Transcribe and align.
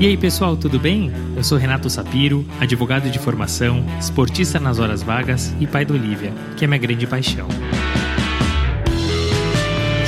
E 0.00 0.06
aí, 0.06 0.16
pessoal, 0.16 0.56
tudo 0.56 0.78
bem? 0.78 1.12
Eu 1.36 1.44
sou 1.44 1.58
Renato 1.58 1.90
Sapiro, 1.90 2.42
advogado 2.58 3.10
de 3.10 3.18
formação, 3.18 3.84
esportista 3.98 4.58
nas 4.58 4.78
horas 4.78 5.02
vagas 5.02 5.54
e 5.60 5.66
pai 5.66 5.84
da 5.84 5.92
Olivia, 5.92 6.32
que 6.56 6.64
é 6.64 6.66
minha 6.66 6.78
grande 6.78 7.06
paixão. 7.06 7.46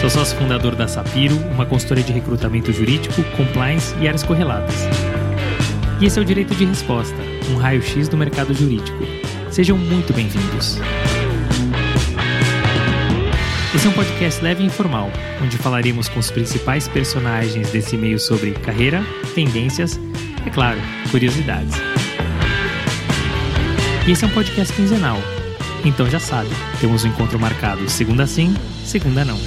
Sou 0.01 0.09
sócio 0.09 0.39
fundador 0.39 0.75
da 0.75 0.89
Sapiro, 0.89 1.37
uma 1.53 1.67
consultoria 1.67 2.03
de 2.03 2.11
recrutamento 2.11 2.73
jurídico, 2.73 3.23
compliance 3.37 3.95
e 4.01 4.09
áreas 4.09 4.23
correlatas. 4.23 4.75
E 6.01 6.07
esse 6.07 6.19
é 6.19 6.23
o 6.23 6.25
Direito 6.25 6.55
de 6.55 6.65
Resposta, 6.65 7.19
um 7.51 7.59
raio-x 7.59 8.09
do 8.09 8.17
mercado 8.17 8.55
jurídico. 8.55 8.97
Sejam 9.51 9.77
muito 9.77 10.15
bem-vindos. 10.15 10.79
Esse 13.75 13.87
é 13.87 13.91
um 13.91 13.95
podcast 13.95 14.45
leve 14.45 14.63
e 14.63 14.67
informal, 14.67 15.11
onde 15.43 15.57
falaremos 15.57 16.07
com 16.07 16.19
os 16.19 16.31
principais 16.31 16.87
personagens 16.87 17.71
desse 17.71 17.97
meio 17.97 18.19
sobre 18.19 18.53
carreira, 18.53 19.03
tendências 19.35 19.99
e, 20.45 20.49
é 20.49 20.51
claro, 20.51 20.79
curiosidades. 21.11 21.75
E 24.07 24.11
esse 24.11 24.25
é 24.25 24.29
um 24.29 24.31
podcast 24.31 24.75
quinzenal, 24.75 25.17
então 25.87 26.05
já 26.11 26.21
sabe, 26.21 26.51
temos 26.83 27.03
um 27.03 27.09
encontro 27.09 27.41
marcado 27.41 27.89
segunda 27.89 28.27
sim, 28.27 28.55
segunda 28.85 29.25
não. 29.25 29.39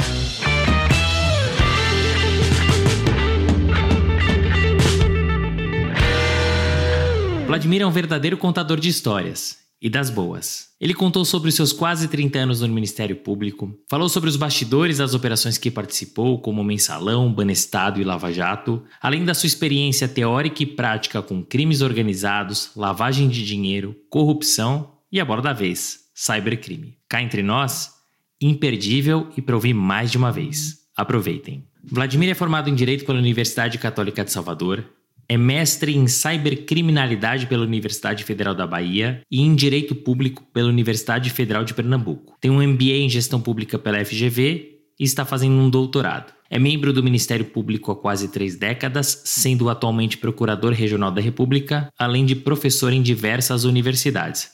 Vladimir 7.46 7.84
é 7.84 7.85
um 7.85 7.91
verdadeiro 7.91 8.38
contador 8.38 8.80
de 8.80 8.90
histórias 8.90 9.65
e 9.85 9.89
das 9.89 10.09
boas. 10.09 10.70
Ele 10.81 10.95
contou 10.95 11.23
sobre 11.23 11.52
seus 11.52 11.71
quase 11.71 12.07
30 12.07 12.39
anos 12.39 12.62
no 12.62 12.67
Ministério 12.67 13.16
Público, 13.17 13.71
falou 13.88 14.09
sobre 14.09 14.27
os 14.27 14.35
bastidores 14.35 14.98
das 14.98 15.13
operações 15.13 15.59
que 15.59 15.70
participou, 15.70 16.39
como 16.39 16.63
Mensalão, 16.63 17.31
Banestado 17.31 18.02
e 18.02 18.03
Lava 18.03 18.34
Jato, 18.34 18.81
além 18.99 19.23
da 19.23 19.35
sua 19.35 19.45
experiência 19.45 20.07
teórica 20.07 20.63
e 20.63 20.66
prática 20.66 21.21
com 21.21 21.43
crimes 21.43 21.81
organizados, 21.81 22.71
lavagem 22.76 23.29
de 23.29 23.45
dinheiro, 23.45 23.95
corrupção 24.10 24.91
e 25.12 25.20
a 25.20 25.23
da 25.23 25.54
vez, 25.54 26.05
cybercrime. 26.15 26.98
Cá 27.07 27.21
entre 27.21 27.43
nós, 27.43 27.93
imperdível 28.41 29.29
e 29.38 29.41
para 29.41 29.54
ouvir 29.54 29.76
mais 29.76 30.10
de 30.10 30.17
uma 30.17 30.32
vez. 30.32 30.79
Aproveitem. 30.98 31.63
Vladimir 31.84 32.32
é 32.32 32.34
formado 32.34 32.71
em 32.71 32.73
Direito 32.73 33.05
pela 33.05 33.20
Universidade 33.20 33.77
Católica 33.77 34.26
de 34.26 34.32
Salvador, 34.32 34.84
é 35.27 35.37
mestre 35.37 35.95
em 35.95 36.07
cybercriminalidade 36.07 37.48
pela 37.48 37.63
Universidade 37.63 38.23
Federal 38.23 38.54
da 38.54 38.68
Bahia 38.68 39.21
e 39.29 39.41
em 39.41 39.55
Direito 39.55 39.95
Público 39.95 40.43
pela 40.54 40.70
Universidade 40.70 41.29
Federal 41.29 41.63
de 41.63 41.73
Pernambuco. 41.73 42.37
Tem 42.40 42.51
um 42.51 42.62
MBA 42.62 42.98
em 42.98 43.09
Gestão 43.09 43.41
Pública 43.41 43.79
pela 43.79 44.04
FGV 44.04 44.79
e 44.99 45.04
está 45.04 45.26
fazendo 45.26 45.55
um 45.55 45.70
doutorado. 45.70 46.34
É 46.49 46.59
membro 46.59 46.93
do 46.93 47.04
Ministério 47.04 47.45
Público 47.45 47.91
há 47.91 47.95
quase 47.95 48.27
três 48.27 48.55
décadas, 48.55 49.23
sendo 49.26 49.70
atualmente 49.70 50.17
Procurador 50.17 50.73
Regional 50.73 51.12
da 51.12 51.20
República, 51.20 51.89
além 51.98 52.26
de 52.26 52.35
professor 52.35 52.93
em 52.93 53.01
diversas 53.01 53.63
universidades. 53.63 54.51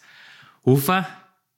Ufa, 0.66 1.08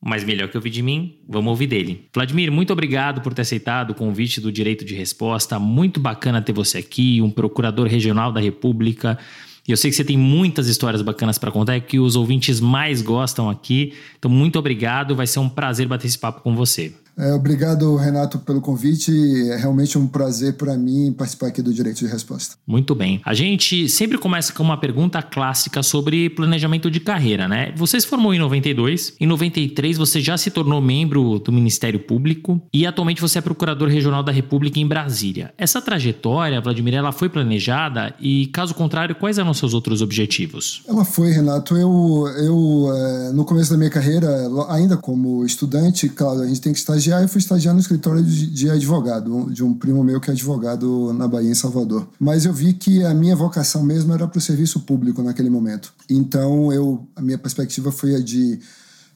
mas 0.05 0.23
melhor 0.23 0.49
que 0.49 0.57
ouvir 0.57 0.69
de 0.69 0.81
mim, 0.81 1.15
vamos 1.27 1.49
ouvir 1.49 1.67
dele. 1.67 2.07
Vladimir, 2.13 2.51
muito 2.51 2.73
obrigado 2.73 3.21
por 3.21 3.33
ter 3.33 3.43
aceitado 3.43 3.91
o 3.91 3.95
convite 3.95 4.41
do 4.41 4.51
Direito 4.51 4.83
de 4.83 4.93
Resposta. 4.93 5.57
Muito 5.57 5.99
bacana 5.99 6.41
ter 6.41 6.51
você 6.51 6.79
aqui, 6.79 7.21
um 7.21 7.31
procurador 7.31 7.87
regional 7.87 8.31
da 8.31 8.41
República. 8.41 9.17
E 9.65 9.71
eu 9.71 9.77
sei 9.77 9.89
que 9.89 9.95
você 9.95 10.03
tem 10.03 10.17
muitas 10.17 10.67
histórias 10.67 11.01
bacanas 11.01 11.37
para 11.37 11.51
contar, 11.51 11.75
é 11.75 11.79
que 11.79 11.99
os 11.99 12.17
ouvintes 12.17 12.59
mais 12.59 13.01
gostam 13.01 13.49
aqui. 13.49 13.93
Então, 14.19 14.29
muito 14.29 14.59
obrigado, 14.59 15.15
vai 15.15 15.25
ser 15.25 15.39
um 15.39 15.47
prazer 15.47 15.87
bater 15.87 16.07
esse 16.07 16.19
papo 16.19 16.41
com 16.41 16.53
você. 16.53 16.93
É, 17.17 17.33
obrigado, 17.33 17.95
Renato, 17.95 18.39
pelo 18.39 18.61
convite. 18.61 19.11
É 19.51 19.57
realmente 19.57 19.97
um 19.97 20.07
prazer 20.07 20.53
para 20.53 20.75
mim 20.77 21.13
participar 21.13 21.47
aqui 21.47 21.61
do 21.61 21.73
Direito 21.73 21.99
de 21.99 22.07
Resposta. 22.07 22.55
Muito 22.65 22.95
bem. 22.95 23.21
A 23.23 23.33
gente 23.33 23.87
sempre 23.87 24.17
começa 24.17 24.53
com 24.53 24.63
uma 24.63 24.77
pergunta 24.77 25.21
clássica 25.21 25.83
sobre 25.83 26.29
planejamento 26.29 26.89
de 26.89 26.99
carreira, 26.99 27.47
né? 27.47 27.73
Você 27.75 27.99
se 27.99 28.07
formou 28.07 28.33
em 28.33 28.39
92, 28.39 29.15
em 29.19 29.27
93 29.27 29.97
você 29.97 30.21
já 30.21 30.37
se 30.37 30.49
tornou 30.49 30.81
membro 30.81 31.39
do 31.39 31.51
Ministério 31.51 31.99
Público 31.99 32.61
e 32.73 32.85
atualmente 32.85 33.21
você 33.21 33.39
é 33.39 33.41
procurador 33.41 33.87
regional 33.89 34.23
da 34.23 34.31
República 34.31 34.79
em 34.79 34.87
Brasília. 34.87 35.53
Essa 35.57 35.81
trajetória, 35.81 36.59
Vladimir, 36.61 36.95
ela 36.95 37.11
foi 37.11 37.29
planejada 37.29 38.13
e, 38.19 38.47
caso 38.47 38.73
contrário, 38.73 39.15
quais 39.15 39.37
eram 39.37 39.51
os 39.51 39.57
seus 39.57 39.73
outros 39.73 40.01
objetivos? 40.01 40.83
Ela 40.87 41.05
foi, 41.05 41.31
Renato. 41.31 41.75
Eu, 41.75 42.27
eu 42.37 42.93
é, 42.93 43.31
no 43.33 43.45
começo 43.45 43.71
da 43.71 43.77
minha 43.77 43.89
carreira, 43.89 44.27
ainda 44.69 44.97
como 44.97 45.45
estudante, 45.45 46.09
claro, 46.09 46.41
a 46.41 46.47
gente 46.47 46.61
tem 46.61 46.73
que 46.73 46.79
estar 46.79 46.97
estagiar, 47.03 47.21
eu 47.21 47.27
fui 47.27 47.39
estagiar 47.39 47.73
no 47.73 47.79
escritório 47.79 48.23
de, 48.23 48.69
advogado, 48.69 49.51
de 49.51 49.63
um 49.63 49.73
primo 49.73 50.03
meu 50.03 50.19
que 50.21 50.29
é 50.29 50.33
advogado 50.33 51.11
na 51.13 51.27
Bahia, 51.27 51.51
em 51.51 51.55
Salvador. 51.55 52.07
Mas 52.19 52.45
eu 52.45 52.53
vi 52.53 52.73
que 52.73 53.03
a 53.03 53.13
minha 53.13 53.35
vocação 53.35 53.83
mesmo 53.83 54.13
era 54.13 54.27
para 54.27 54.37
o 54.37 54.41
serviço 54.41 54.79
público 54.81 55.21
naquele 55.21 55.49
momento. 55.49 55.93
Então, 56.09 56.71
eu, 56.71 57.05
a 57.15 57.21
minha 57.21 57.37
perspectiva 57.37 57.91
foi 57.91 58.15
a 58.15 58.19
de 58.19 58.59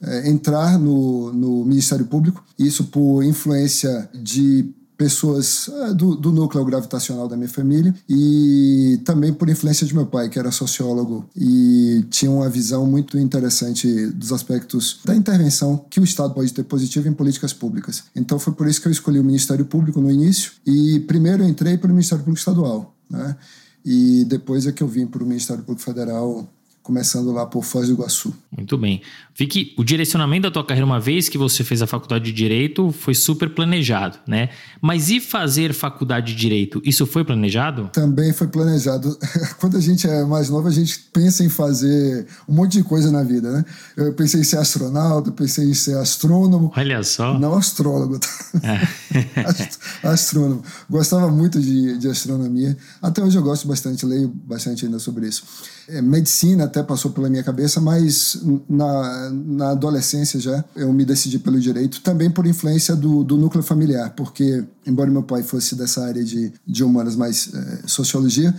é, 0.02 0.28
entrar 0.28 0.78
no, 0.78 1.32
no 1.32 1.64
Ministério 1.64 2.04
Público, 2.04 2.44
isso 2.58 2.84
por 2.84 3.22
influência 3.22 4.08
de 4.14 4.70
pessoas 4.98 5.68
é, 5.68 5.94
do, 5.94 6.16
do, 6.16 6.32
núcleo 6.32 6.64
gravitacional 6.64 7.28
da 7.28 7.36
minha 7.36 7.48
família 7.48 7.94
e 8.08 9.00
também 9.04 9.32
por 9.32 9.48
influência 9.48 9.86
de 9.86 9.94
meu 9.94 10.04
pai, 10.06 10.28
que 10.28 10.38
era 10.38 10.50
sociólogo 10.50 11.24
e 11.36 12.04
tinha 12.10 12.30
uma 12.30 12.50
visão 12.50 12.84
muito 12.84 13.16
interessante 13.16 14.08
dos 14.08 14.32
aspectos 14.32 14.98
da 15.04 15.14
intervenção 15.14 15.86
que 15.88 16.00
o 16.00 16.04
Estado 16.04 16.34
pode 16.34 16.52
ter 16.52 16.64
positivo 16.64 17.08
em 17.08 17.12
políticas 17.12 17.52
públicas. 17.52 18.04
Então 18.14 18.40
foi 18.40 18.52
por 18.52 18.66
isso 18.66 18.82
que 18.82 18.88
eu 18.88 18.92
escolhi 18.92 19.20
o 19.20 19.24
Ministério 19.24 19.64
Público 19.64 20.00
no 20.00 20.10
início 20.10 20.52
e 20.66 20.98
primeiro 21.00 21.44
eu 21.44 21.48
entrei 21.48 21.78
para 21.78 21.88
o 21.88 21.94
Ministério 21.94 22.24
Público 22.24 22.40
Estadual, 22.40 22.92
né? 23.08 23.36
E 23.84 24.24
depois 24.24 24.66
é 24.66 24.72
que 24.72 24.82
eu 24.82 24.88
vim 24.88 25.06
para 25.06 25.22
o 25.22 25.26
Ministério 25.26 25.62
Público 25.62 25.82
Federal 25.82 26.46
começando 26.88 27.30
lá 27.32 27.44
por 27.44 27.62
Foz 27.62 27.86
do 27.86 27.92
Iguaçu. 27.92 28.34
Muito 28.50 28.78
bem. 28.78 29.02
Vi 29.36 29.46
que 29.46 29.74
o 29.76 29.84
direcionamento 29.84 30.44
da 30.44 30.50
tua 30.50 30.64
carreira, 30.64 30.86
uma 30.86 30.98
vez 30.98 31.28
que 31.28 31.36
você 31.36 31.62
fez 31.62 31.82
a 31.82 31.86
faculdade 31.86 32.24
de 32.24 32.32
Direito, 32.32 32.90
foi 32.90 33.14
super 33.14 33.50
planejado, 33.50 34.18
né? 34.26 34.48
Mas 34.80 35.10
e 35.10 35.20
fazer 35.20 35.74
faculdade 35.74 36.32
de 36.32 36.40
Direito, 36.40 36.80
isso 36.82 37.04
foi 37.04 37.22
planejado? 37.24 37.90
Também 37.92 38.32
foi 38.32 38.48
planejado. 38.48 39.18
Quando 39.60 39.76
a 39.76 39.80
gente 39.80 40.08
é 40.08 40.24
mais 40.24 40.48
novo, 40.48 40.66
a 40.66 40.70
gente 40.70 40.98
pensa 41.12 41.44
em 41.44 41.50
fazer 41.50 42.26
um 42.48 42.54
monte 42.54 42.78
de 42.78 42.82
coisa 42.82 43.12
na 43.12 43.22
vida, 43.22 43.52
né? 43.52 43.64
Eu 43.94 44.14
pensei 44.14 44.40
em 44.40 44.44
ser 44.44 44.56
astronauta, 44.56 45.30
pensei 45.30 45.66
em 45.66 45.74
ser 45.74 45.98
astrônomo. 45.98 46.72
Olha 46.74 47.02
só. 47.02 47.38
Não 47.38 47.54
astrólogo, 47.54 48.18
tá? 48.18 48.28
É. 48.62 50.08
astrônomo. 50.08 50.62
Gostava 50.88 51.30
muito 51.30 51.60
de, 51.60 51.98
de 51.98 52.08
astronomia. 52.08 52.74
Até 53.02 53.22
hoje 53.22 53.36
eu 53.36 53.42
gosto 53.42 53.68
bastante, 53.68 54.06
leio 54.06 54.28
bastante 54.28 54.86
ainda 54.86 54.98
sobre 54.98 55.28
isso. 55.28 55.44
É, 55.88 56.02
medicina 56.02 56.64
até 56.64 56.82
passou 56.82 57.10
pela 57.10 57.30
minha 57.30 57.42
cabeça, 57.42 57.80
mas 57.80 58.38
na, 58.68 59.30
na 59.30 59.70
adolescência 59.70 60.38
já 60.38 60.62
eu 60.76 60.92
me 60.92 61.02
decidi 61.02 61.38
pelo 61.38 61.58
direito, 61.58 62.02
também 62.02 62.30
por 62.30 62.46
influência 62.46 62.94
do, 62.94 63.24
do 63.24 63.38
núcleo 63.38 63.62
familiar, 63.62 64.10
porque, 64.14 64.64
embora 64.86 65.10
meu 65.10 65.22
pai 65.22 65.42
fosse 65.42 65.74
dessa 65.74 66.04
área 66.04 66.22
de, 66.22 66.52
de 66.66 66.84
humanas, 66.84 67.16
mais 67.16 67.48
é, 67.54 67.86
sociologia, 67.86 68.54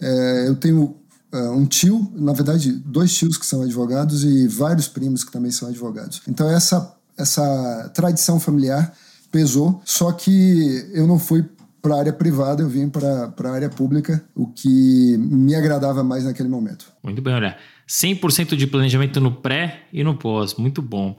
é, 0.00 0.48
eu 0.48 0.56
tenho 0.56 0.96
é, 1.30 1.48
um 1.50 1.64
tio, 1.64 2.10
na 2.16 2.32
verdade, 2.32 2.72
dois 2.72 3.14
tios 3.14 3.38
que 3.38 3.46
são 3.46 3.62
advogados 3.62 4.24
e 4.24 4.48
vários 4.48 4.88
primos 4.88 5.22
que 5.22 5.30
também 5.30 5.52
são 5.52 5.68
advogados. 5.68 6.20
Então, 6.26 6.48
essa, 6.48 6.94
essa 7.16 7.90
tradição 7.94 8.40
familiar 8.40 8.92
pesou, 9.30 9.80
só 9.84 10.10
que 10.10 10.90
eu 10.92 11.06
não 11.06 11.18
fui 11.18 11.48
para 11.82 11.96
a 11.96 11.98
área 11.98 12.12
privada, 12.12 12.62
eu 12.62 12.68
vim 12.68 12.88
para 12.88 13.34
a 13.36 13.50
área 13.50 13.68
pública, 13.68 14.24
o 14.34 14.46
que 14.46 15.16
me 15.18 15.54
agradava 15.54 16.04
mais 16.04 16.24
naquele 16.24 16.48
momento. 16.48 16.92
Muito 17.02 17.20
bem, 17.20 17.34
olha. 17.34 17.58
100% 17.88 18.54
de 18.54 18.66
planejamento 18.68 19.20
no 19.20 19.32
pré 19.32 19.82
e 19.92 20.04
no 20.04 20.16
pós, 20.16 20.54
muito 20.54 20.80
bom. 20.80 21.16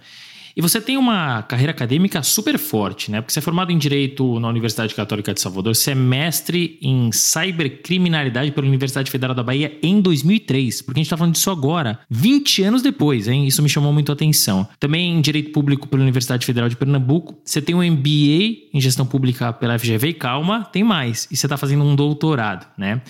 E 0.55 0.61
você 0.61 0.79
tem 0.79 0.97
uma 0.97 1.41
carreira 1.43 1.71
acadêmica 1.71 2.21
super 2.21 2.57
forte, 2.57 3.09
né? 3.09 3.21
Porque 3.21 3.33
você 3.33 3.39
é 3.39 3.41
formado 3.41 3.71
em 3.71 3.77
Direito 3.77 4.39
na 4.39 4.47
Universidade 4.47 4.93
Católica 4.93 5.33
de 5.33 5.41
Salvador, 5.41 5.75
você 5.75 5.91
é 5.91 5.95
mestre 5.95 6.77
em 6.81 7.11
Cybercriminalidade 7.11 8.51
pela 8.51 8.67
Universidade 8.67 9.09
Federal 9.09 9.35
da 9.35 9.43
Bahia 9.43 9.77
em 9.81 9.99
2003, 9.99 10.81
porque 10.81 10.99
a 10.99 11.01
gente 11.01 11.07
está 11.07 11.17
falando 11.17 11.33
disso 11.33 11.49
agora, 11.49 11.99
20 12.09 12.63
anos 12.63 12.81
depois, 12.81 13.27
hein? 13.27 13.47
Isso 13.47 13.63
me 13.63 13.69
chamou 13.69 13.91
muito 13.91 14.11
a 14.11 14.13
atenção. 14.13 14.67
Também 14.79 15.11
em 15.11 15.21
Direito 15.21 15.51
Público 15.51 15.87
pela 15.87 16.03
Universidade 16.03 16.45
Federal 16.45 16.69
de 16.69 16.75
Pernambuco, 16.75 17.37
você 17.43 17.61
tem 17.61 17.75
um 17.75 17.83
MBA 17.83 18.69
em 18.73 18.79
Gestão 18.79 19.05
Pública 19.05 19.51
pela 19.53 19.77
FGV 19.77 20.09
e 20.09 20.13
calma, 20.13 20.65
tem 20.65 20.83
mais, 20.83 21.27
e 21.31 21.35
você 21.35 21.45
está 21.45 21.57
fazendo 21.57 21.83
um 21.83 21.95
doutorado, 21.95 22.67
né? 22.77 23.01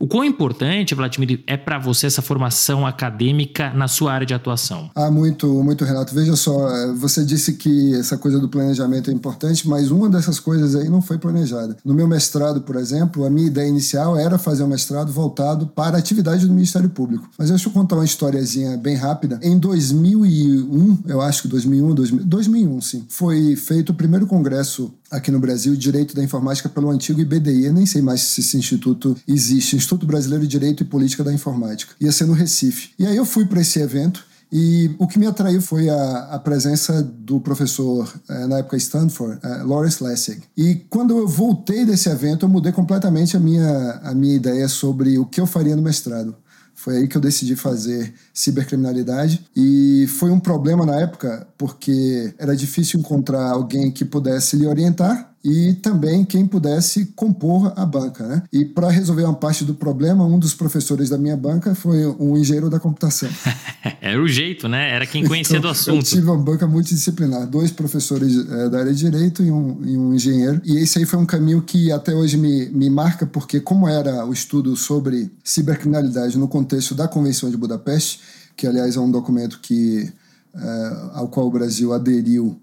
O 0.00 0.06
quão 0.06 0.24
importante, 0.24 0.94
Vladimir, 0.94 1.42
é 1.44 1.56
para 1.56 1.76
você 1.76 2.06
essa 2.06 2.22
formação 2.22 2.86
acadêmica 2.86 3.70
na 3.70 3.88
sua 3.88 4.12
área 4.12 4.26
de 4.26 4.32
atuação? 4.32 4.90
Ah, 4.94 5.10
muito, 5.10 5.46
muito, 5.64 5.84
Renato. 5.84 6.14
Veja 6.14 6.36
só, 6.36 6.68
eh, 6.68 6.92
você 6.92 7.24
disse 7.24 7.54
que 7.54 7.94
essa 7.96 8.16
coisa 8.16 8.38
do 8.38 8.48
planejamento 8.48 9.10
é 9.10 9.12
importante, 9.12 9.68
mas 9.68 9.90
uma 9.90 10.08
dessas 10.08 10.38
coisas 10.38 10.76
aí 10.76 10.88
não 10.88 11.02
foi 11.02 11.18
planejada. 11.18 11.76
No 11.84 11.94
meu 11.94 12.06
mestrado, 12.06 12.60
por 12.60 12.76
exemplo, 12.76 13.24
a 13.24 13.30
minha 13.30 13.48
ideia 13.48 13.68
inicial 13.68 14.16
era 14.16 14.38
fazer 14.38 14.62
um 14.62 14.68
mestrado 14.68 15.10
voltado 15.10 15.66
para 15.66 15.96
a 15.96 15.98
atividade 15.98 16.46
do 16.46 16.54
Ministério 16.54 16.88
Público. 16.88 17.28
Mas 17.36 17.48
deixa 17.48 17.68
eu 17.68 17.72
contar 17.72 17.96
uma 17.96 18.04
historiazinha 18.04 18.76
bem 18.76 18.94
rápida. 18.94 19.40
Em 19.42 19.58
2001, 19.58 20.98
eu 21.08 21.20
acho 21.20 21.42
que 21.42 21.48
2001, 21.48 21.94
2000, 21.94 22.24
2001, 22.24 22.80
sim, 22.80 23.04
foi 23.08 23.56
feito 23.56 23.90
o 23.90 23.94
primeiro 23.94 24.28
congresso 24.28 24.94
aqui 25.10 25.30
no 25.30 25.40
Brasil 25.40 25.74
Direito 25.76 26.14
da 26.14 26.22
Informática 26.22 26.68
pelo 26.68 26.90
antigo 26.90 27.20
IBDI. 27.20 27.70
Nem 27.70 27.86
sei 27.86 28.02
mais 28.02 28.20
se 28.20 28.40
esse 28.40 28.56
instituto 28.56 29.16
existe, 29.26 29.76
Instituto 29.76 30.06
Brasileiro 30.06 30.44
de 30.44 30.50
Direito 30.50 30.82
e 30.82 30.86
Política 30.86 31.24
da 31.24 31.32
Informática. 31.32 31.94
Ia 32.00 32.12
ser 32.12 32.26
no 32.26 32.32
Recife. 32.32 32.90
E 32.98 33.06
aí 33.06 33.16
eu 33.16 33.24
fui 33.24 33.46
para 33.46 33.60
esse 33.60 33.78
evento 33.80 34.24
e 34.50 34.90
o 34.98 35.06
que 35.06 35.18
me 35.18 35.26
atraiu 35.26 35.60
foi 35.60 35.90
a, 35.90 36.28
a 36.30 36.38
presença 36.38 37.02
do 37.02 37.38
professor, 37.38 38.10
eh, 38.28 38.46
na 38.46 38.58
época 38.58 38.78
Stanford, 38.78 39.38
eh, 39.42 39.62
Lawrence 39.62 40.02
Lessig. 40.02 40.42
E 40.56 40.76
quando 40.88 41.18
eu 41.18 41.28
voltei 41.28 41.84
desse 41.84 42.08
evento, 42.08 42.46
eu 42.46 42.48
mudei 42.48 42.72
completamente 42.72 43.36
a 43.36 43.40
minha, 43.40 44.00
a 44.02 44.14
minha 44.14 44.34
ideia 44.34 44.66
sobre 44.66 45.18
o 45.18 45.26
que 45.26 45.40
eu 45.40 45.46
faria 45.46 45.76
no 45.76 45.82
mestrado. 45.82 46.34
Foi 46.78 46.98
aí 46.98 47.08
que 47.08 47.16
eu 47.16 47.20
decidi 47.20 47.56
fazer 47.56 48.14
cibercriminalidade. 48.32 49.44
E 49.54 50.06
foi 50.06 50.30
um 50.30 50.38
problema 50.38 50.86
na 50.86 51.00
época 51.00 51.44
porque 51.58 52.32
era 52.38 52.54
difícil 52.54 53.00
encontrar 53.00 53.50
alguém 53.50 53.90
que 53.90 54.04
pudesse 54.04 54.56
lhe 54.56 54.64
orientar 54.64 55.27
e 55.44 55.74
também 55.74 56.24
quem 56.24 56.46
pudesse 56.46 57.06
compor 57.14 57.72
a 57.76 57.86
banca. 57.86 58.26
Né? 58.26 58.42
E 58.52 58.64
para 58.64 58.90
resolver 58.90 59.22
uma 59.22 59.34
parte 59.34 59.64
do 59.64 59.74
problema, 59.74 60.24
um 60.24 60.38
dos 60.38 60.54
professores 60.54 61.08
da 61.08 61.18
minha 61.18 61.36
banca 61.36 61.74
foi 61.74 62.06
um 62.18 62.36
engenheiro 62.36 62.68
da 62.68 62.80
computação. 62.80 63.28
Era 64.00 64.20
o 64.20 64.26
jeito, 64.26 64.68
né? 64.68 64.90
Era 64.90 65.06
quem 65.06 65.26
conhecia 65.26 65.58
então, 65.58 65.70
do 65.70 65.72
assunto. 65.72 65.96
Eu 65.96 66.02
tive 66.02 66.26
uma 66.26 66.36
banca 66.36 66.66
multidisciplinar, 66.66 67.46
dois 67.46 67.70
professores 67.70 68.36
é, 68.36 68.68
da 68.68 68.80
área 68.80 68.92
de 68.92 68.98
direito 68.98 69.42
e 69.42 69.50
um, 69.50 69.78
e 69.84 69.96
um, 69.96 70.14
engenheiro. 70.14 70.60
E 70.64 70.76
esse 70.78 70.98
aí 70.98 71.06
foi 71.06 71.18
um 71.18 71.26
caminho 71.26 71.62
que 71.62 71.92
até 71.92 72.14
hoje 72.14 72.36
me, 72.36 72.66
me 72.70 72.90
marca, 72.90 73.26
porque 73.26 73.60
como 73.60 73.88
era 73.88 74.24
o 74.26 74.32
estudo 74.32 74.76
sobre 74.76 75.30
cibercriminalidade 75.44 76.36
no 76.36 76.48
contexto 76.48 76.94
da 76.94 77.06
Convenção 77.06 77.50
de 77.50 77.56
Budapeste, 77.56 78.20
que 78.56 78.66
aliás 78.66 78.96
é 78.96 79.00
um 79.00 79.10
documento 79.10 79.60
que, 79.60 80.10
é, 80.54 80.92
ao 81.14 81.28
qual 81.28 81.46
o 81.46 81.50
Brasil 81.50 81.92
aderiu 81.92 82.58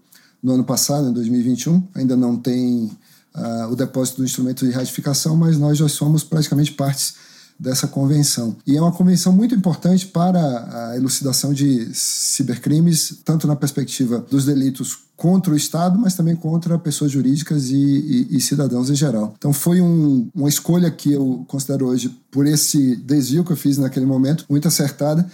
no 0.46 0.54
ano 0.54 0.64
passado, 0.64 1.10
em 1.10 1.12
2021. 1.12 1.82
Ainda 1.96 2.16
não 2.16 2.38
tem 2.38 2.92
uh, 3.36 3.72
o 3.72 3.76
depósito 3.76 4.18
do 4.18 4.26
instrumento 4.26 4.64
de 4.64 4.72
ratificação, 4.72 5.36
mas 5.36 5.58
nós 5.58 5.76
já 5.76 5.90
somos 5.90 6.24
praticamente 6.24 6.72
partes 6.74 7.16
dessa 7.60 7.88
convenção. 7.88 8.56
E 8.68 8.78
é 8.78 8.82
uma 8.82 8.92
convenção 8.92 9.34
muito 9.34 9.56
importante 9.56 10.06
para 10.06 10.92
a 10.92 10.96
elucidação 10.98 11.52
de 11.52 11.90
cibercrimes, 11.96 13.22
tanto 13.26 13.48
na 13.48 13.56
perspectiva 13.56 14.24
dos 14.30 14.46
delitos 14.46 15.00
contra 15.16 15.52
o 15.52 15.56
Estado, 15.56 15.98
mas 15.98 16.14
também 16.14 16.36
contra 16.36 16.78
pessoas 16.78 17.12
jurídicas 17.12 17.72
e, 17.72 17.76
e, 17.76 18.38
e 18.38 18.42
cidadãos 18.42 18.90
em 18.90 18.96
geral. 18.96 19.34
Então 19.38 19.52
foi 19.52 19.82
um, 19.82 20.30
uma 20.36 20.50
escolha 20.50 20.92
que 20.92 21.14
eu 21.14 21.44
considero 21.48 21.88
hoje, 21.88 22.16
por 22.30 22.46
esse 22.46 22.98
desvio 22.98 23.44
que 23.44 23.54
eu 23.54 23.58
fiz 23.58 23.78
naquele 23.78 24.06
momento, 24.06 24.46
muito 24.48 24.68
acertada, 24.68 25.26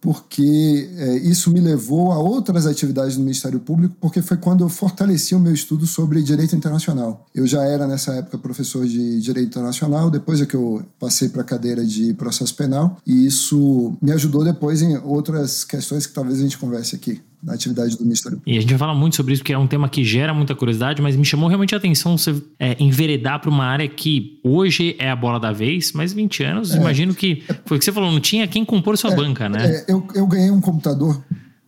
porque 0.00 0.88
é, 0.96 1.16
isso 1.18 1.50
me 1.50 1.60
levou 1.60 2.12
a 2.12 2.18
outras 2.18 2.66
atividades 2.66 3.16
no 3.16 3.24
Ministério 3.24 3.60
Público, 3.60 3.94
porque 4.00 4.22
foi 4.22 4.36
quando 4.36 4.64
eu 4.64 4.68
fortaleci 4.68 5.34
o 5.34 5.40
meu 5.40 5.52
estudo 5.52 5.86
sobre 5.86 6.22
direito 6.22 6.56
internacional. 6.56 7.26
Eu 7.34 7.46
já 7.46 7.64
era 7.64 7.86
nessa 7.86 8.14
época 8.14 8.38
professor 8.38 8.86
de 8.86 9.20
direito 9.20 9.48
internacional, 9.48 10.10
depois 10.10 10.40
é 10.40 10.46
que 10.46 10.54
eu 10.54 10.82
passei 10.98 11.28
para 11.28 11.42
a 11.42 11.44
cadeira 11.44 11.84
de 11.84 12.14
processo 12.14 12.54
penal, 12.54 12.96
e 13.06 13.26
isso 13.26 13.96
me 14.00 14.12
ajudou 14.12 14.44
depois 14.44 14.82
em 14.82 14.96
outras 14.98 15.64
questões 15.64 16.06
que 16.06 16.14
talvez 16.14 16.38
a 16.38 16.42
gente 16.42 16.58
converse 16.58 16.96
aqui 16.96 17.20
na 17.42 17.54
atividade 17.54 17.96
do 17.96 18.04
Ministério 18.04 18.40
E 18.46 18.56
a 18.56 18.60
gente 18.60 18.68
vai 18.70 18.78
falar 18.78 18.94
muito 18.94 19.16
sobre 19.16 19.32
isso, 19.32 19.42
porque 19.42 19.52
é 19.52 19.58
um 19.58 19.66
tema 19.66 19.88
que 19.88 20.04
gera 20.04 20.34
muita 20.34 20.54
curiosidade, 20.54 21.00
mas 21.00 21.16
me 21.16 21.24
chamou 21.24 21.48
realmente 21.48 21.74
a 21.74 21.78
atenção 21.78 22.16
você 22.16 22.40
é, 22.58 22.76
enveredar 22.82 23.40
para 23.40 23.48
uma 23.48 23.64
área 23.64 23.88
que 23.88 24.38
hoje 24.44 24.94
é 24.98 25.10
a 25.10 25.16
bola 25.16 25.40
da 25.40 25.52
vez, 25.52 25.92
mas 25.92 26.12
20 26.12 26.44
anos, 26.44 26.74
é, 26.74 26.76
imagino 26.76 27.14
que. 27.14 27.42
Foi 27.64 27.76
o 27.76 27.78
que 27.78 27.84
você 27.84 27.92
falou, 27.92 28.12
não 28.12 28.20
tinha 28.20 28.46
quem 28.46 28.64
compor 28.64 28.96
sua 28.98 29.12
é, 29.12 29.16
banca, 29.16 29.48
né? 29.48 29.66
É, 29.66 29.84
eu, 29.88 30.06
eu 30.14 30.26
ganhei 30.26 30.50
um 30.50 30.60
computador 30.60 31.22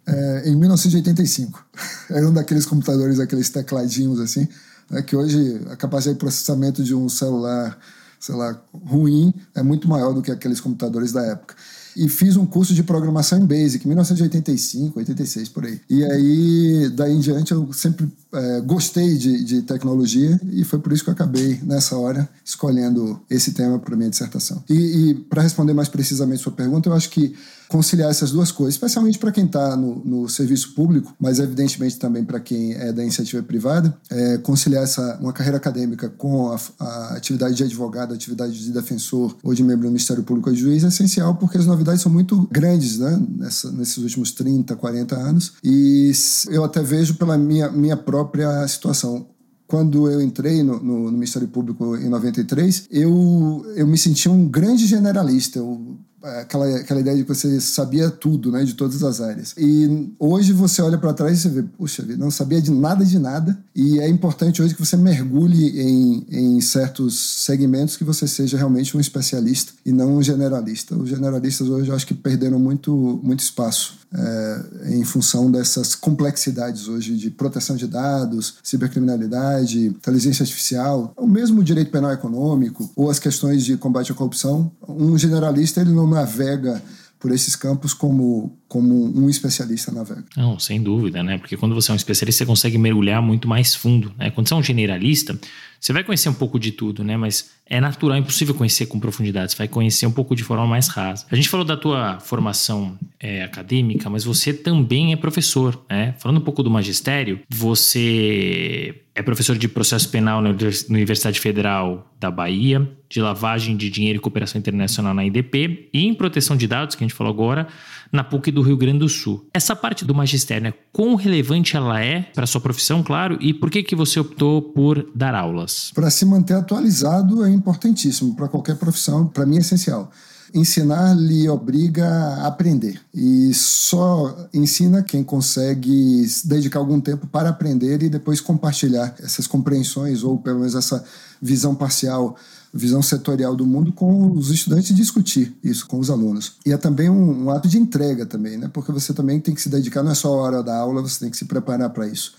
é, 0.06 0.48
em 0.50 0.56
1985. 0.56 1.64
Era 2.10 2.28
um 2.28 2.32
daqueles 2.32 2.66
computadores, 2.66 3.19
aqueles 3.19 3.48
tecladinhos 3.48 4.20
assim, 4.20 4.46
né, 4.90 5.00
que 5.00 5.16
hoje 5.16 5.60
a 5.70 5.76
capacidade 5.76 6.16
de 6.16 6.20
processamento 6.20 6.84
de 6.84 6.94
um 6.94 7.08
celular, 7.08 7.78
sei 8.20 8.34
lá, 8.34 8.60
ruim 8.84 9.32
é 9.54 9.62
muito 9.62 9.88
maior 9.88 10.12
do 10.12 10.20
que 10.20 10.30
aqueles 10.30 10.60
computadores 10.60 11.12
da 11.12 11.22
época 11.22 11.54
e 11.97 12.09
fiz 12.09 12.37
um 12.37 12.47
curso 12.47 12.75
de 12.75 12.83
programação 12.83 13.39
em 13.39 13.47
Basic, 13.47 13.87
1985, 13.87 14.99
86, 14.99 15.49
por 15.49 15.65
aí. 15.65 15.81
E 15.89 16.05
aí, 16.05 16.91
daí 16.94 17.12
em 17.12 17.21
diante, 17.21 17.53
eu 17.53 17.73
sempre 17.73 18.09
é, 18.33 18.61
gostei 18.61 19.17
de, 19.17 19.44
de 19.44 19.62
tecnologia 19.62 20.41
e 20.50 20.65
foi 20.65 20.79
por 20.79 20.93
isso 20.93 21.05
que 21.05 21.11
eu 21.11 21.15
acabei, 21.15 21.61
nessa 21.62 21.97
hora, 21.97 22.29
escolhendo 22.44 23.21
esse 23.29 23.53
tema 23.53 23.79
para 23.79 23.97
minha 23.97 24.11
dissertação. 24.11 24.62
E, 24.69 25.11
e 25.11 25.15
para 25.15 25.43
responder 25.43 25.73
mais 25.73 25.89
precisamente 25.89 26.43
sua 26.43 26.53
pergunta, 26.53 26.89
eu 26.89 26.94
acho 26.94 27.11
que 27.11 27.35
conciliar 27.72 28.10
essas 28.10 28.30
duas 28.30 28.52
coisas, 28.52 28.74
especialmente 28.74 29.19
para 29.19 29.32
quem 29.32 29.46
está 29.46 29.74
no, 29.74 30.04
no, 30.04 30.28
serviço 30.28 30.74
público, 30.74 31.14
mas 31.19 31.38
evidentemente 31.38 31.98
também 31.98 32.22
para 32.22 32.38
quem 32.38 32.74
é 32.74 32.92
da 32.92 33.02
iniciativa 33.02 33.42
privada, 33.42 33.96
é, 34.10 34.36
conciliar 34.36 34.84
essa, 34.84 35.19
uma 35.22 35.32
carreira 35.32 35.56
acadêmica 35.56 36.10
com 36.10 36.52
a, 36.52 36.60
a, 36.78 37.16
atividade 37.16 37.54
de 37.54 37.64
advogado, 37.64 38.12
atividade 38.12 38.62
de 38.62 38.70
defensor 38.70 39.34
ou 39.42 39.54
de 39.54 39.64
membro 39.64 39.86
do 39.86 39.88
Ministério 39.88 40.22
Público 40.22 40.50
ou 40.50 40.54
de 40.54 40.60
juiz 40.60 40.84
é 40.84 40.88
essencial 40.88 41.34
porque 41.36 41.56
as 41.56 41.64
novidades 41.64 42.02
são 42.02 42.12
muito 42.12 42.46
grandes 42.52 42.98
né, 42.98 43.19
Nessa, 43.38 43.72
nesses 43.72 43.96
últimos 43.96 44.32
30, 44.32 44.76
40 44.76 45.16
anos 45.16 45.54
e 45.64 46.12
eu 46.50 46.64
até 46.64 46.82
vejo 46.82 47.14
pela 47.14 47.38
minha, 47.38 47.70
minha 47.70 47.96
própria 47.96 48.69
situação 48.69 49.26
quando 49.66 50.10
eu 50.10 50.20
entrei 50.20 50.62
no, 50.62 50.78
no, 50.78 51.04
no, 51.04 51.12
Ministério 51.12 51.48
Público 51.48 51.96
em 51.96 52.10
93, 52.10 52.88
eu, 52.90 53.64
eu 53.74 53.86
me 53.86 53.96
sentia 53.96 54.30
um 54.30 54.46
grande 54.46 54.86
generalista. 54.86 55.60
Eu 55.60 55.96
aquela, 56.22 56.76
aquela 56.76 57.00
ideia 57.00 57.16
de 57.16 57.24
que 57.24 57.34
você 57.34 57.60
sabia 57.60 58.10
tudo, 58.10 58.50
né, 58.50 58.64
de 58.64 58.74
todas 58.74 59.02
as 59.02 59.20
áreas. 59.20 59.54
E 59.56 60.12
hoje 60.19 60.52
você 60.52 60.80
olha 60.82 60.98
para 60.98 61.12
trás 61.12 61.38
e 61.38 61.42
você 61.42 61.48
vê, 61.48 61.62
puxa 61.62 62.02
vida, 62.02 62.22
não 62.22 62.30
sabia 62.30 62.60
de 62.60 62.70
nada 62.70 63.04
de 63.04 63.19
nada. 63.19 63.58
E 63.74 63.98
é 64.00 64.08
importante 64.08 64.62
hoje 64.62 64.74
que 64.74 64.84
você 64.84 64.96
mergulhe 64.96 65.80
em, 65.80 66.26
em 66.30 66.60
certos 66.60 67.44
segmentos 67.44 67.96
que 67.96 68.04
você 68.04 68.26
seja 68.28 68.56
realmente 68.56 68.96
um 68.96 69.00
especialista 69.00 69.72
e 69.84 69.92
não 69.92 70.16
um 70.16 70.22
generalista. 70.22 70.96
Os 70.96 71.08
generalistas 71.08 71.69
hoje 71.69 71.88
eu 71.88 71.94
acho 71.94 72.06
que 72.06 72.14
perderam 72.14 72.58
muito, 72.58 73.20
muito 73.22 73.40
espaço 73.40 74.01
é, 74.14 74.91
em 74.91 75.05
função 75.05 75.50
dessas 75.50 75.94
complexidades 75.94 76.88
hoje 76.88 77.17
de 77.17 77.31
proteção 77.31 77.76
de 77.76 77.87
dados, 77.87 78.56
cibercriminalidade, 78.62 79.87
inteligência 79.87 80.43
artificial, 80.43 81.12
o 81.17 81.26
mesmo 81.26 81.64
direito 81.64 81.91
penal 81.91 82.12
econômico 82.12 82.91
ou 82.94 83.11
as 83.11 83.19
questões 83.19 83.64
de 83.64 83.76
combate 83.76 84.12
à 84.12 84.14
corrupção. 84.14 84.70
Um 84.87 85.17
generalista 85.17 85.81
ele 85.81 85.93
não 85.93 86.06
navega 86.06 86.82
por 87.19 87.31
esses 87.31 87.55
campos 87.55 87.94
como, 87.94 88.59
como 88.72 89.04
um 89.14 89.28
especialista 89.28 89.92
navega. 89.92 90.24
Não, 90.34 90.58
sem 90.58 90.82
dúvida, 90.82 91.22
né? 91.22 91.36
Porque 91.36 91.58
quando 91.58 91.74
você 91.74 91.90
é 91.90 91.92
um 91.92 91.96
especialista, 91.96 92.38
você 92.38 92.46
consegue 92.46 92.78
mergulhar 92.78 93.20
muito 93.20 93.46
mais 93.46 93.74
fundo. 93.74 94.10
Né? 94.16 94.30
Quando 94.30 94.48
você 94.48 94.54
é 94.54 94.56
um 94.56 94.62
generalista, 94.62 95.38
você 95.78 95.92
vai 95.92 96.02
conhecer 96.02 96.30
um 96.30 96.34
pouco 96.34 96.58
de 96.58 96.72
tudo, 96.72 97.04
né? 97.04 97.14
Mas 97.14 97.50
é 97.66 97.78
natural, 97.82 98.16
é 98.16 98.20
impossível 98.20 98.54
conhecer 98.54 98.86
com 98.86 98.98
profundidade. 98.98 99.52
Você 99.52 99.58
vai 99.58 99.69
conhecer 99.69 100.06
um 100.06 100.10
pouco 100.10 100.34
de 100.34 100.42
forma 100.42 100.66
mais 100.66 100.88
rasa. 100.88 101.26
A 101.30 101.36
gente 101.36 101.50
falou 101.50 101.66
da 101.66 101.76
tua 101.76 102.19
formação 102.20 102.96
é, 103.20 103.43
acadêmica, 103.43 104.08
mas 104.08 104.24
você 104.24 104.55
também 104.55 105.12
é 105.12 105.17
professor, 105.17 105.79
né? 105.91 106.14
Falando 106.19 106.38
um 106.38 106.44
pouco 106.44 106.62
do 106.62 106.70
magistério, 106.70 107.41
você 107.50 108.94
é 109.14 109.22
professor 109.22 109.58
de 109.58 109.69
processo 109.69 110.08
penal 110.08 110.41
na 110.41 110.50
Universidade 110.88 111.38
Federal 111.38 112.10
da 112.19 112.31
Bahia, 112.31 112.88
de 113.10 113.20
lavagem 113.20 113.76
de 113.76 113.91
dinheiro 113.91 114.17
e 114.17 114.20
cooperação 114.20 114.58
internacional 114.58 115.12
na 115.12 115.24
IDP 115.24 115.91
e 115.93 116.06
em 116.06 116.14
proteção 116.14 116.56
de 116.56 116.67
dados, 116.67 116.96
que 116.96 117.05
a 117.05 117.06
gente 117.06 117.14
falou 117.14 117.31
agora, 117.31 117.69
na 118.10 118.24
PUC 118.24 118.50
do 118.50 118.61
Rio 118.62 118.76
Grande 118.76 119.00
do 119.00 119.08
Sul. 119.08 119.46
Essa 119.52 119.74
parte 119.74 120.04
do 120.04 120.14
magistério, 120.14 120.64
né, 120.64 120.74
quão 120.92 121.14
relevante 121.14 121.76
ela 121.76 122.02
é 122.02 122.22
para 122.34 122.46
sua 122.46 122.60
profissão, 122.60 123.02
claro, 123.02 123.38
e 123.40 123.52
por 123.52 123.70
que, 123.70 123.82
que 123.82 123.94
você 123.94 124.20
optou 124.20 124.62
por 124.62 125.06
dar 125.14 125.34
aulas? 125.34 125.90
Para 125.94 126.10
se 126.10 126.24
manter 126.24 126.54
atualizado 126.54 127.44
é 127.44 127.50
importantíssimo 127.50 128.34
para 128.34 128.48
qualquer 128.48 128.76
profissão, 128.76 129.26
para 129.26 129.46
mim 129.46 129.56
é 129.56 129.60
essencial 129.60 130.10
ensinar 130.54 131.14
lhe 131.14 131.48
obriga 131.48 132.06
a 132.06 132.46
aprender. 132.46 133.00
E 133.14 133.52
só 133.54 134.48
ensina 134.52 135.02
quem 135.02 135.24
consegue 135.24 136.26
dedicar 136.44 136.78
algum 136.78 137.00
tempo 137.00 137.26
para 137.26 137.48
aprender 137.48 138.02
e 138.02 138.10
depois 138.10 138.40
compartilhar 138.40 139.14
essas 139.20 139.46
compreensões 139.46 140.22
ou 140.22 140.38
pelo 140.38 140.58
menos 140.58 140.74
essa 140.74 141.02
visão 141.40 141.74
parcial 141.74 142.36
visão 142.72 143.02
setorial 143.02 143.55
do 143.55 143.67
mundo 143.67 143.93
com 143.93 144.32
os 144.32 144.50
estudantes 144.50 144.94
discutir 144.96 145.55
isso 145.62 145.86
com 145.86 145.98
os 145.98 146.08
alunos. 146.08 146.55
E 146.64 146.72
é 146.72 146.76
também 146.79 147.10
um, 147.10 147.44
um, 147.44 147.50
ato 147.50 147.69
de 147.69 147.79
entrega 147.79 148.24
também, 148.24 148.56
né? 148.56 148.70
Porque 148.72 148.91
você 148.91 149.12
também 149.12 149.38
tem 149.38 149.55
que 149.55 149.60
se 149.60 149.69
dedicar, 149.69 150.02
não 150.02 150.12
é 150.12 150.14
só 150.14 150.29
a 150.29 150.43
hora 150.43 150.62
da 150.62 150.76
aula, 150.76 151.02
você 151.02 151.20
tem 151.20 151.31
que 151.31 151.36
se 151.36 151.44
preparar 151.44 151.91
para 151.91 152.06
isso. 152.06 152.34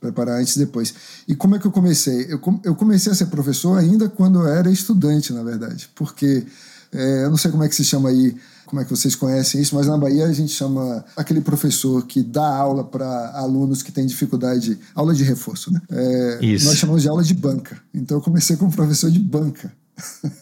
Preparar 0.00 0.40
antes 0.40 0.56
e 0.56 0.60
depois. 0.60 0.94
E 1.26 1.34
como 1.34 1.56
é 1.56 1.58
que 1.58 1.66
eu 1.66 1.72
comecei? 1.72 2.26
Eu, 2.28 2.40
eu 2.64 2.74
comecei 2.74 3.12
a 3.12 3.14
ser 3.14 3.26
professor 3.26 3.78
ainda 3.78 4.08
quando 4.08 4.40
eu 4.40 4.48
era 4.48 4.70
estudante, 4.70 5.32
na 5.32 5.42
verdade. 5.42 5.88
Porque 5.94 6.44
é, 6.92 7.24
eu 7.24 7.30
não 7.30 7.36
sei 7.36 7.50
como 7.50 7.64
é 7.64 7.68
que 7.68 7.74
se 7.74 7.84
chama 7.84 8.08
aí, 8.08 8.36
como 8.72 8.80
é 8.80 8.84
que 8.86 8.90
vocês 8.90 9.14
conhecem 9.14 9.60
isso, 9.60 9.74
mas 9.74 9.86
na 9.86 9.98
Bahia 9.98 10.24
a 10.24 10.32
gente 10.32 10.50
chama 10.50 11.04
aquele 11.14 11.42
professor 11.42 12.06
que 12.06 12.22
dá 12.22 12.56
aula 12.56 12.82
para 12.82 13.32
alunos 13.34 13.82
que 13.82 13.92
têm 13.92 14.06
dificuldade, 14.06 14.78
aula 14.94 15.12
de 15.12 15.22
reforço, 15.22 15.70
né? 15.70 15.78
É, 15.90 16.38
nós 16.64 16.78
chamamos 16.78 17.02
de 17.02 17.08
aula 17.10 17.22
de 17.22 17.34
banca. 17.34 17.76
Então 17.92 18.16
eu 18.16 18.22
comecei 18.22 18.56
como 18.56 18.72
professor 18.72 19.10
de 19.10 19.18
banca 19.18 19.70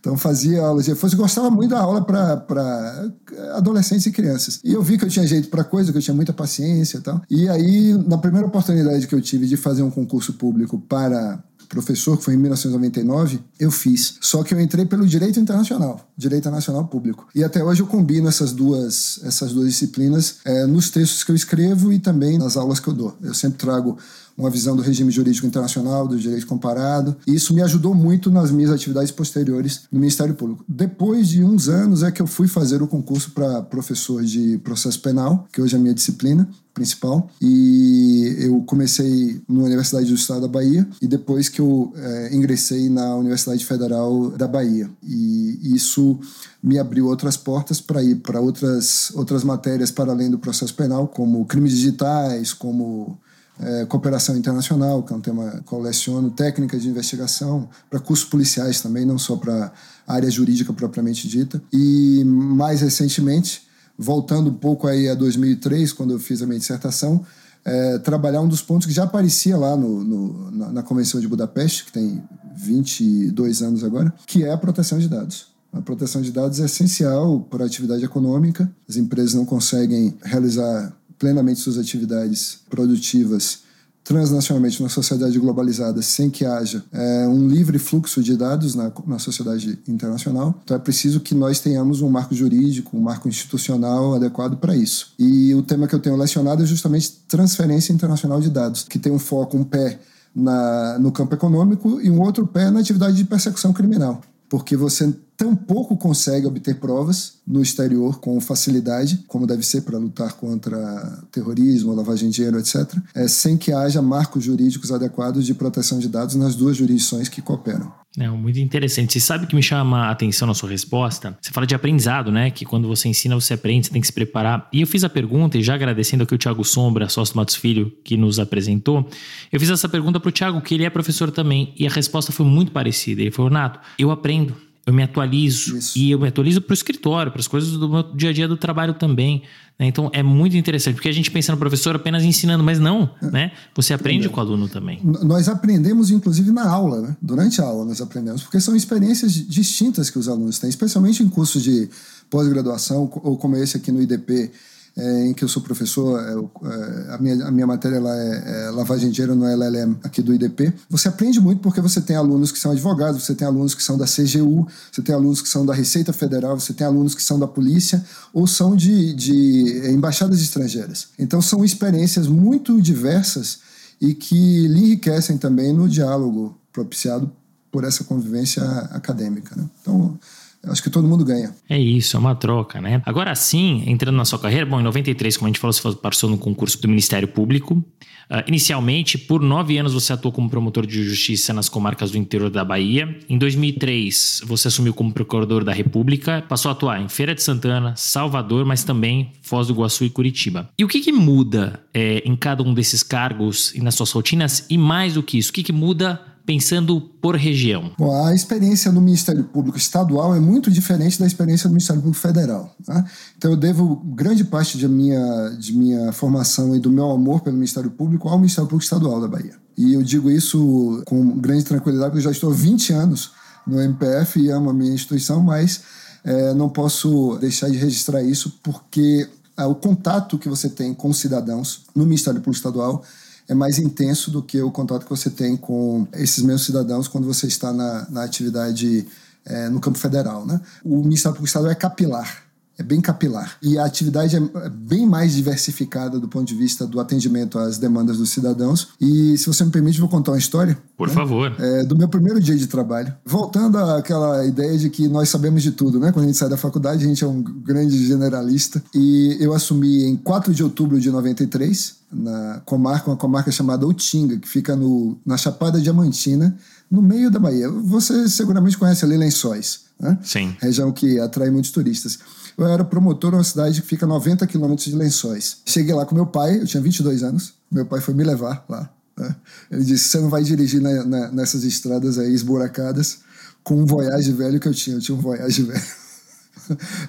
então 0.00 0.16
fazia 0.16 0.60
aulas 0.60 0.86
de 0.86 0.90
reforço. 0.90 1.16
Gostava 1.16 1.48
muito 1.48 1.70
da 1.70 1.80
aula 1.80 2.04
para 2.04 3.12
adolescentes 3.54 4.06
e 4.06 4.10
crianças. 4.10 4.58
E 4.64 4.72
eu 4.72 4.82
vi 4.82 4.98
que 4.98 5.04
eu 5.04 5.08
tinha 5.08 5.24
jeito 5.24 5.48
para 5.48 5.62
coisa, 5.62 5.92
que 5.92 5.98
eu 5.98 6.02
tinha 6.02 6.16
muita 6.16 6.32
paciência 6.32 6.98
e 6.98 7.00
tal. 7.00 7.22
E 7.30 7.48
aí, 7.48 7.94
na 8.08 8.18
primeira 8.18 8.48
oportunidade 8.48 9.06
que 9.06 9.14
eu 9.14 9.20
tive 9.20 9.46
de 9.46 9.56
fazer 9.56 9.84
um 9.84 9.90
concurso 9.90 10.32
público 10.32 10.80
para 10.80 11.42
professor, 11.68 12.16
que 12.16 12.24
foi 12.24 12.34
em 12.34 12.38
1999, 12.38 13.40
eu 13.58 13.70
fiz. 13.70 14.16
Só 14.20 14.42
que 14.42 14.54
eu 14.54 14.60
entrei 14.60 14.84
pelo 14.84 15.06
direito 15.06 15.38
internacional, 15.38 16.08
direito 16.16 16.50
nacional 16.50 16.86
público. 16.86 17.28
E 17.34 17.44
até 17.44 17.62
hoje 17.62 17.82
eu 17.82 17.86
combino 17.86 18.28
essas 18.28 18.52
duas, 18.52 19.20
essas 19.22 19.52
duas 19.52 19.68
disciplinas 19.68 20.36
é, 20.44 20.66
nos 20.66 20.90
textos 20.90 21.22
que 21.24 21.30
eu 21.30 21.36
escrevo 21.36 21.92
e 21.92 21.98
também 21.98 22.38
nas 22.38 22.56
aulas 22.56 22.80
que 22.80 22.88
eu 22.88 22.94
dou. 22.94 23.16
Eu 23.22 23.34
sempre 23.34 23.58
trago 23.58 23.98
uma 24.38 24.48
visão 24.48 24.76
do 24.76 24.82
regime 24.82 25.10
jurídico 25.10 25.46
internacional, 25.46 26.06
do 26.06 26.16
direito 26.16 26.46
comparado. 26.46 27.16
E 27.26 27.34
isso 27.34 27.52
me 27.52 27.60
ajudou 27.60 27.92
muito 27.92 28.30
nas 28.30 28.52
minhas 28.52 28.70
atividades 28.70 29.10
posteriores 29.10 29.82
no 29.90 29.98
Ministério 29.98 30.34
Público. 30.34 30.64
Depois 30.68 31.28
de 31.28 31.42
uns 31.42 31.68
anos 31.68 32.04
é 32.04 32.12
que 32.12 32.22
eu 32.22 32.26
fui 32.26 32.46
fazer 32.46 32.80
o 32.80 32.86
concurso 32.86 33.32
para 33.32 33.60
professor 33.62 34.22
de 34.22 34.58
processo 34.58 35.00
penal, 35.00 35.48
que 35.52 35.60
hoje 35.60 35.74
é 35.74 35.78
a 35.78 35.80
minha 35.80 35.94
disciplina 35.94 36.48
principal. 36.78 37.28
E 37.42 38.36
eu 38.38 38.62
comecei 38.62 39.40
na 39.48 39.64
Universidade 39.64 40.06
do 40.06 40.14
Estado 40.14 40.42
da 40.42 40.48
Bahia 40.48 40.86
e 41.02 41.08
depois 41.08 41.48
que 41.48 41.60
eu 41.60 41.92
é, 41.96 42.34
ingressei 42.34 42.88
na 42.88 43.16
Universidade 43.16 43.64
Federal 43.64 44.30
da 44.30 44.46
Bahia. 44.46 44.88
E 45.02 45.74
isso 45.74 46.18
me 46.62 46.78
abriu 46.78 47.06
outras 47.06 47.36
portas 47.36 47.80
para 47.80 48.02
ir 48.02 48.16
para 48.16 48.40
outras, 48.40 49.10
outras 49.14 49.42
matérias 49.42 49.90
para 49.90 50.12
além 50.12 50.30
do 50.30 50.38
processo 50.38 50.74
penal, 50.74 51.08
como 51.08 51.44
crimes 51.46 51.72
digitais, 51.72 52.52
como 52.52 53.18
é, 53.60 53.84
cooperação 53.86 54.36
internacional, 54.36 55.02
que 55.02 55.12
é 55.12 55.16
um 55.16 55.20
tema 55.20 55.62
que 55.66 56.30
técnicas 56.36 56.82
de 56.82 56.88
investigação, 56.88 57.68
para 57.90 57.98
cursos 57.98 58.28
policiais 58.28 58.80
também, 58.80 59.04
não 59.04 59.18
só 59.18 59.36
para 59.36 59.72
área 60.06 60.30
jurídica 60.30 60.72
propriamente 60.72 61.26
dita. 61.26 61.60
E 61.72 62.22
mais 62.24 62.80
recentemente, 62.80 63.67
voltando 63.98 64.50
um 64.50 64.54
pouco 64.54 64.86
aí 64.86 65.08
a 65.08 65.14
2003, 65.14 65.92
quando 65.92 66.12
eu 66.12 66.18
fiz 66.18 66.40
a 66.40 66.46
minha 66.46 66.58
dissertação, 66.58 67.24
é, 67.64 67.98
trabalhar 67.98 68.40
um 68.40 68.48
dos 68.48 68.62
pontos 68.62 68.86
que 68.86 68.92
já 68.92 69.02
aparecia 69.02 69.56
lá 69.56 69.76
no, 69.76 70.04
no, 70.04 70.50
na, 70.50 70.72
na 70.74 70.82
Convenção 70.82 71.20
de 71.20 71.26
Budapeste, 71.26 71.84
que 71.84 71.92
tem 71.92 72.22
22 72.56 73.62
anos 73.62 73.82
agora, 73.82 74.14
que 74.26 74.44
é 74.44 74.52
a 74.52 74.56
proteção 74.56 74.98
de 74.98 75.08
dados. 75.08 75.48
A 75.72 75.82
proteção 75.82 76.22
de 76.22 76.32
dados 76.32 76.60
é 76.60 76.64
essencial 76.64 77.40
para 77.50 77.64
a 77.64 77.66
atividade 77.66 78.04
econômica. 78.04 78.70
As 78.88 78.96
empresas 78.96 79.34
não 79.34 79.44
conseguem 79.44 80.16
realizar 80.22 80.96
plenamente 81.18 81.60
suas 81.60 81.76
atividades 81.76 82.60
produtivas 82.70 83.67
transnacionalmente 84.08 84.82
na 84.82 84.88
sociedade 84.88 85.38
globalizada 85.38 86.00
sem 86.00 86.30
que 86.30 86.42
haja 86.42 86.82
é, 86.90 87.28
um 87.28 87.46
livre 87.46 87.78
fluxo 87.78 88.22
de 88.22 88.34
dados 88.38 88.74
na, 88.74 88.90
na 89.06 89.18
sociedade 89.18 89.78
internacional. 89.86 90.58
Então 90.64 90.74
é 90.74 90.80
preciso 90.80 91.20
que 91.20 91.34
nós 91.34 91.60
tenhamos 91.60 92.00
um 92.00 92.08
marco 92.08 92.34
jurídico, 92.34 92.96
um 92.96 93.02
marco 93.02 93.28
institucional 93.28 94.14
adequado 94.14 94.56
para 94.56 94.74
isso. 94.74 95.12
E 95.18 95.54
o 95.54 95.62
tema 95.62 95.86
que 95.86 95.94
eu 95.94 95.98
tenho 95.98 96.16
lecionado 96.16 96.62
é 96.62 96.66
justamente 96.66 97.18
transferência 97.28 97.92
internacional 97.92 98.40
de 98.40 98.48
dados, 98.48 98.82
que 98.82 98.98
tem 98.98 99.12
um 99.12 99.18
foco, 99.18 99.58
um 99.58 99.64
pé 99.64 100.00
na, 100.34 100.98
no 100.98 101.12
campo 101.12 101.34
econômico 101.34 102.00
e 102.00 102.10
um 102.10 102.22
outro 102.22 102.46
pé 102.46 102.70
na 102.70 102.80
atividade 102.80 103.14
de 103.14 103.24
persecução 103.24 103.74
criminal 103.74 104.22
porque 104.48 104.76
você 104.76 105.14
tampouco 105.38 105.96
consegue 105.96 106.48
obter 106.48 106.80
provas 106.80 107.38
no 107.46 107.62
exterior 107.62 108.18
com 108.18 108.38
facilidade, 108.40 109.24
como 109.28 109.46
deve 109.46 109.62
ser 109.62 109.82
para 109.82 109.96
lutar 109.96 110.32
contra 110.32 111.22
terrorismo, 111.30 111.94
lavagem 111.94 112.28
de 112.28 112.34
dinheiro, 112.34 112.58
etc., 112.58 112.92
é, 113.14 113.28
sem 113.28 113.56
que 113.56 113.72
haja 113.72 114.02
marcos 114.02 114.42
jurídicos 114.42 114.90
adequados 114.90 115.46
de 115.46 115.54
proteção 115.54 116.00
de 116.00 116.08
dados 116.08 116.34
nas 116.34 116.56
duas 116.56 116.76
jurisdições 116.76 117.28
que 117.28 117.40
cooperam. 117.40 117.92
É, 118.18 118.28
muito 118.28 118.58
interessante. 118.58 119.12
Você 119.12 119.20
sabe 119.20 119.46
que 119.46 119.54
me 119.54 119.62
chama 119.62 120.06
a 120.06 120.10
atenção 120.10 120.48
na 120.48 120.54
sua 120.54 120.68
resposta? 120.68 121.38
Você 121.40 121.52
fala 121.52 121.66
de 121.66 121.74
aprendizado, 121.74 122.32
né? 122.32 122.50
Que 122.50 122.64
quando 122.64 122.88
você 122.88 123.06
ensina, 123.06 123.36
você 123.36 123.54
aprende, 123.54 123.86
você 123.86 123.92
tem 123.92 124.00
que 124.00 124.08
se 124.08 124.12
preparar. 124.12 124.68
E 124.72 124.80
eu 124.80 124.88
fiz 124.88 125.04
a 125.04 125.08
pergunta, 125.08 125.56
e 125.56 125.62
já 125.62 125.74
agradecendo 125.74 126.24
aqui 126.24 126.34
o 126.34 126.38
Thiago 126.38 126.64
Sombra, 126.64 127.08
sócio 127.08 127.34
do 127.34 127.36
Matos 127.36 127.54
Filho, 127.54 127.92
que 128.02 128.16
nos 128.16 128.40
apresentou, 128.40 129.08
eu 129.52 129.60
fiz 129.60 129.70
essa 129.70 129.88
pergunta 129.88 130.18
para 130.18 130.30
o 130.30 130.32
Thiago, 130.32 130.60
que 130.60 130.74
ele 130.74 130.84
é 130.84 130.90
professor 130.90 131.30
também, 131.30 131.72
e 131.78 131.86
a 131.86 131.90
resposta 131.90 132.32
foi 132.32 132.44
muito 132.44 132.72
parecida. 132.72 133.20
Ele 133.20 133.30
falou, 133.30 133.52
Nato, 133.52 133.78
eu 133.96 134.10
aprendo 134.10 134.56
eu 134.88 134.94
me 134.94 135.02
atualizo 135.02 135.76
Isso. 135.76 135.98
e 135.98 136.10
eu 136.10 136.18
me 136.18 136.28
atualizo 136.28 136.62
para 136.62 136.72
o 136.72 136.74
escritório, 136.74 137.30
para 137.30 137.42
as 137.42 137.46
coisas 137.46 137.72
do 137.72 137.86
meu 137.86 138.02
dia 138.14 138.30
a 138.30 138.32
dia 138.32 138.48
do 138.48 138.56
trabalho 138.56 138.94
também. 138.94 139.42
Né? 139.78 139.86
Então 139.86 140.10
é 140.14 140.22
muito 140.22 140.56
interessante, 140.56 140.94
porque 140.94 141.10
a 141.10 141.12
gente 141.12 141.30
pensa 141.30 141.52
no 141.52 141.58
professor 141.58 141.94
apenas 141.94 142.24
ensinando, 142.24 142.64
mas 142.64 142.80
não, 142.80 143.10
é. 143.22 143.30
né? 143.30 143.52
Você 143.74 143.92
aprende 143.92 144.28
é. 144.28 144.30
com 144.30 144.38
o 144.38 144.40
aluno 144.40 144.66
também. 144.66 144.98
Nós 145.04 145.46
aprendemos, 145.46 146.10
inclusive, 146.10 146.50
na 146.50 146.66
aula, 146.66 147.02
né? 147.02 147.16
Durante 147.20 147.60
a 147.60 147.64
aula 147.64 147.84
nós 147.84 148.00
aprendemos, 148.00 148.42
porque 148.42 148.58
são 148.60 148.74
experiências 148.74 149.34
distintas 149.34 150.08
que 150.08 150.18
os 150.18 150.26
alunos 150.26 150.58
têm, 150.58 150.70
especialmente 150.70 151.22
em 151.22 151.28
cursos 151.28 151.62
de 151.62 151.90
pós-graduação, 152.30 153.10
ou 153.22 153.36
como 153.36 153.56
esse 153.56 153.76
aqui 153.76 153.92
no 153.92 154.00
IDP, 154.00 154.50
é, 154.98 155.26
em 155.26 155.32
que 155.32 155.44
eu 155.44 155.48
sou 155.48 155.62
professor, 155.62 156.18
é, 156.20 156.32
é, 156.32 157.14
a, 157.14 157.18
minha, 157.18 157.46
a 157.46 157.50
minha 157.52 157.66
matéria 157.66 158.00
lá 158.00 158.14
é, 158.16 158.66
é 158.66 158.70
lavagem 158.70 159.08
de 159.08 159.14
dinheiro 159.14 159.36
no 159.36 159.46
LLM 159.46 159.96
aqui 160.02 160.20
do 160.20 160.34
IDP. 160.34 160.74
Você 160.90 161.06
aprende 161.06 161.40
muito 161.40 161.60
porque 161.60 161.80
você 161.80 162.00
tem 162.00 162.16
alunos 162.16 162.50
que 162.50 162.58
são 162.58 162.72
advogados, 162.72 163.22
você 163.22 163.32
tem 163.32 163.46
alunos 163.46 163.76
que 163.76 163.82
são 163.82 163.96
da 163.96 164.06
CGU, 164.06 164.66
você 164.90 165.00
tem 165.00 165.14
alunos 165.14 165.40
que 165.40 165.48
são 165.48 165.64
da 165.64 165.72
Receita 165.72 166.12
Federal, 166.12 166.58
você 166.58 166.72
tem 166.72 166.84
alunos 166.84 167.14
que 167.14 167.22
são 167.22 167.38
da 167.38 167.46
polícia 167.46 168.04
ou 168.34 168.46
são 168.48 168.74
de, 168.74 169.14
de 169.14 169.88
embaixadas 169.88 170.40
estrangeiras. 170.40 171.08
Então 171.16 171.40
são 171.40 171.64
experiências 171.64 172.26
muito 172.26 172.82
diversas 172.82 173.60
e 174.00 174.14
que 174.14 174.66
lhe 174.66 174.80
enriquecem 174.80 175.38
também 175.38 175.72
no 175.72 175.88
diálogo 175.88 176.58
propiciado 176.72 177.30
por 177.70 177.84
essa 177.84 178.02
convivência 178.02 178.62
acadêmica. 178.90 179.54
Né? 179.54 179.64
Então, 179.80 180.18
acho 180.64 180.82
que 180.82 180.90
todo 180.90 181.06
mundo 181.06 181.24
ganha. 181.24 181.54
É 181.68 181.78
isso, 181.78 182.16
é 182.16 182.20
uma 182.20 182.34
troca, 182.34 182.80
né? 182.80 183.02
Agora 183.04 183.34
sim, 183.34 183.84
entrando 183.86 184.16
na 184.16 184.24
sua 184.24 184.38
carreira, 184.38 184.66
bom, 184.66 184.80
em 184.80 184.82
93, 184.82 185.36
como 185.36 185.46
a 185.46 185.50
gente 185.50 185.60
falou, 185.60 185.72
você 185.72 185.92
passou 185.96 186.28
no 186.28 186.38
concurso 186.38 186.80
do 186.80 186.88
Ministério 186.88 187.28
Público. 187.28 187.82
Uh, 188.30 188.44
inicialmente, 188.46 189.16
por 189.16 189.40
nove 189.40 189.78
anos, 189.78 189.94
você 189.94 190.12
atuou 190.12 190.30
como 190.30 190.50
promotor 190.50 190.86
de 190.86 191.02
justiça 191.02 191.50
nas 191.54 191.66
comarcas 191.66 192.10
do 192.10 192.18
interior 192.18 192.50
da 192.50 192.62
Bahia. 192.62 193.18
Em 193.26 193.38
2003, 193.38 194.42
você 194.44 194.68
assumiu 194.68 194.92
como 194.92 195.12
procurador 195.12 195.64
da 195.64 195.72
República, 195.72 196.44
passou 196.46 196.68
a 196.68 196.72
atuar 196.72 197.00
em 197.00 197.08
Feira 197.08 197.34
de 197.34 197.42
Santana, 197.42 197.94
Salvador, 197.96 198.66
mas 198.66 198.84
também 198.84 199.32
Foz 199.40 199.68
do 199.68 199.72
Iguaçu 199.72 200.04
e 200.04 200.10
Curitiba. 200.10 200.68
E 200.78 200.84
o 200.84 200.88
que, 200.88 201.00
que 201.00 201.10
muda 201.10 201.80
é, 201.94 202.22
em 202.22 202.36
cada 202.36 202.62
um 202.62 202.74
desses 202.74 203.02
cargos 203.02 203.74
e 203.74 203.80
nas 203.80 203.94
suas 203.94 204.12
rotinas? 204.12 204.66
E 204.68 204.76
mais 204.76 205.14
do 205.14 205.22
que 205.22 205.38
isso, 205.38 205.48
o 205.48 205.54
que, 205.54 205.62
que 205.62 205.72
muda 205.72 206.20
pensando 206.48 206.98
por 206.98 207.36
região? 207.36 207.92
Bom, 207.98 208.24
a 208.24 208.34
experiência 208.34 208.90
no 208.90 209.02
Ministério 209.02 209.44
Público 209.44 209.76
Estadual 209.76 210.34
é 210.34 210.40
muito 210.40 210.70
diferente 210.70 211.20
da 211.20 211.26
experiência 211.26 211.68
do 211.68 211.72
Ministério 211.72 212.00
Público 212.00 212.26
Federal. 212.26 212.74
Né? 212.88 213.04
Então, 213.36 213.50
eu 213.50 213.56
devo 213.56 213.96
grande 213.96 214.42
parte 214.44 214.78
de 214.78 214.88
minha, 214.88 215.50
de 215.58 215.74
minha 215.74 216.10
formação 216.10 216.74
e 216.74 216.80
do 216.80 216.90
meu 216.90 217.10
amor 217.10 217.42
pelo 217.42 217.54
Ministério 217.54 217.90
Público 217.90 218.30
ao 218.30 218.38
Ministério 218.38 218.66
Público 218.66 218.82
Estadual 218.82 219.20
da 219.20 219.28
Bahia. 219.28 219.56
E 219.76 219.92
eu 219.92 220.02
digo 220.02 220.30
isso 220.30 221.02
com 221.04 221.38
grande 221.38 221.64
tranquilidade, 221.64 222.12
porque 222.12 222.20
eu 222.20 222.24
já 222.24 222.30
estou 222.30 222.50
há 222.50 222.54
20 222.54 222.94
anos 222.94 223.32
no 223.66 223.78
MPF 223.82 224.40
e 224.40 224.48
amo 224.48 224.70
a 224.70 224.72
minha 224.72 224.94
instituição, 224.94 225.42
mas 225.42 225.82
é, 226.24 226.54
não 226.54 226.70
posso 226.70 227.36
deixar 227.42 227.68
de 227.68 227.76
registrar 227.76 228.22
isso 228.22 228.58
porque 228.62 229.28
é, 229.54 229.66
o 229.66 229.74
contato 229.74 230.38
que 230.38 230.48
você 230.48 230.70
tem 230.70 230.94
com 230.94 231.12
cidadãos 231.12 231.82
no 231.94 232.04
Ministério 232.04 232.40
Público 232.40 232.56
Estadual 232.56 233.04
é 233.48 233.54
mais 233.54 233.78
intenso 233.78 234.30
do 234.30 234.42
que 234.42 234.60
o 234.60 234.70
contato 234.70 235.04
que 235.04 235.10
você 235.10 235.30
tem 235.30 235.56
com 235.56 236.06
esses 236.12 236.44
mesmos 236.44 236.66
cidadãos 236.66 237.08
quando 237.08 237.26
você 237.26 237.46
está 237.46 237.72
na, 237.72 238.06
na 238.10 238.24
atividade 238.24 239.06
é, 239.44 239.68
no 239.68 239.80
campo 239.80 239.98
federal. 239.98 240.46
Né? 240.46 240.60
O 240.84 240.98
Ministério 240.98 241.34
Público 241.34 241.46
Estadual 241.46 241.72
é 241.72 241.74
capilar 241.74 242.47
é 242.78 242.82
bem 242.82 243.00
capilar. 243.00 243.56
E 243.60 243.76
a 243.76 243.84
atividade 243.84 244.36
é, 244.36 244.38
é 244.38 244.68
bem 244.68 245.04
mais 245.04 245.34
diversificada 245.34 246.20
do 246.20 246.28
ponto 246.28 246.46
de 246.46 246.54
vista 246.54 246.86
do 246.86 247.00
atendimento 247.00 247.58
às 247.58 247.76
demandas 247.76 248.18
dos 248.18 248.30
cidadãos. 248.30 248.88
E, 249.00 249.36
se 249.36 249.46
você 249.46 249.64
me 249.64 249.70
permite, 249.70 249.98
vou 249.98 250.08
contar 250.08 250.30
uma 250.30 250.38
história. 250.38 250.78
Por 250.96 251.08
né? 251.08 251.14
favor. 251.14 251.52
É, 251.58 251.84
do 251.84 251.96
meu 251.96 252.08
primeiro 252.08 252.40
dia 252.40 252.56
de 252.56 252.68
trabalho. 252.68 253.12
Voltando 253.26 253.78
àquela 253.78 254.46
ideia 254.46 254.78
de 254.78 254.88
que 254.90 255.08
nós 255.08 255.28
sabemos 255.28 255.62
de 255.62 255.72
tudo, 255.72 255.98
né? 255.98 256.12
Quando 256.12 256.24
a 256.24 256.28
gente 256.28 256.38
sai 256.38 256.48
da 256.48 256.56
faculdade, 256.56 257.04
a 257.04 257.08
gente 257.08 257.24
é 257.24 257.26
um 257.26 257.42
grande 257.42 258.06
generalista. 258.06 258.82
E 258.94 259.36
eu 259.40 259.52
assumi 259.52 260.04
em 260.04 260.16
4 260.16 260.54
de 260.54 260.62
outubro 260.62 261.00
de 261.00 261.10
93, 261.10 261.96
na 262.12 262.62
comarca, 262.64 263.10
uma 263.10 263.16
comarca 263.16 263.50
chamada 263.50 263.86
Utinga, 263.86 264.38
que 264.38 264.48
fica 264.48 264.76
no, 264.76 265.18
na 265.26 265.36
Chapada 265.36 265.80
Diamantina, 265.80 266.56
no 266.90 267.02
meio 267.02 267.30
da 267.30 267.38
Bahia. 267.38 267.68
Você 267.68 268.28
seguramente 268.28 268.78
conhece 268.78 269.04
ali 269.04 269.16
Lençóis, 269.16 269.80
né? 270.00 270.18
Sim. 270.22 270.56
Região 270.60 270.90
que 270.92 271.18
atrai 271.20 271.50
muitos 271.50 271.70
turistas. 271.70 272.18
Eu 272.58 272.66
era 272.66 272.84
promotor 272.84 273.30
numa 273.30 273.44
cidade 273.44 273.80
que 273.80 273.86
fica 273.86 274.04
a 274.04 274.08
90 274.08 274.44
quilômetros 274.48 274.88
de 274.88 274.96
Lençóis. 274.96 275.58
Cheguei 275.64 275.94
lá 275.94 276.04
com 276.04 276.12
meu 276.12 276.26
pai, 276.26 276.60
eu 276.60 276.66
tinha 276.66 276.82
22 276.82 277.22
anos. 277.22 277.54
Meu 277.70 277.86
pai 277.86 278.00
foi 278.00 278.14
me 278.14 278.24
levar 278.24 278.64
lá. 278.68 278.90
Né? 279.16 279.36
Ele 279.70 279.84
disse: 279.84 280.08
Você 280.08 280.18
não 280.18 280.28
vai 280.28 280.42
dirigir 280.42 280.80
na, 280.80 281.04
na, 281.04 281.28
nessas 281.30 281.62
estradas 281.62 282.18
aí 282.18 282.34
esburacadas 282.34 283.20
com 283.62 283.76
um 283.76 283.86
Voyage 283.86 284.32
velho 284.32 284.58
que 284.58 284.66
eu 284.66 284.74
tinha. 284.74 284.96
Eu 284.96 285.00
tinha 285.00 285.16
um 285.16 285.20
Voyage 285.20 285.62
velho. 285.64 285.82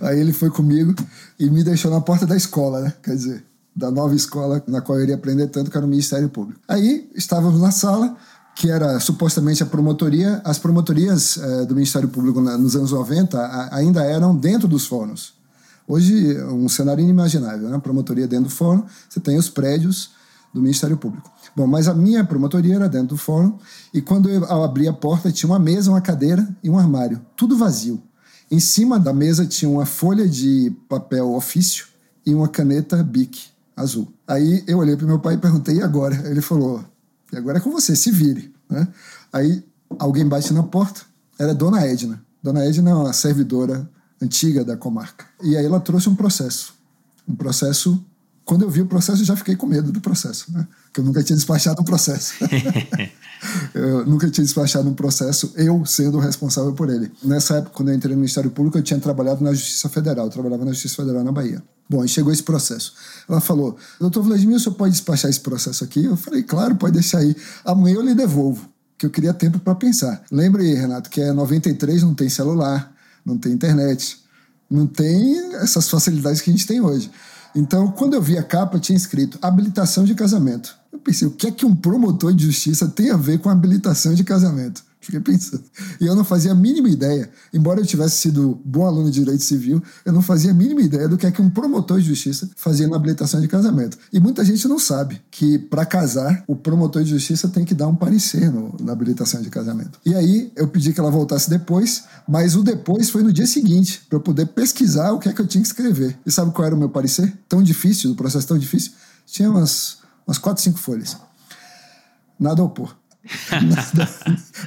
Aí 0.01 0.20
ele 0.20 0.34
foi 0.34 0.51
comigo 0.51 0.94
e 1.39 1.50
me 1.50 1.63
deixou 1.63 1.89
na 1.89 2.00
porta 2.00 2.27
da 2.27 2.38
escola, 2.38 2.82
né? 2.82 2.94
Quer 3.01 3.15
dizer, 3.15 3.44
da 3.75 3.89
nova 3.89 4.13
escola 4.13 4.63
na 4.68 4.82
qual 4.82 5.00
eu 5.00 5.03
iria 5.03 5.15
aprender 5.15 5.48
tanto, 5.48 5.72
que 5.72 5.77
era 5.77 5.86
o 5.86 5.89
Ministério 5.89 6.29
Público. 6.29 6.62
Aí 6.68 7.10
estávamos 7.15 7.60
na 7.60 7.72
sala, 7.72 8.15
que 8.56 8.70
era 8.70 9.00
supostamente 9.00 9.63
a 9.63 9.65
promotoria, 9.65 10.41
as 10.46 10.60
promotorias 10.60 11.38
eh, 11.38 11.65
do 11.65 11.74
Ministério 11.74 12.08
Público 12.08 12.39
na, 12.39 12.58
nos 12.58 12.75
anos 12.75 12.91
90 12.91 13.39
a, 13.39 13.75
ainda 13.75 14.03
eram 14.03 14.36
dentro 14.36 14.68
dos 14.68 14.86
fóruns. 14.86 15.38
Hoje, 15.89 16.39
um 16.43 16.69
cenário 16.69 17.03
inimaginável, 17.03 17.67
né? 17.67 17.79
Promotoria 17.79 18.27
dentro 18.27 18.46
do 18.46 18.51
fórum, 18.51 18.84
você 19.10 19.19
tem 19.19 19.39
os 19.39 19.50
prédios 19.50 20.12
do 20.53 20.62
Ministério 20.62 20.96
Público. 20.96 21.31
Bom, 21.55 21.65
mas 21.65 21.88
a 21.88 21.96
minha 21.96 22.24
promotoria 22.24 22.75
era 22.75 22.88
dentro 22.88 23.08
do 23.08 23.17
fórum, 23.17 23.58
e 23.91 24.00
quando 24.00 24.29
eu 24.29 24.46
abri 24.63 24.88
a 24.88 24.93
porta, 24.93 25.31
tinha 25.31 25.50
uma 25.50 25.58
mesa, 25.58 25.89
uma 25.89 26.00
cadeira 26.00 26.48
e 26.63 26.69
um 26.69 26.77
armário, 26.77 27.19
tudo 27.36 27.58
vazio. 27.58 28.00
Em 28.51 28.60
cima 28.60 29.00
da 29.00 29.12
mesa 29.12 29.48
tinha 29.48 29.67
uma 29.67 29.84
folha 29.84 30.29
de 30.29 30.72
papel 30.88 31.34
ofício 31.34 31.88
e 32.24 32.36
uma 32.36 32.48
caneta 32.48 33.01
Bic 33.01 33.48
azul. 33.75 34.13
Aí 34.27 34.63
eu 34.67 34.77
olhei 34.77 34.96
para 34.96 35.08
meu 35.08 35.17
pai 35.17 35.34
e 35.34 35.38
perguntei, 35.39 35.77
e 35.77 35.81
agora? 35.81 36.29
Ele 36.29 36.39
falou, 36.39 36.86
e 37.34 37.36
agora 37.36 37.58
é 37.58 37.62
com 37.62 37.72
você, 37.72 37.96
se 37.96 38.12
vire. 38.12 38.53
Né? 38.69 38.88
Aí 39.34 39.65
alguém 39.98 40.27
bate 40.27 40.53
na 40.53 40.62
porta, 40.62 41.01
era 41.39 41.55
Dona 41.55 41.84
Edna. 41.84 42.22
Dona 42.43 42.63
Edna 42.63 42.91
é 42.91 42.93
uma 42.93 43.12
servidora 43.12 43.89
antiga 44.21 44.63
da 44.63 44.75
comarca. 44.75 45.25
E 45.41 45.55
aí 45.55 45.65
ela 45.65 45.79
trouxe 45.79 46.09
um 46.09 46.15
processo. 46.15 46.73
Um 47.27 47.35
processo. 47.35 48.03
Quando 48.43 48.63
eu 48.63 48.69
vi 48.69 48.81
o 48.81 48.85
processo, 48.85 49.21
eu 49.21 49.25
já 49.25 49.35
fiquei 49.35 49.55
com 49.55 49.67
medo 49.67 49.91
do 49.91 50.01
processo, 50.01 50.51
né? 50.51 50.67
Porque 50.85 51.01
eu 51.01 51.03
nunca 51.03 51.23
tinha 51.23 51.35
despachado 51.35 51.81
um 51.81 51.85
processo. 51.85 52.33
eu 53.73 54.05
nunca 54.05 54.29
tinha 54.29 54.43
despachado 54.43 54.89
um 54.89 54.93
processo, 54.93 55.53
eu 55.55 55.85
sendo 55.85 56.17
o 56.17 56.19
responsável 56.19 56.73
por 56.73 56.89
ele. 56.89 57.11
Nessa 57.23 57.57
época, 57.57 57.75
quando 57.75 57.89
eu 57.89 57.95
entrei 57.95 58.13
no 58.15 58.19
Ministério 58.19 58.49
Público, 58.49 58.77
eu 58.77 58.81
tinha 58.81 58.99
trabalhado 58.99 59.43
na 59.43 59.53
Justiça 59.53 59.88
Federal. 59.88 60.25
Eu 60.25 60.31
trabalhava 60.31 60.65
na 60.65 60.71
Justiça 60.71 60.95
Federal 60.95 61.23
na 61.23 61.31
Bahia. 61.31 61.61
Bom, 61.89 62.01
aí 62.01 62.07
chegou 62.07 62.31
esse 62.31 62.43
processo. 62.43 62.93
Ela 63.27 63.39
falou: 63.39 63.77
Doutor 63.99 64.23
Vladimir, 64.23 64.57
o 64.57 64.59
senhor 64.59 64.75
pode 64.75 64.91
despachar 64.91 65.29
esse 65.29 65.39
processo 65.39 65.83
aqui? 65.83 66.05
Eu 66.05 66.17
falei: 66.17 66.43
Claro, 66.43 66.75
pode 66.75 66.93
deixar 66.93 67.19
aí. 67.19 67.35
Amanhã 67.65 67.95
eu 67.95 68.01
lhe 68.01 68.13
devolvo, 68.13 68.69
que 68.97 69.05
eu 69.05 69.09
queria 69.09 69.33
tempo 69.33 69.59
para 69.59 69.73
pensar. 69.73 70.23
Lembre, 70.31 70.73
Renato, 70.73 71.09
que 71.09 71.21
é 71.21 71.31
93, 71.31 72.03
não 72.03 72.13
tem 72.13 72.29
celular, 72.29 72.93
não 73.29 73.38
tem 73.38 73.53
internet, 73.53 74.19
não 74.69 74.86
tem 74.86 75.55
essas 75.55 75.89
facilidades 75.89 76.41
que 76.41 76.50
a 76.50 76.53
gente 76.53 76.67
tem 76.67 76.81
hoje. 76.81 77.09
Então, 77.55 77.91
quando 77.91 78.13
eu 78.13 78.21
vi 78.21 78.38
a 78.38 78.43
capa, 78.43 78.79
tinha 78.79 78.98
escrito 78.98 79.39
habilitação 79.41 80.03
de 80.03 80.13
casamento. 80.13 80.77
Eu 80.91 81.00
pensei, 81.00 81.27
o 81.27 81.31
que 81.31 81.48
é 81.48 81.51
que 81.51 81.65
um 81.65 81.75
promotor 81.75 82.33
de 82.33 82.45
justiça 82.45 82.88
tem 82.88 83.09
a 83.09 83.17
ver 83.17 83.39
com 83.39 83.50
habilitação 83.50 84.13
de 84.13 84.24
casamento? 84.24 84.83
Fiquei 85.01 85.22
pensando. 85.22 85.63
E 86.01 86.06
eu 86.06 86.13
não 86.13 86.25
fazia 86.25 86.51
a 86.51 86.56
mínima 86.56 86.89
ideia, 86.89 87.29
embora 87.53 87.79
eu 87.79 87.86
tivesse 87.86 88.18
sido 88.18 88.60
bom 88.65 88.86
aluno 88.86 89.10
de 89.10 89.20
direito 89.20 89.44
civil, 89.44 89.82
eu 90.03 90.12
não 90.12 90.22
fazia 90.22 90.51
a 90.51 90.53
mínima 90.53 90.82
ideia 90.82 91.08
do 91.08 91.18
que 91.18 91.25
é 91.25 91.32
que 91.32 91.41
um 91.41 91.50
promotor 91.50 92.01
de 92.01 92.08
justiça 92.08 92.50
fazia 92.58 92.86
na 92.86 92.98
habilitação 92.98 93.39
de 93.39 93.48
casamento. 93.48 93.98
E 94.12 94.20
muita 94.20 94.44
gente 94.44 94.68
não 94.68 94.77
sabe 94.77 95.22
que 95.32 95.58
para 95.58 95.86
casar, 95.86 96.44
o 96.48 96.56
promotor 96.56 97.01
de 97.01 97.12
justiça 97.12 97.48
tem 97.48 97.63
que 97.63 97.74
dar 97.74 97.88
um 97.88 97.96
parecer 97.96 98.51
no, 98.51 98.75
na 98.82 98.91
habilitação 98.91 99.41
de 99.41 99.50
casamento. 99.50 100.00
E 100.06 100.13
aí 100.13 100.51
eu 100.56 100.68
pedi 100.68 100.91
que 100.91 101.00
ela 101.00 101.12
voltasse 101.12 101.50
depois, 101.50 102.03
mas 102.27 102.56
o 102.56 102.62
depois 102.62 103.10
foi 103.10 103.24
no 103.24 103.32
dia 103.32 103.48
seguinte, 103.48 104.01
para 104.10 104.18
eu 104.18 104.22
poder 104.22 104.48
pesquisar 104.48 105.13
o 105.13 105.20
que 105.20 105.29
é 105.29 105.34
que 105.34 105.41
eu 105.41 105.48
tinha 105.48 105.62
que 105.62 105.68
escrever. 105.68 106.20
E 106.25 106.32
sabe 106.32 106.51
qual 106.51 106.65
era 106.65 106.75
o 106.75 106.77
meu 106.77 106.89
parecer? 106.89 107.34
Tão 107.48 107.63
difícil, 107.63 108.12
o 108.12 108.15
processo 108.15 108.48
tão 108.48 108.58
difícil? 108.58 108.91
Tinha 109.25 109.50
umas, 109.50 110.00
umas 110.27 110.38
quatro, 110.38 110.62
cinco 110.62 110.77
folhas. 110.77 111.15
Nada 112.38 112.62
a 112.62 112.65
opor 112.65 112.99
nada, 113.51 114.09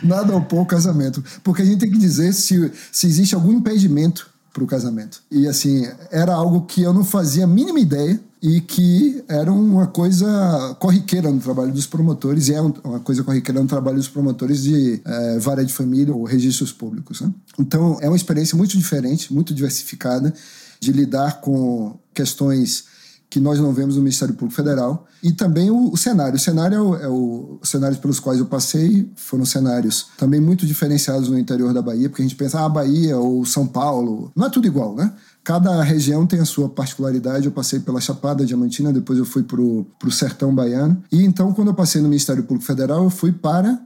nada 0.02 0.36
opor 0.36 0.60
ao 0.60 0.66
casamento. 0.66 1.22
Porque 1.42 1.62
a 1.62 1.64
gente 1.64 1.80
tem 1.80 1.90
que 1.90 1.98
dizer 1.98 2.32
se, 2.32 2.72
se 2.90 3.06
existe 3.06 3.34
algum 3.34 3.52
impedimento 3.52 4.30
para 4.52 4.62
o 4.62 4.66
casamento. 4.66 5.22
E 5.30 5.46
assim, 5.48 5.86
era 6.10 6.34
algo 6.34 6.62
que 6.62 6.82
eu 6.82 6.92
não 6.92 7.04
fazia 7.04 7.44
a 7.44 7.46
mínima 7.46 7.80
ideia 7.80 8.20
e 8.42 8.60
que 8.60 9.24
era 9.28 9.52
uma 9.52 9.86
coisa 9.86 10.76
corriqueira 10.80 11.30
no 11.30 11.38
trabalho 11.38 11.72
dos 11.72 11.86
promotores, 11.86 12.48
e 12.48 12.54
é 12.54 12.60
uma 12.60 12.98
coisa 12.98 13.22
corriqueira 13.22 13.62
no 13.62 13.68
trabalho 13.68 13.96
dos 13.96 14.08
promotores 14.08 14.64
de 14.64 15.00
é, 15.04 15.38
vara 15.38 15.64
de 15.64 15.72
família 15.72 16.12
ou 16.12 16.24
registros 16.24 16.72
públicos. 16.72 17.20
Né? 17.20 17.32
Então, 17.58 17.98
é 18.00 18.08
uma 18.08 18.16
experiência 18.16 18.56
muito 18.56 18.76
diferente, 18.76 19.32
muito 19.32 19.54
diversificada, 19.54 20.34
de 20.80 20.90
lidar 20.90 21.40
com 21.40 21.96
questões 22.12 22.86
que 23.32 23.40
nós 23.40 23.58
não 23.58 23.72
vemos 23.72 23.96
no 23.96 24.02
Ministério 24.02 24.34
Público 24.34 24.54
Federal. 24.54 25.06
E 25.22 25.32
também 25.32 25.70
o, 25.70 25.90
o 25.90 25.96
cenário. 25.96 26.36
O 26.36 26.38
cenário 26.38 26.76
é 26.76 26.80
o, 26.82 26.96
é 26.96 27.08
o, 27.08 27.58
os 27.62 27.68
cenários 27.70 27.98
pelos 27.98 28.20
quais 28.20 28.38
eu 28.38 28.44
passei 28.44 29.10
foram 29.16 29.46
cenários 29.46 30.08
também 30.18 30.38
muito 30.38 30.66
diferenciados 30.66 31.30
no 31.30 31.38
interior 31.38 31.72
da 31.72 31.80
Bahia, 31.80 32.10
porque 32.10 32.20
a 32.20 32.26
gente 32.26 32.36
pensa, 32.36 32.62
ah, 32.62 32.68
Bahia 32.68 33.16
ou 33.16 33.42
São 33.46 33.66
Paulo. 33.66 34.30
Não 34.36 34.48
é 34.48 34.50
tudo 34.50 34.66
igual, 34.66 34.94
né? 34.94 35.14
Cada 35.42 35.82
região 35.82 36.26
tem 36.26 36.40
a 36.40 36.44
sua 36.44 36.68
particularidade. 36.68 37.46
Eu 37.46 37.52
passei 37.52 37.80
pela 37.80 38.02
Chapada 38.02 38.44
Diamantina, 38.44 38.92
depois 38.92 39.18
eu 39.18 39.24
fui 39.24 39.42
para 39.42 39.62
o 39.62 40.10
Sertão 40.10 40.54
Baiano. 40.54 41.02
E 41.10 41.24
então, 41.24 41.54
quando 41.54 41.68
eu 41.68 41.74
passei 41.74 42.02
no 42.02 42.08
Ministério 42.08 42.42
Público 42.42 42.66
Federal, 42.66 43.02
eu 43.04 43.10
fui 43.10 43.32
para 43.32 43.80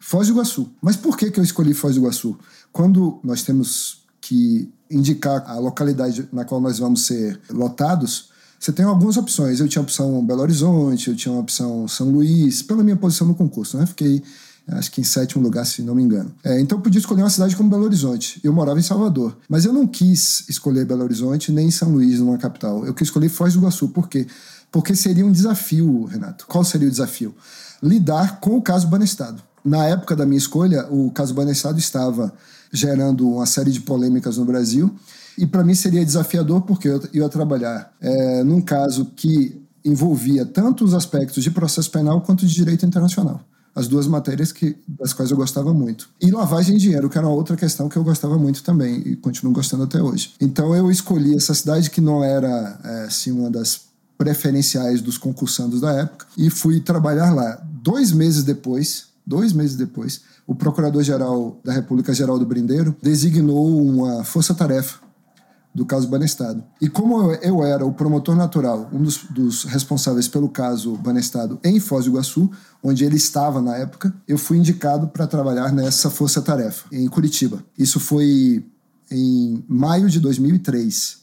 Foz 0.00 0.26
do 0.26 0.32
Iguaçu. 0.32 0.68
Mas 0.82 0.96
por 0.96 1.16
que, 1.16 1.30
que 1.30 1.38
eu 1.38 1.44
escolhi 1.44 1.74
Foz 1.74 1.94
do 1.94 2.00
Iguaçu? 2.00 2.36
Quando 2.72 3.20
nós 3.22 3.44
temos 3.44 4.02
que 4.20 4.68
indicar 4.90 5.48
a 5.48 5.60
localidade 5.60 6.28
na 6.32 6.44
qual 6.44 6.60
nós 6.60 6.80
vamos 6.80 7.06
ser 7.06 7.40
lotados, 7.50 8.29
você 8.60 8.72
tem 8.72 8.84
algumas 8.84 9.16
opções. 9.16 9.58
Eu 9.58 9.66
tinha 9.66 9.80
a 9.80 9.82
opção 9.82 10.22
Belo 10.22 10.42
Horizonte, 10.42 11.08
eu 11.08 11.16
tinha 11.16 11.34
a 11.34 11.38
opção 11.38 11.88
São 11.88 12.10
Luís, 12.10 12.60
pela 12.60 12.84
minha 12.84 12.96
posição 12.96 13.26
no 13.26 13.34
concurso, 13.34 13.78
né? 13.78 13.86
Fiquei 13.86 14.22
acho 14.68 14.92
que 14.92 15.00
em 15.00 15.04
sétimo 15.04 15.42
lugar, 15.42 15.64
se 15.64 15.82
não 15.82 15.94
me 15.94 16.02
engano. 16.02 16.30
É, 16.44 16.60
então 16.60 16.78
eu 16.78 16.82
podia 16.82 17.00
escolher 17.00 17.22
uma 17.22 17.30
cidade 17.30 17.56
como 17.56 17.70
Belo 17.70 17.84
Horizonte. 17.84 18.38
Eu 18.44 18.52
morava 18.52 18.78
em 18.78 18.82
Salvador. 18.82 19.36
Mas 19.48 19.64
eu 19.64 19.72
não 19.72 19.86
quis 19.86 20.44
escolher 20.48 20.84
Belo 20.84 21.02
Horizonte 21.02 21.50
nem 21.50 21.70
São 21.70 21.90
Luís, 21.90 22.20
numa 22.20 22.36
capital. 22.36 22.84
Eu 22.84 22.92
quis 22.92 23.08
escolher 23.08 23.30
Foz 23.30 23.54
do 23.54 23.60
Iguaçu. 23.60 23.88
Por 23.88 24.08
quê? 24.08 24.26
Porque 24.70 24.94
seria 24.94 25.24
um 25.24 25.32
desafio, 25.32 26.04
Renato. 26.04 26.46
Qual 26.46 26.62
seria 26.62 26.86
o 26.86 26.90
desafio? 26.90 27.34
Lidar 27.82 28.40
com 28.40 28.56
o 28.56 28.62
caso 28.62 28.86
Banestado. 28.86 29.42
Na 29.64 29.86
época 29.86 30.14
da 30.14 30.24
minha 30.24 30.38
escolha, 30.38 30.86
o 30.90 31.10
caso 31.10 31.34
Banestado 31.34 31.78
estava 31.78 32.32
gerando 32.70 33.28
uma 33.28 33.46
série 33.46 33.72
de 33.72 33.80
polêmicas 33.80 34.36
no 34.36 34.44
Brasil 34.44 34.94
e 35.36 35.46
para 35.46 35.64
mim 35.64 35.74
seria 35.74 36.04
desafiador 36.04 36.62
porque 36.62 36.88
eu 36.88 37.02
ia 37.12 37.28
trabalhar 37.28 37.92
é, 38.00 38.44
num 38.44 38.60
caso 38.60 39.06
que 39.16 39.60
envolvia 39.84 40.44
tanto 40.44 40.84
os 40.84 40.94
aspectos 40.94 41.42
de 41.42 41.50
processo 41.50 41.90
penal 41.90 42.20
quanto 42.20 42.46
de 42.46 42.54
direito 42.54 42.84
internacional. 42.84 43.40
As 43.74 43.86
duas 43.86 44.06
matérias 44.06 44.50
que, 44.50 44.76
das 44.86 45.12
quais 45.12 45.30
eu 45.30 45.36
gostava 45.36 45.72
muito. 45.72 46.10
E 46.20 46.30
lavagem 46.30 46.76
de 46.76 46.82
dinheiro, 46.82 47.08
que 47.08 47.16
era 47.16 47.28
outra 47.28 47.56
questão 47.56 47.88
que 47.88 47.96
eu 47.96 48.02
gostava 48.02 48.36
muito 48.36 48.62
também 48.62 49.00
e 49.06 49.16
continuo 49.16 49.52
gostando 49.52 49.84
até 49.84 50.02
hoje. 50.02 50.32
Então 50.40 50.74
eu 50.74 50.90
escolhi 50.90 51.36
essa 51.36 51.54
cidade 51.54 51.88
que 51.88 52.00
não 52.00 52.22
era 52.22 52.78
é, 52.84 53.04
assim, 53.04 53.30
uma 53.30 53.48
das 53.48 53.82
preferenciais 54.18 55.00
dos 55.00 55.16
concursandos 55.16 55.80
da 55.80 55.92
época 55.92 56.26
e 56.36 56.50
fui 56.50 56.80
trabalhar 56.80 57.32
lá. 57.32 57.62
Dois 57.64 58.12
meses 58.12 58.42
depois, 58.44 59.06
dois 59.24 59.52
meses 59.52 59.76
depois, 59.76 60.20
o 60.46 60.54
Procurador-Geral 60.54 61.58
da 61.64 61.72
República, 61.72 62.12
Geraldo 62.12 62.44
Brindeiro, 62.44 62.94
designou 63.00 63.80
uma 63.80 64.24
força-tarefa 64.24 64.98
do 65.74 65.86
caso 65.86 66.08
Banestado. 66.08 66.64
E 66.80 66.88
como 66.88 67.32
eu 67.34 67.64
era 67.64 67.86
o 67.86 67.92
promotor 67.92 68.34
natural, 68.34 68.88
um 68.92 69.02
dos, 69.02 69.18
dos, 69.30 69.64
responsáveis 69.64 70.26
pelo 70.26 70.48
caso 70.48 70.96
Banestado 70.96 71.60
em 71.62 71.78
Foz 71.78 72.04
do 72.04 72.10
Iguaçu, 72.10 72.50
onde 72.82 73.04
ele 73.04 73.16
estava 73.16 73.62
na 73.62 73.76
época, 73.76 74.12
eu 74.26 74.36
fui 74.36 74.58
indicado 74.58 75.08
para 75.08 75.26
trabalhar 75.26 75.72
nessa 75.72 76.10
força-tarefa, 76.10 76.86
em 76.90 77.06
Curitiba. 77.08 77.62
Isso 77.78 78.00
foi 78.00 78.64
em 79.10 79.64
maio 79.68 80.08
de 80.08 80.18
2003. 80.18 81.18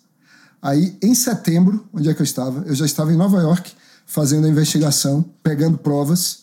Aí, 0.62 0.98
em 1.02 1.14
setembro, 1.14 1.86
onde 1.94 2.10
é 2.10 2.14
que 2.14 2.22
eu 2.22 2.26
estava? 2.26 2.64
Eu 2.66 2.76
já 2.76 2.86
estava 2.86 3.12
em 3.14 3.18
Nova 3.18 3.40
York 3.40 3.72
fazendo 4.06 4.48
a 4.48 4.50
investigação, 4.50 5.26
pegando 5.44 5.78
provas 5.78 6.40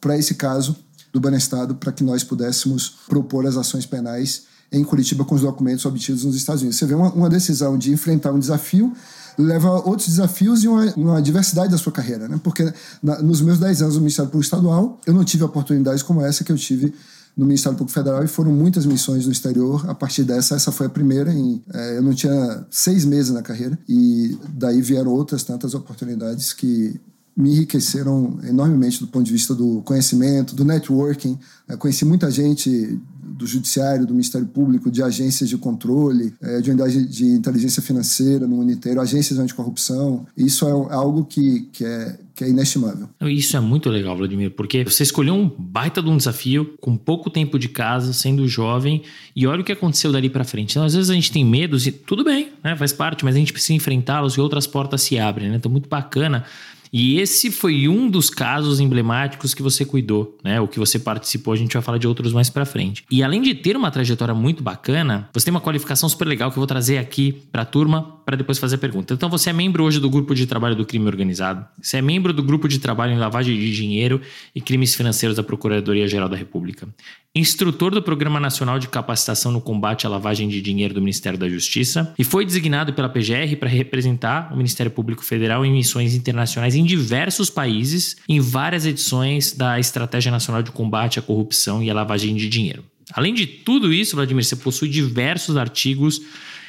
para 0.00 0.16
esse 0.18 0.34
caso 0.34 0.76
do 1.12 1.18
Banestado, 1.18 1.74
para 1.74 1.90
que 1.90 2.04
nós 2.04 2.22
pudéssemos 2.22 2.98
propor 3.08 3.46
as 3.46 3.56
ações 3.56 3.86
penais 3.86 4.44
em 4.72 4.82
Curitiba 4.84 5.24
com 5.24 5.34
os 5.34 5.42
documentos 5.42 5.84
obtidos 5.84 6.24
nos 6.24 6.36
Estados 6.36 6.62
Unidos. 6.62 6.78
Você 6.78 6.86
vê 6.86 6.94
uma, 6.94 7.12
uma 7.12 7.28
decisão 7.28 7.78
de 7.78 7.92
enfrentar 7.92 8.32
um 8.32 8.38
desafio 8.38 8.92
leva 9.38 9.68
a 9.68 9.72
outros 9.72 10.08
desafios 10.08 10.64
e 10.64 10.68
uma, 10.68 10.84
uma, 10.96 11.22
diversidade 11.22 11.70
da 11.70 11.78
sua 11.78 11.92
carreira, 11.92 12.26
né? 12.26 12.40
Porque 12.42 12.72
na, 13.02 13.20
nos 13.20 13.40
meus 13.40 13.58
10 13.58 13.82
anos 13.82 13.94
no 13.94 14.00
Ministério 14.00 14.30
Público 14.30 14.44
Estadual, 14.44 15.00
eu 15.06 15.12
não 15.12 15.24
tive 15.24 15.44
oportunidades 15.44 16.02
como 16.02 16.22
essa 16.22 16.42
que 16.42 16.50
eu 16.50 16.56
tive 16.56 16.94
no 17.36 17.44
Ministério 17.44 17.76
Público 17.76 17.92
Federal 17.92 18.24
e 18.24 18.28
foram 18.28 18.50
muitas 18.50 18.86
missões 18.86 19.26
no 19.26 19.32
exterior. 19.32 19.88
A 19.90 19.94
partir 19.94 20.24
dessa, 20.24 20.54
essa 20.54 20.72
foi 20.72 20.86
a 20.86 20.90
primeira. 20.90 21.32
Em, 21.32 21.62
é, 21.72 21.98
eu 21.98 22.02
não 22.02 22.14
tinha 22.14 22.66
seis 22.70 23.04
meses 23.04 23.30
na 23.30 23.42
carreira 23.42 23.78
e 23.86 24.38
daí 24.48 24.80
vieram 24.80 25.12
outras 25.12 25.42
tantas 25.42 25.74
oportunidades 25.74 26.54
que 26.54 26.98
me 27.36 27.50
enriqueceram 27.50 28.38
enormemente 28.44 29.00
do 29.00 29.06
ponto 29.06 29.24
de 29.24 29.32
vista 29.32 29.54
do 29.54 29.82
conhecimento, 29.82 30.54
do 30.54 30.64
networking. 30.64 31.38
Eu 31.68 31.76
conheci 31.76 32.04
muita 32.04 32.30
gente 32.30 32.98
do 33.36 33.46
Judiciário, 33.46 34.06
do 34.06 34.14
Ministério 34.14 34.46
Público, 34.46 34.90
de 34.90 35.02
agências 35.02 35.50
de 35.50 35.58
controle, 35.58 36.32
é, 36.40 36.60
de 36.60 36.70
unidade 36.70 37.06
de 37.06 37.26
inteligência 37.26 37.82
financeira 37.82 38.46
no 38.46 38.56
mundo 38.56 38.72
inteiro, 38.72 39.00
agências 39.00 39.38
anticorrupção. 39.38 40.26
Isso 40.36 40.66
é 40.66 40.70
algo 40.70 41.24
que, 41.24 41.68
que, 41.72 41.84
é, 41.84 42.18
que 42.34 42.44
é 42.44 42.48
inestimável. 42.48 43.08
Isso 43.22 43.54
é 43.54 43.60
muito 43.60 43.90
legal, 43.90 44.16
Vladimir, 44.16 44.52
porque 44.52 44.84
você 44.84 45.02
escolheu 45.02 45.34
um 45.34 45.50
baita 45.58 46.02
de 46.02 46.08
um 46.08 46.16
desafio, 46.16 46.76
com 46.80 46.96
pouco 46.96 47.28
tempo 47.28 47.58
de 47.58 47.68
casa, 47.68 48.14
sendo 48.14 48.48
jovem, 48.48 49.02
e 49.34 49.46
olha 49.46 49.60
o 49.60 49.64
que 49.64 49.72
aconteceu 49.72 50.10
dali 50.10 50.30
para 50.30 50.44
frente. 50.44 50.70
Então, 50.70 50.84
às 50.84 50.94
vezes 50.94 51.10
a 51.10 51.14
gente 51.14 51.30
tem 51.30 51.44
medos 51.44 51.86
e 51.86 51.92
tudo 51.92 52.24
bem, 52.24 52.52
né, 52.64 52.74
faz 52.76 52.92
parte, 52.92 53.24
mas 53.24 53.34
a 53.34 53.38
gente 53.38 53.52
precisa 53.52 53.74
enfrentá-los 53.74 54.34
e 54.34 54.40
outras 54.40 54.66
portas 54.66 55.02
se 55.02 55.18
abrem. 55.18 55.50
Né? 55.50 55.56
Então, 55.56 55.70
muito 55.70 55.88
bacana 55.88 56.44
E 56.92 57.20
esse 57.20 57.50
foi 57.50 57.88
um 57.88 58.08
dos 58.08 58.30
casos 58.30 58.80
emblemáticos 58.80 59.54
que 59.54 59.62
você 59.62 59.84
cuidou, 59.84 60.36
né? 60.42 60.60
O 60.60 60.68
que 60.68 60.78
você 60.78 60.98
participou, 60.98 61.52
a 61.52 61.56
gente 61.56 61.72
vai 61.72 61.82
falar 61.82 61.98
de 61.98 62.06
outros 62.06 62.32
mais 62.32 62.50
para 62.50 62.64
frente. 62.64 63.04
E 63.10 63.22
além 63.22 63.42
de 63.42 63.54
ter 63.54 63.76
uma 63.76 63.90
trajetória 63.90 64.34
muito 64.34 64.62
bacana, 64.62 65.28
você 65.32 65.46
tem 65.46 65.54
uma 65.54 65.60
qualificação 65.60 66.08
super 66.08 66.26
legal 66.26 66.50
que 66.50 66.56
eu 66.56 66.60
vou 66.60 66.66
trazer 66.66 66.98
aqui 66.98 67.32
para 67.50 67.62
a 67.62 67.64
turma 67.64 68.16
para 68.26 68.36
depois 68.36 68.58
fazer 68.58 68.74
a 68.74 68.78
pergunta. 68.78 69.14
Então 69.14 69.30
você 69.30 69.50
é 69.50 69.52
membro 69.52 69.84
hoje 69.84 70.00
do 70.00 70.10
grupo 70.10 70.34
de 70.34 70.46
trabalho 70.46 70.74
do 70.74 70.84
crime 70.84 71.06
organizado, 71.06 71.64
você 71.80 71.98
é 71.98 72.02
membro 72.02 72.32
do 72.32 72.42
grupo 72.42 72.68
de 72.68 72.78
trabalho 72.78 73.12
em 73.12 73.18
lavagem 73.18 73.56
de 73.56 73.72
dinheiro 73.72 74.20
e 74.54 74.60
crimes 74.60 74.94
financeiros 74.94 75.36
da 75.36 75.42
Procuradoria 75.42 76.08
Geral 76.08 76.28
da 76.28 76.36
República, 76.36 76.88
instrutor 77.34 77.94
do 77.94 78.02
Programa 78.02 78.40
Nacional 78.40 78.78
de 78.78 78.88
Capacitação 78.88 79.52
no 79.52 79.60
Combate 79.60 80.06
à 80.06 80.10
Lavagem 80.10 80.48
de 80.48 80.60
Dinheiro 80.60 80.94
do 80.94 81.00
Ministério 81.00 81.38
da 81.38 81.48
Justiça 81.48 82.14
e 82.18 82.24
foi 82.24 82.44
designado 82.44 82.92
pela 82.94 83.08
PGR 83.08 83.56
para 83.58 83.68
representar 83.68 84.52
o 84.52 84.56
Ministério 84.56 84.90
Público 84.90 85.24
Federal 85.24 85.64
em 85.64 85.72
missões 85.72 86.14
internacionais 86.14 86.74
em 86.76 86.84
diversos 86.84 87.50
países, 87.50 88.16
em 88.28 88.40
várias 88.40 88.86
edições 88.86 89.52
da 89.52 89.80
Estratégia 89.80 90.30
Nacional 90.30 90.62
de 90.62 90.70
Combate 90.70 91.18
à 91.18 91.22
Corrupção 91.22 91.82
e 91.82 91.90
à 91.90 91.94
Lavagem 91.94 92.34
de 92.34 92.48
Dinheiro. 92.48 92.84
Além 93.12 93.34
de 93.34 93.46
tudo 93.46 93.92
isso, 93.92 94.16
Vladimir, 94.16 94.44
você 94.44 94.56
possui 94.56 94.88
diversos 94.88 95.56
artigos 95.56 96.20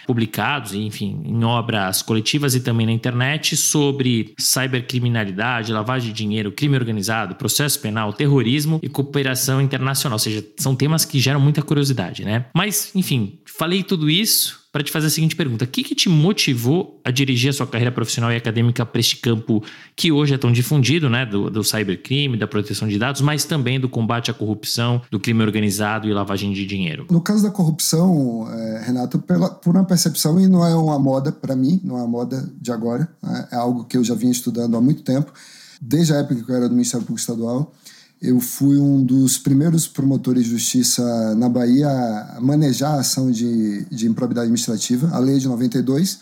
publicados, 0.07 0.73
enfim, 0.73 1.21
em 1.25 1.43
obras 1.43 2.01
coletivas 2.01 2.55
e 2.55 2.61
também 2.61 2.85
na 2.85 2.93
internet 2.93 3.57
sobre 3.57 4.33
cybercriminalidade, 4.39 5.73
lavagem 5.73 6.13
de 6.13 6.15
dinheiro, 6.15 6.51
crime 6.51 6.77
organizado, 6.77 7.35
processo 7.35 7.81
penal, 7.81 8.13
terrorismo 8.13 8.79
e 8.81 8.87
cooperação 8.87 9.61
internacional. 9.61 10.15
Ou 10.15 10.19
seja, 10.19 10.45
são 10.55 10.73
temas 10.73 11.03
que 11.03 11.19
geram 11.19 11.41
muita 11.41 11.61
curiosidade, 11.61 12.23
né? 12.23 12.45
Mas, 12.55 12.95
enfim, 12.95 13.39
falei 13.45 13.83
tudo 13.83 14.09
isso 14.09 14.66
para 14.77 14.83
te 14.83 14.91
fazer 14.91 15.07
a 15.07 15.09
seguinte 15.09 15.35
pergunta: 15.35 15.65
o 15.65 15.67
que, 15.67 15.83
que 15.83 15.95
te 15.95 16.07
motivou 16.07 17.01
a 17.03 17.09
dirigir 17.09 17.49
a 17.49 17.53
sua 17.53 17.65
carreira 17.65 17.91
profissional 17.91 18.31
e 18.31 18.35
acadêmica 18.35 18.85
para 18.85 18.99
este 18.99 19.17
campo 19.17 19.63
que 19.95 20.11
hoje 20.11 20.35
é 20.35 20.37
tão 20.37 20.51
difundido, 20.51 21.09
né? 21.09 21.25
Do, 21.25 21.49
do 21.49 21.63
cybercrime, 21.63 22.37
da 22.37 22.45
proteção 22.45 22.87
de 22.87 22.99
dados, 22.99 23.21
mas 23.21 23.43
também 23.43 23.79
do 23.79 23.89
combate 23.89 24.29
à 24.29 24.35
corrupção, 24.35 25.01
do 25.09 25.19
crime 25.19 25.41
organizado 25.41 26.07
e 26.07 26.13
lavagem 26.13 26.53
de 26.53 26.63
dinheiro? 26.63 27.07
No 27.09 27.21
caso 27.21 27.41
da 27.41 27.49
corrupção, 27.49 28.47
é, 28.51 28.83
Renato, 28.85 29.17
pela, 29.17 29.49
por 29.49 29.75
uma 29.75 29.83
percepção, 29.83 30.39
e 30.39 30.47
não 30.47 30.63
é 30.63 30.75
uma 30.75 30.99
moda 30.99 31.31
para 31.31 31.55
mim, 31.55 31.81
não 31.83 31.97
é 31.97 32.01
uma 32.01 32.07
moda 32.07 32.47
de 32.61 32.71
agora, 32.71 33.09
né, 33.23 33.47
é 33.51 33.55
algo 33.55 33.83
que 33.85 33.97
eu 33.97 34.03
já 34.03 34.13
vinha 34.13 34.31
estudando 34.31 34.77
há 34.77 34.81
muito 34.81 35.01
tempo, 35.01 35.33
desde 35.81 36.13
a 36.13 36.17
época 36.17 36.43
que 36.43 36.51
eu 36.51 36.55
era 36.55 36.69
do 36.69 36.75
Ministério 36.75 37.03
Público 37.03 37.19
Estadual. 37.19 37.73
Eu 38.21 38.39
fui 38.39 38.79
um 38.79 39.03
dos 39.03 39.37
primeiros 39.37 39.87
promotores 39.87 40.43
de 40.43 40.49
justiça 40.49 41.35
na 41.35 41.47
Bahia 41.47 41.87
a 41.89 42.41
manejar 42.41 42.95
a 42.95 42.99
ação 43.01 43.29
de, 43.29 43.85
de 43.85 44.07
improbidade 44.07 44.45
administrativa, 44.45 45.09
a 45.15 45.19
lei 45.19 45.37
de 45.37 45.47
92. 45.47 46.19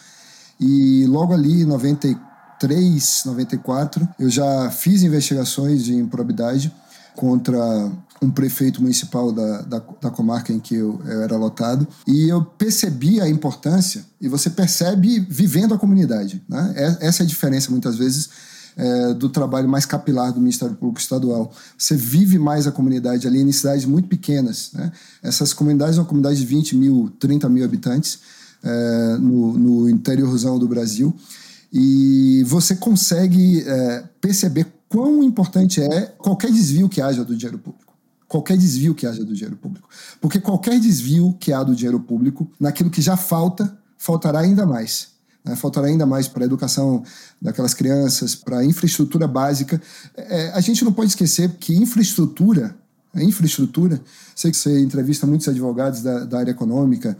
E 0.59 1.05
logo 1.05 1.33
ali, 1.33 1.61
em 1.61 1.65
93, 1.65 3.23
94, 3.25 4.07
eu 4.19 4.29
já 4.29 4.69
fiz 4.71 5.03
investigações 5.03 5.83
de 5.83 5.95
improbidade 5.95 6.71
contra 7.15 7.89
um 8.21 8.29
prefeito 8.29 8.81
municipal 8.81 9.31
da, 9.31 9.61
da, 9.61 9.83
da 10.01 10.09
comarca 10.09 10.51
em 10.51 10.59
que 10.59 10.75
eu, 10.75 11.01
eu, 11.05 11.21
era 11.21 11.37
lotado. 11.37 11.87
E 12.07 12.27
eu 12.27 12.43
percebi 12.43 13.21
a 13.21 13.29
importância, 13.29 14.05
e 14.19 14.27
você 14.27 14.49
percebe 14.49 15.19
vivendo 15.19 15.73
a 15.73 15.77
comunidade. 15.77 16.43
Né? 16.47 16.97
Essa 16.99 17.23
é 17.23 17.25
a 17.25 17.27
diferença, 17.27 17.71
muitas 17.71 17.95
vezes, 17.95 18.29
é, 18.77 19.13
do 19.13 19.29
trabalho 19.29 19.67
mais 19.67 19.85
capilar 19.85 20.31
do 20.31 20.39
Ministério 20.39 20.75
Público 20.75 20.99
Estadual. 20.99 21.51
Você 21.77 21.95
vive 21.95 22.37
mais 22.37 22.67
a 22.67 22.71
comunidade 22.71 23.27
ali 23.27 23.41
em 23.41 23.51
cidades 23.51 23.85
muito 23.85 24.07
pequenas. 24.07 24.71
Né? 24.73 24.91
Essas 25.23 25.53
comunidades 25.53 25.95
são 25.95 26.05
comunidades 26.05 26.39
de 26.39 26.45
20 26.45 26.75
mil, 26.75 27.11
30 27.19 27.47
mil 27.49 27.63
habitantes 27.63 28.19
é, 28.63 29.17
no, 29.19 29.57
no 29.57 29.89
interiorzão 29.89 30.59
do 30.59 30.67
Brasil. 30.67 31.15
E 31.71 32.43
você 32.45 32.75
consegue 32.75 33.63
é, 33.67 34.03
perceber 34.21 34.67
quão 34.87 35.23
importante 35.23 35.81
é 35.81 36.01
qualquer 36.17 36.51
desvio 36.51 36.87
que 36.87 37.01
haja 37.01 37.23
do 37.23 37.35
dinheiro 37.35 37.57
público 37.57 37.85
qualquer 38.27 38.57
desvio 38.57 38.93
que 38.93 39.05
haja 39.05 39.23
do 39.23 39.33
dinheiro 39.33 39.55
público. 39.55 39.87
Porque 40.19 40.39
qualquer 40.39 40.79
desvio 40.79 41.35
que 41.39 41.53
há 41.53 41.63
do 41.63 41.75
dinheiro 41.75 41.99
público, 41.99 42.49
naquilo 42.59 42.89
que 42.89 43.01
já 43.01 43.15
falta, 43.15 43.77
faltará 43.97 44.39
ainda 44.39 44.65
mais. 44.65 45.14
Né? 45.45 45.55
Ainda 45.85 46.05
mais 46.05 46.27
para 46.27 46.43
a 46.43 46.47
educação 46.47 47.03
daquelas 47.41 47.73
crianças, 47.73 48.33
para 48.33 48.59
a 48.59 48.65
infraestrutura 48.65 49.27
básica. 49.27 49.79
É, 50.17 50.51
a 50.53 50.59
gente 50.59 50.83
não 50.83 50.91
pode 50.91 51.09
esquecer 51.09 51.51
que 51.59 51.75
infraestrutura, 51.75 52.75
a 53.13 53.23
infraestrutura, 53.23 54.01
sei 54.35 54.51
que 54.51 54.57
você 54.57 54.79
entrevista 54.81 55.27
muitos 55.27 55.47
advogados 55.47 56.01
da, 56.01 56.25
da 56.25 56.39
área 56.39 56.51
econômica 56.51 57.15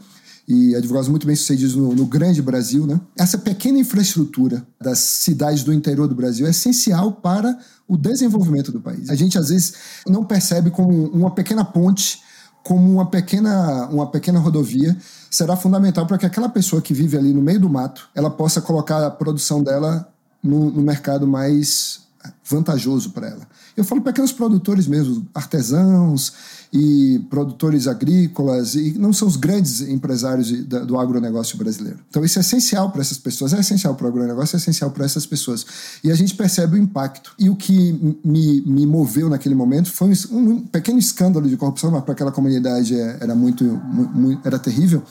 e 0.48 0.76
advogados 0.76 1.08
muito 1.08 1.26
bem 1.26 1.34
sucedidos 1.34 1.74
no, 1.74 1.94
no, 1.94 2.06
grande 2.06 2.40
Brasil, 2.40 2.86
né? 2.86 3.00
Essa 3.18 3.36
pequena 3.36 3.78
infraestrutura 3.78 4.64
das 4.80 4.98
cidades 4.98 5.64
do 5.64 5.72
interior 5.72 6.06
do 6.06 6.14
Brasil 6.14 6.46
é 6.46 6.50
essencial 6.50 7.12
para 7.12 7.58
o 7.88 7.96
desenvolvimento 7.96 8.70
do 8.70 8.80
país. 8.80 9.10
A 9.10 9.16
gente 9.16 9.36
às 9.36 9.48
vezes 9.48 9.74
não 10.06 10.24
percebe 10.24 10.70
como 10.70 11.08
uma 11.10 11.32
pequena 11.32 11.64
ponte, 11.64 12.20
como 12.66 12.92
uma 12.92 13.06
pequena, 13.06 13.86
uma 13.92 14.08
pequena 14.08 14.40
rodovia 14.40 14.96
será 15.30 15.56
fundamental 15.56 16.04
para 16.04 16.18
que 16.18 16.26
aquela 16.26 16.48
pessoa 16.48 16.82
que 16.82 16.92
vive 16.92 17.16
ali 17.16 17.32
no 17.32 17.40
meio 17.40 17.60
do 17.60 17.70
mato, 17.70 18.08
ela 18.12 18.28
possa 18.28 18.60
colocar 18.60 19.06
a 19.06 19.10
produção 19.10 19.62
dela 19.62 20.08
no, 20.42 20.68
no 20.72 20.82
mercado 20.82 21.28
mais 21.28 22.00
vantajoso 22.44 23.10
para 23.10 23.28
ela. 23.28 23.48
Eu 23.76 23.84
falo 23.84 24.00
pequenos 24.00 24.32
produtores 24.32 24.86
mesmo, 24.86 25.26
artesãos 25.34 26.32
e 26.72 27.20
produtores 27.30 27.86
agrícolas, 27.86 28.74
e 28.74 28.98
não 28.98 29.12
são 29.12 29.26
os 29.28 29.36
grandes 29.36 29.80
empresários 29.80 30.50
do 30.50 30.98
agronegócio 30.98 31.56
brasileiro. 31.56 31.98
Então, 32.08 32.24
isso 32.24 32.38
é 32.38 32.40
essencial 32.40 32.90
para 32.90 33.00
essas 33.00 33.18
pessoas, 33.18 33.52
é 33.52 33.60
essencial 33.60 33.94
para 33.94 34.06
o 34.06 34.08
agronegócio, 34.08 34.56
é 34.56 34.58
essencial 34.58 34.90
para 34.90 35.04
essas 35.04 35.26
pessoas. 35.26 35.66
E 36.02 36.10
a 36.10 36.14
gente 36.14 36.34
percebe 36.34 36.76
o 36.76 36.78
impacto. 36.78 37.34
E 37.38 37.48
o 37.48 37.56
que 37.56 38.18
me, 38.24 38.60
me 38.62 38.86
moveu 38.86 39.28
naquele 39.28 39.54
momento 39.54 39.90
foi 39.90 40.10
um, 40.30 40.36
um 40.38 40.60
pequeno 40.60 40.98
escândalo 40.98 41.48
de 41.48 41.56
corrupção, 41.56 41.90
mas 41.90 42.02
para 42.02 42.12
aquela 42.12 42.32
comunidade 42.32 42.94
é, 42.94 43.18
era 43.20 43.34
muito, 43.34 43.64
muito 43.64 44.46
era 44.46 44.58
terrível 44.58 45.02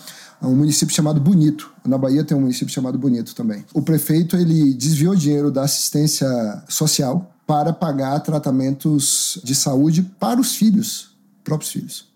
um 0.41 0.55
município 0.55 0.93
chamado 0.93 1.19
Bonito. 1.19 1.71
Na 1.85 1.97
Bahia 1.97 2.23
tem 2.23 2.37
um 2.37 2.41
município 2.41 2.73
chamado 2.73 2.97
Bonito 2.97 3.33
também. 3.35 3.65
O 3.73 3.81
prefeito 3.81 4.35
ele 4.35 4.73
desviou 4.73 5.15
dinheiro 5.15 5.51
da 5.51 5.63
assistência 5.63 6.27
social 6.67 7.31
para 7.47 7.71
pagar 7.71 8.19
tratamentos 8.21 9.39
de 9.43 9.53
saúde 9.53 10.01
para 10.19 10.39
os 10.39 10.55
filhos, 10.55 11.15
próprios 11.43 11.71
filhos. 11.71 12.07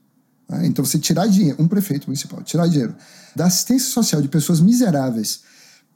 Né? 0.49 0.65
Então, 0.65 0.83
você 0.83 0.97
tirar 0.97 1.27
dinheiro, 1.27 1.61
um 1.61 1.67
prefeito 1.67 2.07
municipal, 2.07 2.41
tirar 2.41 2.67
dinheiro 2.67 2.95
da 3.35 3.45
assistência 3.45 3.91
social 3.91 4.21
de 4.21 4.27
pessoas 4.27 4.59
miseráveis 4.59 5.41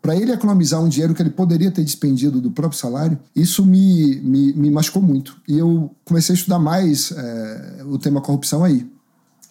para 0.03 0.17
ele 0.17 0.33
economizar 0.33 0.81
um 0.81 0.89
dinheiro 0.89 1.15
que 1.15 1.21
ele 1.21 1.29
poderia 1.29 1.71
ter 1.71 1.81
despendido 1.81 2.41
do 2.41 2.51
próprio 2.51 2.77
salário, 2.77 3.17
isso 3.33 3.65
me, 3.65 4.17
me, 4.17 4.51
me 4.51 4.69
machucou 4.69 5.01
muito. 5.01 5.37
E 5.47 5.57
eu 5.57 5.95
comecei 6.03 6.35
a 6.35 6.37
estudar 6.37 6.59
mais 6.59 7.11
é, 7.13 7.83
o 7.85 7.97
tema 7.97 8.19
corrupção 8.19 8.65
aí. 8.65 8.85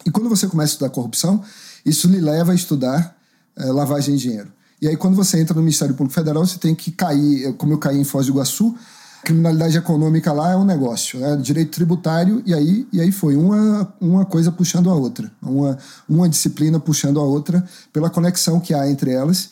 E 0.04 0.10
quando 0.10 0.28
você 0.28 0.46
começa 0.46 0.72
a 0.72 0.74
estudar 0.74 0.90
corrupção, 0.90 1.42
isso 1.84 2.08
lhe 2.08 2.20
leva 2.20 2.52
a 2.52 2.54
estudar 2.54 3.16
é, 3.56 3.64
lavagem 3.66 4.16
de 4.16 4.22
dinheiro. 4.22 4.52
E 4.80 4.88
aí, 4.88 4.96
quando 4.96 5.14
você 5.14 5.40
entra 5.40 5.54
no 5.54 5.60
Ministério 5.60 5.94
Público 5.94 6.14
Federal, 6.14 6.44
você 6.44 6.58
tem 6.58 6.74
que 6.74 6.90
cair, 6.90 7.52
como 7.54 7.72
eu 7.72 7.78
caí 7.78 7.98
em 7.98 8.04
Foz 8.04 8.26
do 8.26 8.32
Iguaçu, 8.32 8.74
criminalidade 9.22 9.78
econômica 9.78 10.32
lá 10.32 10.50
é 10.50 10.56
um 10.56 10.64
negócio, 10.64 11.20
né? 11.20 11.36
direito 11.36 11.70
tributário, 11.70 12.42
e 12.44 12.52
aí, 12.52 12.88
e 12.92 13.00
aí 13.00 13.12
foi 13.12 13.36
uma, 13.36 13.94
uma 14.00 14.24
coisa 14.24 14.50
puxando 14.50 14.90
a 14.90 14.94
outra, 14.94 15.30
uma, 15.40 15.78
uma 16.08 16.28
disciplina 16.28 16.80
puxando 16.80 17.20
a 17.20 17.22
outra, 17.22 17.64
pela 17.92 18.10
conexão 18.10 18.58
que 18.58 18.74
há 18.74 18.88
entre 18.90 19.12
elas. 19.12 19.50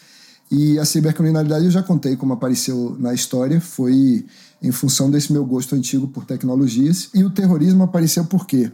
E 0.50 0.76
a 0.80 0.84
cibercriminalidade 0.84 1.64
eu 1.64 1.70
já 1.70 1.80
contei 1.80 2.16
como 2.16 2.32
apareceu 2.32 2.96
na 2.98 3.14
história, 3.14 3.60
foi 3.60 4.26
em 4.60 4.72
função 4.72 5.08
desse 5.08 5.32
meu 5.32 5.44
gosto 5.44 5.76
antigo 5.76 6.08
por 6.08 6.24
tecnologias. 6.24 7.08
E 7.14 7.22
o 7.22 7.30
terrorismo 7.30 7.84
apareceu 7.84 8.24
por 8.24 8.46
quê? 8.46 8.72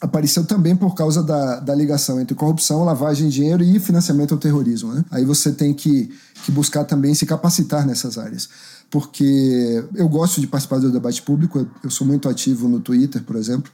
Apareceu 0.00 0.44
também 0.44 0.74
por 0.74 0.94
causa 0.94 1.22
da, 1.22 1.60
da 1.60 1.74
ligação 1.74 2.20
entre 2.20 2.34
corrupção, 2.34 2.82
lavagem 2.84 3.28
de 3.28 3.34
dinheiro 3.34 3.62
e 3.62 3.78
financiamento 3.78 4.32
ao 4.32 4.38
terrorismo. 4.40 4.94
Né? 4.94 5.04
Aí 5.10 5.24
você 5.24 5.52
tem 5.52 5.74
que, 5.74 6.10
que 6.44 6.50
buscar 6.50 6.84
também 6.84 7.14
se 7.14 7.26
capacitar 7.26 7.86
nessas 7.86 8.16
áreas. 8.16 8.48
Porque 8.90 9.84
eu 9.94 10.08
gosto 10.08 10.40
de 10.40 10.46
participar 10.46 10.78
do 10.80 10.90
debate 10.90 11.22
público, 11.22 11.66
eu 11.84 11.90
sou 11.90 12.06
muito 12.06 12.28
ativo 12.28 12.66
no 12.66 12.80
Twitter, 12.80 13.22
por 13.22 13.36
exemplo. 13.36 13.70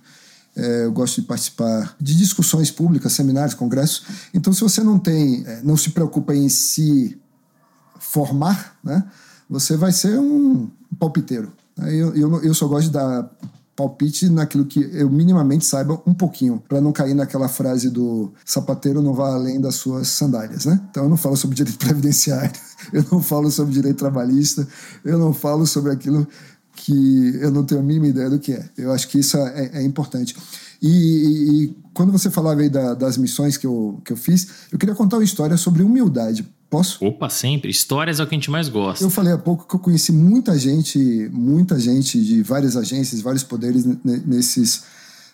É, 0.57 0.85
eu 0.85 0.93
gosto 0.93 1.21
de 1.21 1.27
participar 1.27 1.95
de 2.01 2.17
discussões 2.17 2.71
públicas, 2.71 3.13
seminários, 3.13 3.55
congressos. 3.55 4.03
Então, 4.35 4.53
se 4.53 4.61
você 4.61 4.83
não 4.83 4.99
tem, 4.99 5.45
é, 5.47 5.61
não 5.63 5.77
se 5.77 5.91
preocupa 5.91 6.35
em 6.35 6.49
se 6.49 7.19
formar, 7.99 8.77
né, 8.83 9.05
você 9.49 9.77
vai 9.77 9.93
ser 9.93 10.19
um 10.19 10.69
palpiteiro. 10.99 11.53
Eu, 11.79 12.15
eu, 12.17 12.43
eu 12.43 12.55
só 12.55 12.67
gosto 12.67 12.87
de 12.87 12.93
dar 12.93 13.31
palpite 13.77 14.29
naquilo 14.31 14.65
que 14.65 14.81
eu 14.93 15.11
minimamente 15.11 15.67
saiba 15.67 16.01
um 16.07 16.15
pouquinho, 16.15 16.63
para 16.67 16.81
não 16.81 16.93
cair 16.93 17.15
naquela 17.15 17.49
frase 17.49 17.91
do 17.91 18.33
sapateiro 18.45 19.03
não 19.03 19.13
vai 19.13 19.31
além 19.31 19.61
das 19.61 19.75
suas 19.75 20.09
sandálias, 20.09 20.65
né? 20.65 20.81
Então 20.91 21.05
eu 21.05 21.11
não 21.11 21.17
falo 21.17 21.37
sobre 21.37 21.55
direito 21.55 21.79
previdenciário, 21.85 22.59
eu 22.93 23.05
não 23.13 23.23
falo 23.23 23.51
sobre 23.51 23.75
direito 23.75 23.99
trabalhista, 23.99 24.67
eu 25.05 25.19
não 25.19 25.35
falo 25.35 25.67
sobre 25.67 25.93
aquilo 25.93 26.27
que 26.75 27.37
eu 27.41 27.51
não 27.51 27.65
tenho 27.65 27.81
a 27.81 27.85
mínima 27.85 28.07
ideia 28.07 28.31
do 28.31 28.39
que 28.39 28.53
é. 28.53 28.69
Eu 28.77 28.93
acho 28.93 29.09
que 29.09 29.19
isso 29.19 29.37
é, 29.37 29.71
é 29.75 29.83
importante. 29.83 30.37
E, 30.81 30.89
e, 30.89 31.65
e, 31.65 31.77
quando 31.95 32.13
você 32.13 32.31
falava 32.31 32.61
aí 32.61 32.69
da, 32.69 32.95
das 32.95 33.17
missões 33.17 33.57
que 33.57 33.67
eu, 33.67 34.01
que 34.05 34.13
eu 34.13 34.17
fiz, 34.17 34.49
eu 34.71 34.79
queria 34.79 34.95
contar 34.95 35.17
uma 35.17 35.25
história 35.25 35.57
sobre 35.57 35.83
humildade. 35.83 36.47
Posso? 36.69 37.05
Opa, 37.05 37.29
sempre. 37.29 37.71
Histórias 37.71 38.19
é 38.19 38.23
o 38.23 38.27
que 38.27 38.35
a 38.35 38.39
gente 38.39 38.51
mais 38.51 38.69
gosta. 38.69 39.05
Eu 39.05 39.11
falei 39.11 39.33
há 39.33 39.39
pouco 39.39 39.67
que 39.67 39.75
eu 39.75 39.81
conheci 39.81 40.13
muita 40.13 40.59
gente, 40.59 40.99
muita 41.33 41.79
gente 41.79 42.21
de 42.21 42.43
várias 42.43 42.77
agências, 42.77 43.21
vários 43.21 43.45
poderes 43.45 43.85
nesses 44.05 44.85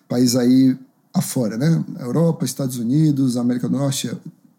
países 0.08 0.36
aí 0.36 0.76
afora, 1.14 1.56
né? 1.56 1.82
Europa, 2.00 2.44
Estados 2.44 2.76
Unidos, 2.76 3.36
América 3.36 3.68
do 3.68 3.76
Norte, 3.78 4.10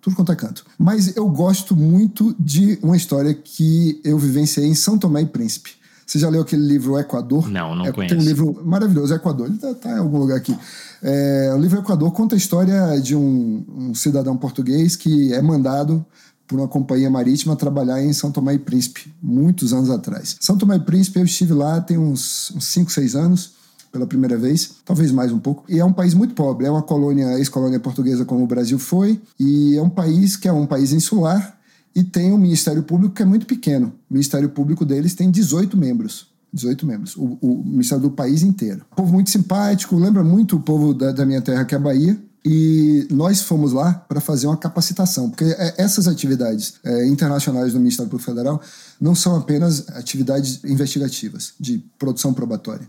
tudo 0.02 0.16
quanto 0.16 0.32
é 0.32 0.36
canto. 0.36 0.66
Mas 0.78 1.16
eu 1.16 1.28
gosto 1.30 1.76
muito 1.76 2.36
de 2.40 2.78
uma 2.82 2.98
história 2.98 3.34
que 3.34 4.02
eu 4.04 4.18
vivenciei 4.18 4.66
em 4.66 4.76
São 4.76 4.98
Tomé 4.98 5.22
e 5.22 5.26
Príncipe. 5.26 5.72
Você 6.06 6.20
já 6.20 6.30
leu 6.30 6.42
aquele 6.42 6.66
livro 6.66 7.00
Equador? 7.00 7.50
Não, 7.50 7.76
não 7.76 7.86
é, 7.86 7.92
conheço. 7.92 8.16
Tem 8.16 8.24
um 8.24 8.28
livro 8.28 8.62
maravilhoso, 8.66 9.14
Equador. 9.14 9.48
Ele 9.48 9.56
está 9.56 9.74
tá 9.74 9.92
em 9.92 10.00
algum 10.00 10.18
lugar 10.18 10.38
aqui. 10.38 10.56
É, 11.02 11.54
o 11.56 11.58
livro 11.58 11.80
Equador 11.80 12.12
conta 12.12 12.36
a 12.36 12.38
história 12.38 13.00
de 13.00 13.16
um, 13.16 13.66
um 13.70 13.96
cidadão 13.96 14.36
português 14.36 14.96
que 14.96 15.34
é 15.34 15.42
mandado 15.42 16.06
por 16.54 16.60
uma 16.60 16.68
companhia 16.68 17.10
marítima 17.10 17.56
trabalhar 17.56 18.04
em 18.04 18.14
São 18.14 18.32
Tomé 18.32 18.54
e 18.54 18.60
Príncipe, 18.60 19.12
muitos 19.20 19.74
anos 19.74 19.90
atrás. 19.90 20.38
São 20.40 20.56
Tomé 20.56 20.76
e 20.76 20.80
Príncipe, 20.80 21.18
eu 21.18 21.26
estive 21.26 21.52
lá 21.52 21.82
tem 21.82 21.98
uns 21.98 22.54
5, 22.60 22.92
6 22.92 23.16
anos, 23.16 23.54
pela 23.92 24.06
primeira 24.06 24.38
vez, 24.38 24.76
talvez 24.86 25.12
mais 25.12 25.32
um 25.32 25.40
pouco. 25.40 25.64
E 25.68 25.80
é 25.80 25.86
um 25.86 25.92
país 25.92 26.14
muito 26.14 26.36
pobre, 26.36 26.68
é 26.68 26.70
uma 26.70 26.84
colônia, 26.84 27.40
ex-colônia 27.40 27.80
portuguesa 27.80 28.24
como 28.24 28.44
o 28.44 28.48
Brasil 28.48 28.78
foi, 28.78 29.20
e 29.40 29.76
é 29.76 29.82
um 29.82 29.90
país 29.90 30.36
que 30.36 30.48
é 30.48 30.54
um 30.54 30.68
país 30.68 30.94
insular 30.94 31.58
e 31.96 32.04
tem 32.04 32.32
um 32.32 32.38
Ministério 32.38 32.84
Público 32.84 33.16
que 33.16 33.24
é 33.24 33.26
muito 33.26 33.48
pequeno. 33.48 33.88
O 34.08 34.14
Ministério 34.14 34.50
Público 34.50 34.86
deles 34.86 35.16
tem 35.16 35.32
18 35.32 35.76
membros. 35.76 36.28
18 36.54 36.86
membros, 36.86 37.18
o, 37.18 37.36
o 37.42 37.64
Ministério 37.66 38.04
do 38.04 38.12
país 38.12 38.44
inteiro. 38.44 38.86
Povo 38.96 39.12
muito 39.12 39.32
simpático, 39.32 39.96
lembra 39.96 40.24
muito 40.24 40.56
o 40.56 40.60
povo 40.60 40.94
da, 40.94 41.12
da 41.12 41.26
minha 41.26 41.42
terra, 41.42 41.66
que 41.66 41.74
é 41.74 41.78
a 41.80 41.82
Bahia, 41.82 42.16
e 42.46 43.08
nós 43.10 43.42
fomos 43.42 43.72
lá 43.72 43.94
para 43.94 44.20
fazer 44.20 44.48
uma 44.48 44.58
capacitação, 44.58 45.30
porque 45.30 45.46
é, 45.46 45.76
essas 45.78 46.08
atividades 46.08 46.74
é, 46.84 47.08
internacionais 47.08 47.72
do 47.72 47.80
Ministério 47.80 48.10
Público 48.10 48.30
Federal 48.30 48.62
não 49.00 49.16
são 49.16 49.36
apenas 49.38 49.88
atividades 49.90 50.62
investigativas, 50.64 51.54
de 51.58 51.82
produção 51.98 52.34
probatória, 52.34 52.86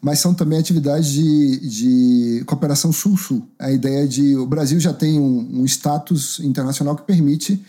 mas 0.00 0.20
são 0.20 0.32
também 0.32 0.58
atividades 0.58 1.10
de, 1.10 1.58
de 1.68 2.44
cooperação 2.46 2.92
sul-sul. 2.92 3.46
A 3.58 3.70
ideia 3.70 4.06
de. 4.06 4.36
O 4.36 4.46
Brasil 4.46 4.78
já 4.78 4.92
tem 4.92 5.18
um, 5.18 5.60
um 5.60 5.64
status 5.64 6.40
internacional 6.40 6.94
que 6.94 7.04
permite 7.04 7.64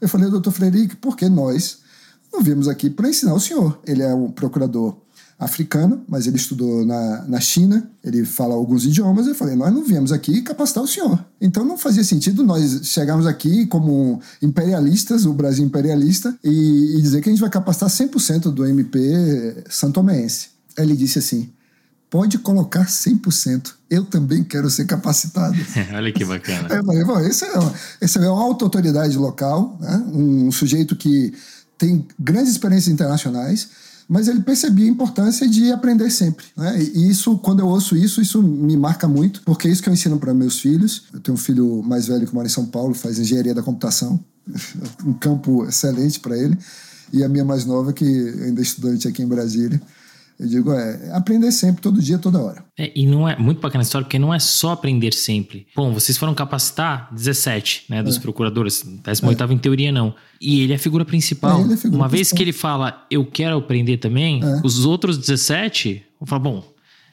Eu 0.00 0.09
falei, 0.09 0.31
doutor 0.31 0.52
Frederico, 0.52 0.96
porque 0.98 1.28
nós 1.28 1.81
não 2.33 2.40
viemos 2.40 2.68
aqui 2.68 2.88
para 2.88 3.09
ensinar 3.09 3.35
o 3.35 3.40
senhor. 3.40 3.81
Ele 3.85 4.02
é 4.02 4.14
um 4.14 4.31
procurador 4.31 4.96
africano, 5.38 6.03
mas 6.09 6.27
ele 6.27 6.37
estudou 6.37 6.85
na, 6.85 7.24
na 7.29 7.40
China, 7.40 7.88
ele 8.03 8.24
fala 8.24 8.55
alguns 8.55 8.85
idiomas. 8.85 9.27
Eu 9.27 9.35
falei, 9.35 9.55
nós 9.55 9.72
não 9.72 9.85
viemos 9.85 10.11
aqui 10.11 10.42
capacitar 10.42 10.83
o 10.83 10.88
senhor. 10.88 11.24
Então 11.40 11.64
não 11.64 11.79
fazia 11.79 12.03
sentido 12.03 12.42
nós 12.42 12.81
chegarmos 12.85 13.27
aqui 13.27 13.64
como 13.66 14.20
imperialistas, 14.42 15.24
o 15.24 15.33
Brasil 15.33 15.64
imperialista, 15.64 16.37
e, 16.42 16.96
e 16.96 17.03
dizer 17.03 17.20
que 17.20 17.29
a 17.29 17.33
gente 17.33 17.40
vai 17.40 17.51
capacitar 17.51 17.88
100% 17.88 18.51
do 18.53 18.66
MP 18.66 19.62
santomense. 19.70 20.48
Ele 20.77 20.96
disse 20.96 21.20
assim, 21.20 21.48
pode 22.11 22.38
colocar 22.38 22.87
100%. 22.87 23.74
Eu 23.88 24.05
também 24.05 24.42
quero 24.42 24.68
ser 24.68 24.87
capacitado. 24.87 25.57
Olha 25.94 26.12
que 26.12 26.24
bacana. 26.24 26.68
Eu 26.74 26.85
falei, 26.85 27.05
Bom, 27.05 27.20
esse, 27.20 27.44
é 27.44 27.59
uma, 27.59 27.74
esse 28.01 28.18
é 28.18 28.29
uma 28.29 28.42
auto-autoridade 28.42 29.16
local, 29.16 29.79
né? 29.81 30.05
um 30.12 30.51
sujeito 30.51 30.96
que 30.96 31.33
tem 31.77 32.05
grandes 32.18 32.51
experiências 32.51 32.92
internacionais, 32.92 33.68
mas 34.09 34.27
ele 34.27 34.40
percebia 34.40 34.87
a 34.87 34.88
importância 34.88 35.47
de 35.47 35.71
aprender 35.71 36.11
sempre. 36.11 36.47
Né? 36.57 36.83
E 36.83 37.11
isso, 37.11 37.37
quando 37.38 37.61
eu 37.61 37.66
ouço 37.66 37.94
isso, 37.94 38.23
isso 38.23 38.42
me 38.42 38.75
marca 38.75 39.07
muito, 39.07 39.42
porque 39.42 39.68
é 39.68 39.71
isso 39.71 39.83
que 39.83 39.88
eu 39.88 39.92
ensino 39.92 40.18
para 40.18 40.33
meus 40.33 40.59
filhos. 40.59 41.05
Eu 41.12 41.21
tenho 41.21 41.35
um 41.35 41.38
filho 41.38 41.83
mais 41.83 42.07
velho 42.07 42.27
que 42.27 42.35
mora 42.35 42.47
em 42.47 42.51
São 42.51 42.64
Paulo, 42.64 42.94
faz 42.94 43.18
engenharia 43.18 43.55
da 43.55 43.62
computação, 43.62 44.18
um 45.05 45.12
campo 45.12 45.66
excelente 45.66 46.18
para 46.21 46.38
ele, 46.38 46.57
e 47.12 47.23
a 47.23 47.29
minha 47.29 47.44
mais 47.44 47.66
nova, 47.66 47.92
que 47.92 48.05
ainda 48.05 48.61
é 48.61 48.62
estudante 48.62 49.07
aqui 49.07 49.23
em 49.23 49.27
Brasília, 49.27 49.81
eu 50.38 50.46
digo, 50.46 50.72
é 50.72 51.11
aprender 51.12 51.51
sempre, 51.51 51.83
todo 51.83 52.01
dia, 52.01 52.16
toda 52.16 52.40
hora. 52.40 52.64
É, 52.79 52.92
e 52.94 53.07
não 53.07 53.29
é 53.29 53.37
muito 53.37 53.61
bacana 53.61 53.83
a 53.83 53.85
história, 53.85 54.05
porque 54.05 54.18
não 54.18 54.33
é 54.33 54.38
só 54.38 54.72
aprender 54.72 55.12
sempre. 55.12 55.66
Bom, 55.74 55.92
vocês 55.92 56.16
foram 56.16 56.33
capacitar 56.33 57.09
17, 57.12 57.87
né, 57.88 58.03
dos 58.03 58.16
é. 58.16 58.20
procuradores, 58.20 58.85
18 59.05 59.42
é. 59.42 59.53
em 59.53 59.59
teoria 59.59 59.90
não. 59.90 60.14
E 60.40 60.61
ele 60.61 60.72
é 60.72 60.77
a 60.77 60.79
figura 60.79 61.05
principal. 61.05 61.59
É, 61.59 61.70
é 61.70 61.74
a 61.74 61.77
figura 61.77 62.01
Uma 62.03 62.09
principal. 62.09 62.09
vez 62.09 62.33
que 62.33 62.42
ele 62.42 62.53
fala, 62.53 63.05
eu 63.11 63.27
quero 63.27 63.57
aprender 63.57 63.96
também, 63.96 64.40
é. 64.42 64.61
os 64.64 64.85
outros 64.85 65.18
17 65.18 66.05
vão 66.20 66.27
falar, 66.27 66.40
bom, 66.40 66.64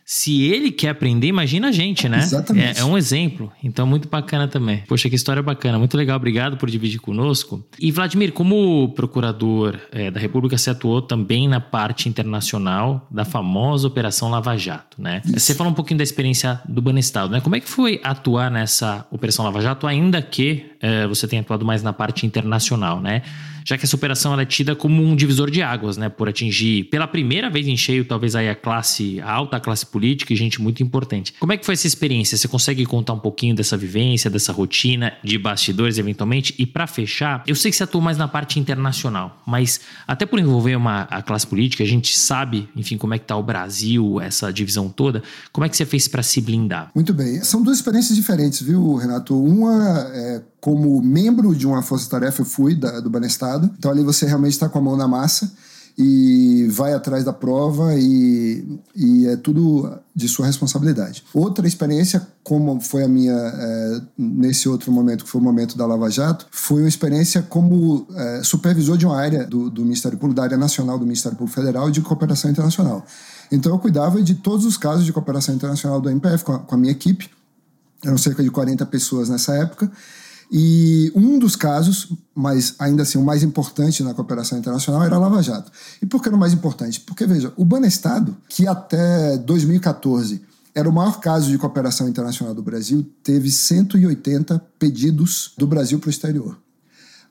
se 0.07 0.43
ele 0.43 0.71
quer 0.71 0.89
aprender, 0.89 1.25
imagina 1.25 1.69
a 1.69 1.71
gente, 1.71 2.07
né? 2.07 2.19
Exatamente. 2.19 2.77
É, 2.77 2.81
é, 2.81 2.85
um 2.85 2.95
exemplo. 2.95 3.51
Então, 3.63 3.87
muito 3.87 4.07
bacana 4.07 4.47
também. 4.47 4.83
Poxa, 4.87 5.09
que 5.09 5.15
história 5.15 5.41
bacana. 5.41 5.79
Muito 5.79 5.97
legal. 5.97 6.15
Obrigado 6.17 6.57
por 6.57 6.69
dividir 6.69 6.99
conosco. 6.99 7.65
E, 7.79 7.91
Vladimir, 7.91 8.31
como 8.31 8.93
procurador 8.93 9.79
é, 9.91 10.11
da 10.11 10.19
República, 10.19 10.59
você 10.59 10.69
atuou 10.69 11.01
também 11.01 11.47
na 11.47 11.59
parte 11.59 12.07
internacional 12.07 13.07
da 13.09 13.25
famosa 13.25 13.87
Operação 13.87 14.29
Lava 14.29 14.55
Jato, 14.55 15.01
né? 15.01 15.23
Isso. 15.25 15.39
Você 15.39 15.55
falou 15.55 15.73
um 15.73 15.75
pouquinho 15.75 15.97
da 15.97 16.03
experiência 16.03 16.61
do 16.69 16.83
Banestado, 16.83 17.31
né? 17.31 17.41
Como 17.41 17.55
é 17.55 17.59
que 17.59 17.67
foi 17.67 17.99
atuar 18.03 18.51
nessa 18.51 19.07
Operação 19.09 19.43
Lava 19.43 19.59
Jato, 19.59 19.87
ainda 19.87 20.21
que 20.21 20.74
você 21.07 21.27
tenha 21.27 21.41
atuado 21.41 21.65
mais 21.65 21.81
na 21.83 21.93
parte 21.93 22.25
internacional, 22.25 23.01
né? 23.01 23.21
já 23.65 23.77
que 23.77 23.85
essa 23.85 23.95
operação 23.95 24.39
é 24.39 24.45
tida 24.45 24.75
como 24.75 25.01
um 25.01 25.15
divisor 25.15 25.49
de 25.49 25.63
águas, 25.63 25.97
né, 25.97 26.07
por 26.07 26.29
atingir 26.29 26.83
pela 26.85 27.07
primeira 27.07 27.49
vez 27.49 27.67
em 27.67 27.75
cheio, 27.75 28.05
talvez 28.05 28.35
aí 28.35 28.47
a 28.47 28.55
classe 28.55 29.19
a 29.21 29.31
alta 29.31 29.59
classe 29.59 29.85
política 29.85 30.31
e 30.31 30.35
gente 30.35 30.61
muito 30.61 30.83
importante. 30.83 31.33
Como 31.39 31.51
é 31.51 31.57
que 31.57 31.65
foi 31.65 31.73
essa 31.73 31.87
experiência? 31.87 32.37
Você 32.37 32.47
consegue 32.47 32.85
contar 32.85 33.13
um 33.13 33.19
pouquinho 33.19 33.55
dessa 33.55 33.75
vivência, 33.75 34.29
dessa 34.29 34.53
rotina 34.53 35.13
de 35.23 35.37
bastidores 35.39 35.97
eventualmente? 35.97 36.53
E 36.59 36.65
para 36.65 36.85
fechar, 36.85 37.43
eu 37.47 37.55
sei 37.55 37.71
que 37.71 37.77
você 37.77 37.83
atua 37.83 38.01
mais 38.01 38.17
na 38.17 38.27
parte 38.27 38.59
internacional, 38.59 39.41
mas 39.47 39.79
até 40.07 40.25
por 40.27 40.37
envolver 40.37 40.75
uma 40.75 41.01
a 41.09 41.23
classe 41.23 41.47
política, 41.47 41.83
a 41.83 41.87
gente 41.87 42.15
sabe, 42.15 42.69
enfim, 42.75 42.97
como 42.97 43.15
é 43.15 43.19
que 43.19 43.25
tá 43.25 43.35
o 43.35 43.43
Brasil, 43.43 44.21
essa 44.21 44.53
divisão 44.53 44.89
toda. 44.89 45.23
Como 45.51 45.65
é 45.65 45.69
que 45.69 45.75
você 45.75 45.85
fez 45.85 46.07
para 46.07 46.21
se 46.21 46.39
blindar? 46.39 46.91
Muito 46.93 47.13
bem. 47.13 47.43
São 47.43 47.63
duas 47.63 47.77
experiências 47.77 48.15
diferentes, 48.15 48.61
viu, 48.61 48.95
Renato? 48.95 49.35
Uma 49.41 50.07
é 50.13 50.41
como 50.65 50.99
membro 50.99 51.53
de 51.53 51.67
uma 51.67 51.83
força-tarefa, 51.83 52.41
eu 52.41 52.45
fui 52.45 52.73
da, 52.73 52.99
do 52.99 53.07
Banestado. 53.07 53.69
Então 53.77 53.91
ali 53.91 54.01
você 54.01 54.25
realmente 54.25 54.53
está 54.53 54.67
com 54.67 54.79
a 54.79 54.81
mão 54.81 54.97
na 54.97 55.07
massa. 55.07 55.53
e 55.95 56.67
vai 56.71 56.91
atrás 56.91 57.23
da 57.23 57.31
prova 57.31 57.93
e, 57.93 58.67
e 58.95 59.27
é 59.27 59.37
tudo 59.37 59.95
de 60.13 60.27
sua 60.27 60.47
responsabilidade. 60.47 61.23
Outra 61.33 61.67
experiência, 61.67 62.27
como 62.43 62.81
foi 62.81 63.03
a 63.03 63.07
minha 63.07 63.31
é, 63.31 64.01
nesse 64.17 64.67
outro 64.67 64.91
momento, 64.91 65.23
que 65.23 65.29
foi 65.29 65.39
o 65.39 65.43
momento 65.43 65.77
da 65.77 65.85
Lava 65.85 66.09
Jato, 66.09 66.47
foi 66.49 66.81
uma 66.81 66.89
experiência 66.89 67.43
como 67.43 68.07
é, 68.15 68.41
supervisor 68.43 68.97
de 68.97 69.05
uma 69.05 69.17
área 69.17 69.45
do, 69.45 69.69
do 69.69 69.83
Ministério 69.83 70.17
Público, 70.17 70.35
da 70.35 70.43
área 70.43 70.57
nacional 70.57 70.97
do 70.97 71.05
Ministério 71.05 71.37
Público 71.37 71.55
Federal 71.61 71.91
de 71.91 72.01
cooperação 72.01 72.49
internacional. 72.49 73.05
Então 73.51 73.71
eu 73.71 73.77
cuidava 73.77 74.19
de 74.19 74.33
todos 74.33 74.65
os 74.65 74.77
casos 74.77 75.05
de 75.05 75.13
cooperação 75.13 75.53
internacional 75.53 76.01
do 76.01 76.09
MPF 76.09 76.43
com 76.43 76.53
a, 76.53 76.59
com 76.59 76.73
a 76.73 76.77
minha 76.77 76.91
equipe, 76.91 77.29
eram 78.03 78.17
cerca 78.17 78.43
de 78.43 78.49
40 78.49 78.83
pessoas 78.87 79.29
nessa 79.29 79.53
época, 79.53 79.91
e 80.51 81.11
um 81.15 81.39
dos 81.39 81.55
casos, 81.55 82.13
mas 82.33 82.75
ainda 82.79 83.03
assim 83.03 83.17
o 83.17 83.23
mais 83.23 83.43
importante 83.43 84.03
na 84.03 84.13
cooperação 84.13 84.57
internacional, 84.57 85.03
era 85.03 85.15
a 85.15 85.19
Lava 85.19 85.41
Jato. 85.41 85.71
E 86.01 86.05
por 86.05 86.21
que 86.21 86.29
era 86.29 86.35
o 86.35 86.39
mais 86.39 86.53
importante? 86.53 86.99
Porque, 86.99 87.25
veja, 87.25 87.51
o 87.55 87.65
Banestado, 87.65 88.35
que 88.47 88.67
até 88.67 89.37
2014 89.37 90.41
era 90.73 90.89
o 90.89 90.93
maior 90.93 91.19
caso 91.19 91.49
de 91.49 91.57
cooperação 91.57 92.07
internacional 92.07 92.53
do 92.53 92.61
Brasil, 92.61 93.05
teve 93.23 93.49
180 93.49 94.59
pedidos 94.77 95.53
do 95.57 95.65
Brasil 95.65 95.99
para 95.99 96.07
o 96.07 96.11
exterior. 96.11 96.57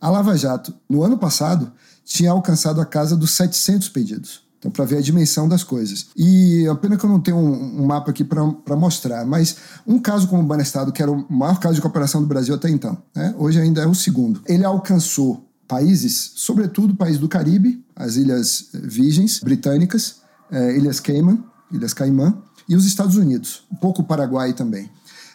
A 0.00 0.10
Lava 0.10 0.36
Jato, 0.36 0.74
no 0.88 1.02
ano 1.02 1.18
passado, 1.18 1.70
tinha 2.04 2.30
alcançado 2.30 2.80
a 2.80 2.86
casa 2.86 3.16
dos 3.16 3.30
700 3.32 3.88
pedidos. 3.90 4.43
Então, 4.64 4.72
para 4.72 4.86
ver 4.86 4.96
a 4.96 5.00
dimensão 5.02 5.46
das 5.46 5.62
coisas. 5.62 6.06
E 6.16 6.66
a 6.66 6.74
pena 6.74 6.96
que 6.96 7.04
eu 7.04 7.10
não 7.10 7.20
tenho 7.20 7.36
um, 7.36 7.82
um 7.82 7.86
mapa 7.86 8.10
aqui 8.10 8.24
para 8.24 8.74
mostrar, 8.74 9.26
mas 9.26 9.56
um 9.86 9.98
caso 9.98 10.26
como 10.26 10.42
o 10.42 10.46
Banestado, 10.46 10.90
que 10.90 11.02
era 11.02 11.12
o 11.12 11.26
maior 11.30 11.60
caso 11.60 11.74
de 11.74 11.82
cooperação 11.82 12.22
do 12.22 12.26
Brasil 12.26 12.54
até 12.54 12.70
então, 12.70 12.96
né? 13.14 13.34
hoje 13.36 13.60
ainda 13.60 13.82
é 13.82 13.86
o 13.86 13.94
segundo. 13.94 14.40
Ele 14.46 14.64
alcançou 14.64 15.46
países, 15.68 16.32
sobretudo 16.36 16.94
países 16.94 17.20
do 17.20 17.28
Caribe, 17.28 17.84
as 17.94 18.16
Ilhas 18.16 18.70
Virgens 18.72 19.40
Britânicas, 19.40 20.22
é, 20.50 20.78
Ilhas 20.78 20.98
Cayman, 20.98 21.44
Ilhas 21.70 21.92
Caimã, 21.92 22.34
e 22.66 22.74
os 22.74 22.86
Estados 22.86 23.16
Unidos, 23.16 23.64
um 23.70 23.76
pouco 23.76 24.00
o 24.00 24.04
Paraguai 24.04 24.54
também. 24.54 24.88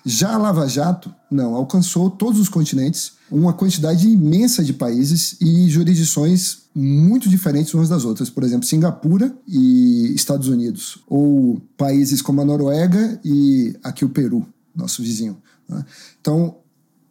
Já 0.10 0.34
a 0.34 0.38
Lava 0.40 0.68
Jato, 0.68 1.14
não, 1.30 1.54
alcançou 1.54 2.10
todos 2.10 2.40
os 2.40 2.50
continentes, 2.50 3.12
uma 3.30 3.54
quantidade 3.54 4.10
imensa 4.10 4.64
de 4.64 4.74
países 4.74 5.38
e 5.40 5.70
jurisdições 5.70 6.64
muito 6.74 7.30
diferentes 7.30 7.76
umas 7.76 7.90
das 7.90 8.06
outras. 8.06 8.28
Por 8.28 8.44
exemplo, 8.44 8.66
Singapura 8.66 9.32
e 9.48 10.12
Estados 10.16 10.48
Unidos, 10.48 10.98
ou 11.08 11.62
países 11.78 12.24
como 12.24 12.42
a 12.42 12.46
Noruega 12.46 13.20
e 13.24 13.78
aqui 13.84 14.04
o 14.04 14.10
Peru, 14.10 14.44
nosso 14.76 15.04
vizinho. 15.04 15.38
Né? 15.70 15.86
Então, 16.20 16.56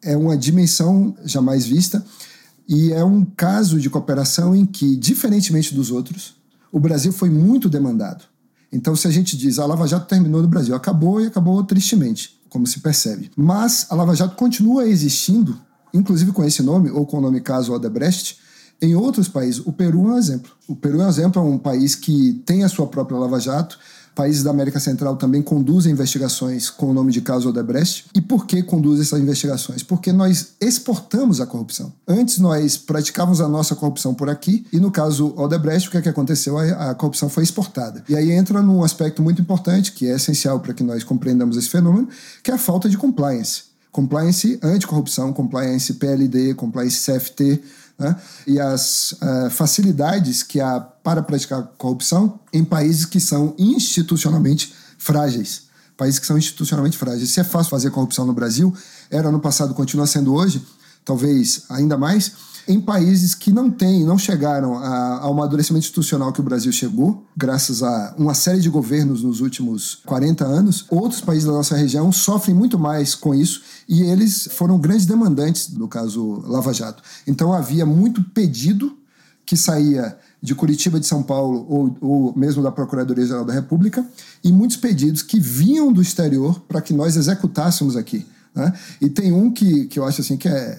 é 0.02 0.16
uma 0.16 0.36
dimensão 0.36 1.14
jamais 1.24 1.64
vista 1.64 2.04
e 2.68 2.92
é 2.92 3.04
um 3.04 3.24
caso 3.24 3.78
de 3.78 3.88
cooperação 3.88 4.56
em 4.56 4.66
que, 4.66 4.96
diferentemente 4.96 5.72
dos 5.72 5.92
outros, 5.92 6.34
o 6.72 6.80
Brasil 6.80 7.12
foi 7.12 7.30
muito 7.30 7.68
demandado. 7.68 8.24
Então, 8.72 8.96
se 8.96 9.06
a 9.06 9.10
gente 9.12 9.36
diz 9.36 9.60
a 9.60 9.66
Lava 9.66 9.86
Jato 9.86 10.08
terminou 10.08 10.42
no 10.42 10.48
Brasil, 10.48 10.74
acabou 10.74 11.20
e 11.20 11.26
acabou 11.28 11.62
tristemente 11.62 12.37
como 12.48 12.66
se 12.66 12.80
percebe. 12.80 13.30
Mas 13.36 13.86
a 13.90 13.94
Lava 13.94 14.14
Jato 14.14 14.36
continua 14.36 14.86
existindo, 14.86 15.58
inclusive 15.92 16.32
com 16.32 16.44
esse 16.44 16.62
nome, 16.62 16.90
ou 16.90 17.06
com 17.06 17.18
o 17.18 17.20
nome 17.20 17.40
caso 17.40 17.72
Odebrecht, 17.72 18.38
em 18.80 18.94
outros 18.94 19.28
países. 19.28 19.60
O 19.66 19.72
Peru 19.72 20.08
é 20.08 20.12
um 20.12 20.18
exemplo. 20.18 20.52
O 20.66 20.76
Peru 20.76 21.00
é 21.00 21.06
um 21.06 21.08
exemplo, 21.08 21.42
é 21.42 21.44
um 21.44 21.58
país 21.58 21.94
que 21.94 22.42
tem 22.46 22.64
a 22.64 22.68
sua 22.68 22.86
própria 22.86 23.18
Lava 23.18 23.40
Jato, 23.40 23.78
países 24.18 24.42
da 24.42 24.50
América 24.50 24.80
Central 24.80 25.14
também 25.14 25.40
conduzem 25.40 25.92
investigações 25.92 26.68
com 26.68 26.90
o 26.90 26.92
nome 26.92 27.12
de 27.12 27.20
caso 27.20 27.50
Odebrecht. 27.50 28.06
E 28.12 28.20
por 28.20 28.46
que 28.46 28.64
conduzem 28.64 29.02
essas 29.02 29.20
investigações? 29.20 29.84
Porque 29.84 30.12
nós 30.12 30.54
exportamos 30.60 31.40
a 31.40 31.46
corrupção. 31.46 31.92
Antes 32.06 32.40
nós 32.40 32.76
praticávamos 32.76 33.40
a 33.40 33.48
nossa 33.48 33.76
corrupção 33.76 34.12
por 34.12 34.28
aqui, 34.28 34.66
e 34.72 34.80
no 34.80 34.90
caso 34.90 35.32
Odebrecht, 35.36 35.86
o 35.86 35.92
que, 35.92 35.98
é 35.98 36.02
que 36.02 36.08
aconteceu? 36.08 36.58
A, 36.58 36.90
a 36.90 36.94
corrupção 36.96 37.28
foi 37.28 37.44
exportada. 37.44 38.02
E 38.08 38.16
aí 38.16 38.32
entra 38.32 38.60
num 38.60 38.82
aspecto 38.82 39.22
muito 39.22 39.40
importante, 39.40 39.92
que 39.92 40.08
é 40.08 40.16
essencial 40.16 40.58
para 40.58 40.74
que 40.74 40.82
nós 40.82 41.04
compreendamos 41.04 41.56
esse 41.56 41.68
fenômeno, 41.68 42.08
que 42.42 42.50
é 42.50 42.54
a 42.54 42.58
falta 42.58 42.88
de 42.88 42.98
compliance. 42.98 43.68
Compliance 43.92 44.58
anticorrupção, 44.64 45.32
compliance 45.32 45.94
PLD, 45.94 46.54
compliance 46.54 47.08
CFT, 47.08 47.62
né? 47.98 48.16
e 48.46 48.60
as 48.60 49.12
uh, 49.12 49.50
facilidades 49.50 50.42
que 50.42 50.60
há 50.60 50.80
para 50.80 51.22
praticar 51.22 51.62
corrupção 51.76 52.38
em 52.52 52.64
países 52.64 53.04
que 53.04 53.18
são 53.18 53.54
institucionalmente 53.58 54.72
frágeis. 54.96 55.62
Países 55.96 56.20
que 56.20 56.26
são 56.26 56.38
institucionalmente 56.38 56.96
frágeis. 56.96 57.30
Se 57.30 57.40
é 57.40 57.44
fácil 57.44 57.70
fazer 57.70 57.90
corrupção 57.90 58.24
no 58.24 58.32
Brasil, 58.32 58.72
era 59.10 59.32
no 59.32 59.40
passado, 59.40 59.74
continua 59.74 60.06
sendo 60.06 60.32
hoje, 60.32 60.64
talvez 61.08 61.62
ainda 61.70 61.96
mais, 61.96 62.32
em 62.68 62.78
países 62.78 63.34
que 63.34 63.50
não 63.50 63.70
têm, 63.70 64.04
não 64.04 64.18
chegaram 64.18 64.76
a, 64.76 65.20
ao 65.22 65.32
amadurecimento 65.32 65.86
institucional 65.86 66.34
que 66.34 66.40
o 66.40 66.44
Brasil 66.44 66.70
chegou, 66.70 67.26
graças 67.34 67.82
a 67.82 68.14
uma 68.18 68.34
série 68.34 68.60
de 68.60 68.68
governos 68.68 69.22
nos 69.22 69.40
últimos 69.40 70.02
40 70.04 70.44
anos, 70.44 70.84
outros 70.90 71.22
países 71.22 71.46
da 71.46 71.52
nossa 71.52 71.74
região 71.74 72.12
sofrem 72.12 72.54
muito 72.54 72.78
mais 72.78 73.14
com 73.14 73.34
isso 73.34 73.62
e 73.88 74.02
eles 74.02 74.50
foram 74.52 74.78
grandes 74.78 75.06
demandantes 75.06 75.70
do 75.70 75.88
caso 75.88 76.42
Lava 76.46 76.74
Jato. 76.74 77.02
Então 77.26 77.54
havia 77.54 77.86
muito 77.86 78.22
pedido 78.22 78.94
que 79.46 79.56
saía 79.56 80.14
de 80.42 80.54
Curitiba, 80.54 81.00
de 81.00 81.06
São 81.06 81.22
Paulo 81.22 81.64
ou, 81.70 81.96
ou 82.02 82.36
mesmo 82.36 82.62
da 82.62 82.70
Procuradoria-Geral 82.70 83.46
da 83.46 83.54
República 83.54 84.06
e 84.44 84.52
muitos 84.52 84.76
pedidos 84.76 85.22
que 85.22 85.40
vinham 85.40 85.90
do 85.90 86.02
exterior 86.02 86.60
para 86.68 86.82
que 86.82 86.92
nós 86.92 87.16
executássemos 87.16 87.96
aqui. 87.96 88.26
Né? 88.54 88.74
E 89.00 89.08
tem 89.08 89.32
um 89.32 89.50
que, 89.50 89.86
que 89.86 89.98
eu 89.98 90.04
acho 90.04 90.20
assim 90.20 90.36
que 90.36 90.48
é 90.48 90.78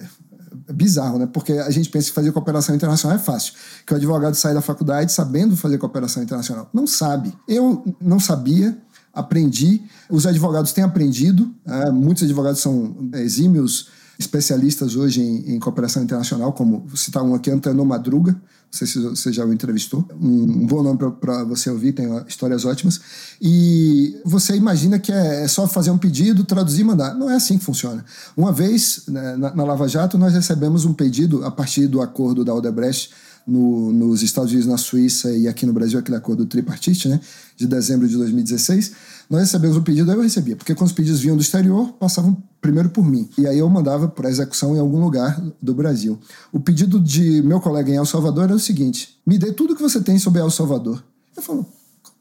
bizarro, 0.72 1.18
né? 1.18 1.26
Porque 1.26 1.52
a 1.52 1.70
gente 1.70 1.88
pensa 1.88 2.08
que 2.08 2.14
fazer 2.14 2.32
cooperação 2.32 2.74
internacional 2.74 3.16
é 3.16 3.20
fácil. 3.20 3.54
Que 3.86 3.92
o 3.92 3.96
advogado 3.96 4.34
sai 4.34 4.54
da 4.54 4.60
faculdade 4.60 5.12
sabendo 5.12 5.56
fazer 5.56 5.78
cooperação 5.78 6.22
internacional. 6.22 6.68
Não 6.72 6.86
sabe. 6.86 7.32
Eu 7.46 7.84
não 8.00 8.18
sabia, 8.18 8.76
aprendi. 9.12 9.82
Os 10.08 10.26
advogados 10.26 10.72
têm 10.72 10.84
aprendido. 10.84 11.52
É, 11.66 11.90
muitos 11.90 12.22
advogados 12.22 12.60
são 12.60 12.96
exímios 13.14 13.88
especialistas 14.18 14.96
hoje 14.96 15.22
em, 15.22 15.54
em, 15.54 15.58
cooperação 15.58 16.02
internacional, 16.02 16.52
como 16.52 16.84
citar 16.94 17.22
um 17.22 17.34
aqui, 17.34 17.50
Antônio 17.50 17.84
Madruga, 17.86 18.38
não 18.70 18.78
sei 18.78 18.86
se 18.86 19.00
você 19.00 19.32
já 19.32 19.44
o 19.44 19.52
entrevistou, 19.52 20.08
um, 20.20 20.42
um 20.42 20.66
bom 20.66 20.80
nome 20.80 20.96
para 21.20 21.42
você 21.42 21.68
ouvir, 21.68 21.92
tem 21.92 22.06
histórias 22.28 22.64
ótimas. 22.64 23.00
E 23.42 24.16
você 24.24 24.54
imagina 24.54 24.96
que 24.96 25.10
é, 25.10 25.42
é, 25.42 25.48
só 25.48 25.66
fazer 25.66 25.90
um 25.90 25.98
pedido, 25.98 26.44
traduzir 26.44 26.82
e 26.82 26.84
mandar. 26.84 27.14
Não 27.14 27.28
é 27.28 27.34
assim 27.34 27.58
que 27.58 27.64
funciona. 27.64 28.04
Uma 28.36 28.52
vez, 28.52 29.02
né, 29.08 29.36
na, 29.36 29.54
na 29.56 29.64
Lava 29.64 29.88
Jato, 29.88 30.16
nós 30.16 30.32
recebemos 30.32 30.84
um 30.84 30.94
pedido 30.94 31.44
a 31.44 31.50
partir 31.50 31.88
do 31.88 32.00
acordo 32.00 32.44
da 32.44 32.54
Odebrecht 32.54 33.10
no, 33.44 33.92
nos 33.92 34.22
Estados 34.22 34.52
Unidos, 34.52 34.70
na 34.70 34.78
Suíça 34.78 35.32
e 35.32 35.48
aqui 35.48 35.66
no 35.66 35.72
Brasil, 35.72 35.98
aquele 35.98 36.16
acordo 36.16 36.46
tripartite, 36.46 37.08
né, 37.08 37.20
de 37.56 37.66
dezembro 37.66 38.06
de 38.06 38.16
2016, 38.16 38.92
nós 39.28 39.40
recebemos 39.40 39.76
o 39.76 39.82
pedido, 39.82 40.12
eu 40.12 40.22
recebia, 40.22 40.54
porque 40.54 40.74
quando 40.74 40.88
os 40.88 40.94
pedidos 40.94 41.20
vinham 41.20 41.36
do 41.36 41.42
exterior, 41.42 41.92
passavam 41.94 42.40
primeiro 42.60 42.90
por 42.90 43.04
mim. 43.04 43.28
E 43.38 43.46
aí 43.46 43.58
eu 43.58 43.68
mandava 43.68 44.08
para 44.08 44.28
execução 44.28 44.76
em 44.76 44.78
algum 44.78 45.02
lugar 45.02 45.40
do 45.60 45.74
Brasil. 45.74 46.18
O 46.52 46.60
pedido 46.60 47.00
de 47.00 47.42
meu 47.42 47.60
colega 47.60 47.90
em 47.90 47.96
El 47.96 48.06
Salvador 48.06 48.44
era 48.44 48.54
o 48.54 48.60
seguinte: 48.60 49.18
me 49.26 49.38
dê 49.38 49.52
tudo 49.52 49.74
que 49.74 49.82
você 49.82 50.00
tem 50.00 50.18
sobre 50.18 50.40
El 50.40 50.50
Salvador. 50.50 51.02
Eu 51.36 51.42
falo, 51.42 51.66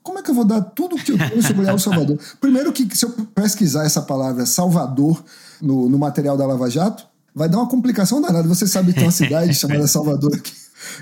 como 0.01 0.19
é 0.19 0.21
que 0.21 0.31
eu 0.31 0.35
vou 0.35 0.45
dar 0.45 0.61
tudo 0.61 0.95
que 0.95 1.11
eu 1.11 1.17
tenho 1.17 1.43
sobre 1.43 1.67
El 1.67 1.77
Salvador? 1.77 2.17
Primeiro 2.39 2.71
que 2.71 2.95
se 2.95 3.05
eu 3.05 3.11
pesquisar 3.35 3.85
essa 3.85 4.01
palavra 4.01 4.45
Salvador 4.45 5.23
no, 5.61 5.89
no 5.89 5.97
material 5.97 6.37
da 6.37 6.45
Lava 6.45 6.69
Jato, 6.69 7.05
vai 7.35 7.49
dar 7.49 7.57
uma 7.57 7.67
complicação 7.67 8.21
danada. 8.21 8.47
Você 8.47 8.65
sabe 8.65 8.89
que 8.93 8.95
tem 8.95 9.05
uma 9.05 9.11
cidade 9.11 9.53
chamada 9.55 9.87
Salvador 9.87 10.33
aqui. 10.35 10.53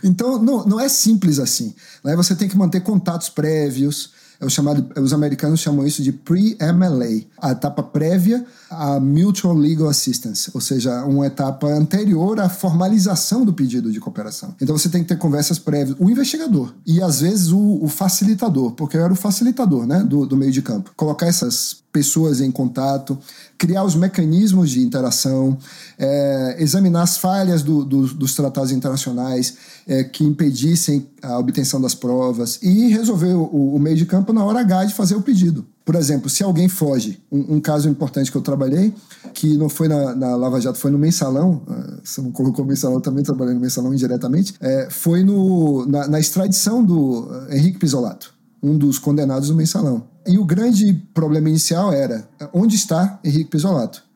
Então, 0.03 0.41
não, 0.41 0.65
não 0.65 0.79
é 0.79 0.89
simples 0.89 1.39
assim. 1.39 1.73
Né? 2.03 2.15
Você 2.15 2.35
tem 2.35 2.47
que 2.47 2.57
manter 2.57 2.81
contatos 2.81 3.29
prévios, 3.29 4.11
é 4.39 4.45
o 4.45 4.49
chamado, 4.49 4.85
os 5.01 5.13
americanos 5.13 5.59
chamam 5.59 5.85
isso 5.85 6.03
de 6.03 6.11
pre-MLA, 6.11 7.25
a 7.41 7.51
etapa 7.51 7.81
prévia 7.81 8.45
à 8.69 8.99
Mutual 8.99 9.55
Legal 9.55 9.89
Assistance, 9.89 10.51
ou 10.53 10.61
seja, 10.61 11.03
uma 11.05 11.25
etapa 11.25 11.67
anterior 11.67 12.39
à 12.39 12.49
formalização 12.49 13.43
do 13.43 13.53
pedido 13.53 13.91
de 13.91 13.99
cooperação. 13.99 14.55
Então 14.61 14.77
você 14.77 14.89
tem 14.89 15.01
que 15.01 15.09
ter 15.09 15.17
conversas 15.17 15.57
prévias, 15.57 15.97
o 15.99 16.09
investigador 16.09 16.73
e 16.85 17.01
às 17.01 17.21
vezes 17.21 17.51
o, 17.51 17.79
o 17.83 17.87
facilitador, 17.87 18.71
porque 18.71 18.97
eu 18.97 19.03
era 19.03 19.13
o 19.13 19.15
facilitador 19.15 19.87
né, 19.87 20.03
do, 20.03 20.25
do 20.25 20.37
meio 20.37 20.51
de 20.51 20.61
campo. 20.61 20.91
Colocar 20.95 21.27
essas 21.27 21.77
pessoas 21.91 22.41
em 22.41 22.51
contato, 22.51 23.17
criar 23.57 23.83
os 23.83 23.95
mecanismos 23.95 24.69
de 24.69 24.81
interação, 24.81 25.57
é, 25.97 26.55
examinar 26.59 27.01
as 27.01 27.17
falhas 27.17 27.63
do, 27.63 27.83
do, 27.83 28.07
dos 28.13 28.35
tratados 28.35 28.71
internacionais 28.71 29.57
é, 29.87 30.03
que 30.03 30.23
impedissem 30.23 31.07
a 31.21 31.39
obtenção 31.39 31.81
das 31.81 31.95
provas 31.95 32.59
e 32.61 32.87
resolver 32.89 33.33
o, 33.33 33.75
o, 33.75 33.79
meio 33.79 33.95
de 33.95 34.05
campo 34.05 34.31
na 34.31 34.45
hora 34.45 34.59
H 34.59 34.85
de 34.85 34.93
fazer 34.93 35.15
o 35.15 35.21
pedido. 35.21 35.65
Por 35.83 35.95
exemplo, 35.95 36.29
se 36.29 36.43
alguém 36.43 36.67
foge, 36.67 37.21
um, 37.31 37.55
um 37.55 37.61
caso 37.61 37.89
importante 37.89 38.31
que 38.31 38.37
eu 38.37 38.41
trabalhei, 38.41 38.93
que 39.33 39.57
não 39.57 39.69
foi 39.69 39.87
na, 39.87 40.13
na 40.13 40.35
Lava 40.35 40.59
Jato, 40.59 40.77
foi 40.77 40.91
no 40.91 40.99
Mensalão, 40.99 41.63
ah, 41.67 41.99
você 42.03 42.21
não 42.21 42.31
colocou 42.31 42.65
Mensalão, 42.65 42.99
também 42.99 43.23
trabalhei 43.23 43.53
no 43.53 43.59
Mensalão 43.59 43.93
indiretamente, 43.93 44.53
é, 44.59 44.89
foi 44.91 45.23
no, 45.23 45.85
na, 45.87 46.07
na 46.07 46.19
extradição 46.19 46.83
do 46.83 47.27
Henrique 47.49 47.79
Pisolato, 47.79 48.33
um 48.61 48.77
dos 48.77 48.99
condenados 48.99 49.47
do 49.47 49.55
Mensalão. 49.55 50.03
E 50.27 50.37
o 50.37 50.43
grande 50.43 50.93
problema 51.13 51.47
inicial 51.47 51.93
era 51.93 52.27
onde 52.53 52.75
está 52.75 53.17
Henrique 53.23 53.49
Pisolato? 53.49 54.06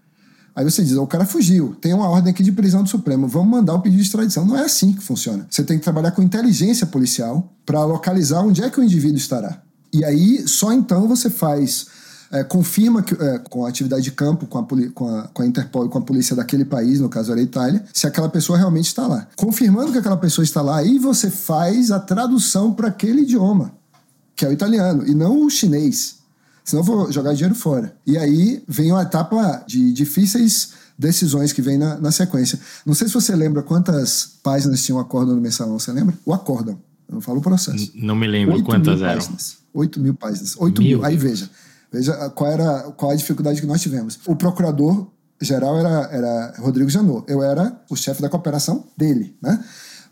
Aí 0.56 0.64
você 0.64 0.84
diz, 0.84 0.96
o 0.98 1.08
cara 1.08 1.26
fugiu, 1.26 1.76
tem 1.80 1.94
uma 1.94 2.10
ordem 2.10 2.32
aqui 2.32 2.44
de 2.44 2.52
prisão 2.52 2.84
do 2.84 2.90
Supremo, 2.90 3.28
vamos 3.28 3.50
mandar 3.50 3.74
o 3.74 3.82
pedido 3.82 4.02
de 4.02 4.06
extradição. 4.06 4.46
Não 4.46 4.58
é 4.58 4.66
assim 4.66 4.94
que 4.94 5.02
funciona. 5.02 5.48
Você 5.50 5.64
tem 5.64 5.78
que 5.78 5.84
trabalhar 5.84 6.12
com 6.12 6.22
inteligência 6.22 6.86
policial 6.86 7.52
para 7.66 7.84
localizar 7.86 8.42
onde 8.42 8.62
é 8.64 8.70
que 8.70 8.80
o 8.80 8.84
indivíduo 8.84 9.18
estará. 9.18 9.62
E 9.94 10.04
aí, 10.04 10.48
só 10.48 10.72
então 10.72 11.08
você 11.08 11.30
faz 11.30 11.88
é, 12.32 12.44
confirma 12.44 13.04
que, 13.04 13.14
é, 13.14 13.40
com 13.40 13.66
a 13.66 13.70
atividade 13.70 14.04
de 14.04 14.12
campo, 14.12 14.48
com 14.48 14.58
a, 14.58 14.66
com, 14.94 15.08
a, 15.08 15.28
com 15.28 15.42
a 15.42 15.46
Interpol 15.46 15.86
e 15.86 15.90
com 15.90 15.98
a 15.98 16.02
polícia 16.02 16.36
daquele 16.36 16.64
país, 16.64 17.00
no 17.00 17.10
caso 17.10 17.32
era 17.32 17.42
a 17.42 17.44
Itália, 17.44 17.84
se 17.94 18.08
aquela 18.08 18.30
pessoa 18.30 18.58
realmente 18.58 18.88
está 18.88 19.06
lá. 19.06 19.28
Confirmando 19.36 19.92
que 19.92 19.98
aquela 19.98 20.18
pessoa 20.18 20.44
está 20.44 20.62
lá, 20.62 20.78
aí 20.78 20.98
você 20.98 21.30
faz 21.30 21.92
a 21.92 22.00
tradução 22.00 22.72
para 22.74 22.88
aquele 22.88 23.24
idioma, 23.24 23.74
que 24.36 24.46
é 24.46 24.48
o 24.48 24.54
italiano, 24.54 25.06
e 25.06 25.14
não 25.14 25.46
o 25.46 25.50
chinês. 25.50 26.21
Senão 26.64 26.82
eu 26.82 26.86
vou 26.86 27.12
jogar 27.12 27.34
dinheiro 27.34 27.56
fora. 27.56 27.96
E 28.06 28.18
aí 28.18 28.64
vem 28.68 28.92
uma 28.92 29.04
etapa 29.04 29.64
de 29.68 29.92
difíceis 29.94 30.74
decisões 30.98 31.52
que 31.52 31.62
vem 31.62 31.78
na, 31.78 31.98
na 31.98 32.12
sequência. 32.12 32.60
Não 32.86 32.94
sei 32.94 33.08
se 33.08 33.14
você 33.14 33.36
lembra 33.36 33.64
quantas 33.64 34.38
páginas 34.44 34.84
tinha 34.84 34.96
o 34.96 35.00
acórdão 35.00 35.36
no 35.36 35.42
mensalão, 35.42 35.80
você 35.80 35.92
lembra? 35.92 36.16
O 36.26 36.34
acórdão. 36.34 36.80
Eu 37.10 37.16
não 37.16 37.22
falo 37.22 37.40
o 37.40 37.42
processo. 37.42 37.92
Não 37.96 38.16
me 38.16 38.28
lembro 38.28 38.62
quantas 38.64 39.02
eram. 39.02 39.16
Páginas. 39.16 39.58
8 39.74 40.00
mil 40.00 40.14
páginas. 40.14 40.56
8 40.58 40.82
mil. 40.82 40.98
mil. 40.98 41.06
Aí 41.06 41.18
veja. 41.18 41.50
Veja 41.92 42.30
qual 42.30 42.50
era 42.52 42.84
qual 42.92 43.12
a 43.12 43.16
dificuldade 43.16 43.60
que 43.60 43.68
nós 43.68 43.82
tivemos. 43.82 44.20
O 44.26 44.36
procurador 44.36 45.08
geral 45.42 45.78
era, 45.78 46.10
era 46.12 46.54
Rodrigo 46.60 46.90
Janot. 46.90 47.26
Eu 47.28 47.42
era 47.42 47.82
o 47.90 47.96
chefe 47.96 48.22
da 48.22 48.30
cooperação 48.30 48.86
dele, 48.96 49.36
né? 49.42 49.62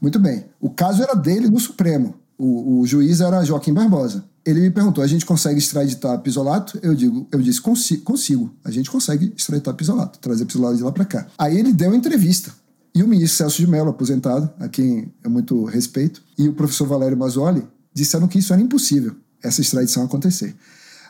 Muito 0.02 0.20
bem. 0.20 0.46
O 0.60 0.70
caso 0.70 1.04
era 1.04 1.14
dele 1.14 1.50
no 1.50 1.60
Supremo. 1.60 2.16
O, 2.38 2.80
o 2.80 2.88
juiz 2.88 3.22
era 3.22 3.44
Joaquim 3.44 3.74
Barbosa. 3.74 4.24
Ele 4.50 4.62
me 4.62 4.72
perguntou: 4.72 5.04
a 5.04 5.08
gente 5.08 5.26
consegue 5.26 5.60
extraditar 5.60 6.18
pisolato? 6.20 6.80
Eu 6.82 6.96
digo, 6.96 7.28
eu 7.32 7.40
disse, 7.40 7.62
consigo, 7.62 8.02
consigo. 8.04 8.52
A 8.64 8.72
gente 8.72 8.90
consegue 8.90 9.32
extraditar 9.38 9.74
pisolato, 9.76 10.18
trazer 10.20 10.46
pisolato 10.46 10.78
de 10.78 10.84
lá 10.84 10.92
para 10.92 11.06
cá. 11.06 11.28
Aí 11.38 11.58
ele 11.58 11.72
deu 11.72 11.90
uma 11.90 11.98
entrevista. 11.98 12.52
E 12.96 13.04
o 13.04 13.08
ministro 13.08 13.38
Celso 13.38 13.58
de 13.58 13.68
Mello, 13.68 13.90
aposentado, 13.90 14.50
a 14.60 14.68
quem 14.68 15.14
eu 15.24 15.30
muito 15.30 15.64
respeito, 15.66 16.22
e 16.38 16.50
o 16.50 16.54
professor 16.54 16.88
Valério 16.88 17.16
Mazzoli 17.16 17.64
disseram 17.94 18.28
que 18.28 18.40
isso 18.40 18.52
era 18.52 18.62
impossível, 18.62 19.16
essa 19.44 19.62
extradição 19.62 20.04
acontecer. 20.04 20.56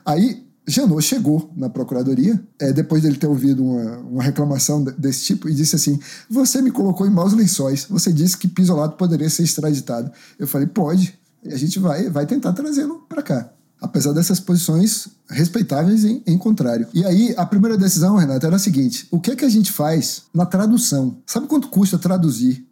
Aí 0.06 0.46
Janot 0.70 1.02
chegou 1.02 1.52
na 1.56 1.70
procuradoria, 1.70 2.40
é, 2.60 2.72
depois 2.72 3.02
dele 3.02 3.18
ter 3.18 3.28
ouvido 3.28 3.64
uma, 3.64 3.98
uma, 4.00 4.24
reclamação 4.24 4.84
desse 4.84 5.24
tipo, 5.26 5.50
e 5.50 5.54
disse 5.54 5.76
assim: 5.76 6.00
Você 6.30 6.62
me 6.62 6.72
colocou 6.72 7.08
em 7.08 7.10
maus 7.10 7.34
lençóis. 7.34 7.86
Você 7.90 8.14
disse 8.14 8.38
que 8.38 8.48
Pisolato 8.48 8.96
poderia 8.96 9.30
ser 9.30 9.44
extraditado. 9.44 10.12
Eu 10.38 10.48
falei: 10.48 10.68
Pode. 10.68 11.19
E 11.44 11.54
a 11.54 11.58
gente 11.58 11.80
vai, 11.80 12.10
vai 12.10 12.26
tentar 12.26 12.54
trazê-lo 12.54 13.06
para 13.08 13.22
cá. 13.22 13.50
Apesar 13.82 14.12
dessas 14.12 14.40
posições 14.40 15.08
respeitáveis 15.30 16.04
em, 16.04 16.22
em, 16.28 16.38
contrário. 16.38 16.88
E 16.94 17.06
aí, 17.06 17.34
a 17.38 17.46
primeira 17.46 17.78
decisão, 17.78 18.18
Renato, 18.18 18.46
era 18.46 18.58
a 18.58 18.60
seguinte: 18.60 19.08
o 19.10 19.22
que 19.22 19.32
é 19.32 19.36
que 19.36 19.46
a 19.46 19.50
gente 19.50 19.72
faz 19.72 20.24
na 20.34 20.46
tradução? 20.46 21.18
Sabe 21.26 21.48
quanto 21.48 21.70
custa 21.70 21.98
traduzir 21.98 22.68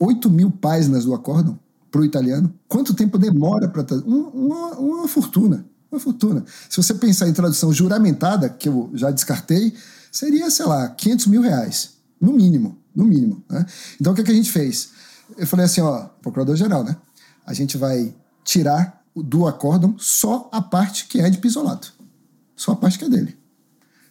8 0.00 0.30
mil 0.30 0.50
páginas 0.50 1.04
do 1.04 1.14
acórdão 1.14 1.58
para 1.90 2.00
o 2.00 2.04
italiano? 2.06 2.54
Quanto 2.66 2.94
tempo 2.94 3.18
demora 3.18 3.68
para 3.68 3.84
traduzir? 3.84 4.08
Um, 4.08 4.28
uma, 4.28 4.70
uma 4.78 5.08
fortuna 5.08 5.66
uma 5.90 6.00
fortuna. 6.00 6.44
Se 6.68 6.76
você 6.76 6.94
pensar 6.94 7.28
em 7.28 7.32
tradução 7.32 7.72
juramentada, 7.72 8.48
que 8.48 8.68
eu 8.68 8.90
já 8.94 9.10
descartei, 9.10 9.74
seria, 10.10 10.50
sei 10.50 10.66
lá, 10.66 10.88
500 10.88 11.26
mil 11.26 11.42
reais. 11.42 11.94
No 12.20 12.32
mínimo, 12.32 12.78
no 12.94 13.04
mínimo. 13.04 13.42
Né? 13.48 13.66
Então, 14.00 14.12
o 14.12 14.16
que, 14.16 14.22
que 14.22 14.30
a 14.30 14.34
gente 14.34 14.50
fez? 14.50 14.90
Eu 15.36 15.46
falei 15.46 15.66
assim, 15.66 15.80
ó, 15.80 16.06
procurador-geral, 16.22 16.84
né? 16.84 16.96
A 17.46 17.54
gente 17.54 17.78
vai 17.78 18.12
tirar 18.44 19.02
do 19.14 19.46
acórdão 19.46 19.94
só 19.98 20.48
a 20.52 20.60
parte 20.60 21.06
que 21.06 21.20
é 21.20 21.30
de 21.30 21.38
pisolato. 21.38 21.94
Só 22.54 22.72
a 22.72 22.76
parte 22.76 22.98
que 22.98 23.04
é 23.04 23.08
dele. 23.08 23.36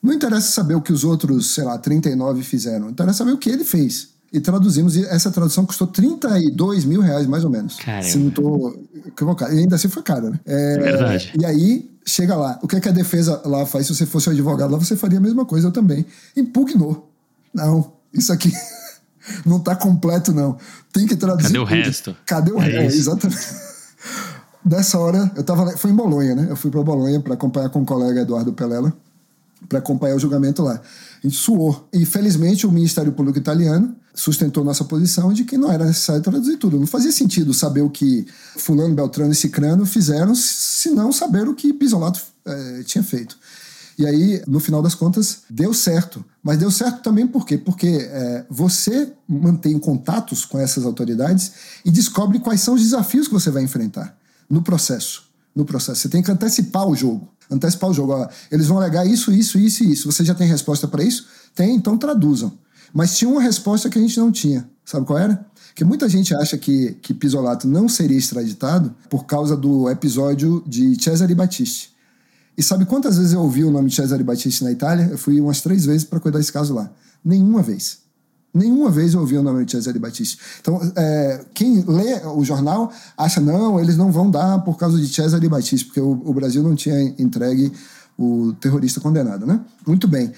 Não 0.02 0.14
interessa 0.14 0.52
saber 0.52 0.76
o 0.76 0.82
que 0.82 0.94
os 0.94 1.04
outros, 1.04 1.54
sei 1.54 1.64
lá, 1.64 1.78
39 1.78 2.44
fizeram. 2.44 2.90
Interessa 2.90 3.20
saber 3.20 3.32
o 3.32 3.38
que 3.38 3.50
ele 3.50 3.64
fez 3.64 4.10
e 4.32 4.40
traduzimos. 4.40 4.96
E 4.96 5.06
essa 5.06 5.32
tradução 5.32 5.66
custou 5.66 5.88
32 5.88 6.86
mil 6.86 7.02
reais, 7.02 7.26
mais 7.26 7.44
ou 7.44 7.50
menos. 7.50 7.76
Caramba. 7.78 8.04
Se 8.04 8.18
não 8.18 8.30
estou 8.30 8.84
equivocado. 9.06 9.54
E 9.54 9.60
ainda 9.60 9.76
assim 9.76 9.88
foi 9.88 10.04
caro, 10.04 10.30
né? 10.30 10.40
É, 10.46 10.78
Verdade. 10.78 11.34
E 11.40 11.46
aí, 11.46 11.90
chega 12.06 12.36
lá. 12.36 12.60
O 12.62 12.68
que, 12.68 12.76
é 12.76 12.80
que 12.80 12.90
a 12.90 12.92
defesa 12.92 13.42
lá 13.46 13.66
faz? 13.66 13.88
Se 13.88 13.96
você 13.96 14.06
fosse 14.06 14.30
um 14.30 14.34
advogado 14.34 14.72
lá, 14.72 14.78
você 14.78 14.96
faria 14.96 15.18
a 15.18 15.22
mesma 15.22 15.46
coisa, 15.46 15.68
eu 15.68 15.72
também. 15.72 16.06
Impugnou. 16.36 17.10
Não, 17.54 17.94
isso 18.14 18.32
aqui 18.32 18.52
não 19.46 19.58
está 19.58 19.76
completo, 19.76 20.34
não. 20.34 20.58
Tem 20.92 21.06
que 21.06 21.16
traduzir. 21.16 21.48
Cadê 21.48 21.60
o 21.60 21.66
tudo. 21.66 21.76
resto? 21.76 22.18
Cadê 22.26 22.52
o 22.52 22.62
é 22.62 22.66
resto? 22.66 22.96
É, 22.96 22.98
exatamente. 22.98 23.48
Dessa 24.64 24.98
hora, 24.98 25.32
eu 25.36 25.44
tava. 25.44 25.78
Foi 25.78 25.92
em 25.92 25.96
Bolonha, 25.96 26.36
né? 26.36 26.48
Eu 26.50 26.56
fui 26.56 26.72
para 26.72 26.82
Bolonha 26.82 27.20
para 27.20 27.36
acompanhar 27.36 27.70
com 27.70 27.82
o 27.82 27.86
colega 27.86 28.22
Eduardo 28.22 28.52
Pelela, 28.54 28.92
para 29.70 29.80
acompanhar 29.80 30.16
o 30.16 30.20
julgamento 30.20 30.64
lá. 30.64 30.74
A 30.74 31.28
gente 31.28 31.38
suou. 31.38 31.88
E 31.94 32.06
felizmente 32.06 32.66
o 32.66 32.72
Ministério 32.72 33.12
Público 33.12 33.38
Italiano 33.38 33.96
sustentou 34.14 34.64
nossa 34.64 34.84
posição 34.84 35.34
de 35.34 35.44
que 35.44 35.58
não 35.58 35.72
era 35.72 35.86
necessário 35.86 36.22
traduzir 36.22 36.58
tudo. 36.58 36.80
Não 36.80 36.88
fazia 36.88 37.12
sentido 37.12 37.54
saber 37.54 37.82
o 37.82 37.90
que 37.90 38.26
Fulano, 38.58 38.96
Beltrano 38.96 39.32
e 39.32 39.36
Cicrano 39.36 39.86
fizeram, 39.86 40.34
se 40.34 40.90
não 40.90 41.12
saber 41.12 41.48
o 41.48 41.54
que 41.54 41.74
Pisolato 41.74 42.22
é, 42.46 42.84
tinha 42.84 43.04
feito. 43.04 43.38
E 43.98 44.06
aí, 44.06 44.42
no 44.46 44.60
final 44.60 44.82
das 44.82 44.94
contas, 44.94 45.44
deu 45.50 45.74
certo. 45.74 46.24
Mas 46.44 46.58
deu 46.58 46.70
certo 46.70 47.02
também 47.02 47.26
por 47.26 47.46
quê? 47.46 47.58
Porque 47.58 47.88
é, 47.88 48.46
você 48.50 49.14
mantém 49.28 49.80
contatos 49.80 50.44
com 50.44 50.60
essas 50.60 50.86
autoridades 50.86 51.54
e 51.84 51.92
descobre 51.92 52.40
quais 52.40 52.62
são 52.62 52.74
os 52.74 52.82
desafios 52.82 53.28
que 53.28 53.34
você 53.34 53.50
vai 53.50 53.64
enfrentar 53.64 54.16
no 54.50 54.62
processo. 54.62 55.24
No 55.56 55.64
processo. 55.64 56.02
Você 56.02 56.10
tem 56.10 56.22
que 56.22 56.30
antecipar 56.30 56.88
o 56.88 56.96
jogo. 56.96 57.30
Antecipar 57.50 57.90
o 57.90 57.94
jogo. 57.94 58.12
Ó, 58.14 58.28
eles 58.52 58.68
vão 58.68 58.78
alegar 58.78 59.06
isso, 59.06 59.32
isso, 59.32 59.58
isso 59.58 59.84
e 59.84 59.94
isso. 59.94 60.12
Você 60.12 60.26
já 60.26 60.36
tem 60.36 60.48
resposta 60.48 60.88
para 60.88 61.04
isso? 61.04 61.28
Tem, 61.54 61.74
então 61.74 61.98
traduzam. 61.98 62.52
Mas 62.94 63.18
tinha 63.18 63.30
uma 63.30 63.42
resposta 63.42 63.90
que 63.90 63.98
a 63.98 64.02
gente 64.02 64.18
não 64.20 64.32
tinha. 64.32 64.70
Sabe 64.84 65.06
qual 65.06 65.18
era? 65.18 65.46
Que 65.74 65.84
muita 65.84 66.08
gente 66.08 66.36
acha 66.36 66.58
que, 66.58 66.94
que 67.02 67.14
Pisolato 67.14 67.68
não 67.68 67.90
seria 67.90 68.18
extraditado 68.18 68.94
por 69.10 69.26
causa 69.26 69.56
do 69.58 69.90
episódio 69.90 70.64
de 70.68 71.02
Cesare 71.02 71.34
Battisti. 71.34 71.95
E 72.58 72.64
sabe 72.64 72.86
quantas 72.86 73.18
vezes 73.18 73.34
eu 73.34 73.42
ouvi 73.42 73.64
o 73.64 73.72
nome 73.72 73.90
de 73.90 73.96
Cesare 73.96 74.24
Battisti 74.24 74.64
na 74.64 74.72
Itália? 74.72 75.10
Eu 75.12 75.18
fui 75.18 75.40
umas 75.42 75.62
três 75.62 75.86
vezes 75.86 76.04
para 76.04 76.20
cuidar 76.20 76.40
desse 76.40 76.52
caso 76.52 76.74
lá. 76.74 76.90
Nenhuma 77.24 77.62
vez. 77.62 78.00
Nenhuma 78.54 78.90
vez 78.90 79.14
eu 79.14 79.20
ouvi 79.20 79.38
o 79.38 79.44
nome 79.44 79.66
de 79.66 79.74
Cesare 79.74 80.00
Battisti. 80.00 80.40
Então, 80.62 80.80
é, 80.96 81.44
quem 81.54 81.84
lê 81.86 82.26
o 82.26 82.44
jornal 82.46 82.90
acha, 83.18 83.42
não, 83.42 83.78
eles 83.80 83.98
não 83.98 84.12
vão 84.12 84.32
dar 84.32 84.60
por 84.60 84.78
causa 84.78 84.98
de 84.98 85.08
Cesare 85.14 85.50
Battisti, 85.50 85.86
porque 85.86 86.00
o, 86.00 86.22
o 86.24 86.34
Brasil 86.34 86.64
não 86.64 86.74
tinha 86.74 87.02
entregue 87.20 87.74
o 88.18 88.54
terrorista 88.62 89.02
condenado, 89.02 89.46
né? 89.46 89.60
Muito 89.86 90.08
bem. 90.08 90.32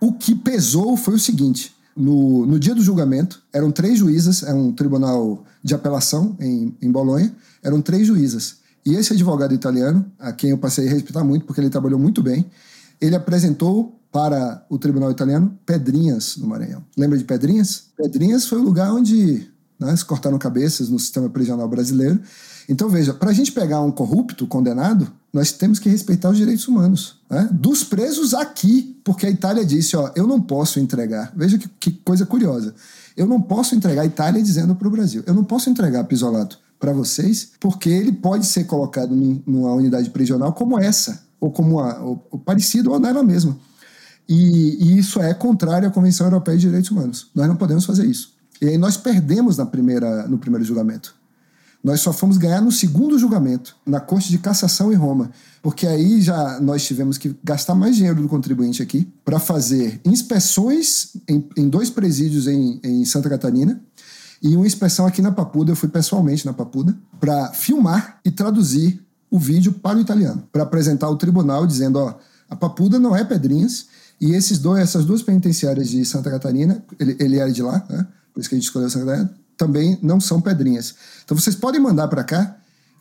O 0.00 0.14
que 0.14 0.34
pesou 0.34 0.96
foi 0.96 1.14
o 1.14 1.18
seguinte: 1.18 1.74
no, 1.94 2.46
no 2.46 2.58
dia 2.58 2.74
do 2.74 2.82
julgamento, 2.82 3.42
eram 3.52 3.70
três 3.70 3.98
juízas, 3.98 4.42
é 4.42 4.54
um 4.54 4.72
tribunal 4.72 5.44
de 5.62 5.74
apelação 5.74 6.34
em, 6.40 6.74
em 6.80 6.90
Bolonha, 6.90 7.34
eram 7.62 7.82
três 7.82 8.06
juízas. 8.06 8.61
E 8.84 8.94
esse 8.94 9.12
advogado 9.12 9.54
italiano, 9.54 10.04
a 10.18 10.32
quem 10.32 10.50
eu 10.50 10.58
passei 10.58 10.88
a 10.88 10.90
respeitar 10.90 11.22
muito, 11.22 11.46
porque 11.46 11.60
ele 11.60 11.70
trabalhou 11.70 11.98
muito 11.98 12.22
bem, 12.22 12.50
ele 13.00 13.14
apresentou 13.14 13.98
para 14.10 14.64
o 14.68 14.78
tribunal 14.78 15.10
italiano 15.10 15.58
Pedrinhas, 15.64 16.36
no 16.36 16.46
Maranhão. 16.46 16.84
Lembra 16.96 17.16
de 17.16 17.24
Pedrinhas? 17.24 17.84
Pedrinhas 17.96 18.46
foi 18.46 18.58
o 18.58 18.62
lugar 18.62 18.92
onde 18.92 19.50
né, 19.80 19.96
se 19.96 20.04
cortaram 20.04 20.38
cabeças 20.38 20.88
no 20.88 20.98
sistema 20.98 21.30
prisional 21.30 21.68
brasileiro. 21.68 22.20
Então, 22.68 22.88
veja, 22.88 23.14
para 23.14 23.30
a 23.30 23.32
gente 23.32 23.50
pegar 23.50 23.80
um 23.80 23.90
corrupto 23.90 24.46
condenado, 24.46 25.10
nós 25.32 25.50
temos 25.50 25.78
que 25.78 25.88
respeitar 25.88 26.30
os 26.30 26.36
direitos 26.36 26.68
humanos. 26.68 27.16
Né? 27.30 27.48
Dos 27.50 27.82
presos 27.82 28.34
aqui, 28.34 29.00
porque 29.02 29.26
a 29.26 29.30
Itália 29.30 29.64
disse: 29.64 29.96
ó, 29.96 30.10
eu 30.14 30.26
não 30.26 30.40
posso 30.40 30.78
entregar. 30.78 31.32
Veja 31.34 31.58
que, 31.58 31.68
que 31.80 31.90
coisa 31.90 32.26
curiosa. 32.26 32.74
Eu 33.16 33.26
não 33.26 33.40
posso 33.40 33.74
entregar 33.74 34.02
a 34.02 34.06
Itália 34.06 34.42
dizendo 34.42 34.74
para 34.74 34.86
o 34.86 34.90
Brasil: 34.90 35.22
eu 35.26 35.34
não 35.34 35.42
posso 35.42 35.70
entregar 35.70 36.04
Pisolato 36.04 36.58
para 36.82 36.92
vocês, 36.92 37.52
porque 37.60 37.88
ele 37.88 38.10
pode 38.10 38.44
ser 38.44 38.64
colocado 38.64 39.14
num, 39.14 39.40
numa 39.46 39.72
unidade 39.72 40.10
prisional 40.10 40.52
como 40.52 40.76
essa, 40.76 41.22
ou 41.38 41.52
como 41.52 41.78
a, 41.78 42.00
ou, 42.02 42.26
ou 42.28 42.40
parecido, 42.40 42.90
ou 42.90 42.98
nela 42.98 43.22
mesma. 43.22 43.56
E, 44.28 44.78
e, 44.84 44.98
isso 44.98 45.22
é 45.22 45.32
contrário 45.32 45.86
à 45.86 45.92
Convenção 45.92 46.26
Europeia 46.26 46.58
de 46.58 46.66
Direitos 46.66 46.90
Humanos. 46.90 47.30
Nós 47.36 47.46
não 47.46 47.54
podemos 47.54 47.84
fazer 47.84 48.04
isso. 48.04 48.34
E 48.60 48.66
aí 48.66 48.76
nós 48.76 48.96
perdemos 48.96 49.58
na 49.58 49.64
primeira, 49.64 50.26
no 50.26 50.38
primeiro 50.38 50.64
julgamento. 50.64 51.14
Nós 51.84 52.00
só 52.00 52.12
fomos 52.12 52.36
ganhar 52.36 52.60
no 52.60 52.72
segundo 52.72 53.16
julgamento, 53.16 53.76
na 53.86 54.00
Corte 54.00 54.30
de 54.30 54.38
Cassação 54.38 54.92
em 54.92 54.96
Roma, 54.96 55.30
porque 55.62 55.86
aí 55.86 56.20
já 56.20 56.60
nós 56.60 56.84
tivemos 56.84 57.16
que 57.16 57.36
gastar 57.44 57.76
mais 57.76 57.94
dinheiro 57.94 58.20
do 58.20 58.28
contribuinte 58.28 58.82
aqui 58.82 59.08
para 59.24 59.38
fazer 59.38 60.00
inspeções 60.04 61.16
em, 61.28 61.48
em 61.56 61.68
dois 61.68 61.90
presídios 61.90 62.48
em, 62.48 62.80
em, 62.82 63.04
Santa 63.04 63.28
Catarina 63.28 63.80
e 64.42 64.56
uma 64.56 64.66
inspeção 64.66 65.06
aqui 65.06 65.22
na 65.22 65.30
Papuda. 65.30 65.70
Eu 65.70 65.76
fui 65.76 65.88
pessoalmente 65.88 66.44
na 66.44 66.52
Papuda 66.52 66.96
para 67.20 67.52
filmar 67.52 68.18
e 68.24 68.30
traduzir 68.30 69.00
o 69.30 69.38
vídeo 69.38 69.72
para 69.72 69.96
o 69.96 70.00
italiano, 70.00 70.42
para 70.52 70.64
apresentar 70.64 71.06
ao 71.06 71.16
tribunal 71.16 71.66
dizendo: 71.66 71.98
ó, 71.98 72.14
a 72.50 72.56
Papuda 72.56 72.98
não 72.98 73.16
é 73.16 73.24
Pedrinhas 73.24 73.86
e 74.20 74.34
esses 74.34 74.58
dois, 74.58 74.82
essas 74.82 75.04
duas 75.04 75.22
penitenciárias 75.22 75.88
de 75.88 76.04
Santa 76.04 76.30
Catarina, 76.30 76.84
ele, 76.98 77.16
ele 77.18 77.38
era 77.38 77.50
de 77.50 77.62
lá, 77.62 77.84
né? 77.88 78.06
por 78.32 78.40
isso 78.40 78.48
que 78.48 78.54
a 78.54 78.58
gente 78.58 78.66
escolheu 78.66 78.88
Santa 78.88 79.06
Catarina, 79.06 79.34
também 79.56 79.98
não 80.02 80.20
são 80.20 80.40
pedrinhas. 80.40 80.94
Então 81.24 81.36
vocês 81.36 81.54
podem 81.56 81.80
mandar 81.80 82.08
para 82.08 82.24
cá 82.24 82.56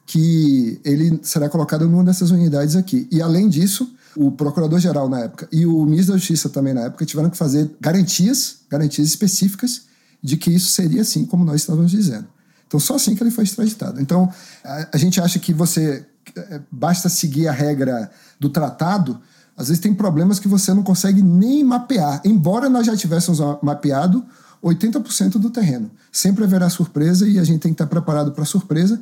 que 0.05 0.79
ele 0.83 1.19
será 1.23 1.47
colocado 1.47 1.87
numa 1.87 2.03
dessas 2.03 2.31
unidades 2.31 2.75
aqui. 2.75 3.07
E 3.11 3.21
além 3.21 3.47
disso, 3.47 3.93
o 4.15 4.31
procurador-geral 4.31 5.07
na 5.07 5.21
época 5.21 5.47
e 5.51 5.65
o 5.65 5.85
ministro 5.85 6.13
da 6.13 6.17
Justiça 6.17 6.49
também 6.49 6.73
na 6.73 6.81
época 6.81 7.05
tiveram 7.05 7.29
que 7.29 7.37
fazer 7.37 7.69
garantias, 7.79 8.57
garantias 8.69 9.07
específicas 9.07 9.83
de 10.21 10.37
que 10.37 10.51
isso 10.51 10.71
seria 10.71 11.01
assim 11.01 11.25
como 11.25 11.43
nós 11.43 11.61
estávamos 11.61 11.91
dizendo. 11.91 12.27
Então, 12.67 12.79
só 12.79 12.95
assim 12.95 13.15
que 13.15 13.23
ele 13.23 13.31
foi 13.31 13.43
extraditado. 13.43 13.99
Então, 13.99 14.31
a, 14.63 14.89
a 14.93 14.97
gente 14.97 15.19
acha 15.19 15.39
que 15.39 15.53
você 15.53 16.05
é, 16.35 16.61
basta 16.71 17.09
seguir 17.09 17.47
a 17.47 17.51
regra 17.51 18.09
do 18.39 18.49
tratado, 18.49 19.19
às 19.57 19.67
vezes 19.67 19.81
tem 19.81 19.93
problemas 19.93 20.39
que 20.39 20.47
você 20.47 20.73
não 20.73 20.83
consegue 20.83 21.21
nem 21.21 21.63
mapear, 21.63 22.21
embora 22.23 22.69
nós 22.69 22.85
já 22.85 22.95
tivéssemos 22.95 23.39
mapeado 23.61 24.25
80% 24.63 25.33
do 25.33 25.49
terreno. 25.49 25.91
Sempre 26.11 26.43
haverá 26.43 26.69
surpresa 26.69 27.27
e 27.27 27.37
a 27.39 27.43
gente 27.43 27.59
tem 27.59 27.71
que 27.71 27.75
estar 27.75 27.87
preparado 27.87 28.31
para 28.31 28.43
a 28.43 28.45
surpresa, 28.45 28.99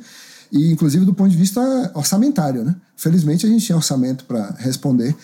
e 0.50 0.72
inclusive 0.72 1.04
do 1.04 1.14
ponto 1.14 1.30
de 1.30 1.36
vista 1.36 1.60
orçamentário. 1.94 2.64
Né? 2.64 2.74
Felizmente 2.96 3.46
a 3.46 3.48
gente 3.48 3.64
tinha 3.64 3.76
orçamento 3.76 4.24
para 4.24 4.54
responder 4.58 5.14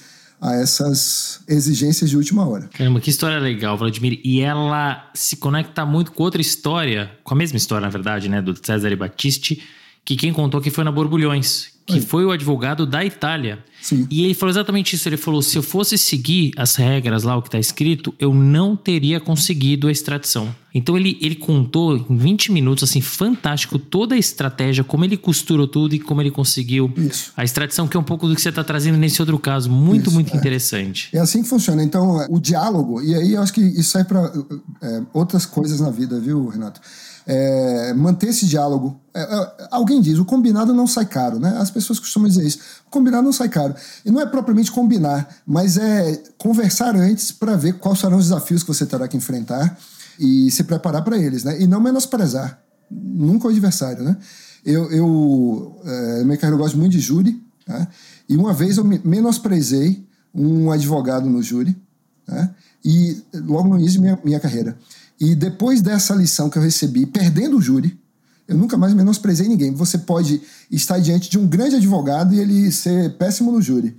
a 0.40 0.54
essas 0.54 1.42
exigências 1.48 2.10
de 2.10 2.16
última 2.16 2.46
hora. 2.46 2.68
Caramba, 2.72 3.00
que 3.00 3.10
história 3.10 3.38
legal, 3.38 3.76
Vladimir. 3.76 4.20
E 4.24 4.40
ela 4.40 5.10
se 5.14 5.36
conecta 5.36 5.84
muito 5.86 6.12
com 6.12 6.22
outra 6.22 6.40
história, 6.40 7.10
com 7.24 7.34
a 7.34 7.36
mesma 7.36 7.56
história, 7.56 7.86
na 7.86 7.90
verdade, 7.90 8.28
né, 8.28 8.42
do 8.42 8.54
César 8.54 8.94
Battisti, 8.96 9.62
que 10.06 10.14
quem 10.14 10.32
contou 10.32 10.60
que 10.60 10.70
foi 10.70 10.84
na 10.84 10.92
Borbulhões, 10.92 11.66
que 11.84 12.00
foi 12.00 12.24
o 12.24 12.30
advogado 12.30 12.86
da 12.86 13.04
Itália. 13.04 13.58
Sim. 13.82 14.06
E 14.10 14.24
ele 14.24 14.34
falou 14.34 14.50
exatamente 14.50 14.94
isso. 14.94 15.08
Ele 15.08 15.16
falou: 15.16 15.42
se 15.42 15.56
eu 15.56 15.62
fosse 15.62 15.98
seguir 15.98 16.52
as 16.56 16.76
regras 16.76 17.24
lá, 17.24 17.36
o 17.36 17.42
que 17.42 17.48
está 17.48 17.58
escrito, 17.58 18.14
eu 18.18 18.32
não 18.32 18.74
teria 18.76 19.20
conseguido 19.20 19.88
a 19.88 19.92
extradição. 19.92 20.54
Então 20.72 20.96
ele, 20.96 21.16
ele 21.20 21.34
contou 21.36 21.96
em 21.96 22.16
20 22.16 22.52
minutos, 22.52 22.84
assim, 22.84 23.00
fantástico, 23.00 23.78
toda 23.78 24.14
a 24.14 24.18
estratégia, 24.18 24.84
como 24.84 25.04
ele 25.04 25.16
costurou 25.16 25.66
tudo 25.66 25.94
e 25.94 25.98
como 25.98 26.20
ele 26.20 26.30
conseguiu 26.30 26.92
isso. 26.96 27.32
a 27.36 27.44
extradição, 27.44 27.88
que 27.88 27.96
é 27.96 28.00
um 28.00 28.04
pouco 28.04 28.28
do 28.28 28.34
que 28.34 28.42
você 28.42 28.50
está 28.50 28.62
trazendo 28.62 28.98
nesse 28.98 29.20
outro 29.22 29.38
caso. 29.38 29.70
Muito, 29.70 30.08
isso, 30.08 30.14
muito 30.14 30.34
é. 30.34 30.36
interessante. 30.36 31.08
É 31.12 31.18
assim 31.18 31.42
que 31.42 31.48
funciona. 31.48 31.82
Então, 31.82 32.26
o 32.28 32.38
diálogo, 32.38 33.00
e 33.02 33.14
aí 33.14 33.32
eu 33.32 33.42
acho 33.42 33.52
que 33.52 33.60
isso 33.60 33.90
sai 33.90 34.04
para 34.04 34.32
é, 34.82 35.02
outras 35.12 35.46
coisas 35.46 35.80
na 35.80 35.90
vida, 35.90 36.20
viu, 36.20 36.46
Renato? 36.48 36.80
É, 37.26 37.92
manter 37.94 38.28
esse 38.28 38.46
diálogo. 38.46 39.00
É, 39.12 39.22
é, 39.22 39.68
alguém 39.70 40.00
diz, 40.00 40.18
o 40.18 40.24
combinado 40.24 40.72
não 40.72 40.86
sai 40.86 41.06
caro, 41.06 41.38
né? 41.40 41.56
As 41.58 41.70
pessoas 41.70 41.98
costumam 41.98 42.28
dizer 42.28 42.46
isso. 42.46 42.58
O 42.86 42.90
combinado 42.90 43.24
não 43.24 43.32
sai 43.32 43.48
caro. 43.48 43.74
E 44.04 44.10
não 44.10 44.20
é 44.20 44.26
propriamente 44.26 44.70
combinar, 44.70 45.28
mas 45.46 45.76
é 45.76 46.22
conversar 46.38 46.94
antes 46.94 47.32
para 47.32 47.56
ver 47.56 47.74
quais 47.74 47.98
serão 47.98 48.18
os 48.18 48.24
desafios 48.26 48.62
que 48.62 48.68
você 48.68 48.86
terá 48.86 49.08
que 49.08 49.16
enfrentar 49.16 49.76
e 50.18 50.50
se 50.50 50.64
preparar 50.64 51.02
para 51.02 51.18
eles, 51.18 51.44
né? 51.44 51.60
E 51.60 51.66
não 51.66 51.80
menosprezar 51.80 52.60
nunca 52.90 53.46
o 53.46 53.50
adversário, 53.50 54.02
né? 54.02 54.16
Eu, 54.64 54.90
eu 54.90 55.80
é, 55.84 56.24
minha 56.24 56.36
carreira, 56.36 56.56
eu 56.56 56.58
gosto 56.58 56.76
muito 56.76 56.92
de 56.92 57.00
júri, 57.00 57.40
né? 57.66 57.86
e 58.28 58.36
uma 58.36 58.52
vez 58.52 58.76
eu 58.76 58.84
menosprezei 58.84 60.04
um 60.34 60.70
advogado 60.70 61.28
no 61.28 61.42
júri, 61.42 61.76
né? 62.26 62.52
e 62.84 63.22
logo 63.34 63.68
no 63.68 63.78
início 63.78 64.00
minha, 64.00 64.18
minha 64.24 64.40
carreira. 64.40 64.76
E 65.18 65.34
depois 65.34 65.80
dessa 65.80 66.14
lição 66.14 66.50
que 66.50 66.58
eu 66.58 66.62
recebi, 66.62 67.06
perdendo 67.06 67.56
o 67.56 67.62
júri, 67.62 67.98
eu 68.46 68.56
nunca 68.56 68.76
mais 68.76 68.94
menosprezei 68.94 69.48
ninguém. 69.48 69.72
Você 69.74 69.98
pode 69.98 70.40
estar 70.70 70.98
diante 70.98 71.28
de 71.28 71.38
um 71.38 71.46
grande 71.46 71.76
advogado 71.76 72.34
e 72.34 72.38
ele 72.38 72.70
ser 72.70 73.14
péssimo 73.14 73.50
no 73.50 73.60
júri. 73.60 73.96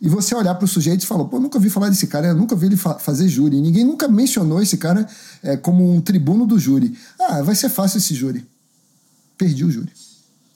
E 0.00 0.08
você 0.08 0.34
olhar 0.34 0.54
para 0.54 0.64
o 0.64 0.68
sujeito 0.68 1.02
e 1.02 1.06
falar, 1.06 1.26
pô, 1.26 1.38
nunca 1.38 1.58
ouvi 1.58 1.68
falar 1.68 1.90
desse 1.90 2.06
cara, 2.06 2.28
eu 2.28 2.34
nunca 2.34 2.56
vi 2.56 2.66
ele 2.66 2.76
fa 2.76 2.98
fazer 2.98 3.28
júri. 3.28 3.58
E 3.58 3.60
ninguém 3.60 3.84
nunca 3.84 4.08
mencionou 4.08 4.62
esse 4.62 4.78
cara 4.78 5.06
é, 5.42 5.56
como 5.58 5.94
um 5.94 6.00
tribuno 6.00 6.46
do 6.46 6.58
júri. 6.58 6.96
Ah, 7.20 7.42
vai 7.42 7.54
ser 7.54 7.68
fácil 7.68 7.98
esse 7.98 8.14
júri. 8.14 8.46
Perdi 9.36 9.64
o 9.64 9.70
júri. 9.70 9.92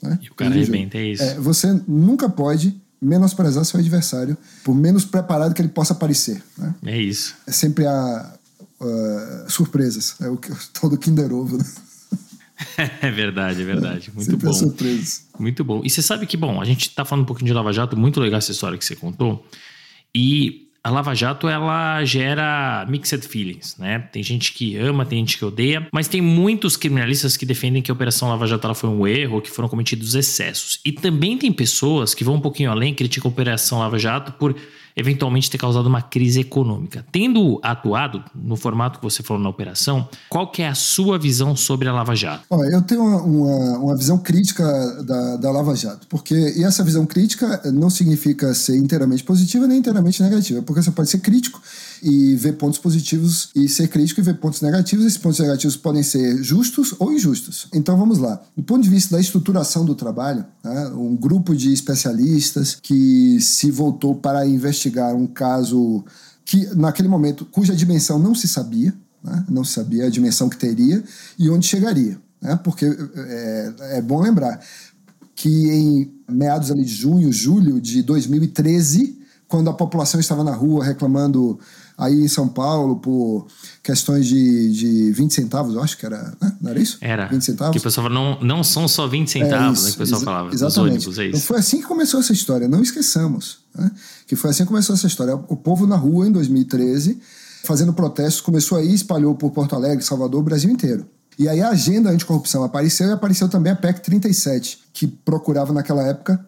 Né? 0.01 0.19
E 0.23 0.31
o 0.31 0.35
cara 0.35 0.55
arrebenta, 0.55 0.97
é 0.97 1.11
isso. 1.11 1.23
É, 1.23 1.35
você 1.35 1.79
nunca 1.87 2.29
pode 2.29 2.75
menosprezar 3.01 3.65
seu 3.67 3.79
adversário, 3.79 4.35
por 4.63 4.75
menos 4.75 5.05
preparado 5.05 5.53
que 5.53 5.61
ele 5.61 5.69
possa 5.69 5.95
parecer. 5.95 6.43
Né? 6.57 6.75
É 6.87 6.99
isso. 6.99 7.35
É 7.47 7.53
sempre 7.53 7.87
a, 7.87 8.35
uh, 8.81 9.51
surpresas. 9.51 10.17
É 10.21 10.29
o, 10.29 10.37
que, 10.37 10.51
o 10.53 10.57
tal 10.73 10.91
do 10.91 10.99
Kinder 10.99 11.33
Ovo, 11.33 11.59
né? 11.59 11.65
É 13.03 13.11
verdade, 13.11 13.63
é 13.63 13.65
verdade. 13.65 14.11
É, 14.11 14.15
muito 14.15 14.31
sempre 14.31 14.47
bom. 14.47 14.53
surpresas. 14.53 15.27
Muito 15.39 15.65
bom. 15.65 15.83
E 15.85 15.91
você 15.91 16.01
sabe 16.01 16.27
que, 16.27 16.37
bom, 16.37 16.61
a 16.61 16.65
gente 16.65 16.91
tá 16.91 17.05
falando 17.05 17.25
um 17.25 17.27
pouquinho 17.27 17.49
de 17.49 17.53
Lava 17.53 17.73
Jato, 17.73 17.97
muito 17.97 18.21
legal 18.21 18.39
essa 18.39 18.53
história 18.53 18.79
que 18.79 18.85
você 18.85 18.95
contou. 18.95 19.45
E 20.15 20.69
a 20.83 20.91
Lava 20.91 21.15
Jato 21.15 21.49
ela 21.49 22.05
gera 22.05 22.87
mixed 22.89 23.27
feelings, 23.27 23.77
né? 23.79 23.99
Tem 23.99 24.23
gente 24.23 24.53
que 24.53 24.77
ama, 24.77 25.07
tem 25.07 25.19
gente 25.21 25.39
que 25.39 25.45
odeia, 25.45 25.89
mas 25.91 26.09
tem 26.09 26.21
muitos 26.21 26.77
criminalistas 26.77 27.39
que 27.39 27.47
defendem 27.47 27.83
que 27.83 27.91
a 27.91 27.95
Operação 27.95 28.29
Lava 28.29 28.47
Jato 28.47 28.67
ela 28.67 28.75
foi 28.75 28.91
um 28.91 29.07
erro, 29.07 29.41
que 29.41 29.51
foram 29.51 29.69
cometidos 29.69 30.15
excessos. 30.15 30.81
E 30.85 30.93
também 30.93 31.39
tem 31.39 31.51
pessoas 31.51 32.15
que 32.15 32.23
vão 32.23 32.35
um 32.35 32.41
pouquinho 32.41 32.71
além, 32.71 32.95
criticam 32.95 33.31
a 33.31 33.33
Operação 33.33 33.79
Lava 33.79 33.99
Jato 33.99 34.33
por 34.33 34.55
eventualmente 34.97 35.51
ter 35.51 35.59
causado 35.59 35.87
uma 35.87 36.03
crise 36.03 36.41
econômica. 36.41 37.05
Tendo 37.11 37.59
atuado 37.63 38.25
no 38.35 38.57
formato 38.57 38.99
que 38.99 39.05
você 39.05 39.23
falou 39.23 39.43
na 39.43 39.49
operação, 39.49 40.09
qual 40.29 40.51
que 40.51 40.63
é 40.63 40.69
a 40.69 40.75
sua 40.75 41.19
visão 41.19 41.57
sobre 41.57 41.89
a 41.89 41.93
Lava 41.93 42.15
Jato? 42.15 42.45
Olha, 42.51 42.69
eu 42.69 42.83
tenho 42.83 43.03
uma, 43.03 43.23
uma, 43.23 43.79
uma 43.79 43.97
visão 43.97 44.19
crítica 44.19 44.65
da, 45.03 45.37
da 45.37 45.51
Lava 45.51 45.75
Jato, 45.75 46.07
porque 46.09 46.35
e 46.57 46.65
essa 46.65 46.85
visão 46.85 47.05
crítica 47.07 47.61
não 47.73 47.91
significa 47.91 48.55
ser 48.55 48.77
inteiramente 48.77 49.25
positiva 49.25 49.67
nem 49.67 49.79
inteiramente 49.79 50.23
negativa, 50.23 50.63
porque 50.63 50.83
você 50.83 50.91
pode 50.91 51.11
ser 51.11 51.19
crítico 51.19 51.61
e 52.05 52.37
ver 52.37 52.53
pontos 52.53 52.79
positivos 52.79 53.49
e 53.57 53.67
ser 53.67 53.89
crítico 53.89 54.21
e 54.21 54.23
ver 54.23 54.35
pontos 54.35 54.61
negativos. 54.61 55.07
Esses 55.07 55.17
pontos 55.17 55.41
negativos 55.41 55.75
podem 55.75 56.03
ser 56.03 56.43
justos 56.43 56.95
ou 56.99 57.11
injustos. 57.11 57.67
Então 57.73 57.97
vamos 57.97 58.19
lá. 58.19 58.43
Do 58.55 58.63
ponto 58.63 58.83
de 58.83 58.91
vista 58.91 59.17
da 59.17 59.21
estruturação 59.21 59.87
do 59.87 59.95
trabalho, 59.95 60.45
né, 60.63 60.89
um 60.89 61.17
grupo 61.17 61.57
de 61.57 61.73
especialistas 61.73 62.77
que 62.81 63.41
se 63.41 63.71
voltou 63.71 64.15
para 64.15 64.47
investigar 64.47 65.15
um 65.15 65.27
caso 65.27 66.05
que 66.45 66.67
naquele 66.77 67.09
momento 67.09 67.47
cuja 67.47 67.75
dimensão 67.75 68.19
não 68.19 68.35
se 68.35 68.47
sabia, 68.47 68.93
né, 69.23 69.43
não 69.49 69.65
se 69.65 69.73
sabia 69.73 70.07
a 70.07 70.11
dimensão 70.11 70.51
que 70.51 70.59
teria 70.59 71.03
e 71.39 71.49
onde 71.49 71.67
chegaria, 71.67 72.19
né, 72.43 72.55
porque 72.63 72.85
é, 72.85 73.75
é 73.97 74.03
bom 74.03 74.21
lembrar 74.21 74.61
que 75.35 75.71
em 75.71 76.13
meados 76.29 76.71
ali 76.71 76.85
de 76.85 76.95
junho, 76.95 77.33
julho 77.33 77.81
de 77.81 78.03
2013, 78.03 79.19
quando 79.49 79.71
a 79.71 79.75
população 79.75 80.21
estava 80.21 80.45
na 80.45 80.55
rua 80.55 80.85
reclamando 80.85 81.59
aí 81.97 82.25
em 82.25 82.29
São 82.29 82.49
Paulo 82.49 82.97
por 82.97 83.47
questões 83.83 84.27
de, 84.27 84.73
de 84.73 85.13
20 85.13 85.33
centavos, 85.33 85.75
eu 85.75 85.83
acho 85.83 85.97
que 85.97 86.05
era, 86.05 86.37
né? 86.41 86.57
Não 86.61 86.71
era 86.71 86.81
isso? 86.81 86.99
Era. 87.01 87.27
20 87.27 87.45
centavos. 87.45 87.73
Que 87.73 87.79
o 87.79 87.83
pessoal 87.83 88.07
falava, 88.07 88.15
não, 88.15 88.41
não 88.41 88.65
são 88.65 88.89
só 88.89 89.07
20 89.07 89.31
centavos, 89.31 89.67
é 89.67 89.73
isso, 89.73 89.85
né, 89.85 89.91
que 89.91 89.97
o 89.97 89.99
pessoal 89.99 90.19
exa 90.19 90.25
falava. 90.25 90.55
Exatamente. 90.55 90.93
Ônibus, 90.93 91.19
é 91.19 91.27
então 91.29 91.41
foi 91.41 91.59
assim 91.59 91.81
que 91.81 91.87
começou 91.87 92.21
essa 92.21 92.33
história, 92.33 92.69
não 92.69 92.83
esqueçamos. 92.83 93.59
Né? 93.75 93.91
Que 94.27 94.37
foi 94.37 94.51
assim 94.51 94.65
que 94.65 94.69
começou 94.69 94.95
essa 94.95 95.07
história. 95.07 95.35
O 95.35 95.57
povo 95.57 95.87
na 95.87 95.97
rua, 95.97 96.27
em 96.27 96.33
2013, 96.33 97.21
fazendo 97.65 97.93
protestos, 97.93 98.41
começou 98.41 98.79
aí, 98.79 98.93
espalhou 98.93 99.35
por 99.35 99.51
Porto 99.51 99.75
Alegre, 99.75 100.05
Salvador, 100.05 100.41
o 100.41 100.45
Brasil 100.45 100.71
inteiro. 100.71 101.07
E 101.39 101.49
aí 101.49 101.61
a 101.61 101.71
agenda 101.71 102.11
anticorrupção 102.11 102.63
apareceu 102.63 103.09
e 103.09 103.13
apareceu 103.13 103.49
também 103.49 103.73
a 103.73 103.77
PEC 103.77 104.01
37, 104.01 104.79
que 104.93 105.07
procurava 105.07 105.73
naquela 105.73 106.03
época 106.07 106.45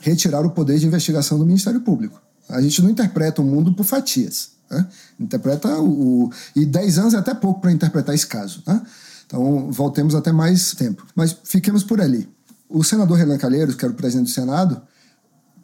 retirar 0.00 0.44
o 0.44 0.50
poder 0.50 0.78
de 0.78 0.86
investigação 0.86 1.38
do 1.38 1.46
Ministério 1.46 1.80
Público. 1.80 2.20
A 2.48 2.60
gente 2.60 2.82
não 2.82 2.90
interpreta 2.90 3.40
o 3.40 3.44
mundo 3.44 3.72
por 3.72 3.84
fatias. 3.84 4.51
Né? 4.72 4.86
Interpreta 5.20 5.68
o, 5.80 6.30
E 6.56 6.64
10 6.64 6.98
anos 6.98 7.14
é 7.14 7.18
até 7.18 7.34
pouco 7.34 7.60
para 7.60 7.70
interpretar 7.70 8.14
esse 8.14 8.26
caso. 8.26 8.62
Né? 8.66 8.80
Então, 9.26 9.70
voltemos 9.70 10.14
até 10.14 10.32
mais 10.32 10.72
tempo. 10.72 11.06
Mas 11.14 11.36
fiquemos 11.44 11.84
por 11.84 12.00
ali. 12.00 12.28
O 12.68 12.82
senador 12.82 13.18
Renan 13.18 13.36
Calheiros, 13.36 13.74
que 13.74 13.84
era 13.84 13.92
o 13.92 13.96
presidente 13.96 14.26
do 14.26 14.32
Senado, 14.32 14.80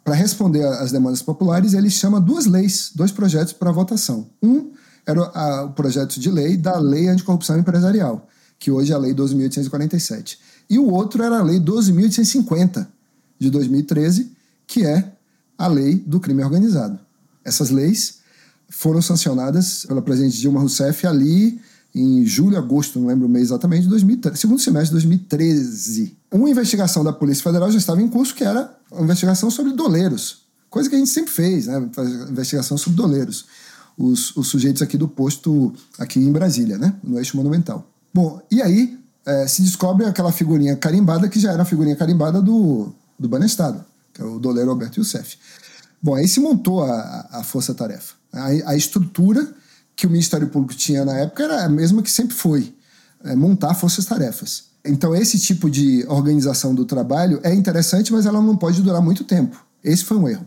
para 0.03 0.13
responder 0.13 0.63
às 0.63 0.91
demandas 0.91 1.21
populares, 1.21 1.73
ele 1.73 1.89
chama 1.89 2.21
duas 2.21 2.45
leis, 2.45 2.91
dois 2.95 3.11
projetos 3.11 3.53
para 3.53 3.71
votação. 3.71 4.27
Um 4.41 4.71
era 5.05 5.21
a, 5.21 5.63
o 5.65 5.71
projeto 5.71 6.19
de 6.19 6.29
lei 6.29 6.55
da 6.55 6.77
Lei 6.77 7.07
Anticorrupção 7.07 7.57
Empresarial, 7.57 8.27
que 8.59 8.69
hoje 8.69 8.91
é 8.91 8.95
a 8.95 8.97
Lei 8.97 9.13
12.847. 9.13 10.37
E 10.69 10.77
o 10.77 10.91
outro 10.91 11.23
era 11.23 11.39
a 11.39 11.43
Lei 11.43 11.59
12.850, 11.59 12.87
de 13.39 13.49
2013, 13.49 14.31
que 14.67 14.85
é 14.85 15.11
a 15.57 15.67
Lei 15.67 15.95
do 15.95 16.19
Crime 16.19 16.43
Organizado. 16.43 16.99
Essas 17.43 17.69
leis 17.69 18.18
foram 18.79 19.01
sancionadas 19.01 19.85
pela 19.85 20.01
presidente 20.01 20.39
Dilma 20.39 20.61
Rousseff 20.61 21.05
ali 21.05 21.59
em 21.93 22.25
julho, 22.25 22.57
agosto, 22.57 22.97
não 22.97 23.09
lembro 23.09 23.25
o 23.25 23.29
mês 23.29 23.47
exatamente, 23.47 23.83
de 23.83 23.89
2013, 23.89 24.37
segundo 24.39 24.59
semestre 24.59 24.87
de 24.97 25.05
2013. 25.05 26.15
Uma 26.31 26.49
investigação 26.49 27.03
da 27.03 27.11
Polícia 27.11 27.43
Federal 27.43 27.69
já 27.69 27.77
estava 27.77 28.01
em 28.01 28.07
curso, 28.07 28.33
que 28.33 28.41
era 28.41 28.73
uma 28.89 29.03
investigação 29.03 29.51
sobre 29.51 29.73
doleiros. 29.73 30.43
Coisa 30.69 30.87
que 30.87 30.95
a 30.95 30.97
gente 30.97 31.09
sempre 31.09 31.29
fez, 31.29 31.67
né? 31.67 31.89
Investigação 32.29 32.77
sobre 32.77 32.95
doleiros. 32.95 33.47
Os, 33.97 34.33
os 34.37 34.47
sujeitos 34.47 34.81
aqui 34.81 34.97
do 34.97 35.09
posto, 35.09 35.73
aqui 35.97 36.17
em 36.17 36.31
Brasília, 36.31 36.77
né? 36.77 36.95
No 37.03 37.17
eixo 37.17 37.35
monumental. 37.35 37.85
Bom, 38.13 38.41
e 38.49 38.61
aí 38.61 38.97
é, 39.25 39.45
se 39.45 39.61
descobre 39.61 40.05
aquela 40.05 40.31
figurinha 40.31 40.77
carimbada 40.77 41.27
que 41.27 41.37
já 41.39 41.51
era 41.51 41.63
a 41.63 41.65
figurinha 41.65 41.97
carimbada 41.97 42.41
do, 42.41 42.93
do 43.19 43.27
Banestado, 43.27 43.83
que 44.13 44.21
é 44.21 44.25
o 44.25 44.39
doleiro 44.39 44.69
Alberto 44.69 45.01
Youssef. 45.01 45.37
Bom, 46.01 46.15
aí 46.15 46.29
se 46.29 46.39
montou 46.39 46.81
a, 46.81 47.27
a 47.29 47.43
força-tarefa. 47.43 48.18
A, 48.31 48.71
a, 48.71 48.75
estrutura 48.75 49.53
que 49.95 50.05
o 50.05 50.09
Ministério 50.09 50.47
Público 50.49 50.75
tinha 50.75 51.03
na 51.03 51.17
época 51.17 51.43
era 51.43 51.65
a 51.65 51.69
mesma 51.69 52.01
que 52.01 52.11
sempre 52.11 52.35
foi: 52.35 52.73
é 53.23 53.35
montar 53.35 53.73
forças-tarefas. 53.73 54.69
Então, 54.85 55.13
esse 55.15 55.37
tipo 55.39 55.69
de 55.69 56.05
organização 56.07 56.73
do 56.73 56.85
trabalho 56.85 57.39
é 57.43 57.53
interessante, 57.53 58.13
mas 58.13 58.25
ela 58.25 58.41
não 58.41 58.55
pode 58.55 58.81
durar 58.81 59.01
muito 59.01 59.23
tempo. 59.23 59.63
Esse 59.83 60.05
foi 60.05 60.17
um 60.17 60.27
erro. 60.27 60.45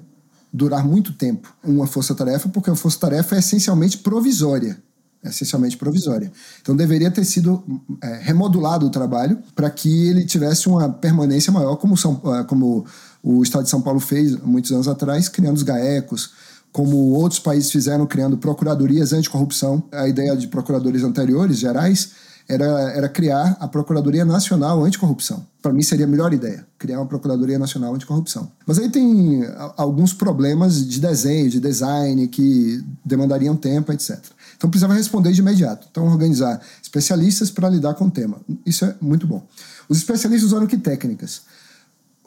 durar 0.52 0.86
muito 0.86 1.14
tempo 1.14 1.54
uma 1.64 1.86
força-tarefa, 1.86 2.48
porque 2.48 2.70
a 2.70 2.76
força-tarefa 2.76 3.36
é 3.36 3.38
essencialmente 3.38 3.98
provisória. 3.98 4.76
É 5.24 5.28
essencialmente 5.28 5.76
provisória. 5.76 6.32
Então 6.60 6.74
deveria 6.74 7.10
ter 7.10 7.24
sido 7.24 7.62
é, 8.02 8.18
remodulado 8.22 8.86
o 8.86 8.90
trabalho 8.90 9.38
para 9.54 9.70
que 9.70 10.08
ele 10.08 10.24
tivesse 10.26 10.68
uma 10.68 10.88
permanência 10.88 11.52
maior, 11.52 11.76
como, 11.76 11.96
São, 11.96 12.20
é, 12.34 12.42
como 12.44 12.84
o 13.22 13.42
Estado 13.42 13.62
de 13.62 13.70
São 13.70 13.80
Paulo 13.80 14.00
fez 14.00 14.36
muitos 14.42 14.72
anos 14.72 14.88
atrás, 14.88 15.28
criando 15.28 15.56
os 15.56 15.62
GAECOS, 15.62 16.30
como 16.72 16.96
outros 17.12 17.38
países 17.38 17.70
fizeram, 17.70 18.06
criando 18.06 18.38
procuradorias 18.38 19.12
anticorrupção. 19.12 19.82
A 19.92 20.08
ideia 20.08 20.34
de 20.34 20.48
procuradores 20.48 21.04
anteriores, 21.04 21.58
gerais, 21.58 22.12
era, 22.48 22.64
era 22.92 23.08
criar 23.08 23.56
a 23.60 23.68
Procuradoria 23.68 24.24
Nacional 24.24 24.82
Anticorrupção. 24.82 25.46
Para 25.60 25.72
mim 25.72 25.82
seria 25.82 26.06
a 26.06 26.08
melhor 26.08 26.32
ideia, 26.32 26.66
criar 26.78 26.98
uma 26.98 27.06
Procuradoria 27.06 27.58
Nacional 27.58 27.94
Anticorrupção. 27.94 28.50
Mas 28.66 28.78
aí 28.78 28.88
tem 28.88 29.42
alguns 29.76 30.12
problemas 30.12 30.86
de 30.86 31.00
desenho, 31.00 31.50
de 31.50 31.60
design, 31.60 32.26
que 32.28 32.82
demandariam 33.04 33.54
tempo, 33.54 33.92
etc. 33.92 34.18
Então 34.56 34.68
precisava 34.68 34.94
responder 34.94 35.32
de 35.32 35.40
imediato. 35.40 35.86
Então 35.90 36.06
organizar 36.06 36.60
especialistas 36.82 37.50
para 37.50 37.68
lidar 37.68 37.94
com 37.94 38.06
o 38.06 38.10
tema. 38.10 38.38
Isso 38.66 38.84
é 38.84 38.94
muito 39.00 39.26
bom. 39.26 39.46
Os 39.88 39.98
especialistas 39.98 40.50
usaram 40.50 40.66
que 40.66 40.78
técnicas? 40.78 41.42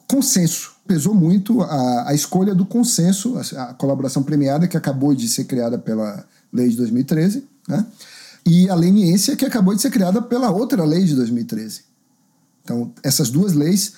Consenso. 0.08 0.76
Pesou 0.88 1.14
muito 1.16 1.62
a, 1.62 2.10
a 2.10 2.14
escolha 2.14 2.54
do 2.54 2.66
consenso, 2.66 3.36
a, 3.38 3.64
a 3.64 3.74
colaboração 3.74 4.22
premiada 4.22 4.68
que 4.68 4.78
acabou 4.78 5.16
de 5.16 5.28
ser 5.28 5.46
criada 5.46 5.78
pela 5.78 6.26
lei 6.54 6.70
de 6.70 6.78
2013, 6.78 7.44
né? 7.68 7.86
e 8.46 8.70
a 8.70 8.76
leniência 8.76 9.36
que 9.36 9.46
acabou 9.46 9.74
de 9.74 9.82
ser 9.82 9.90
criada 9.90 10.22
pela 10.22 10.52
outra 10.52 10.84
lei 10.86 11.04
de 11.04 11.16
2013. 11.16 11.82
Então, 12.64 12.92
essas 13.04 13.30
duas 13.30 13.54
leis 13.54 13.94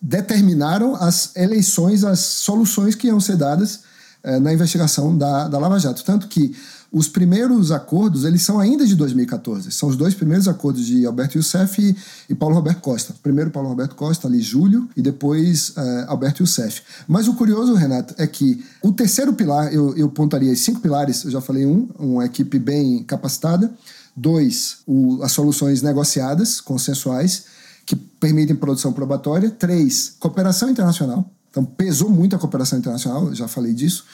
determinaram 0.00 0.94
as 0.94 1.34
eleições, 1.34 2.04
as 2.04 2.20
soluções 2.20 2.94
que 2.94 3.08
iam 3.08 3.18
ser 3.18 3.36
dadas 3.36 3.80
eh, 4.22 4.38
na 4.38 4.52
investigação 4.52 5.16
da, 5.16 5.48
da 5.48 5.58
Lava 5.58 5.78
Jato. 5.78 6.04
Tanto 6.04 6.28
que 6.28 6.54
os 6.90 7.06
primeiros 7.06 7.70
acordos, 7.70 8.24
eles 8.24 8.42
são 8.42 8.58
ainda 8.58 8.86
de 8.86 8.96
2014. 8.96 9.70
São 9.72 9.90
os 9.90 9.96
dois 9.96 10.14
primeiros 10.14 10.48
acordos 10.48 10.86
de 10.86 11.04
Alberto 11.04 11.36
Youssef 11.36 11.82
e, 11.82 11.96
e 12.30 12.34
Paulo 12.34 12.54
Roberto 12.54 12.80
Costa. 12.80 13.14
Primeiro 13.22 13.50
Paulo 13.50 13.68
Roberto 13.68 13.94
Costa, 13.94 14.26
ali 14.26 14.40
julho, 14.40 14.88
e 14.96 15.02
depois 15.02 15.70
uh, 15.70 16.06
Alberto 16.08 16.42
Youssef. 16.42 16.82
Mas 17.06 17.28
o 17.28 17.34
curioso, 17.34 17.74
Renato, 17.74 18.14
é 18.16 18.26
que 18.26 18.64
o 18.82 18.90
terceiro 18.90 19.34
pilar, 19.34 19.72
eu, 19.72 19.94
eu 19.96 20.08
pontaria 20.08 20.54
cinco 20.56 20.80
pilares, 20.80 21.24
eu 21.24 21.30
já 21.30 21.40
falei 21.42 21.66
um, 21.66 21.88
uma 21.98 22.24
equipe 22.24 22.58
bem 22.58 23.02
capacitada. 23.02 23.70
Dois, 24.16 24.78
o, 24.86 25.22
as 25.22 25.32
soluções 25.32 25.82
negociadas, 25.82 26.58
consensuais, 26.60 27.44
que 27.84 27.94
permitem 27.94 28.56
produção 28.56 28.94
probatória. 28.94 29.50
Três, 29.50 30.14
cooperação 30.18 30.70
internacional. 30.70 31.30
Então, 31.50 31.64
pesou 31.64 32.08
muito 32.08 32.36
a 32.36 32.38
cooperação 32.38 32.78
internacional, 32.78 33.34
já 33.34 33.46
falei 33.46 33.72
disso. 33.72 34.04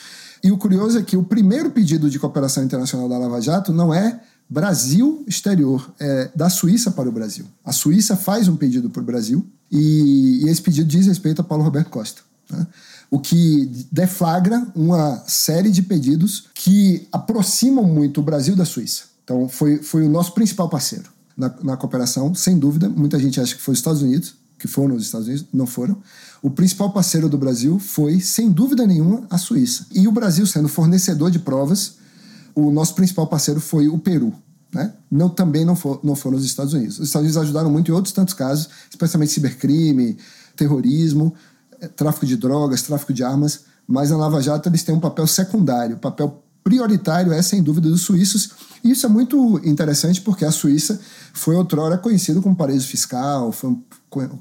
E 0.44 0.52
o 0.52 0.58
curioso 0.58 0.98
é 0.98 1.02
que 1.02 1.16
o 1.16 1.24
primeiro 1.24 1.70
pedido 1.70 2.10
de 2.10 2.18
cooperação 2.18 2.62
internacional 2.62 3.08
da 3.08 3.16
Lava 3.16 3.40
Jato 3.40 3.72
não 3.72 3.94
é 3.94 4.20
Brasil 4.46 5.24
exterior, 5.26 5.90
é 5.98 6.30
da 6.36 6.50
Suíça 6.50 6.90
para 6.90 7.08
o 7.08 7.12
Brasil. 7.12 7.46
A 7.64 7.72
Suíça 7.72 8.14
faz 8.14 8.46
um 8.46 8.54
pedido 8.54 8.90
para 8.90 9.00
o 9.00 9.04
Brasil 9.04 9.46
e, 9.72 10.42
e, 10.44 10.48
esse 10.50 10.60
pedido 10.60 10.86
diz 10.86 11.06
respeito 11.06 11.40
a 11.40 11.44
Paulo 11.44 11.64
Roberto 11.64 11.88
Costa. 11.88 12.20
Né? 12.50 12.66
O 13.10 13.18
que 13.18 13.86
deflagra 13.90 14.66
uma 14.74 15.24
série 15.26 15.70
de 15.70 15.80
pedidos 15.80 16.48
que 16.54 17.08
aproximam 17.10 17.84
muito 17.84 18.20
o 18.20 18.22
Brasil 18.22 18.54
da 18.54 18.66
Suíça. 18.66 19.04
Então, 19.24 19.48
foi, 19.48 19.78
foi 19.78 20.04
o 20.04 20.10
nosso 20.10 20.34
principal 20.34 20.68
parceiro 20.68 21.10
na, 21.34 21.54
na 21.62 21.76
cooperação, 21.78 22.34
sem 22.34 22.58
dúvida. 22.58 22.86
Muita 22.86 23.18
gente 23.18 23.40
acha 23.40 23.54
que 23.54 23.62
foi 23.62 23.72
os 23.72 23.78
Estados 23.78 24.02
Unidos, 24.02 24.34
que 24.64 24.68
foram 24.68 24.96
os 24.96 25.04
Estados 25.04 25.26
Unidos, 25.26 25.46
não 25.52 25.66
foram. 25.66 25.98
O 26.40 26.48
principal 26.48 26.90
parceiro 26.90 27.28
do 27.28 27.36
Brasil 27.36 27.78
foi, 27.78 28.18
sem 28.18 28.50
dúvida 28.50 28.86
nenhuma, 28.86 29.26
a 29.28 29.36
Suíça. 29.36 29.84
E 29.92 30.08
o 30.08 30.12
Brasil, 30.12 30.46
sendo 30.46 30.68
fornecedor 30.68 31.30
de 31.30 31.38
provas, 31.38 31.96
o 32.54 32.70
nosso 32.70 32.94
principal 32.94 33.26
parceiro 33.26 33.60
foi 33.60 33.88
o 33.88 33.98
Peru. 33.98 34.32
Né? 34.72 34.90
Não, 35.10 35.28
também 35.28 35.66
não, 35.66 35.76
for, 35.76 36.00
não 36.02 36.16
foram 36.16 36.38
os 36.38 36.46
Estados 36.46 36.72
Unidos. 36.72 36.98
Os 36.98 37.08
Estados 37.08 37.26
Unidos 37.26 37.42
ajudaram 37.42 37.70
muito 37.70 37.90
em 37.90 37.94
outros 37.94 38.14
tantos 38.14 38.32
casos, 38.32 38.70
especialmente 38.88 39.32
cibercrime, 39.32 40.16
terrorismo, 40.56 41.34
eh, 41.78 41.88
tráfico 41.88 42.24
de 42.24 42.34
drogas, 42.34 42.80
tráfico 42.80 43.12
de 43.12 43.22
armas, 43.22 43.64
mas 43.86 44.08
na 44.08 44.16
Lava 44.16 44.40
Jato 44.40 44.66
eles 44.70 44.82
têm 44.82 44.94
um 44.94 45.00
papel 45.00 45.26
secundário, 45.26 45.98
papel 45.98 46.42
prioritário 46.64 47.32
é, 47.32 47.42
sem 47.42 47.62
dúvida, 47.62 47.90
dos 47.90 48.00
suíços. 48.00 48.50
E 48.82 48.90
isso 48.90 49.04
é 49.04 49.08
muito 49.08 49.60
interessante 49.64 50.20
porque 50.20 50.44
a 50.44 50.50
Suíça 50.50 50.98
foi 51.32 51.54
outrora 51.54 51.98
conhecido 51.98 52.42
como 52.42 52.56
paraíso 52.56 52.88
fiscal, 52.88 53.52
foi, 53.52 53.76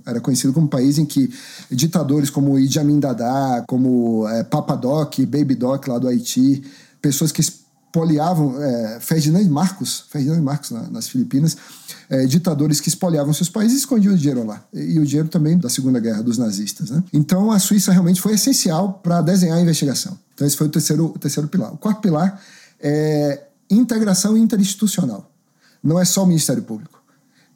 era 0.05 0.19
conhecido 0.19 0.53
como 0.53 0.65
um 0.65 0.69
país 0.69 0.97
em 0.97 1.05
que 1.05 1.29
ditadores 1.69 2.29
como 2.29 2.57
Idi 2.57 2.79
Amin 2.79 2.99
Dada, 2.99 3.63
como 3.67 4.27
é, 4.27 4.43
Papa 4.43 4.75
Doc, 4.75 5.19
Baby 5.19 5.55
Doc 5.55 5.87
lá 5.87 5.99
do 5.99 6.07
Haiti, 6.07 6.63
pessoas 7.01 7.31
que 7.31 7.41
espoliavam, 7.93 8.59
é, 8.59 8.99
Ferdinand 8.99 9.47
Marcos, 9.47 10.05
Ferdinand 10.09 10.41
Marcos 10.41 10.71
na, 10.71 10.89
nas 10.89 11.07
Filipinas, 11.07 11.55
é, 12.09 12.25
ditadores 12.25 12.81
que 12.81 12.89
espoliavam 12.89 13.31
seus 13.33 13.49
países 13.49 13.77
e 13.77 13.79
escondiam 13.81 14.15
o 14.15 14.17
dinheiro 14.17 14.43
lá. 14.43 14.63
E, 14.73 14.93
e 14.93 14.99
o 14.99 15.05
dinheiro 15.05 15.29
também 15.29 15.59
da 15.59 15.69
Segunda 15.69 15.99
Guerra 15.99 16.23
dos 16.23 16.39
nazistas. 16.39 16.89
Né? 16.89 17.03
Então 17.13 17.51
a 17.51 17.59
Suíça 17.59 17.91
realmente 17.91 18.19
foi 18.19 18.33
essencial 18.33 18.93
para 19.03 19.21
desenhar 19.21 19.59
a 19.59 19.61
investigação. 19.61 20.17
Então, 20.33 20.47
esse 20.47 20.57
foi 20.57 20.65
o 20.65 20.69
terceiro, 20.71 21.05
o 21.05 21.19
terceiro 21.19 21.47
pilar. 21.47 21.71
O 21.71 21.77
quarto 21.77 22.01
pilar 22.01 22.41
é 22.81 23.43
integração 23.69 24.35
interinstitucional. 24.35 25.31
Não 25.83 25.99
é 25.99 26.05
só 26.05 26.23
o 26.23 26.25
Ministério 26.25 26.63
Público. 26.63 26.99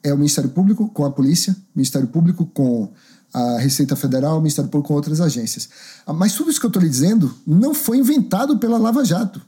É 0.04 0.14
o 0.14 0.16
Ministério 0.16 0.50
Público 0.50 0.88
com 0.88 1.04
a 1.04 1.10
polícia, 1.10 1.56
Ministério 1.74 2.06
Público 2.06 2.46
com 2.46 2.88
a 3.34 3.58
Receita 3.58 3.96
Federal, 3.96 4.36
o 4.36 4.40
Ministério 4.40 4.70
Público 4.70 4.88
com 4.88 4.94
outras 4.94 5.20
agências. 5.20 5.68
Mas 6.06 6.34
tudo 6.34 6.48
isso 6.48 6.60
que 6.60 6.66
eu 6.66 6.68
estou 6.68 6.80
lhe 6.80 6.88
dizendo 6.88 7.34
não 7.44 7.74
foi 7.74 7.98
inventado 7.98 8.56
pela 8.58 8.78
Lava 8.78 9.04
Jato. 9.04 9.42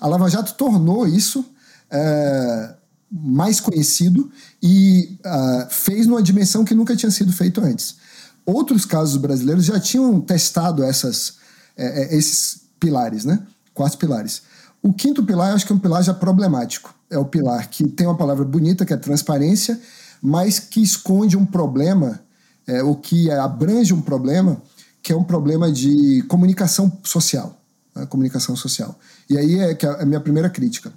A 0.00 0.06
Lava 0.06 0.28
Jato 0.28 0.54
tornou 0.54 1.06
isso 1.06 1.44
é, 1.90 2.74
mais 3.10 3.60
conhecido 3.60 4.30
e 4.62 5.18
uh, 5.24 5.70
fez 5.70 6.06
numa 6.06 6.22
dimensão 6.22 6.64
que 6.64 6.74
nunca 6.74 6.96
tinha 6.96 7.10
sido 7.10 7.32
feito 7.32 7.60
antes. 7.60 7.96
Outros 8.44 8.84
casos 8.84 9.16
brasileiros 9.16 9.64
já 9.64 9.78
tinham 9.80 10.20
testado 10.20 10.82
essas, 10.84 11.34
é, 11.76 12.02
é, 12.02 12.16
esses 12.16 12.62
pilares, 12.78 13.24
né? 13.24 13.40
Quatro 13.74 13.98
pilares. 13.98 14.42
O 14.82 14.92
quinto 14.92 15.24
pilar, 15.24 15.50
eu 15.50 15.56
acho 15.56 15.66
que 15.66 15.72
é 15.72 15.74
um 15.74 15.80
pilar 15.80 16.02
já 16.02 16.14
problemático. 16.14 16.94
É 17.10 17.18
o 17.18 17.24
pilar 17.24 17.68
que 17.68 17.88
tem 17.88 18.06
uma 18.06 18.16
palavra 18.16 18.44
bonita, 18.44 18.84
que 18.84 18.92
é 18.92 18.96
transparência, 18.96 19.80
mas 20.22 20.58
que 20.58 20.80
esconde 20.80 21.36
um 21.36 21.46
problema, 21.46 22.20
é, 22.66 22.82
o 22.82 22.94
que 22.94 23.30
abrange 23.30 23.92
um 23.92 24.00
problema, 24.00 24.60
que 25.02 25.12
é 25.12 25.16
um 25.16 25.24
problema 25.24 25.70
de 25.70 26.22
comunicação 26.28 26.92
social. 27.02 27.60
Né? 27.96 28.06
Comunicação 28.06 28.54
social. 28.54 28.98
E 29.28 29.36
aí 29.36 29.58
é 29.58 29.74
que 29.74 29.86
é 29.86 30.02
a 30.02 30.04
minha 30.04 30.20
primeira 30.20 30.50
crítica. 30.50 30.92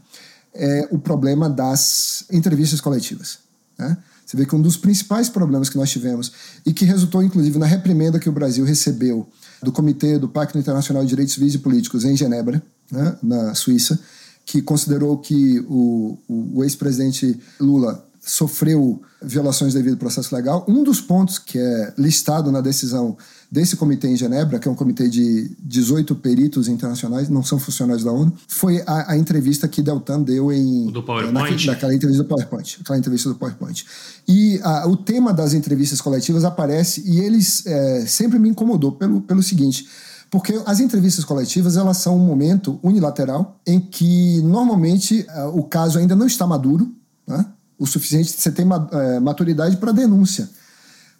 É 0.53 0.87
o 0.91 0.99
problema 0.99 1.49
das 1.49 2.25
entrevistas 2.31 2.81
coletivas. 2.81 3.39
Né? 3.77 3.97
Você 4.25 4.37
vê 4.37 4.45
que 4.45 4.55
um 4.55 4.61
dos 4.61 4.77
principais 4.77 5.29
problemas 5.29 5.69
que 5.69 5.77
nós 5.77 5.89
tivemos, 5.89 6.31
e 6.65 6.73
que 6.73 6.85
resultou 6.85 7.23
inclusive 7.23 7.57
na 7.57 7.65
reprimenda 7.65 8.19
que 8.19 8.29
o 8.29 8.31
Brasil 8.31 8.65
recebeu 8.65 9.27
do 9.63 9.71
Comitê 9.71 10.19
do 10.19 10.29
Pacto 10.29 10.57
Internacional 10.57 11.03
de 11.03 11.09
Direitos 11.09 11.33
Civis 11.33 11.55
e 11.55 11.59
Políticos 11.59 12.05
em 12.05 12.15
Genebra, 12.15 12.61
né, 12.91 13.17
na 13.23 13.55
Suíça, 13.55 13.99
que 14.45 14.61
considerou 14.61 15.17
que 15.17 15.59
o, 15.67 16.17
o, 16.27 16.59
o 16.59 16.63
ex-presidente 16.63 17.39
Lula 17.59 18.05
sofreu 18.19 19.01
violações 19.21 19.73
devido 19.73 19.93
ao 19.93 19.99
processo 19.99 20.33
legal. 20.35 20.65
Um 20.67 20.83
dos 20.83 21.01
pontos 21.01 21.39
que 21.39 21.57
é 21.57 21.93
listado 21.97 22.51
na 22.51 22.61
decisão 22.61 23.17
desse 23.51 23.75
comitê 23.75 24.07
em 24.07 24.15
Genebra, 24.15 24.59
que 24.59 24.67
é 24.67 24.71
um 24.71 24.75
comitê 24.75 25.07
de 25.07 25.55
18 25.59 26.15
peritos 26.15 26.67
internacionais, 26.67 27.29
não 27.29 27.43
são 27.43 27.57
funcionários 27.57 28.03
da 28.03 28.11
ONU, 28.11 28.31
foi 28.47 28.83
a, 28.85 29.13
a 29.13 29.17
entrevista 29.17 29.67
que 29.67 29.81
Deltan 29.81 30.21
deu 30.21 30.51
em... 30.51 30.91
Do 30.91 31.01
PowerPoint? 31.01 31.65
Na, 31.65 31.73
naquela 31.73 31.93
entrevista 31.93 32.23
do 32.23 32.29
PowerPoint. 32.29 32.77
Aquela 32.81 32.99
entrevista 32.99 33.29
do 33.29 33.35
PowerPoint. 33.35 33.85
E 34.27 34.59
a, 34.63 34.87
o 34.87 34.95
tema 34.95 35.33
das 35.33 35.53
entrevistas 35.53 35.99
coletivas 35.99 36.43
aparece 36.43 37.03
e 37.05 37.19
eles 37.19 37.65
é, 37.65 38.05
sempre 38.05 38.37
me 38.37 38.49
incomodou 38.49 38.91
pelo, 38.91 39.21
pelo 39.21 39.41
seguinte... 39.41 39.87
Porque 40.31 40.61
as 40.67 40.79
entrevistas 40.79 41.25
coletivas 41.25 41.75
elas 41.75 41.97
são 41.97 42.15
um 42.15 42.23
momento 42.23 42.79
unilateral 42.83 43.59
em 43.65 43.79
que 43.79 44.39
normalmente 44.43 45.25
é, 45.27 45.45
o 45.45 45.63
caso 45.63 45.97
ainda 45.97 46.15
não 46.15 46.27
está 46.27 46.45
maduro, 46.45 46.87
né? 47.25 47.47
o 47.79 47.87
suficiente, 47.87 48.29
você 48.29 48.51
tem 48.51 48.67
é, 48.91 49.19
maturidade 49.19 49.77
para 49.77 49.91
denúncia. 49.91 50.47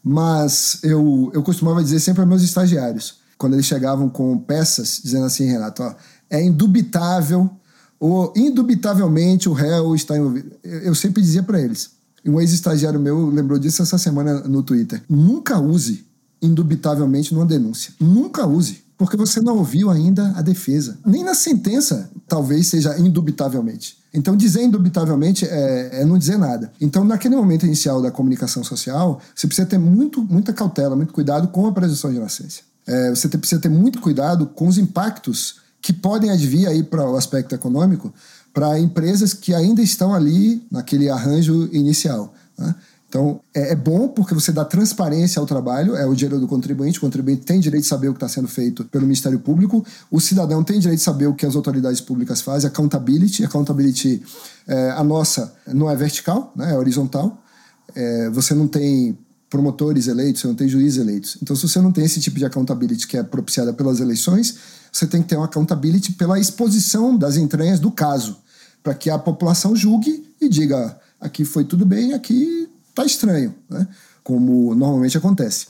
Mas 0.04 0.80
eu, 0.84 1.32
eu 1.34 1.44
costumava 1.44 1.84
dizer 1.84 2.00
sempre 2.00 2.22
aos 2.22 2.30
meus 2.30 2.42
estagiários, 2.42 3.20
quando 3.38 3.54
eles 3.54 3.66
chegavam 3.66 4.10
com 4.10 4.38
peças, 4.38 5.02
dizendo 5.04 5.26
assim, 5.26 5.46
Renato, 5.46 5.84
ó, 5.84 5.96
é 6.30 6.44
indubitável, 6.44 7.50
ou 8.00 8.34
indubitavelmente 8.36 9.50
o 9.50 9.54
réu 9.54 9.94
está 9.96 10.18
envolvido. 10.18 10.52
Eu 10.64 10.96
sempre 10.96 11.22
dizia 11.22 11.44
para 11.44 11.60
eles, 11.60 11.92
um 12.26 12.40
ex-estagiário 12.40 13.00
meu 13.00 13.30
lembrou 13.30 13.58
disso 13.60 13.82
essa 13.82 13.98
semana 13.98 14.42
no 14.42 14.64
Twitter, 14.64 15.02
nunca 15.10 15.60
use 15.60 16.06
indubitavelmente 16.42 17.34
numa 17.34 17.46
denúncia. 17.46 17.94
Nunca 18.00 18.46
use 18.46 18.84
porque 19.00 19.16
você 19.16 19.40
não 19.40 19.58
ouviu 19.58 19.90
ainda 19.90 20.34
a 20.36 20.42
defesa. 20.42 21.00
Nem 21.06 21.24
na 21.24 21.34
sentença, 21.34 22.12
talvez 22.28 22.68
seja 22.68 23.00
indubitavelmente. 23.00 23.98
Então, 24.14 24.36
dizer 24.36 24.62
indubitavelmente 24.62 25.46
é, 25.46 26.02
é, 26.02 26.06
não 26.06 26.18
dizer 26.18 26.38
nada. 26.38 26.70
Então, 26.82 27.06
naquele 27.06 27.34
momento 27.34 27.66
inicial 27.66 28.02
da 28.02 28.12
comunicação 28.12 28.62
social, 28.62 29.22
você 29.34 29.48
precisa 29.48 29.66
ter 29.66 29.78
muito, 29.78 30.22
muita 30.22 30.52
cautela, 30.52 30.98
muito 30.98 31.14
cuidado 31.14 31.48
com 31.48 31.66
a 31.66 31.72
presunção 31.72 32.12
de 32.12 32.18
inocência. 32.18 32.64
é, 32.86 33.10
você 33.12 33.30
precisa 33.30 33.62
ter 33.62 33.70
muito 33.70 34.02
cuidado 34.02 34.48
com 34.48 34.68
os 34.68 34.78
impactos 34.78 35.62
que 35.82 35.94
podem 35.94 36.30
advir 36.30 36.68
aí 36.68 36.84
para 36.84 37.10
o 37.10 37.16
aspecto 37.16 37.56
econômico 37.56 38.14
para 38.54 38.78
empresas 38.78 39.34
que 39.34 39.54
ainda 39.54 39.82
estão 39.82 40.14
ali 40.14 40.62
naquele 40.70 41.10
arranjo 41.10 41.70
inicial. 41.72 42.34
Né? 42.58 42.76
Então, 43.10 43.42
é, 43.56 43.72
é, 43.72 43.76
bom 43.76 44.08
porque 44.08 44.36
você 44.36 44.52
dá 44.52 44.64
transparência 44.64 45.40
ao 45.40 45.46
trabalho, 45.48 45.96
é 45.96 46.06
o 46.06 46.14
dinheiro 46.14 46.40
do 46.40 46.48
contribuinte, 46.48 47.00
o 47.00 47.02
contribuinte 47.02 47.42
tem 47.42 47.60
direito 47.60 47.82
de 47.82 47.90
saber 47.90 48.08
o 48.08 48.14
que 48.14 48.18
está 48.18 48.30
sendo 48.30 48.48
feito 48.48 48.86
pelo 48.86 49.06
Ministério 49.06 49.40
Público, 49.40 49.84
o 50.12 50.22
cidadão 50.22 50.64
tem 50.64 50.80
direito 50.80 51.00
de 51.00 51.04
saber 51.04 51.26
o 51.26 51.34
que 51.34 51.44
as 51.44 51.56
autoridades 51.56 52.00
públicas 52.00 52.40
fazem, 52.40 52.70
accountability. 52.70 53.44
Accountability, 53.44 54.22
é, 54.68 54.92
a 54.92 55.04
nossa 55.04 55.52
não 55.66 55.90
é 55.90 55.96
vertical, 55.96 56.54
né, 56.56 56.72
é 56.72 56.78
horizontal. 56.78 57.44
É, 57.96 58.30
você 58.30 58.54
não 58.54 58.68
tem 58.68 59.18
promotores 59.50 60.08
eleitos, 60.08 60.42
você 60.42 60.48
não 60.48 60.54
tem 60.54 60.70
juízes 60.70 61.00
eleitos. 61.00 61.38
Então, 61.42 61.56
se 61.56 61.68
você 61.68 61.82
não 61.82 61.92
tem 61.92 62.06
esse 62.06 62.20
tipo 62.20 62.38
de 62.38 62.46
accountability 62.46 63.08
que 63.08 63.18
é 63.18 63.24
propiciada 63.24 63.74
pelas 63.74 64.00
eleições, 64.00 64.56
você 64.92 65.08
tem 65.08 65.24
que 65.24 65.30
ter 65.30 65.36
uma 65.36 65.46
accountability 65.46 66.14
pela 66.14 66.40
exposição 66.40 67.18
das 67.18 67.38
entranhas 67.38 67.80
do 67.80 67.90
caso, 67.90 68.38
para 68.84 68.94
que 68.94 69.10
a 69.10 69.18
população 69.18 69.76
julgue 69.76 70.30
e 70.40 70.48
diga: 70.48 70.96
aqui 71.20 71.44
foi 71.44 71.64
tudo 71.64 71.88
bem, 71.88 72.14
aqui 72.14 72.70
está 73.00 73.06
estranho, 73.06 73.56
né? 73.70 73.88
como 74.24 74.76
normalmente 74.76 75.18
acontece. 75.18 75.68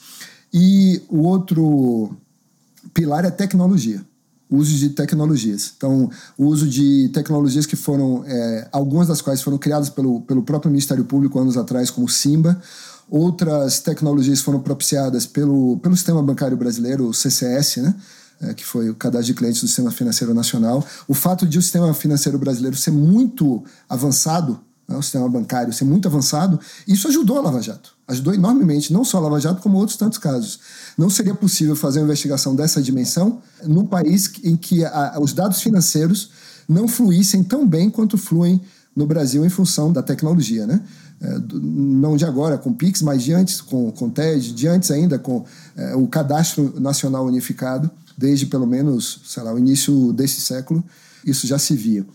E 0.54 1.02
o 1.10 1.20
outro 1.20 2.16
pilar 2.94 3.24
é 3.24 3.32
tecnologia, 3.32 4.04
o 4.50 4.58
uso 4.58 4.76
de 4.76 4.90
tecnologias. 4.90 5.74
Então, 5.78 6.10
o 6.38 6.46
uso 6.46 6.68
de 6.68 7.10
tecnologias 7.14 7.66
que 7.66 7.76
foram, 7.76 8.24
é, 8.26 8.68
algumas 8.72 9.08
das 9.08 9.22
quais 9.22 9.42
foram 9.42 9.58
criadas 9.58 9.90
pelo, 9.90 10.22
pelo 10.22 10.42
próprio 10.42 10.72
Ministério 10.72 11.06
Público 11.06 11.40
anos 11.40 11.56
atrás, 11.56 11.92
como 11.92 12.10
Simba, 12.10 12.60
outras 13.10 13.80
tecnologias 13.80 14.42
foram 14.42 14.60
propiciadas 14.60 15.26
pelo, 15.26 15.78
pelo 15.78 15.96
sistema 15.96 16.22
bancário 16.22 16.58
brasileiro, 16.58 17.08
o 17.08 17.14
CCS, 17.14 17.78
né? 17.78 17.96
É, 18.42 18.54
que 18.54 18.66
foi 18.66 18.90
o 18.90 18.96
cadastro 18.96 19.34
de 19.34 19.34
clientes 19.34 19.60
do 19.60 19.68
Sistema 19.68 19.92
Financeiro 19.92 20.34
Nacional. 20.34 20.86
O 21.10 21.14
fato 21.14 21.46
de 21.46 21.60
o 21.60 21.62
sistema 21.62 21.94
financeiro 21.94 22.40
brasileiro 22.40 22.78
ser 22.78 22.92
muito 22.92 23.66
avançado 23.90 24.62
o 24.98 25.02
sistema 25.02 25.30
bancário 25.30 25.72
ser 25.72 25.86
muito 25.86 26.08
avançado, 26.08 26.60
isso 26.88 27.08
ajudou 27.08 27.38
a 27.38 27.42
Lava 27.42 27.62
Jato. 27.62 27.94
Ajudou 28.08 28.34
enormemente, 28.34 28.92
não 28.92 29.04
só 29.04 29.18
a 29.18 29.22
Lava 29.22 29.40
Jato, 29.40 29.62
como 29.62 29.78
outros 29.78 29.98
tantos 29.98 30.18
casos. 30.18 30.60
Não 30.98 31.10
seria 31.10 31.36
possível 31.36 31.76
fazer 31.76 32.00
uma 32.00 32.06
investigação 32.06 32.56
dessa 32.56 32.82
dimensão 32.82 33.42
num 33.64 33.86
país 33.86 34.32
em 34.44 34.58
que 34.58 34.84
a, 34.84 35.18
os 35.22 35.34
dados 35.34 35.62
financeiros 35.62 36.32
não 36.68 36.88
fluíssem 36.88 37.44
tão 37.44 37.68
bem 37.68 37.90
quanto 37.90 38.18
fluem 38.18 38.62
no 38.96 39.06
Brasil 39.06 39.46
em 39.46 39.50
função 39.50 39.92
da 39.94 40.04
tecnologia, 40.04 40.66
né? 40.68 40.82
É, 41.22 41.38
não 41.52 42.16
de 42.16 42.26
agora 42.26 42.58
com 42.58 42.70
o 42.70 42.74
Pix, 42.74 43.02
mas 43.02 43.24
de 43.24 43.34
antes 43.34 43.60
com, 43.60 43.92
com 43.92 44.08
o 44.08 44.10
TED, 44.10 44.54
de 44.54 44.68
antes 44.68 44.90
ainda 44.90 45.20
com 45.20 45.46
é, 45.76 45.96
o 45.96 46.08
Cadastro 46.08 46.80
Nacional 46.80 47.26
Unificado, 47.26 47.92
desde 48.18 48.46
pelo 48.46 48.66
menos, 48.66 49.22
sei 49.26 49.44
lá, 49.44 49.54
o 49.54 49.60
início 49.60 50.14
desse 50.14 50.40
século, 50.42 50.84
isso 51.26 51.46
já 51.46 51.60
se 51.60 51.76
via. 51.76 52.06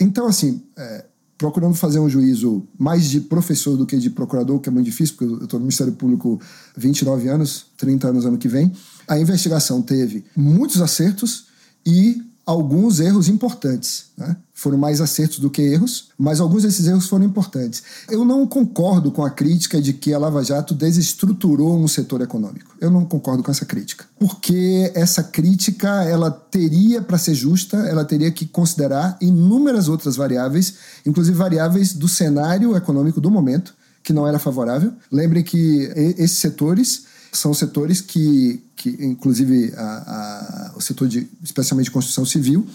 Então, 0.00 0.26
assim, 0.26 0.62
é, 0.76 1.04
procurando 1.38 1.74
fazer 1.74 1.98
um 1.98 2.08
juízo 2.08 2.66
mais 2.78 3.04
de 3.04 3.20
professor 3.20 3.76
do 3.76 3.86
que 3.86 3.96
de 3.96 4.10
procurador, 4.10 4.58
que 4.58 4.68
é 4.68 4.72
muito 4.72 4.86
difícil, 4.86 5.16
porque 5.16 5.32
eu 5.32 5.44
estou 5.44 5.58
no 5.58 5.66
Ministério 5.66 5.92
Público 5.92 6.40
29 6.76 7.28
anos, 7.28 7.66
30 7.76 8.08
anos 8.08 8.26
ano 8.26 8.38
que 8.38 8.48
vem. 8.48 8.72
A 9.06 9.18
investigação 9.18 9.82
teve 9.82 10.24
muitos 10.34 10.80
acertos 10.80 11.46
e 11.84 12.22
alguns 12.46 13.00
erros 13.00 13.28
importantes. 13.28 14.06
Né? 14.16 14.36
Foram 14.54 14.78
mais 14.78 15.00
acertos 15.00 15.40
do 15.40 15.50
que 15.50 15.60
erros, 15.60 16.10
mas 16.16 16.40
alguns 16.40 16.62
desses 16.62 16.86
erros 16.86 17.08
foram 17.08 17.24
importantes. 17.24 17.82
Eu 18.08 18.24
não 18.24 18.46
concordo 18.46 19.10
com 19.10 19.24
a 19.24 19.30
crítica 19.30 19.82
de 19.82 19.92
que 19.92 20.14
a 20.14 20.18
Lava 20.18 20.44
Jato 20.44 20.72
desestruturou 20.72 21.76
um 21.76 21.88
setor 21.88 22.20
econômico. 22.20 22.76
Eu 22.80 22.88
não 22.88 23.04
concordo 23.04 23.42
com 23.42 23.50
essa 23.50 23.66
crítica. 23.66 24.04
Porque 24.16 24.92
essa 24.94 25.24
crítica, 25.24 25.88
ela 26.04 26.30
teria, 26.30 27.02
para 27.02 27.18
ser 27.18 27.34
justa, 27.34 27.78
ela 27.78 28.04
teria 28.04 28.30
que 28.30 28.46
considerar 28.46 29.18
inúmeras 29.20 29.88
outras 29.88 30.14
variáveis, 30.14 30.74
inclusive 31.04 31.36
variáveis 31.36 31.92
do 31.92 32.06
cenário 32.06 32.76
econômico 32.76 33.20
do 33.20 33.30
momento, 33.30 33.74
que 34.04 34.12
não 34.12 34.26
era 34.26 34.38
favorável. 34.38 34.92
Lembrem 35.10 35.42
que 35.42 35.92
esses 36.16 36.38
setores 36.38 37.15
são 37.36 37.52
setores 37.54 38.00
que, 38.00 38.62
que 38.74 38.90
inclusive 39.00 39.72
a, 39.76 39.82
a, 39.82 40.72
o 40.76 40.80
setor 40.80 41.08
de, 41.08 41.28
especialmente 41.42 41.90
construção 41.90 42.24
civil, 42.24 42.66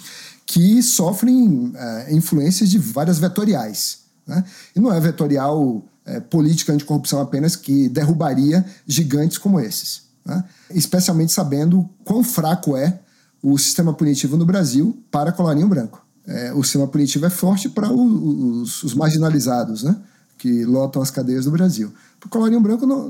que 0.46 0.82
sofrem 0.84 1.72
é, 1.76 2.14
influências 2.14 2.70
de 2.70 2.78
várias 2.78 3.20
vetoriais. 3.20 4.00
Né? 4.28 4.44
E 4.76 4.80
não 4.80 4.94
é 4.94 5.00
vetorial 5.00 5.84
é, 6.06 6.20
política 6.20 6.74
anticorrupção 6.74 7.22
apenas 7.22 7.56
que 7.56 7.90
derrubaria 7.90 8.66
gigantes 8.88 9.38
como 9.38 9.60
esses. 9.60 10.04
Né? 10.26 10.44
Especialmente 10.72 11.32
sabendo 11.32 11.90
quão 12.04 12.24
fraco 12.24 12.76
é 12.76 13.00
o 13.42 13.58
sistema 13.58 13.94
punitivo 13.94 14.38
no 14.38 14.46
Brasil 14.46 14.98
para 15.10 15.32
colarinho 15.32 15.68
branco. 15.68 16.06
É, 16.28 16.54
o 16.54 16.64
sistema 16.64 16.88
punitivo 16.88 17.26
é 17.26 17.30
forte 17.30 17.68
para 17.68 17.92
os, 17.92 18.84
os 18.84 18.94
marginalizados, 18.94 19.84
né? 19.84 19.96
Que 20.42 20.66
lotam 20.66 21.04
as 21.04 21.12
cadeias 21.12 21.46
do 21.46 21.52
Brasil. 21.52 21.94
Para 22.20 22.26
o 22.26 22.30
colarinho 22.32 22.60
branco 22.60 22.88
não, 22.88 23.10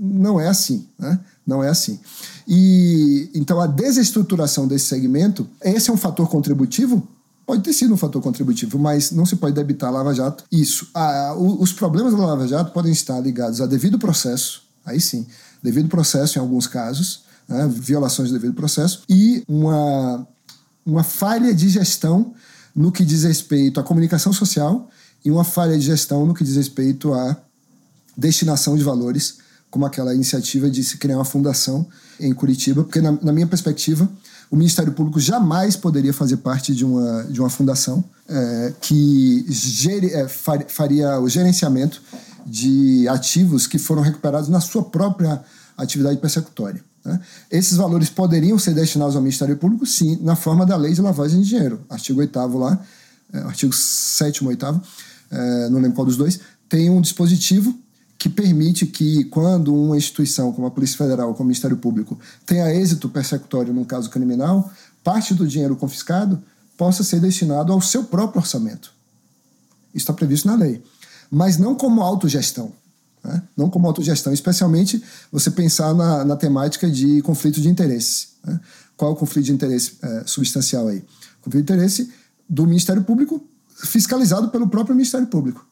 não 0.00 0.40
é 0.40 0.48
assim, 0.48 0.86
né? 0.98 1.20
Não 1.46 1.62
é 1.62 1.68
assim. 1.68 2.00
E 2.48 3.28
então 3.34 3.60
a 3.60 3.66
desestruturação 3.66 4.66
desse 4.66 4.86
segmento, 4.86 5.46
esse 5.62 5.90
é 5.90 5.92
um 5.92 5.96
fator 5.98 6.26
contributivo? 6.30 7.06
Pode 7.44 7.62
ter 7.62 7.74
sido 7.74 7.92
um 7.92 7.98
fator 7.98 8.22
contributivo, 8.22 8.78
mas 8.78 9.10
não 9.10 9.26
se 9.26 9.36
pode 9.36 9.54
debitar 9.54 9.90
a 9.90 9.92
Lava 9.92 10.14
Jato 10.14 10.44
isso. 10.50 10.88
A, 10.94 11.34
os 11.36 11.70
problemas 11.70 12.14
da 12.14 12.24
Lava 12.24 12.48
Jato 12.48 12.72
podem 12.72 12.92
estar 12.92 13.20
ligados 13.20 13.60
a 13.60 13.66
devido 13.66 13.98
processo, 13.98 14.62
aí 14.82 14.98
sim, 15.02 15.26
devido 15.62 15.86
processo 15.86 16.38
em 16.38 16.40
alguns 16.40 16.66
casos, 16.66 17.24
né? 17.46 17.68
violações 17.70 18.28
de 18.28 18.34
devido 18.34 18.54
processo, 18.54 19.02
e 19.06 19.44
uma, 19.46 20.26
uma 20.86 21.02
falha 21.02 21.52
de 21.52 21.68
gestão 21.68 22.32
no 22.74 22.90
que 22.90 23.04
diz 23.04 23.24
respeito 23.24 23.78
à 23.78 23.82
comunicação 23.82 24.32
social 24.32 24.88
e 25.24 25.30
uma 25.30 25.44
falha 25.44 25.78
de 25.78 25.84
gestão 25.84 26.24
no 26.26 26.34
que 26.34 26.44
diz 26.44 26.56
respeito 26.56 27.12
à 27.12 27.36
destinação 28.16 28.76
de 28.76 28.84
valores, 28.84 29.38
como 29.70 29.86
aquela 29.86 30.14
iniciativa 30.14 30.68
de 30.68 30.82
se 30.82 30.98
criar 30.98 31.16
uma 31.16 31.24
fundação 31.24 31.86
em 32.18 32.32
Curitiba, 32.32 32.82
porque, 32.82 33.00
na, 33.00 33.12
na 33.12 33.32
minha 33.32 33.46
perspectiva, 33.46 34.08
o 34.50 34.56
Ministério 34.56 34.92
Público 34.92 35.20
jamais 35.20 35.76
poderia 35.76 36.12
fazer 36.12 36.38
parte 36.38 36.74
de 36.74 36.84
uma, 36.84 37.22
de 37.24 37.40
uma 37.40 37.48
fundação 37.48 38.02
é, 38.28 38.72
que 38.80 39.46
gere, 39.48 40.12
é, 40.12 40.26
faria 40.28 41.20
o 41.20 41.28
gerenciamento 41.28 42.02
de 42.44 43.06
ativos 43.08 43.66
que 43.66 43.78
foram 43.78 44.02
recuperados 44.02 44.48
na 44.48 44.60
sua 44.60 44.82
própria 44.82 45.40
atividade 45.76 46.18
persecutória. 46.18 46.82
Né? 47.04 47.20
Esses 47.50 47.76
valores 47.76 48.10
poderiam 48.10 48.58
ser 48.58 48.74
destinados 48.74 49.14
ao 49.14 49.22
Ministério 49.22 49.56
Público, 49.56 49.86
sim, 49.86 50.18
na 50.20 50.34
forma 50.34 50.66
da 50.66 50.76
lei 50.76 50.92
de 50.92 51.00
lavagem 51.00 51.40
de 51.40 51.48
dinheiro, 51.48 51.80
artigo 51.88 52.20
8 52.20 52.58
lá, 52.58 52.78
é, 53.32 53.38
artigo 53.38 53.72
7 53.72 54.44
8 54.44 54.80
é, 55.30 55.68
não 55.68 55.80
lembro 55.80 55.94
qual 55.94 56.06
dos 56.06 56.16
dois, 56.16 56.40
tem 56.68 56.90
um 56.90 57.00
dispositivo 57.00 57.74
que 58.18 58.28
permite 58.28 58.84
que, 58.84 59.24
quando 59.24 59.74
uma 59.74 59.96
instituição 59.96 60.52
como 60.52 60.66
a 60.66 60.70
Polícia 60.70 60.98
Federal, 60.98 61.32
como 61.32 61.44
o 61.44 61.46
Ministério 61.46 61.76
Público, 61.76 62.18
tenha 62.44 62.70
êxito 62.74 63.08
persecutório 63.08 63.72
num 63.72 63.84
caso 63.84 64.10
criminal, 64.10 64.70
parte 65.02 65.32
do 65.32 65.46
dinheiro 65.46 65.74
confiscado 65.74 66.42
possa 66.76 67.02
ser 67.02 67.18
destinado 67.20 67.72
ao 67.72 67.80
seu 67.80 68.04
próprio 68.04 68.40
orçamento. 68.40 68.92
Isso 69.94 70.02
está 70.02 70.12
previsto 70.12 70.46
na 70.46 70.54
lei. 70.54 70.82
Mas 71.30 71.56
não 71.56 71.74
como 71.74 72.02
autogestão. 72.02 72.72
Né? 73.24 73.42
Não 73.56 73.70
como 73.70 73.86
autogestão, 73.86 74.32
especialmente 74.32 75.02
você 75.32 75.50
pensar 75.50 75.94
na, 75.94 76.24
na 76.24 76.36
temática 76.36 76.90
de 76.90 77.22
conflito 77.22 77.60
de 77.60 77.68
interesse. 77.68 78.28
Né? 78.44 78.60
Qual 78.96 79.10
é 79.10 79.14
o 79.14 79.16
conflito 79.16 79.46
de 79.46 79.52
interesse 79.52 79.94
é, 80.02 80.24
substancial 80.26 80.88
aí? 80.88 81.02
Conflito 81.40 81.66
de 81.66 81.72
interesse 81.72 82.12
do 82.48 82.66
Ministério 82.66 83.02
Público 83.02 83.42
fiscalizado 83.84 84.48
pelo 84.48 84.68
próprio 84.68 84.94
Ministério 84.94 85.26
Público. 85.26 85.66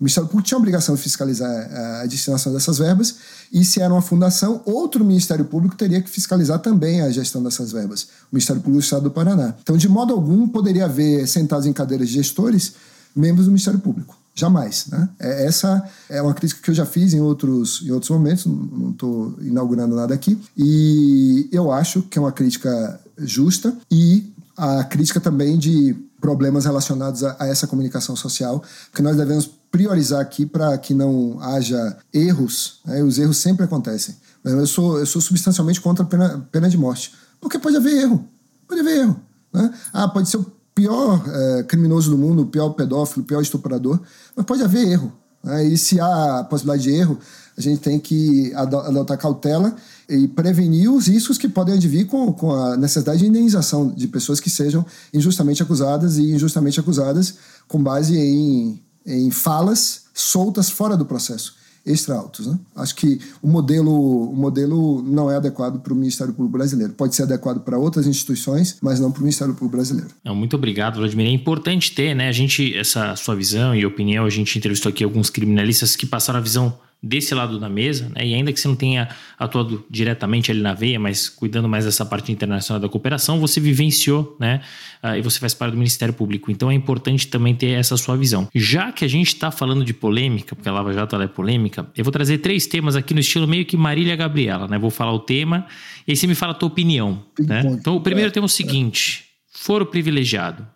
O 0.00 0.04
Ministério 0.04 0.28
Público 0.28 0.46
tinha 0.46 0.56
a 0.56 0.60
obrigação 0.60 0.94
de 0.94 1.02
fiscalizar 1.02 1.50
eh, 1.50 2.02
a 2.02 2.06
destinação 2.06 2.52
dessas 2.52 2.78
verbas, 2.78 3.16
e 3.52 3.64
se 3.64 3.80
era 3.80 3.92
uma 3.92 4.00
fundação, 4.00 4.62
outro 4.64 5.04
Ministério 5.04 5.44
Público 5.44 5.74
teria 5.74 6.00
que 6.00 6.08
fiscalizar 6.08 6.60
também 6.60 7.00
a 7.00 7.10
gestão 7.10 7.42
dessas 7.42 7.72
verbas, 7.72 8.02
o 8.02 8.34
Ministério 8.34 8.62
Público 8.62 8.80
do 8.80 8.84
Estado 8.84 9.02
do 9.02 9.10
Paraná. 9.10 9.54
Então, 9.60 9.76
de 9.76 9.88
modo 9.88 10.14
algum, 10.14 10.46
poderia 10.46 10.84
haver 10.84 11.26
sentados 11.26 11.66
em 11.66 11.72
cadeiras 11.72 12.08
de 12.08 12.14
gestores 12.14 12.74
membros 13.14 13.46
do 13.46 13.50
Ministério 13.50 13.80
Público. 13.80 14.16
Jamais. 14.36 14.86
Né? 14.86 15.08
É, 15.18 15.46
essa 15.46 15.82
é 16.08 16.22
uma 16.22 16.32
crítica 16.32 16.62
que 16.62 16.70
eu 16.70 16.74
já 16.74 16.86
fiz 16.86 17.12
em 17.12 17.20
outros, 17.20 17.82
em 17.84 17.90
outros 17.90 18.10
momentos, 18.10 18.46
não 18.46 18.90
estou 18.90 19.36
inaugurando 19.40 19.96
nada 19.96 20.14
aqui, 20.14 20.40
e 20.56 21.48
eu 21.50 21.72
acho 21.72 22.02
que 22.02 22.16
é 22.16 22.22
uma 22.22 22.30
crítica 22.30 23.00
justa 23.18 23.76
e 23.90 24.32
a 24.56 24.84
crítica 24.84 25.18
também 25.18 25.58
de 25.58 25.96
problemas 26.20 26.64
relacionados 26.64 27.22
a, 27.24 27.36
a 27.38 27.46
essa 27.46 27.66
comunicação 27.66 28.16
social, 28.16 28.62
porque 28.90 29.02
nós 29.02 29.16
devemos 29.16 29.48
priorizar 29.70 30.20
aqui 30.20 30.46
para 30.46 30.76
que 30.78 30.94
não 30.94 31.38
haja 31.40 31.96
erros. 32.12 32.80
Né? 32.84 33.02
Os 33.02 33.18
erros 33.18 33.38
sempre 33.38 33.64
acontecem. 33.64 34.16
Eu 34.44 34.66
sou, 34.66 34.98
eu 34.98 35.06
sou 35.06 35.20
substancialmente 35.20 35.80
contra 35.80 36.04
a 36.04 36.06
pena, 36.06 36.48
pena 36.50 36.68
de 36.68 36.78
morte, 36.78 37.14
porque 37.40 37.58
pode 37.58 37.76
haver 37.76 38.02
erro. 38.02 38.24
Pode 38.66 38.80
haver 38.80 38.98
erro. 38.98 39.20
Né? 39.52 39.72
Ah, 39.92 40.08
pode 40.08 40.28
ser 40.28 40.38
o 40.38 40.46
pior 40.74 41.22
é, 41.26 41.62
criminoso 41.64 42.10
do 42.10 42.18
mundo, 42.18 42.42
o 42.42 42.46
pior 42.46 42.70
pedófilo, 42.70 43.22
o 43.22 43.26
pior 43.26 43.42
estuprador, 43.42 44.00
mas 44.34 44.46
pode 44.46 44.62
haver 44.62 44.88
erro. 44.88 45.12
Né? 45.42 45.66
E 45.66 45.78
se 45.78 46.00
há 46.00 46.46
possibilidade 46.48 46.84
de 46.84 46.94
erro, 46.94 47.18
a 47.56 47.60
gente 47.60 47.80
tem 47.80 47.98
que 47.98 48.52
adotar 48.54 49.18
cautela 49.18 49.74
e 50.08 50.26
prevenir 50.26 50.90
os 50.90 51.06
riscos 51.06 51.36
que 51.36 51.48
podem 51.48 51.74
advir 51.74 52.06
com, 52.06 52.32
com 52.32 52.52
a 52.52 52.76
necessidade 52.76 53.18
de 53.20 53.26
indenização 53.26 53.90
de 53.90 54.08
pessoas 54.08 54.40
que 54.40 54.48
sejam 54.48 54.84
injustamente 55.12 55.62
acusadas 55.62 56.16
e 56.16 56.32
injustamente 56.32 56.80
acusadas 56.80 57.34
com 57.66 57.82
base 57.82 58.16
em, 58.16 58.80
em 59.04 59.30
falas 59.30 60.06
soltas 60.14 60.70
fora 60.70 60.96
do 60.96 61.04
processo 61.04 61.58
extra 61.88 62.14
altos. 62.14 62.46
Né? 62.46 62.58
Acho 62.76 62.94
que 62.94 63.18
o 63.42 63.48
modelo, 63.48 64.30
o 64.30 64.36
modelo 64.36 65.02
não 65.02 65.30
é 65.30 65.36
adequado 65.36 65.80
para 65.80 65.92
o 65.92 65.96
Ministério 65.96 66.34
Público 66.34 66.56
Brasileiro. 66.56 66.92
Pode 66.92 67.14
ser 67.14 67.22
adequado 67.22 67.60
para 67.60 67.78
outras 67.78 68.06
instituições, 68.06 68.76
mas 68.82 69.00
não 69.00 69.10
para 69.10 69.20
o 69.20 69.22
Ministério 69.22 69.54
Público 69.54 69.76
Brasileiro. 69.76 70.10
Não, 70.22 70.34
muito 70.34 70.54
obrigado, 70.54 70.96
Vladimir. 70.96 71.26
É 71.26 71.30
importante 71.30 71.92
ter, 71.94 72.14
né? 72.14 72.28
A 72.28 72.32
gente, 72.32 72.76
essa 72.76 73.16
sua 73.16 73.34
visão 73.34 73.74
e 73.74 73.86
opinião, 73.86 74.26
a 74.26 74.30
gente 74.30 74.58
entrevistou 74.58 74.90
aqui 74.90 75.02
alguns 75.02 75.30
criminalistas 75.30 75.96
que 75.96 76.04
passaram 76.04 76.38
a 76.38 76.42
visão 76.42 76.74
desse 77.02 77.32
lado 77.32 77.60
da 77.60 77.68
mesa, 77.68 78.10
né? 78.14 78.26
e 78.26 78.34
ainda 78.34 78.52
que 78.52 78.58
você 78.58 78.66
não 78.66 78.74
tenha 78.74 79.08
atuado 79.38 79.84
diretamente 79.88 80.50
ali 80.50 80.60
na 80.60 80.74
veia, 80.74 80.98
mas 80.98 81.28
cuidando 81.28 81.68
mais 81.68 81.84
dessa 81.84 82.04
parte 82.04 82.32
internacional 82.32 82.80
da 82.80 82.88
cooperação, 82.88 83.38
você 83.38 83.60
vivenciou, 83.60 84.36
né? 84.40 84.60
Uh, 85.02 85.14
e 85.16 85.22
você 85.22 85.38
faz 85.38 85.54
parte 85.54 85.72
do 85.72 85.78
Ministério 85.78 86.12
Público. 86.12 86.50
Então 86.50 86.68
é 86.68 86.74
importante 86.74 87.28
também 87.28 87.54
ter 87.54 87.70
essa 87.70 87.96
sua 87.96 88.16
visão. 88.16 88.48
Já 88.52 88.90
que 88.90 89.04
a 89.04 89.08
gente 89.08 89.28
está 89.28 89.50
falando 89.52 89.84
de 89.84 89.94
polêmica, 89.94 90.56
porque 90.56 90.68
a 90.68 90.72
Lava 90.72 90.92
Jato 90.92 91.14
é 91.16 91.28
polêmica, 91.28 91.88
eu 91.96 92.02
vou 92.02 92.12
trazer 92.12 92.38
três 92.38 92.66
temas 92.66 92.96
aqui 92.96 93.14
no 93.14 93.20
estilo 93.20 93.46
meio 93.46 93.64
que 93.64 93.76
Marília 93.76 94.16
Gabriela, 94.16 94.66
né? 94.66 94.76
Vou 94.76 94.90
falar 94.90 95.12
o 95.12 95.20
tema 95.20 95.66
e 96.06 96.12
aí 96.12 96.16
você 96.16 96.26
me 96.26 96.34
fala 96.34 96.52
a 96.52 96.54
tua 96.54 96.66
opinião. 96.66 97.24
Né? 97.38 97.62
Então 97.78 97.94
o 97.94 98.00
primeiro 98.00 98.28
é, 98.28 98.32
tema 98.32 98.44
é 98.44 98.48
o 98.48 98.50
seguinte: 98.50 99.24
foro 99.52 99.86
privilegiado. 99.86 100.66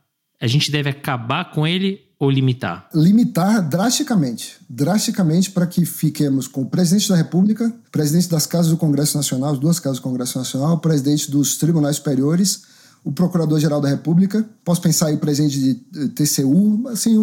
A 0.43 0.49
gente 0.49 0.72
deve 0.72 0.90
acabar 0.90 1.53
com 1.53 1.64
ele 1.64 2.01
ou 2.18 2.28
limitar? 2.28 2.88
Limitar 2.93 3.62
drasticamente. 3.68 4.57
Drasticamente 4.68 5.53
para 5.53 5.68
que 5.68 5.86
fiquemos 5.86 6.49
com 6.49 6.62
o 6.62 6.66
presidente 6.66 7.09
da 7.09 7.14
República, 7.14 7.72
presidente 7.93 8.28
das 8.28 8.45
casas 8.45 8.72
do 8.72 8.76
Congresso 8.76 9.16
Nacional, 9.16 9.53
as 9.53 9.59
duas 9.61 9.78
casas 9.78 9.99
do 9.99 10.03
Congresso 10.03 10.36
Nacional, 10.36 10.80
presidente 10.80 11.30
dos 11.30 11.59
tribunais 11.59 11.95
superiores, 11.95 12.64
o 13.05 13.12
Procurador-Geral 13.12 13.80
da 13.80 13.88
República. 13.88 14.45
Posso 14.64 14.80
pensar 14.80 15.07
aí 15.07 15.16
presidente 15.16 15.61
de 15.61 16.09
TCU, 16.09 16.88
assim, 16.88 17.14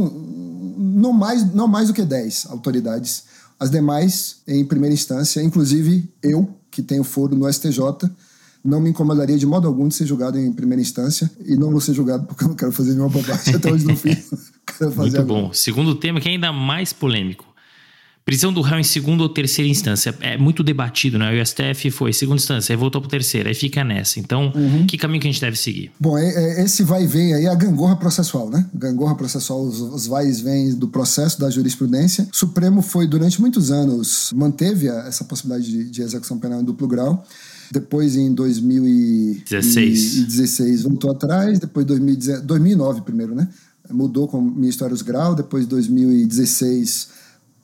não 0.77 1.11
mais, 1.11 1.53
não 1.53 1.67
mais 1.67 1.89
do 1.89 1.93
que 1.93 2.05
10 2.05 2.47
autoridades. 2.49 3.25
As 3.59 3.69
demais 3.69 4.37
em 4.47 4.63
primeira 4.63 4.93
instância, 4.93 5.43
inclusive 5.43 6.09
eu, 6.23 6.57
que 6.71 6.81
tenho 6.81 7.03
foro 7.03 7.35
no 7.35 7.51
STJ, 7.51 7.81
não 8.63 8.81
me 8.81 8.89
incomodaria 8.89 9.37
de 9.37 9.45
modo 9.45 9.67
algum 9.67 9.87
de 9.87 9.95
ser 9.95 10.05
julgado 10.05 10.37
em 10.37 10.51
primeira 10.51 10.81
instância 10.81 11.29
e 11.45 11.55
não 11.55 11.71
vou 11.71 11.79
ser 11.79 11.93
julgado 11.93 12.25
porque 12.25 12.43
eu 12.43 12.49
não 12.49 12.55
quero 12.55 12.71
fazer 12.71 12.91
nenhuma 12.91 13.09
bobagem 13.09 13.55
até 13.55 13.71
hoje 13.71 13.85
no 13.85 13.95
fim. 13.95 14.15
Muito 14.95 15.19
agora. 15.19 15.23
bom. 15.23 15.53
Segundo 15.53 15.95
tema 15.95 16.19
que 16.19 16.27
é 16.27 16.31
ainda 16.31 16.51
mais 16.51 16.93
polêmico. 16.93 17.49
Prisão 18.25 18.53
do 18.53 18.61
réu 18.61 18.79
em 18.79 18.83
segunda 18.83 19.23
ou 19.23 19.29
terceira 19.29 19.67
instância. 19.67 20.15
É 20.21 20.37
muito 20.37 20.61
debatido, 20.61 21.17
né? 21.17 21.31
O 21.33 21.43
STF 21.43 21.89
foi 21.89 22.13
segunda 22.13 22.37
instância, 22.37 22.71
aí 22.71 22.77
voltou 22.77 23.01
para 23.01 23.09
terceira, 23.09 23.49
aí 23.49 23.55
fica 23.55 23.83
nessa. 23.83 24.19
Então, 24.19 24.53
uhum. 24.55 24.85
que 24.85 24.99
caminho 24.99 25.19
que 25.19 25.27
a 25.27 25.31
gente 25.31 25.41
deve 25.41 25.57
seguir? 25.57 25.91
Bom, 25.99 26.15
é, 26.15 26.27
é, 26.27 26.63
esse 26.63 26.83
vai 26.83 27.05
e 27.05 27.07
vem 27.07 27.33
aí, 27.33 27.47
a 27.47 27.55
gangorra 27.55 27.95
processual, 27.95 28.47
né? 28.47 28.67
Gangorra 28.71 29.15
processual, 29.15 29.63
os, 29.63 29.81
os 29.81 30.05
vai 30.05 30.27
e 30.27 30.31
vem 30.31 30.75
do 30.75 30.87
processo 30.87 31.39
da 31.39 31.49
jurisprudência. 31.49 32.27
O 32.31 32.35
Supremo 32.35 32.83
foi, 32.83 33.07
durante 33.07 33.41
muitos 33.41 33.71
anos, 33.71 34.31
manteve 34.35 34.87
essa 34.87 35.23
possibilidade 35.23 35.71
de, 35.71 35.89
de 35.89 36.01
execução 36.03 36.37
penal 36.37 36.61
em 36.61 36.63
duplo 36.63 36.87
grau. 36.87 37.25
Depois, 37.71 38.15
em 38.15 38.33
2016, 38.33 40.83
voltou 40.83 41.11
atrás. 41.11 41.59
Depois, 41.59 41.85
2009 41.85 43.01
primeiro, 43.01 43.35
né? 43.35 43.47
Mudou 43.89 44.27
com 44.27 44.39
o 44.39 44.41
Ministério 44.41 44.93
dos 44.93 45.01
Grau. 45.01 45.35
Depois, 45.35 45.67
2016, 45.67 47.09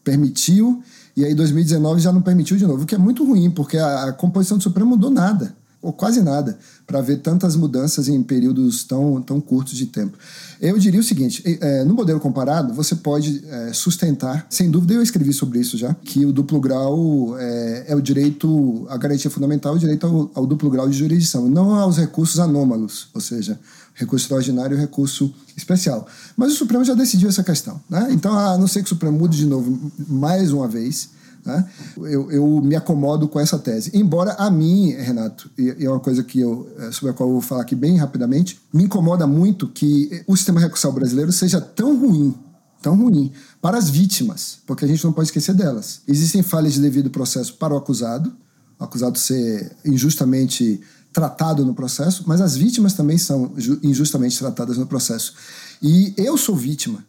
permitiu. 0.04 0.84
E 1.16 1.24
aí, 1.26 1.34
2019 1.34 2.02
já 2.02 2.12
não 2.12 2.22
permitiu 2.22 2.58
de 2.58 2.66
novo, 2.66 2.84
o 2.84 2.86
que 2.86 2.96
é 2.96 2.98
muito 2.98 3.24
ruim, 3.24 3.50
porque 3.50 3.78
a, 3.78 4.06
a 4.06 4.14
composição 4.14 4.58
do 4.58 4.64
Supremo 4.64 4.90
mudou 4.92 5.10
nada 5.10 5.56
ou 5.86 5.94
quase 5.94 6.20
nada, 6.22 6.58
para 6.88 7.00
ver 7.00 7.18
tantas 7.18 7.56
mudanças 7.56 8.08
em 8.08 8.22
períodos 8.24 8.84
tão, 8.84 9.22
tão 9.22 9.40
curtos 9.40 9.76
de 9.76 9.86
tempo. 9.86 10.18
Eu 10.60 10.80
diria 10.80 11.00
o 11.00 11.04
seguinte: 11.04 11.44
é, 11.62 11.84
no 11.84 11.94
modelo 11.94 12.20
comparado, 12.20 12.74
você 12.74 12.96
pode 12.96 13.44
é, 13.48 13.72
sustentar, 13.72 14.48
sem 14.50 14.72
dúvida, 14.72 14.96
eu 14.96 15.04
escrevi 15.04 15.32
sobre 15.32 15.60
isso 15.60 15.78
já, 15.78 15.94
que 15.94 16.26
o 16.26 16.34
duplo 16.34 16.60
grau 16.60 17.38
é, 17.38 17.86
é 17.90 17.96
o 17.96 18.02
direito, 18.02 18.88
a 18.90 18.98
garantia 18.98 19.30
fundamental, 19.30 19.76
o 19.76 19.80
direito 19.80 20.08
ao, 20.08 20.32
ao, 20.34 20.48
duplo 20.48 20.72
grau 20.72 20.90
de 20.90 20.98
jurisdição, 20.98 21.48
não 21.48 21.76
aos 21.76 21.98
recursos 21.98 22.40
anômalos, 22.40 23.08
ou 23.14 23.22
seja, 23.22 23.60
recurso 23.94 24.26
extraordinário 24.26 24.76
e 24.76 24.80
recurso 24.80 25.32
especial. 25.56 26.08
Mas 26.36 26.54
o 26.54 26.56
Supremo 26.56 26.84
já 26.84 26.96
decidiu 26.96 27.30
essa 27.30 27.44
questão. 27.44 27.80
Né? 27.88 28.08
Então, 28.10 28.34
a 28.38 28.58
não 28.58 28.68
ser 28.68 28.80
que 28.80 28.86
o 28.86 28.90
Supremo 28.90 29.18
mude 29.18 29.38
de 29.38 29.46
novo 29.46 29.92
mais 30.08 30.52
uma 30.52 30.68
vez 30.68 31.14
né? 31.46 31.70
Eu, 31.98 32.32
eu, 32.32 32.62
me 32.62 32.76
acomodo 32.76 33.28
com 33.28 33.40
essa 33.40 33.60
tese. 33.60 33.92
Embora 33.94 34.34
a 34.34 34.50
mim, 34.50 34.90
Renato, 34.90 35.50
e 35.58 35.86
é 35.86 35.90
uma 35.90 36.00
coisa 36.00 36.24
que 36.24 36.40
eu, 36.40 36.68
é, 36.80 36.92
sobre 36.92 37.12
a 37.12 37.14
qual 37.14 37.30
eu 37.30 37.34
vou 37.34 37.42
falar 37.42 37.62
aqui 37.62 37.76
bem 37.76 37.98
rapidamente, 37.98 38.60
me 38.74 38.84
incomoda 38.84 39.28
muito 39.28 39.68
que 39.68 40.24
o 40.26 40.36
sistema 40.36 40.60
recursal 40.60 40.92
brasileiro 40.92 41.32
seja 41.32 41.62
tão 41.62 41.96
ruim, 41.98 42.34
tão 42.82 42.98
ruim 42.98 43.32
para 43.62 43.78
as 43.78 43.90
vítimas, 43.90 44.58
porque 44.66 44.86
a 44.86 44.88
gente 44.88 45.04
não 45.06 45.14
pode 45.14 45.28
esquecer 45.28 45.54
delas. 45.54 46.02
Existem 46.08 46.42
falhas 46.42 46.74
de 46.74 46.82
devido 46.82 47.12
processo 47.12 47.54
para 47.54 47.74
o 47.74 47.78
acusado, 47.78 48.34
o 48.80 48.84
acusado 48.84 49.18
ser 49.20 49.72
injustamente 49.86 50.82
tratado 51.14 51.64
no 51.64 51.74
processo, 51.74 52.24
mas 52.26 52.42
as 52.42 52.58
vítimas 52.58 52.94
também 52.94 53.18
são 53.18 53.54
injustamente 53.84 54.38
tratadas 54.38 54.78
no 54.78 54.86
processo. 54.86 55.34
E 55.82 56.14
eu 56.18 56.36
sou 56.38 56.56
vítima 56.56 57.06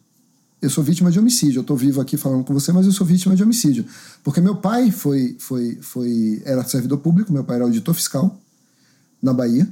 eu 0.61 0.69
sou 0.69 0.83
vítima 0.83 1.11
de 1.11 1.19
homicídio. 1.19 1.59
Eu 1.59 1.61
estou 1.61 1.77
vivo 1.77 2.01
aqui 2.01 2.17
falando 2.17 2.43
com 2.43 2.53
você, 2.53 2.71
mas 2.71 2.85
eu 2.85 2.91
sou 2.91 3.05
vítima 3.05 3.35
de 3.35 3.43
homicídio. 3.43 3.85
Porque 4.23 4.41
meu 4.41 4.55
pai 4.55 4.91
foi, 4.91 5.35
foi, 5.39 5.77
foi, 5.81 6.41
era 6.45 6.63
servidor 6.63 6.97
público, 6.99 7.31
meu 7.31 7.43
pai 7.43 7.57
era 7.57 7.65
auditor 7.65 7.93
fiscal 7.93 8.39
na 9.21 9.33
Bahia, 9.33 9.67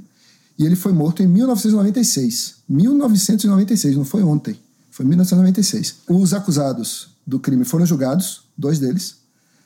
e 0.57 0.65
ele 0.65 0.75
foi 0.75 0.93
morto 0.93 1.21
em 1.21 1.27
1996. 1.27 2.55
1996, 2.67 3.97
não 3.97 4.05
foi 4.05 4.23
ontem, 4.23 4.59
foi 4.89 5.05
1996. 5.05 5.95
Os 6.07 6.33
acusados 6.33 7.09
do 7.25 7.39
crime 7.39 7.65
foram 7.65 7.85
julgados, 7.85 8.43
dois 8.57 8.79
deles 8.79 9.17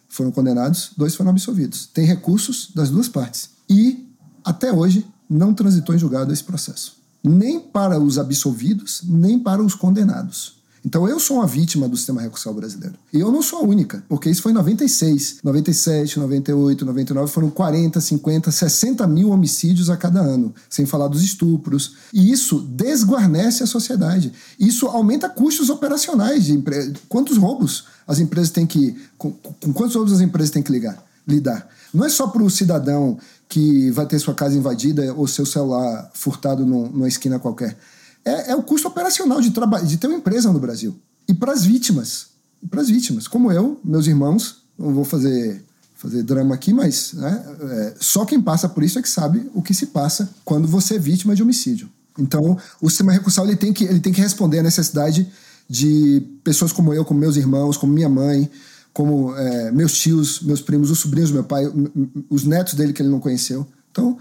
foram 0.07 0.31
condenados, 0.31 0.91
dois 0.97 1.15
foram 1.15 1.29
absolvidos. 1.29 1.85
Tem 1.85 2.05
recursos 2.05 2.71
das 2.73 2.89
duas 2.89 3.07
partes. 3.07 3.51
E, 3.69 4.07
até 4.43 4.73
hoje, 4.73 5.05
não 5.29 5.53
transitou 5.53 5.93
em 5.93 5.99
julgado 5.99 6.33
esse 6.33 6.43
processo. 6.43 6.97
Nem 7.23 7.59
para 7.59 7.99
os 7.99 8.17
absolvidos, 8.17 9.01
nem 9.03 9.37
para 9.37 9.61
os 9.61 9.75
condenados. 9.75 10.58
Então 10.85 11.07
eu 11.07 11.19
sou 11.19 11.37
uma 11.37 11.47
vítima 11.47 11.87
do 11.87 11.97
sistema 11.97 12.21
recursal 12.21 12.53
brasileiro. 12.53 12.95
E 13.11 13.19
eu 13.19 13.31
não 13.31 13.41
sou 13.41 13.59
a 13.59 13.63
única, 13.63 14.03
porque 14.07 14.29
isso 14.29 14.41
foi 14.41 14.51
em 14.51 14.55
96, 14.55 15.39
97, 15.43 16.19
98, 16.19 16.85
99, 16.85 17.31
foram 17.31 17.49
40, 17.49 17.99
50, 17.99 18.51
60 18.51 19.07
mil 19.07 19.29
homicídios 19.29 19.89
a 19.89 19.97
cada 19.97 20.19
ano, 20.19 20.53
sem 20.69 20.85
falar 20.85 21.07
dos 21.07 21.23
estupros. 21.23 21.95
E 22.13 22.31
isso 22.31 22.59
desguarnece 22.59 23.63
a 23.63 23.67
sociedade. 23.67 24.31
Isso 24.59 24.87
aumenta 24.87 25.29
custos 25.29 25.69
operacionais 25.69 26.45
de 26.45 26.53
empresa. 26.53 26.93
Quantos 27.07 27.37
roubos 27.37 27.85
as 28.07 28.19
empresas 28.19 28.49
têm 28.49 28.65
que. 28.65 28.95
Com, 29.17 29.31
com 29.31 29.73
quantos 29.73 29.95
roubos 29.95 30.13
as 30.13 30.21
empresas 30.21 30.51
têm 30.51 30.63
que 30.63 30.71
ligar, 30.71 31.03
lidar? 31.27 31.67
Não 31.93 32.05
é 32.05 32.09
só 32.09 32.27
para 32.27 32.43
o 32.43 32.49
cidadão 32.49 33.17
que 33.47 33.89
vai 33.91 34.05
ter 34.05 34.19
sua 34.19 34.35
casa 34.35 34.55
invadida 34.55 35.11
ou 35.15 35.27
seu 35.27 35.45
celular 35.45 36.09
furtado 36.13 36.63
numa 36.65 37.07
esquina 37.07 37.39
qualquer 37.39 37.75
é, 38.29 38.51
é 38.51 38.55
o 38.55 38.63
custo 38.63 38.87
operacional 38.87 39.41
de, 39.41 39.49
de 39.49 39.97
ter 39.97 40.07
uma 40.07 40.17
empresa 40.17 40.51
no 40.51 40.59
Brasil. 40.59 40.95
E 41.27 41.33
para 41.33 41.51
as 41.51 41.63
vítimas. 41.63 42.27
Para 42.69 42.81
as 42.81 42.89
vítimas. 42.89 43.27
Como 43.27 43.51
eu, 43.51 43.79
meus 43.83 44.07
irmãos, 44.07 44.63
não 44.77 44.93
vou 44.93 45.03
fazer 45.03 45.63
fazer 45.95 46.23
drama 46.23 46.55
aqui, 46.55 46.73
mas 46.73 47.11
né, 47.11 47.43
é, 47.61 47.93
só 47.99 48.23
quem 48.23 48.39
passa 48.39 48.69
por 48.69 48.81
isso 48.83 48.97
é 48.97 49.01
que 49.01 49.09
sabe 49.09 49.51
o 49.53 49.61
que 49.61 49.73
se 49.73 49.87
passa 49.87 50.29
quando 50.45 50.65
você 50.65 50.95
é 50.95 50.99
vítima 50.99 51.35
de 51.35 51.43
homicídio. 51.43 51.89
Então, 52.17 52.57
o 52.81 52.89
sistema 52.89 53.11
recursal 53.11 53.45
ele 53.45 53.57
tem 53.57 53.73
que, 53.73 53.83
ele 53.83 53.99
tem 53.99 54.13
que 54.13 54.21
responder 54.21 54.59
à 54.59 54.63
necessidade 54.63 55.27
de 55.69 56.23
pessoas 56.41 56.71
como 56.71 56.93
eu, 56.93 57.03
como 57.03 57.19
meus 57.19 57.35
irmãos, 57.35 57.75
como 57.75 57.91
minha 57.91 58.07
mãe, 58.07 58.49
como 58.93 59.35
é, 59.35 59.71
meus 59.73 59.93
tios, 59.93 60.41
meus 60.41 60.61
primos, 60.61 60.89
os 60.89 60.99
sobrinhos 60.99 61.31
do 61.31 61.33
meu 61.33 61.43
pai, 61.43 61.65
os 62.29 62.45
netos 62.45 62.75
dele 62.75 62.93
que 62.93 63.01
ele 63.01 63.09
não 63.09 63.19
conheceu. 63.19 63.67
Então, 63.91 64.17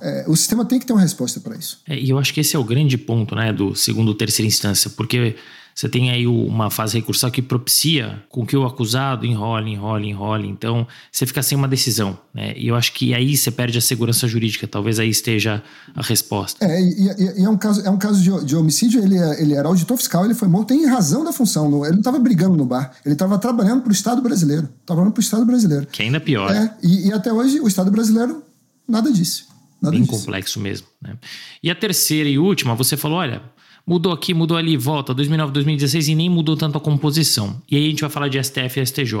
é, 0.00 0.24
o 0.26 0.36
sistema 0.36 0.64
tem 0.64 0.78
que 0.78 0.86
ter 0.86 0.92
uma 0.92 1.02
resposta 1.02 1.40
para 1.40 1.56
isso. 1.56 1.80
É, 1.88 1.98
e 1.98 2.10
eu 2.10 2.18
acho 2.18 2.32
que 2.32 2.40
esse 2.40 2.56
é 2.56 2.58
o 2.58 2.64
grande 2.64 2.96
ponto, 2.98 3.34
né, 3.34 3.52
do 3.52 3.74
segundo 3.74 4.08
ou 4.08 4.14
terceira 4.14 4.46
instância, 4.46 4.90
porque 4.90 5.36
você 5.74 5.88
tem 5.88 6.10
aí 6.10 6.26
uma 6.26 6.70
fase 6.70 6.98
recursal 6.98 7.30
que 7.30 7.40
propicia 7.40 8.22
com 8.28 8.44
que 8.44 8.56
o 8.56 8.66
acusado 8.66 9.24
enrole, 9.24 9.70
enrole, 9.70 10.08
enrole. 10.08 10.48
Então, 10.48 10.86
você 11.10 11.24
fica 11.24 11.42
sem 11.42 11.56
uma 11.56 11.68
decisão. 11.68 12.18
Né? 12.34 12.52
E 12.56 12.68
eu 12.68 12.76
acho 12.76 12.92
que 12.92 13.14
aí 13.14 13.36
você 13.36 13.50
perde 13.50 13.78
a 13.78 13.80
segurança 13.80 14.28
jurídica. 14.28 14.66
Talvez 14.66 14.98
aí 14.98 15.08
esteja 15.08 15.62
a 15.94 16.02
resposta. 16.02 16.64
É, 16.64 16.80
e, 16.82 17.08
e, 17.08 17.40
e 17.40 17.44
é 17.44 17.48
um 17.48 17.56
caso, 17.56 17.80
é 17.80 17.88
um 17.88 17.96
caso 17.96 18.22
de, 18.22 18.44
de, 18.44 18.56
homicídio. 18.56 19.02
Ele, 19.02 19.16
é, 19.16 19.42
ele 19.42 19.54
era 19.54 19.68
auditor 19.68 19.96
fiscal, 19.96 20.24
ele 20.24 20.34
foi 20.34 20.48
morto 20.48 20.74
em 20.74 20.86
razão 20.86 21.24
da 21.24 21.32
função. 21.32 21.66
Ele 21.84 21.92
não 21.92 22.00
estava 22.00 22.18
brigando 22.18 22.56
no 22.56 22.66
bar. 22.66 22.92
Ele 23.04 23.14
estava 23.14 23.38
trabalhando 23.38 23.82
para 23.82 23.90
o 23.90 23.92
Estado 23.92 24.20
brasileiro. 24.20 24.68
Trabalhando 24.84 25.12
para 25.12 25.20
o 25.20 25.24
Estado 25.24 25.46
brasileiro. 25.46 25.86
Que 25.86 26.02
ainda 26.02 26.18
é 26.18 26.20
pior. 26.20 26.50
É, 26.50 26.74
e, 26.82 27.08
e 27.08 27.12
até 27.12 27.32
hoje 27.32 27.60
o 27.60 27.68
Estado 27.68 27.90
brasileiro 27.90 28.42
nada 28.86 29.10
disse. 29.10 29.44
Nada 29.80 29.96
Bem 29.96 30.04
disso. 30.04 30.18
complexo 30.18 30.60
mesmo. 30.60 30.86
Né? 31.00 31.16
E 31.62 31.70
a 31.70 31.74
terceira 31.74 32.28
e 32.28 32.38
última, 32.38 32.74
você 32.74 32.96
falou: 32.96 33.18
olha, 33.18 33.42
mudou 33.86 34.12
aqui, 34.12 34.34
mudou 34.34 34.56
ali, 34.56 34.76
volta, 34.76 35.14
2009, 35.14 35.52
2016 35.52 36.08
e 36.08 36.14
nem 36.14 36.28
mudou 36.28 36.56
tanto 36.56 36.78
a 36.78 36.80
composição. 36.80 37.60
E 37.70 37.76
aí 37.76 37.86
a 37.86 37.90
gente 37.90 38.00
vai 38.00 38.10
falar 38.10 38.28
de 38.28 38.42
STF 38.42 38.80
e 38.80 38.86
STJ. 38.86 39.14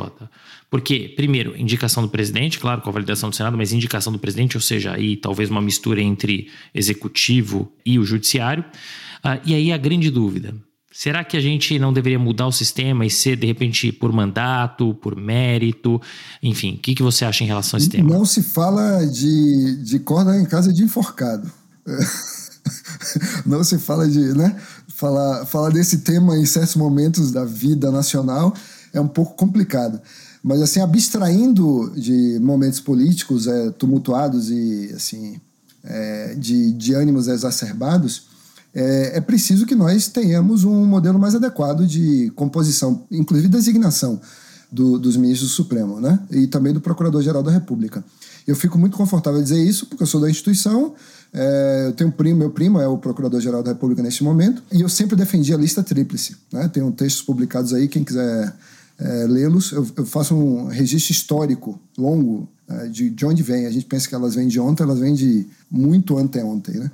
Porque, 0.70 1.12
primeiro, 1.16 1.56
indicação 1.56 2.02
do 2.02 2.08
presidente, 2.08 2.58
claro, 2.58 2.80
com 2.80 2.88
a 2.88 2.92
validação 2.92 3.30
do 3.30 3.36
Senado, 3.36 3.56
mas 3.56 3.72
indicação 3.72 4.12
do 4.12 4.18
presidente, 4.18 4.56
ou 4.56 4.60
seja, 4.60 4.92
aí 4.92 5.16
talvez 5.16 5.50
uma 5.50 5.60
mistura 5.60 6.00
entre 6.00 6.48
executivo 6.72 7.72
e 7.84 7.98
o 7.98 8.04
judiciário. 8.04 8.64
Uh, 9.24 9.40
e 9.44 9.54
aí 9.54 9.72
a 9.72 9.76
grande 9.76 10.10
dúvida: 10.10 10.54
Será 10.92 11.22
que 11.22 11.36
a 11.36 11.40
gente 11.40 11.78
não 11.78 11.92
deveria 11.92 12.18
mudar 12.18 12.48
o 12.48 12.52
sistema 12.52 13.06
e 13.06 13.10
ser, 13.10 13.36
de 13.36 13.46
repente, 13.46 13.92
por 13.92 14.12
mandato, 14.12 14.92
por 14.94 15.14
mérito? 15.14 16.00
Enfim, 16.42 16.74
o 16.74 16.78
que, 16.78 16.96
que 16.96 17.02
você 17.02 17.24
acha 17.24 17.44
em 17.44 17.46
relação 17.46 17.78
a 17.78 17.80
esse 17.80 17.88
tema? 17.88 18.10
Não 18.10 18.24
se 18.24 18.42
fala 18.42 19.06
de, 19.06 19.76
de 19.84 20.00
corda 20.00 20.36
em 20.36 20.44
casa 20.44 20.72
de 20.72 20.82
enforcado. 20.82 21.50
Não 23.46 23.62
se 23.62 23.78
fala 23.78 24.08
de. 24.08 24.18
Né? 24.18 24.54
Falar, 24.88 25.46
falar 25.46 25.70
desse 25.70 25.98
tema 25.98 26.36
em 26.36 26.44
certos 26.44 26.74
momentos 26.74 27.30
da 27.30 27.44
vida 27.44 27.90
nacional 27.90 28.52
é 28.92 29.00
um 29.00 29.08
pouco 29.08 29.34
complicado. 29.34 30.00
Mas, 30.42 30.60
assim, 30.60 30.80
abstraindo 30.80 31.92
de 31.94 32.38
momentos 32.40 32.80
políticos 32.80 33.46
é, 33.46 33.70
tumultuados 33.70 34.50
e, 34.50 34.92
assim, 34.94 35.40
é, 35.84 36.34
de, 36.34 36.72
de 36.72 36.94
ânimos 36.94 37.28
exacerbados 37.28 38.29
é, 38.74 39.18
é 39.18 39.20
preciso 39.20 39.66
que 39.66 39.74
nós 39.74 40.08
tenhamos 40.08 40.64
um 40.64 40.84
modelo 40.84 41.18
mais 41.18 41.34
adequado 41.34 41.86
de 41.86 42.30
composição, 42.36 43.04
inclusive 43.10 43.48
designação 43.48 44.20
do, 44.70 44.98
dos 44.98 45.16
ministros 45.16 45.50
do 45.50 45.54
Supremo, 45.54 46.00
né? 46.00 46.18
E 46.30 46.46
também 46.46 46.72
do 46.72 46.80
Procurador-Geral 46.80 47.42
da 47.42 47.50
República. 47.50 48.04
Eu 48.46 48.54
fico 48.54 48.78
muito 48.78 48.96
confortável 48.96 49.40
em 49.40 49.42
dizer 49.42 49.62
isso, 49.62 49.86
porque 49.86 50.02
eu 50.02 50.06
sou 50.06 50.20
da 50.20 50.30
instituição, 50.30 50.94
é, 51.32 51.86
eu 51.88 51.92
tenho 51.92 52.08
um 52.08 52.12
primo, 52.12 52.38
meu 52.38 52.50
primo 52.50 52.80
é 52.80 52.86
o 52.86 52.96
Procurador-Geral 52.96 53.62
da 53.62 53.72
República 53.72 54.02
neste 54.02 54.22
momento, 54.24 54.62
e 54.72 54.80
eu 54.80 54.88
sempre 54.88 55.16
defendi 55.16 55.52
a 55.52 55.56
lista 55.56 55.82
tríplice. 55.82 56.36
Né? 56.52 56.68
Tenho 56.68 56.90
textos 56.92 57.22
publicados 57.22 57.74
aí, 57.74 57.88
quem 57.88 58.04
quiser 58.04 58.54
é, 58.98 59.26
lê-los. 59.26 59.72
Eu, 59.72 59.86
eu, 59.96 60.06
faço 60.06 60.34
um 60.34 60.66
registro 60.66 61.12
histórico 61.12 61.80
longo 61.96 62.48
é, 62.68 62.86
de, 62.86 63.10
de 63.10 63.26
onde 63.26 63.42
vem. 63.42 63.66
A 63.66 63.70
gente 63.70 63.86
pensa 63.86 64.08
que 64.08 64.14
elas 64.14 64.34
vêm 64.34 64.46
de 64.46 64.60
ontem, 64.60 64.82
elas 64.82 64.98
vêm 64.98 65.14
de 65.14 65.46
muito 65.70 66.18
anteontem. 66.18 66.76
Né? 66.76 66.90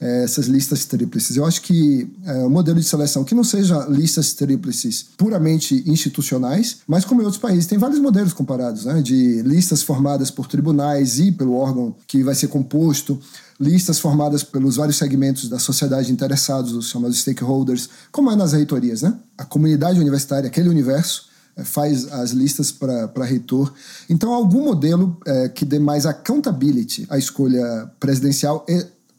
É, 0.00 0.24
essas 0.24 0.46
listas 0.46 0.86
tríplices. 0.86 1.36
Eu 1.36 1.44
acho 1.44 1.60
que 1.60 2.10
é, 2.24 2.32
o 2.38 2.48
modelo 2.48 2.80
de 2.80 2.86
seleção 2.86 3.22
que 3.22 3.34
não 3.34 3.44
seja 3.44 3.84
listas 3.84 4.32
tríplices 4.32 5.04
puramente 5.14 5.84
institucionais, 5.86 6.78
mas 6.86 7.04
como 7.04 7.20
em 7.20 7.24
outros 7.26 7.40
países, 7.40 7.66
tem 7.66 7.76
vários 7.76 7.98
modelos 7.98 8.32
comparados, 8.32 8.86
né, 8.86 9.02
de 9.02 9.42
listas 9.42 9.82
formadas 9.82 10.30
por 10.30 10.46
tribunais 10.46 11.18
e 11.18 11.30
pelo 11.30 11.54
órgão 11.54 11.94
que 12.06 12.22
vai 12.22 12.34
ser 12.34 12.48
composto, 12.48 13.20
listas 13.60 13.98
formadas 13.98 14.42
pelos 14.42 14.76
vários 14.76 14.96
segmentos 14.96 15.50
da 15.50 15.58
sociedade 15.58 16.10
interessados, 16.10 16.72
os 16.72 16.88
chamados 16.88 17.20
stakeholders, 17.20 17.90
como 18.10 18.30
é 18.30 18.36
nas 18.36 18.54
reitorias, 18.54 19.02
né? 19.02 19.14
A 19.36 19.44
comunidade 19.44 20.00
universitária, 20.00 20.48
aquele 20.48 20.70
universo, 20.70 21.28
é, 21.54 21.62
faz 21.62 22.10
as 22.10 22.30
listas 22.30 22.72
para 22.72 23.24
reitor. 23.24 23.70
Então, 24.08 24.32
algum 24.32 24.64
modelo 24.64 25.18
é, 25.26 25.50
que 25.50 25.66
dê 25.66 25.78
mais 25.78 26.06
accountability 26.06 27.06
à 27.10 27.18
escolha 27.18 27.90
presidencial 28.00 28.64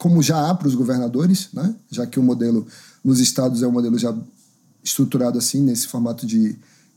como 0.02 0.20
já 0.20 0.50
há 0.50 0.52
para 0.52 0.66
os 0.66 0.74
governadores, 0.74 1.48
né? 1.54 1.72
já 1.88 2.04
que 2.04 2.18
o 2.18 2.22
modelo 2.24 2.66
nos 3.04 3.20
estados 3.20 3.62
é 3.62 3.68
um 3.68 3.70
modelo 3.70 3.96
já 3.96 4.12
estruturado 4.82 5.38
assim, 5.38 5.62
nesse 5.62 5.86
formato 5.86 6.26
de 6.26 6.56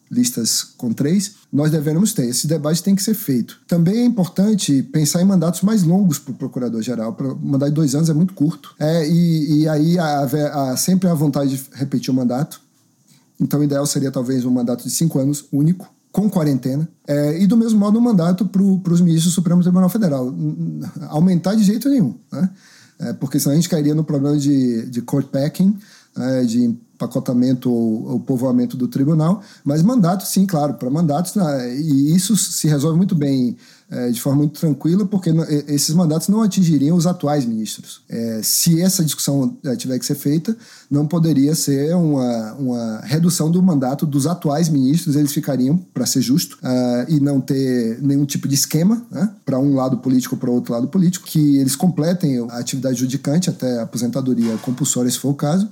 listas 0.09 0.63
com 0.63 0.91
três, 0.91 1.35
nós 1.53 1.69
devemos 1.69 2.13
ter. 2.13 2.25
Esse 2.25 2.47
debate 2.47 2.81
tem 2.81 2.95
que 2.95 3.03
ser 3.03 3.13
feito. 3.13 3.59
Também 3.67 3.97
é 3.97 4.05
importante 4.05 4.81
pensar 4.81 5.21
em 5.21 5.25
mandatos 5.25 5.61
mais 5.61 5.83
longos 5.83 6.17
para 6.17 6.31
o 6.31 6.35
procurador-geral. 6.35 7.15
Mandar 7.43 7.67
de 7.67 7.75
dois 7.75 7.93
anos 7.93 8.09
é 8.09 8.13
muito 8.13 8.33
curto. 8.33 8.73
É, 8.79 9.07
e, 9.07 9.59
e 9.59 9.69
aí 9.69 9.99
há, 9.99 10.21
há 10.71 10.75
sempre 10.75 11.07
a 11.07 11.13
vontade 11.13 11.57
de 11.57 11.63
repetir 11.73 12.09
o 12.09 12.13
mandato. 12.13 12.59
Então, 13.39 13.59
o 13.59 13.63
ideal 13.63 13.85
seria 13.85 14.09
talvez 14.09 14.45
um 14.45 14.51
mandato 14.51 14.83
de 14.83 14.89
cinco 14.89 15.19
anos 15.19 15.45
único, 15.51 15.87
com 16.11 16.27
quarentena. 16.27 16.89
É, 17.07 17.39
e 17.39 17.45
do 17.45 17.55
mesmo 17.55 17.79
modo, 17.79 17.99
um 17.99 18.01
mandato 18.01 18.47
para 18.47 18.63
os 18.63 19.01
ministros 19.01 19.25
do 19.25 19.35
Supremo 19.35 19.61
Tribunal 19.61 19.89
Federal. 19.89 20.33
Aumentar 21.09 21.53
de 21.53 21.63
jeito 21.63 21.87
nenhum. 21.87 22.15
Né? 22.31 22.49
É, 22.99 23.13
porque 23.13 23.39
senão 23.39 23.53
a 23.53 23.55
gente 23.55 23.69
cairia 23.69 23.93
no 23.93 24.03
problema 24.03 24.37
de, 24.37 24.89
de 24.89 25.01
court 25.01 25.27
packing, 25.27 25.77
é, 26.17 26.43
de 26.43 26.63
empacotamento 26.63 27.71
ou, 27.71 28.11
ou, 28.11 28.19
povoamento 28.19 28.77
do 28.77 28.87
tribunal, 28.87 29.41
mas 29.63 29.81
mandato, 29.81 30.25
sim, 30.25 30.45
claro, 30.45 30.75
para 30.75 30.89
mandatos, 30.89 31.35
né, 31.35 31.75
e 31.75 32.15
isso 32.15 32.37
se 32.37 32.67
resolve 32.67 32.97
muito 32.97 33.15
bem 33.15 33.57
é, 33.89 34.09
de 34.09 34.19
forma 34.19 34.39
muito 34.39 34.59
tranquila, 34.59 35.05
porque 35.05 35.29
esses 35.67 35.93
mandatos 35.93 36.27
não 36.27 36.41
atingiriam 36.41 36.97
os 36.97 37.05
atuais 37.05 37.45
ministros. 37.45 38.01
É, 38.09 38.41
se 38.43 38.81
essa 38.81 39.03
discussão 39.03 39.57
é, 39.63 39.75
tiver 39.75 39.99
que 39.99 40.05
ser 40.05 40.15
feita, 40.15 40.57
não 40.89 41.05
poderia 41.05 41.53
ser 41.53 41.95
uma, 41.95 42.53
uma 42.53 42.99
redução 43.03 43.49
do 43.51 43.61
mandato 43.61 44.05
dos 44.05 44.25
atuais 44.25 44.69
ministros, 44.69 45.15
eles 45.15 45.31
ficariam, 45.31 45.77
para 45.93 46.05
ser 46.05 46.21
justo, 46.21 46.57
uh, 46.63 47.05
e 47.11 47.19
não 47.19 47.39
ter 47.39 48.01
nenhum 48.01 48.25
tipo 48.25 48.47
de 48.47 48.55
esquema, 48.55 49.05
né, 49.11 49.29
para 49.45 49.59
um 49.59 49.75
lado 49.75 49.97
político 49.97 50.35
ou 50.35 50.39
para 50.39 50.49
outro 50.49 50.73
lado 50.73 50.87
político, 50.87 51.25
que 51.25 51.57
eles 51.57 51.75
completem 51.75 52.39
a 52.49 52.57
atividade 52.57 52.99
judicante 52.99 53.49
até 53.49 53.79
a 53.79 53.83
aposentadoria 53.83 54.57
compulsória, 54.57 55.11
se 55.11 55.19
for 55.19 55.29
o 55.29 55.35
caso, 55.35 55.69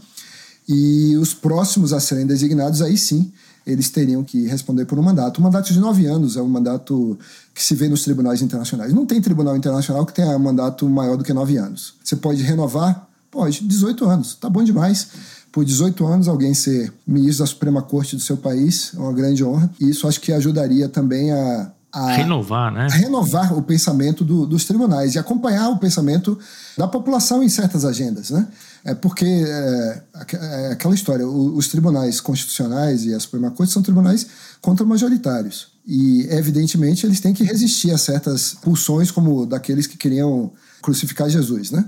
e 0.67 1.17
os 1.17 1.33
próximos 1.33 1.93
a 1.93 1.99
serem 1.99 2.25
designados, 2.25 2.81
aí 2.81 2.97
sim, 2.97 3.31
eles 3.65 3.89
teriam 3.89 4.23
que 4.23 4.47
responder 4.47 4.85
por 4.85 4.99
um 4.99 5.01
mandato. 5.01 5.39
Um 5.39 5.43
mandato 5.43 5.71
de 5.71 5.79
nove 5.79 6.05
anos 6.05 6.35
é 6.35 6.41
um 6.41 6.47
mandato 6.47 7.17
que 7.53 7.63
se 7.63 7.75
vê 7.75 7.87
nos 7.87 8.03
tribunais 8.03 8.41
internacionais. 8.41 8.93
Não 8.93 9.05
tem 9.05 9.21
tribunal 9.21 9.55
internacional 9.55 10.05
que 10.05 10.13
tenha 10.13 10.35
um 10.35 10.39
mandato 10.39 10.87
maior 10.89 11.17
do 11.17 11.23
que 11.23 11.33
nove 11.33 11.57
anos. 11.57 11.95
Você 12.03 12.15
pode 12.15 12.41
renovar? 12.43 13.07
Pode, 13.31 13.63
18 13.63 14.05
anos. 14.05 14.35
Tá 14.35 14.49
bom 14.49 14.63
demais. 14.63 15.07
Por 15.51 15.63
18 15.63 16.05
anos, 16.05 16.27
alguém 16.27 16.53
ser 16.53 16.91
ministro 17.05 17.43
da 17.43 17.47
Suprema 17.47 17.81
Corte 17.81 18.15
do 18.15 18.21
seu 18.21 18.35
país 18.35 18.91
é 18.95 18.99
uma 18.99 19.13
grande 19.13 19.43
honra. 19.43 19.69
E 19.79 19.89
isso 19.89 20.07
acho 20.07 20.19
que 20.19 20.31
ajudaria 20.33 20.89
também 20.89 21.31
a. 21.31 21.71
a 21.91 22.11
renovar, 22.11 22.71
né? 22.71 22.87
A 22.91 22.95
renovar 22.95 23.57
o 23.57 23.61
pensamento 23.61 24.25
do, 24.25 24.45
dos 24.45 24.65
tribunais 24.65 25.15
e 25.15 25.19
acompanhar 25.19 25.69
o 25.69 25.77
pensamento 25.77 26.37
da 26.77 26.87
população 26.87 27.43
em 27.43 27.49
certas 27.49 27.85
agendas, 27.85 28.31
né? 28.31 28.47
É 28.85 28.93
porque 28.93 29.25
é, 29.25 30.03
é 30.33 30.71
aquela 30.73 30.93
história, 30.93 31.25
os 31.25 31.69
tribunais 31.69 32.19
constitucionais 32.19 33.05
e 33.05 33.13
a 33.13 33.19
Suprema 33.19 33.49
Corte 33.49 33.71
são 33.71 33.81
tribunais 33.81 34.27
contra-majoritários. 34.61 35.71
E, 35.87 36.27
evidentemente, 36.29 37.05
eles 37.05 37.21
têm 37.21 37.33
que 37.33 37.43
resistir 37.45 37.91
a 37.91 37.97
certas 37.97 38.55
pulsões, 38.61 39.09
como 39.09 39.45
daqueles 39.45 39.87
que 39.87 39.97
queriam 39.97 40.51
crucificar 40.81 41.29
Jesus, 41.29 41.71
né? 41.71 41.85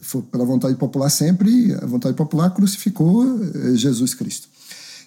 Foi 0.00 0.22
pela 0.22 0.44
vontade 0.44 0.76
popular 0.76 1.10
sempre, 1.10 1.72
a 1.74 1.86
vontade 1.86 2.16
popular 2.16 2.50
crucificou 2.50 3.24
eh, 3.24 3.74
Jesus 3.74 4.14
Cristo. 4.14 4.48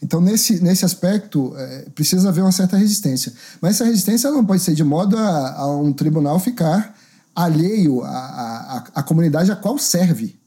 Então, 0.04 0.20
nesse, 0.20 0.62
nesse 0.62 0.84
aspecto, 0.84 1.54
é, 1.56 1.88
precisa 1.96 2.30
haver 2.30 2.42
uma 2.42 2.52
certa 2.52 2.76
resistência. 2.78 3.34
Mas 3.62 3.76
essa 3.76 3.86
resistência 3.86 4.30
não 4.30 4.46
pode 4.46 4.62
ser 4.62 4.74
de 4.74 4.84
modo 4.84 5.18
a, 5.18 5.56
a 5.56 5.78
um 5.78 5.94
tribunal 5.94 6.40
ficar 6.40 6.96
alheio 7.34 8.04
à, 8.04 8.10
à, 8.10 8.84
à 8.96 9.04
comunidade 9.04 9.52
a 9.52 9.56
qual 9.56 9.78
serve 9.78 10.38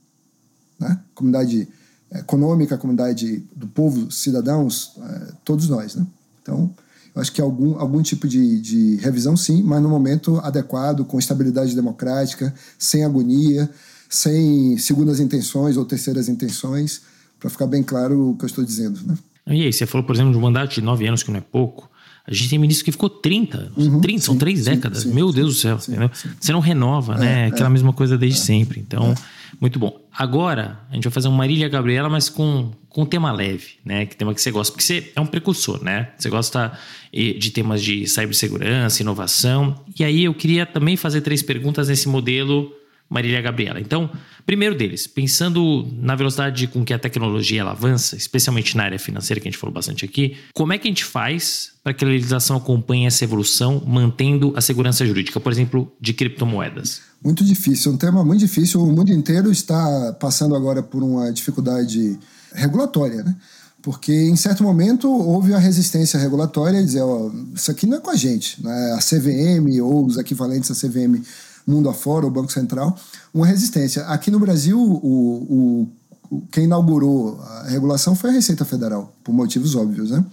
né? 0.81 0.99
comunidade 1.15 1.69
econômica, 2.13 2.79
comunidade 2.79 3.45
do 3.55 3.69
povo, 3.69 4.11
cidadãos, 4.11 4.93
é, 4.99 5.33
todos 5.45 5.69
nós. 5.69 5.95
Né? 5.95 6.07
Então, 6.43 6.75
eu 7.15 7.21
acho 7.21 7.33
que 7.33 7.41
algum, 7.41 7.79
algum 7.79 8.03
tipo 8.03 8.27
de, 8.27 8.61
de 8.61 8.97
revisão, 8.97 9.37
sim, 9.37 9.63
mas 9.63 9.83
no 9.83 9.89
momento 9.89 10.39
adequado, 10.39 11.05
com 11.05 11.19
estabilidade 11.19 11.75
democrática, 11.75 12.55
sem 12.79 13.05
agonia, 13.05 13.69
sem 14.09 14.77
segundas 14.79 15.21
intenções 15.21 15.77
ou 15.77 15.85
terceiras 15.85 16.29
intenções, 16.29 17.03
para 17.39 17.51
ficar 17.51 17.67
bem 17.67 17.83
claro 17.83 18.31
o 18.31 18.37
que 18.37 18.45
eu 18.45 18.49
estou 18.49 18.65
dizendo. 18.65 19.01
Né? 19.07 19.17
E 19.47 19.67
aí, 19.67 19.73
você 19.73 19.87
falou, 19.87 20.07
por 20.07 20.15
exemplo, 20.15 20.33
de 20.33 20.39
um 20.39 20.43
mandato 20.43 20.75
de 20.75 20.83
nove 20.83 21.07
anos, 21.07 21.23
que 21.23 21.31
não 21.31 21.39
é 21.39 21.43
pouco. 21.43 21.89
A 22.27 22.33
gente 22.33 22.51
tem 22.51 22.59
ministro 22.59 22.85
que 22.85 22.93
ficou 22.93 23.11
30 23.11 23.59
anos. 23.59 23.87
Uhum, 23.87 24.01
30, 24.01 24.19
sim, 24.19 24.25
são 24.25 24.37
três 24.37 24.61
sim, 24.61 24.65
décadas. 24.67 25.03
Sim, 25.03 25.15
Meu 25.15 25.33
Deus 25.33 25.55
do 25.55 25.61
céu. 25.61 25.79
Você 25.79 26.53
não 26.53 26.61
renova, 26.61 27.17
né? 27.17 27.45
É, 27.45 27.47
Aquela 27.47 27.69
é, 27.69 27.73
mesma 27.73 27.93
coisa 27.93 28.17
desde 28.17 28.41
é, 28.41 28.43
sempre. 28.43 28.81
Então, 28.81 29.13
é. 29.13 29.15
muito 29.61 29.79
bom. 29.79 30.01
Agora, 30.17 30.81
a 30.91 30.95
gente 30.95 31.05
vai 31.05 31.13
fazer 31.13 31.29
um 31.29 31.33
Marília 31.33 31.69
Gabriela, 31.69 32.09
mas 32.09 32.29
com, 32.29 32.71
com 32.89 33.05
tema 33.05 33.33
leve, 33.33 33.75
né? 33.85 34.07
Que 34.07 34.17
tema 34.17 34.35
que 34.35 34.41
você 34.41 34.51
gosta. 34.51 34.73
Porque 34.73 34.85
você 34.85 35.13
é 35.15 35.21
um 35.21 35.27
precursor, 35.27 35.83
né? 35.83 36.11
Você 36.17 36.29
gosta 36.29 36.73
de 37.13 37.51
temas 37.51 37.83
de 37.83 38.07
cibersegurança, 38.07 39.03
inovação. 39.03 39.83
E 39.99 40.05
aí 40.05 40.25
eu 40.25 40.35
queria 40.35 40.65
também 40.67 40.97
fazer 40.97 41.21
três 41.23 41.43
perguntas 41.43 41.89
nesse 41.89 42.09
modelo 42.09 42.73
Marília 43.11 43.43
Gabriela. 43.43 43.81
Então, 43.81 44.09
primeiro 44.47 44.77
deles, 44.77 45.09
pensando 45.09 45.89
na 46.01 46.15
velocidade 46.15 46.69
com 46.69 46.85
que 46.85 46.95
a 46.95 46.99
tecnologia 46.99 47.61
ela 47.61 47.73
avança, 47.73 48.15
especialmente 48.15 48.77
na 48.77 48.85
área 48.85 49.01
financeira 49.01 49.41
que 49.41 49.49
a 49.49 49.51
gente 49.51 49.59
falou 49.59 49.75
bastante 49.75 50.05
aqui, 50.05 50.37
como 50.55 50.73
é 50.73 50.79
que 50.79 50.87
a 50.87 50.91
gente 50.91 51.05
faz 51.05 51.73
para 51.83 51.93
que 51.93 52.05
a 52.05 52.09
legislação 52.09 52.57
acompanhe 52.57 53.07
essa 53.07 53.25
evolução, 53.25 53.83
mantendo 53.85 54.53
a 54.57 54.61
segurança 54.61 55.05
jurídica, 55.05 55.41
por 55.41 55.51
exemplo, 55.51 55.93
de 56.01 56.13
criptomoedas? 56.13 57.01
Muito 57.23 57.43
difícil, 57.43 57.91
um 57.93 57.97
tema 57.97 58.25
muito 58.25 58.41
difícil. 58.41 58.81
O 58.81 58.87
mundo 58.87 59.13
inteiro 59.13 59.51
está 59.51 60.17
passando 60.21 60.55
agora 60.55 60.81
por 60.81 61.03
uma 61.03 61.33
dificuldade 61.33 62.17
regulatória, 62.55 63.25
né? 63.25 63.35
Porque 63.83 64.13
em 64.13 64.37
certo 64.37 64.63
momento 64.63 65.11
houve 65.11 65.55
a 65.55 65.59
resistência 65.59 66.21
regulatória 66.21 66.79
e 66.81 66.85
dizer, 66.85 67.01
ó, 67.01 67.31
isso 67.55 67.71
aqui 67.71 67.87
não 67.87 67.97
é 67.97 68.01
com 68.01 68.11
a 68.11 68.17
gente, 68.17 68.63
né? 68.63 68.93
a 68.93 68.99
CVM 68.99 69.81
ou 69.83 70.05
os 70.05 70.19
equivalentes 70.19 70.71
à 70.71 70.75
CVM 70.75 71.23
mundo 71.67 71.89
afora, 71.89 72.27
o 72.27 72.31
Banco 72.31 72.53
Central, 72.53 72.97
uma 73.33 73.47
resistência. 73.47 74.05
Aqui 74.07 74.31
no 74.31 74.41
Brasil, 74.41 74.81
o, 74.81 75.89
o 76.33 76.41
quem 76.53 76.65
inaugurou 76.65 77.41
a 77.41 77.65
regulação 77.65 78.15
foi 78.15 78.31
a 78.31 78.33
Receita 78.33 78.65
Federal, 78.65 79.13
por 79.25 79.33
motivos 79.33 79.75
óbvios, 79.75 80.11
né? 80.11 80.25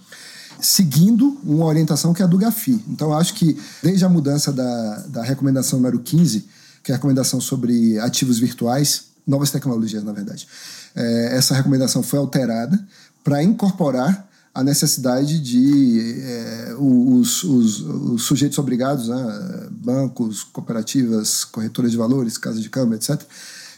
seguindo 0.60 1.38
uma 1.44 1.66
orientação 1.66 2.12
que 2.12 2.22
é 2.22 2.24
a 2.24 2.28
do 2.28 2.36
GAFI. 2.36 2.82
Então, 2.88 3.12
acho 3.12 3.34
que 3.34 3.56
desde 3.82 4.04
a 4.04 4.08
mudança 4.08 4.52
da, 4.52 4.96
da 5.08 5.22
recomendação 5.22 5.78
número 5.78 6.00
15, 6.00 6.46
que 6.82 6.90
é 6.90 6.94
a 6.94 6.96
recomendação 6.96 7.40
sobre 7.40 7.98
ativos 7.98 8.38
virtuais, 8.38 9.04
novas 9.26 9.50
tecnologias, 9.50 10.02
na 10.02 10.12
verdade, 10.12 10.48
é, 10.96 11.36
essa 11.36 11.54
recomendação 11.54 12.02
foi 12.02 12.18
alterada 12.18 12.78
para 13.22 13.42
incorporar 13.42 14.27
a 14.54 14.64
necessidade 14.64 15.38
de 15.40 16.20
é, 16.20 16.74
os, 16.78 17.44
os, 17.44 17.80
os, 17.80 18.22
sujeitos 18.22 18.58
obrigados, 18.58 19.08
né, 19.08 19.68
bancos, 19.70 20.42
cooperativas, 20.44 21.44
corretoras 21.44 21.90
de 21.90 21.96
valores, 21.96 22.36
casas 22.36 22.62
de 22.62 22.68
câmbio, 22.68 22.96
etc., 22.96 23.22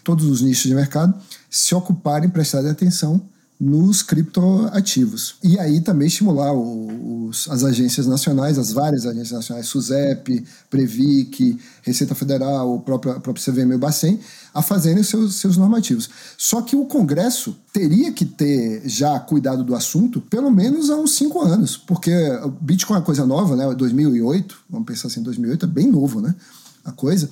todos 0.02 0.24
os 0.26 0.40
nichos 0.40 0.64
de 0.64 0.74
mercado, 0.74 1.14
se 1.50 1.74
ocuparem, 1.74 2.30
prestarem 2.30 2.70
atenção 2.70 3.20
nos 3.60 4.02
criptoativos. 4.02 5.34
E 5.44 5.58
aí 5.58 5.82
também 5.82 6.08
estimular 6.08 6.54
os, 6.54 7.46
as 7.50 7.62
agências 7.62 8.06
nacionais, 8.06 8.58
as 8.58 8.72
várias 8.72 9.04
agências 9.04 9.32
nacionais, 9.32 9.66
SUSEP, 9.66 10.42
Previc, 10.70 11.58
Receita 11.82 12.14
Federal, 12.14 12.74
o 12.74 12.80
próprio, 12.80 13.12
a 13.12 13.20
própria 13.20 13.44
CVM 13.44 13.72
e 13.72 13.74
o 13.74 13.78
Bacen, 13.78 14.18
a 14.52 14.62
fazerem 14.62 15.00
os 15.00 15.08
seus, 15.08 15.36
seus 15.36 15.56
normativos. 15.56 16.10
Só 16.36 16.62
que 16.62 16.74
o 16.76 16.84
Congresso 16.84 17.56
teria 17.72 18.12
que 18.12 18.24
ter 18.24 18.82
já 18.88 19.18
cuidado 19.18 19.62
do 19.62 19.74
assunto 19.74 20.20
pelo 20.20 20.50
menos 20.50 20.90
há 20.90 20.96
uns 20.96 21.12
cinco 21.12 21.40
anos, 21.40 21.76
porque 21.76 22.12
o 22.42 22.48
Bitcoin 22.48 22.96
é 22.96 22.98
uma 22.98 23.04
coisa 23.04 23.26
nova, 23.26 23.56
né? 23.56 23.72
2008, 23.74 24.56
vamos 24.68 24.86
pensar 24.86 25.08
assim, 25.08 25.22
2008 25.22 25.66
é 25.66 25.68
bem 25.68 25.86
novo, 25.86 26.20
né? 26.20 26.34
A 26.84 26.92
coisa 26.92 27.30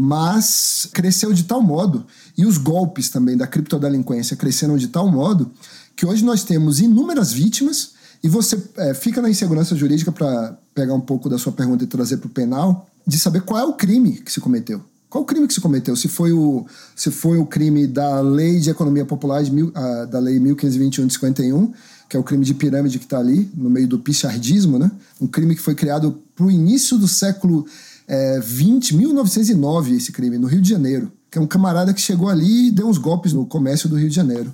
mas 0.00 0.88
cresceu 0.92 1.32
de 1.32 1.42
tal 1.42 1.60
modo, 1.60 2.06
e 2.36 2.46
os 2.46 2.56
golpes 2.56 3.10
também 3.10 3.36
da 3.36 3.48
criptodelinquência 3.48 4.36
cresceram 4.36 4.76
de 4.76 4.86
tal 4.86 5.10
modo, 5.10 5.50
que 5.96 6.06
hoje 6.06 6.24
nós 6.24 6.44
temos 6.44 6.78
inúmeras 6.78 7.32
vítimas, 7.32 7.94
e 8.22 8.28
você 8.28 8.62
é, 8.76 8.94
fica 8.94 9.20
na 9.20 9.28
insegurança 9.28 9.74
jurídica 9.74 10.12
para 10.12 10.56
pegar 10.72 10.94
um 10.94 11.00
pouco 11.00 11.28
da 11.28 11.36
sua 11.36 11.50
pergunta 11.50 11.82
e 11.82 11.86
trazer 11.88 12.18
para 12.18 12.28
o 12.28 12.30
penal, 12.30 12.88
de 13.04 13.18
saber 13.18 13.42
qual 13.42 13.58
é 13.58 13.64
o 13.64 13.72
crime 13.72 14.18
que 14.18 14.30
se 14.30 14.40
cometeu. 14.40 14.80
Qual 15.10 15.24
crime 15.24 15.46
que 15.46 15.54
se 15.54 15.60
cometeu? 15.60 15.96
Se 15.96 16.06
foi 16.06 16.32
o, 16.32 16.66
se 16.94 17.10
foi 17.10 17.38
o 17.38 17.46
crime 17.46 17.86
da 17.86 18.20
Lei 18.20 18.60
de 18.60 18.68
Economia 18.68 19.04
Popular, 19.04 19.42
de 19.42 19.50
mil, 19.50 19.68
uh, 19.68 20.06
da 20.06 20.18
Lei 20.18 20.38
1521 20.38 21.06
de 21.06 21.12
51, 21.14 21.72
que 22.08 22.16
é 22.16 22.20
o 22.20 22.22
crime 22.22 22.44
de 22.44 22.54
pirâmide 22.54 22.98
que 22.98 23.04
está 23.04 23.18
ali, 23.18 23.50
no 23.54 23.70
meio 23.70 23.88
do 23.88 23.98
pichardismo, 23.98 24.78
né? 24.78 24.90
um 25.20 25.26
crime 25.26 25.54
que 25.54 25.62
foi 25.62 25.74
criado 25.74 26.22
para 26.34 26.44
o 26.44 26.50
início 26.50 26.98
do 26.98 27.08
século 27.08 27.66
é, 28.06 28.40
20, 28.40 28.96
1909, 28.96 29.96
esse 29.96 30.12
crime, 30.12 30.38
no 30.38 30.46
Rio 30.46 30.62
de 30.62 30.68
Janeiro. 30.68 31.12
Que 31.30 31.38
é 31.38 31.40
um 31.40 31.46
camarada 31.46 31.92
que 31.92 32.00
chegou 32.00 32.28
ali 32.28 32.68
e 32.68 32.70
deu 32.70 32.88
uns 32.88 32.96
golpes 32.96 33.34
no 33.34 33.44
comércio 33.44 33.88
do 33.88 33.96
Rio 33.96 34.08
de 34.08 34.16
Janeiro. 34.16 34.52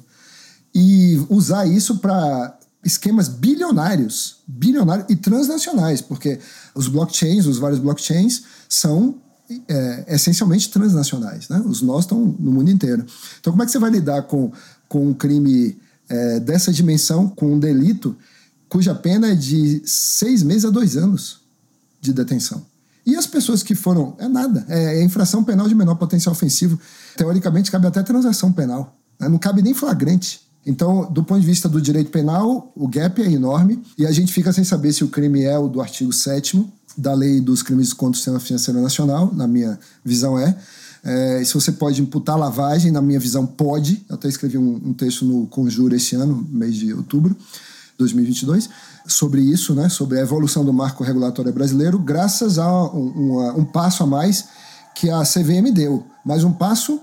E 0.74 1.24
usar 1.28 1.66
isso 1.66 1.98
para 1.98 2.58
esquemas 2.84 3.28
bilionários, 3.28 4.38
bilionários 4.46 5.06
e 5.08 5.16
transnacionais, 5.16 6.00
porque 6.00 6.38
os 6.74 6.88
blockchains, 6.88 7.46
os 7.46 7.58
vários 7.58 7.78
blockchains, 7.78 8.42
são 8.68 9.14
é, 9.68 10.04
essencialmente 10.08 10.70
transnacionais. 10.70 11.48
Né? 11.48 11.62
Os 11.66 11.82
nós 11.82 12.04
estão 12.04 12.18
no 12.38 12.52
mundo 12.52 12.70
inteiro. 12.70 13.04
Então, 13.40 13.52
como 13.52 13.62
é 13.62 13.66
que 13.66 13.72
você 13.72 13.78
vai 13.78 13.90
lidar 13.90 14.22
com, 14.22 14.52
com 14.88 15.08
um 15.08 15.14
crime 15.14 15.78
é, 16.08 16.40
dessa 16.40 16.72
dimensão, 16.72 17.28
com 17.28 17.54
um 17.54 17.58
delito 17.58 18.16
cuja 18.68 18.94
pena 18.94 19.28
é 19.28 19.34
de 19.34 19.82
seis 19.84 20.42
meses 20.42 20.64
a 20.64 20.70
dois 20.70 20.96
anos 20.96 21.40
de 22.00 22.12
detenção? 22.12 22.64
E 23.06 23.16
as 23.16 23.26
pessoas 23.26 23.62
que 23.62 23.74
foram. 23.74 24.16
É 24.18 24.26
nada. 24.26 24.64
É, 24.68 25.00
é 25.00 25.04
infração 25.04 25.44
penal 25.44 25.68
de 25.68 25.74
menor 25.74 25.96
potencial 25.96 26.32
ofensivo. 26.32 26.78
Teoricamente, 27.16 27.70
cabe 27.70 27.86
até 27.86 28.02
transação 28.02 28.50
penal. 28.50 28.96
Né? 29.20 29.28
Não 29.28 29.38
cabe 29.38 29.62
nem 29.62 29.74
flagrante. 29.74 30.40
Então, 30.66 31.10
do 31.12 31.22
ponto 31.22 31.40
de 31.40 31.46
vista 31.46 31.68
do 31.68 31.80
direito 31.80 32.10
penal, 32.10 32.72
o 32.74 32.88
gap 32.88 33.20
é 33.20 33.30
enorme 33.30 33.82
e 33.98 34.06
a 34.06 34.12
gente 34.12 34.32
fica 34.32 34.52
sem 34.52 34.64
saber 34.64 34.92
se 34.92 35.04
o 35.04 35.08
crime 35.08 35.42
é 35.42 35.58
o 35.58 35.68
do 35.68 35.80
artigo 35.80 36.12
7 36.12 36.64
da 36.96 37.12
Lei 37.12 37.40
dos 37.40 37.62
Crimes 37.62 37.92
contra 37.92 38.12
o 38.12 38.16
Sistema 38.16 38.40
Financeiro 38.40 38.80
Nacional, 38.80 39.32
na 39.34 39.46
minha 39.46 39.78
visão 40.04 40.38
é. 40.38 40.56
é 41.02 41.44
se 41.44 41.52
você 41.52 41.72
pode 41.72 42.00
imputar 42.00 42.38
lavagem, 42.38 42.90
na 42.90 43.02
minha 43.02 43.20
visão 43.20 43.44
pode. 43.44 44.04
Eu 44.08 44.14
até 44.14 44.28
escrevi 44.28 44.56
um, 44.56 44.80
um 44.84 44.94
texto 44.94 45.24
no 45.24 45.46
Conjuro 45.48 45.94
esse 45.94 46.14
ano, 46.14 46.46
mês 46.50 46.76
de 46.76 46.94
outubro. 46.94 47.36
2022, 47.98 48.68
sobre 49.06 49.40
isso, 49.40 49.74
né, 49.74 49.88
sobre 49.88 50.18
a 50.18 50.22
evolução 50.22 50.64
do 50.64 50.72
marco 50.72 51.04
regulatório 51.04 51.52
brasileiro, 51.52 51.96
graças 51.96 52.58
a 52.58 52.84
um, 52.92 53.60
um 53.60 53.64
passo 53.64 54.02
a 54.02 54.06
mais 54.06 54.46
que 54.94 55.10
a 55.10 55.22
CVM 55.22 55.72
deu, 55.72 56.04
mas 56.24 56.42
um 56.42 56.52
passo 56.52 57.00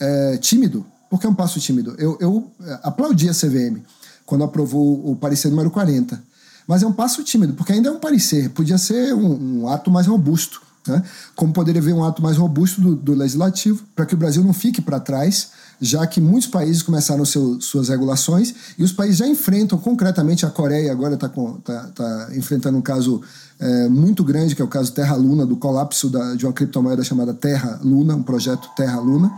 é, 0.00 0.36
tímido. 0.38 0.86
Por 1.12 1.20
que 1.20 1.26
um 1.26 1.34
passo 1.34 1.60
tímido? 1.60 1.94
Eu, 1.98 2.16
eu 2.18 2.50
é, 2.64 2.80
aplaudi 2.84 3.28
a 3.28 3.34
CVM 3.34 3.82
quando 4.24 4.44
aprovou 4.44 5.10
o 5.10 5.14
parecer 5.14 5.50
número 5.50 5.70
40, 5.70 6.18
mas 6.66 6.82
é 6.82 6.86
um 6.86 6.92
passo 6.92 7.22
tímido, 7.22 7.52
porque 7.52 7.74
ainda 7.74 7.90
é 7.90 7.92
um 7.92 7.98
parecer, 7.98 8.48
podia 8.48 8.78
ser 8.78 9.12
um, 9.12 9.60
um 9.60 9.68
ato 9.68 9.90
mais 9.90 10.06
robusto. 10.06 10.62
Né? 10.88 11.02
Como 11.36 11.52
poderia 11.52 11.82
haver 11.82 11.92
um 11.92 12.02
ato 12.02 12.22
mais 12.22 12.38
robusto 12.38 12.80
do, 12.80 12.96
do 12.96 13.12
legislativo, 13.12 13.84
para 13.94 14.06
que 14.06 14.14
o 14.14 14.16
Brasil 14.16 14.42
não 14.42 14.54
fique 14.54 14.80
para 14.80 14.98
trás 14.98 15.50
já 15.78 16.06
que 16.06 16.18
muitos 16.18 16.48
países 16.48 16.80
começaram 16.80 17.26
seu, 17.26 17.60
suas 17.60 17.90
regulações 17.90 18.54
e 18.78 18.82
os 18.82 18.92
países 18.92 19.18
já 19.18 19.26
enfrentam 19.26 19.76
concretamente 19.76 20.46
a 20.46 20.50
Coreia 20.50 20.92
agora 20.92 21.14
está 21.14 21.28
tá, 21.28 21.90
tá 21.94 22.28
enfrentando 22.34 22.78
um 22.78 22.82
caso 22.82 23.20
é, 23.58 23.88
muito 23.88 24.24
grande 24.24 24.54
que 24.54 24.62
é 24.62 24.64
o 24.64 24.68
caso 24.68 24.92
Terra 24.92 25.16
Luna 25.16 25.44
do 25.44 25.56
colapso 25.56 26.08
da, 26.08 26.36
de 26.36 26.46
uma 26.46 26.52
criptomoeda 26.52 27.02
chamada 27.02 27.34
Terra 27.34 27.80
Luna, 27.82 28.14
um 28.14 28.22
projeto 28.22 28.70
Terra 28.76 29.00
Luna 29.00 29.30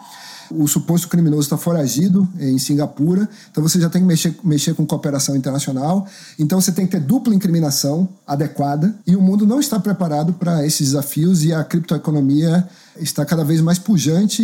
o 0.51 0.67
suposto 0.67 1.09
criminoso 1.09 1.43
está 1.43 1.57
foragido 1.57 2.29
em 2.39 2.59
Singapura, 2.59 3.29
então 3.51 3.63
você 3.63 3.81
já 3.81 3.89
tem 3.89 4.03
que 4.03 4.07
mexer, 4.07 4.35
mexer 4.43 4.75
com 4.75 4.87
cooperação 4.87 5.37
internacional, 5.37 6.07
então 6.39 6.61
você 6.61 6.73
tem 6.73 6.87
que 6.87 6.93
ter 6.93 7.01
dupla 7.01 7.35
incriminação 7.35 8.09
adequada, 8.27 8.95
e 9.07 9.17
o 9.17 9.21
mundo 9.21 9.47
não 9.47 9.61
está 9.61 9.79
preparado 9.79 10.33
para 10.35 10.67
esses 10.67 10.89
desafios 10.89 11.45
e 11.45 11.53
a 11.53 11.63
criptoeconomia 11.65 12.69
está 13.01 13.25
cada 13.25 13.45
vez 13.45 13.61
mais 13.61 13.79
pujante 13.79 14.43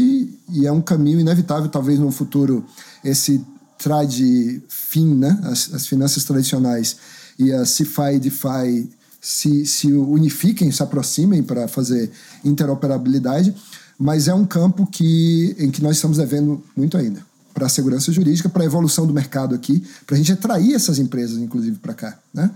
e 0.48 0.66
é 0.66 0.72
um 0.72 0.80
caminho 0.80 1.20
inevitável, 1.20 1.68
talvez 1.68 1.98
no 1.98 2.10
futuro 2.10 2.64
esse 3.04 3.44
trade 3.78 4.62
fim, 4.68 5.14
né? 5.14 5.38
as, 5.44 5.72
as 5.72 5.86
finanças 5.86 6.24
tradicionais 6.24 6.96
e 7.38 7.52
a 7.52 7.64
CeFi 7.64 8.14
e 8.14 8.18
DeFi 8.18 8.90
se, 9.20 9.66
se 9.66 9.92
unifiquem, 9.92 10.70
se 10.70 10.82
aproximem 10.82 11.42
para 11.42 11.68
fazer 11.68 12.10
interoperabilidade 12.44 13.54
mas 14.00 14.28
é 14.28 14.34
um 14.34 14.46
campo 14.46 14.86
que, 14.86 15.54
em 15.58 15.70
que 15.70 15.82
nós 15.82 15.96
estamos 15.96 16.16
devendo 16.16 16.64
muito 16.74 16.96
ainda 16.96 17.20
para 17.52 17.66
a 17.66 17.68
segurança 17.68 18.10
jurídica, 18.10 18.48
para 18.48 18.62
a 18.62 18.64
evolução 18.64 19.06
do 19.06 19.12
mercado 19.12 19.54
aqui, 19.54 19.84
para 20.06 20.14
a 20.14 20.18
gente 20.18 20.32
atrair 20.32 20.72
essas 20.72 20.98
empresas, 20.98 21.36
inclusive, 21.36 21.76
para 21.76 21.92
cá. 21.92 22.18
Né? 22.32 22.50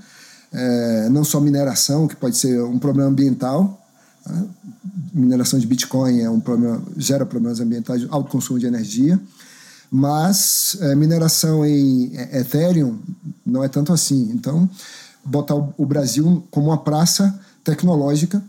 É, 0.50 1.08
não 1.10 1.22
só 1.22 1.38
mineração, 1.40 2.08
que 2.08 2.16
pode 2.16 2.38
ser 2.38 2.62
um 2.62 2.78
problema 2.78 3.10
ambiental, 3.10 3.78
né? 4.26 4.46
mineração 5.12 5.58
de 5.58 5.66
Bitcoin 5.66 6.20
é 6.20 6.30
um 6.30 6.40
problema, 6.40 6.82
gera 6.96 7.26
problemas 7.26 7.60
ambientais, 7.60 8.06
alto 8.08 8.30
consumo 8.30 8.58
de 8.58 8.66
energia, 8.66 9.20
mas 9.90 10.78
é, 10.80 10.94
mineração 10.94 11.66
em 11.66 12.14
Ethereum 12.32 12.98
não 13.44 13.62
é 13.62 13.68
tanto 13.68 13.92
assim. 13.92 14.30
Então, 14.32 14.68
botar 15.22 15.54
o 15.54 15.84
Brasil 15.84 16.42
como 16.50 16.68
uma 16.68 16.78
praça 16.78 17.38
tecnológica 17.62 18.42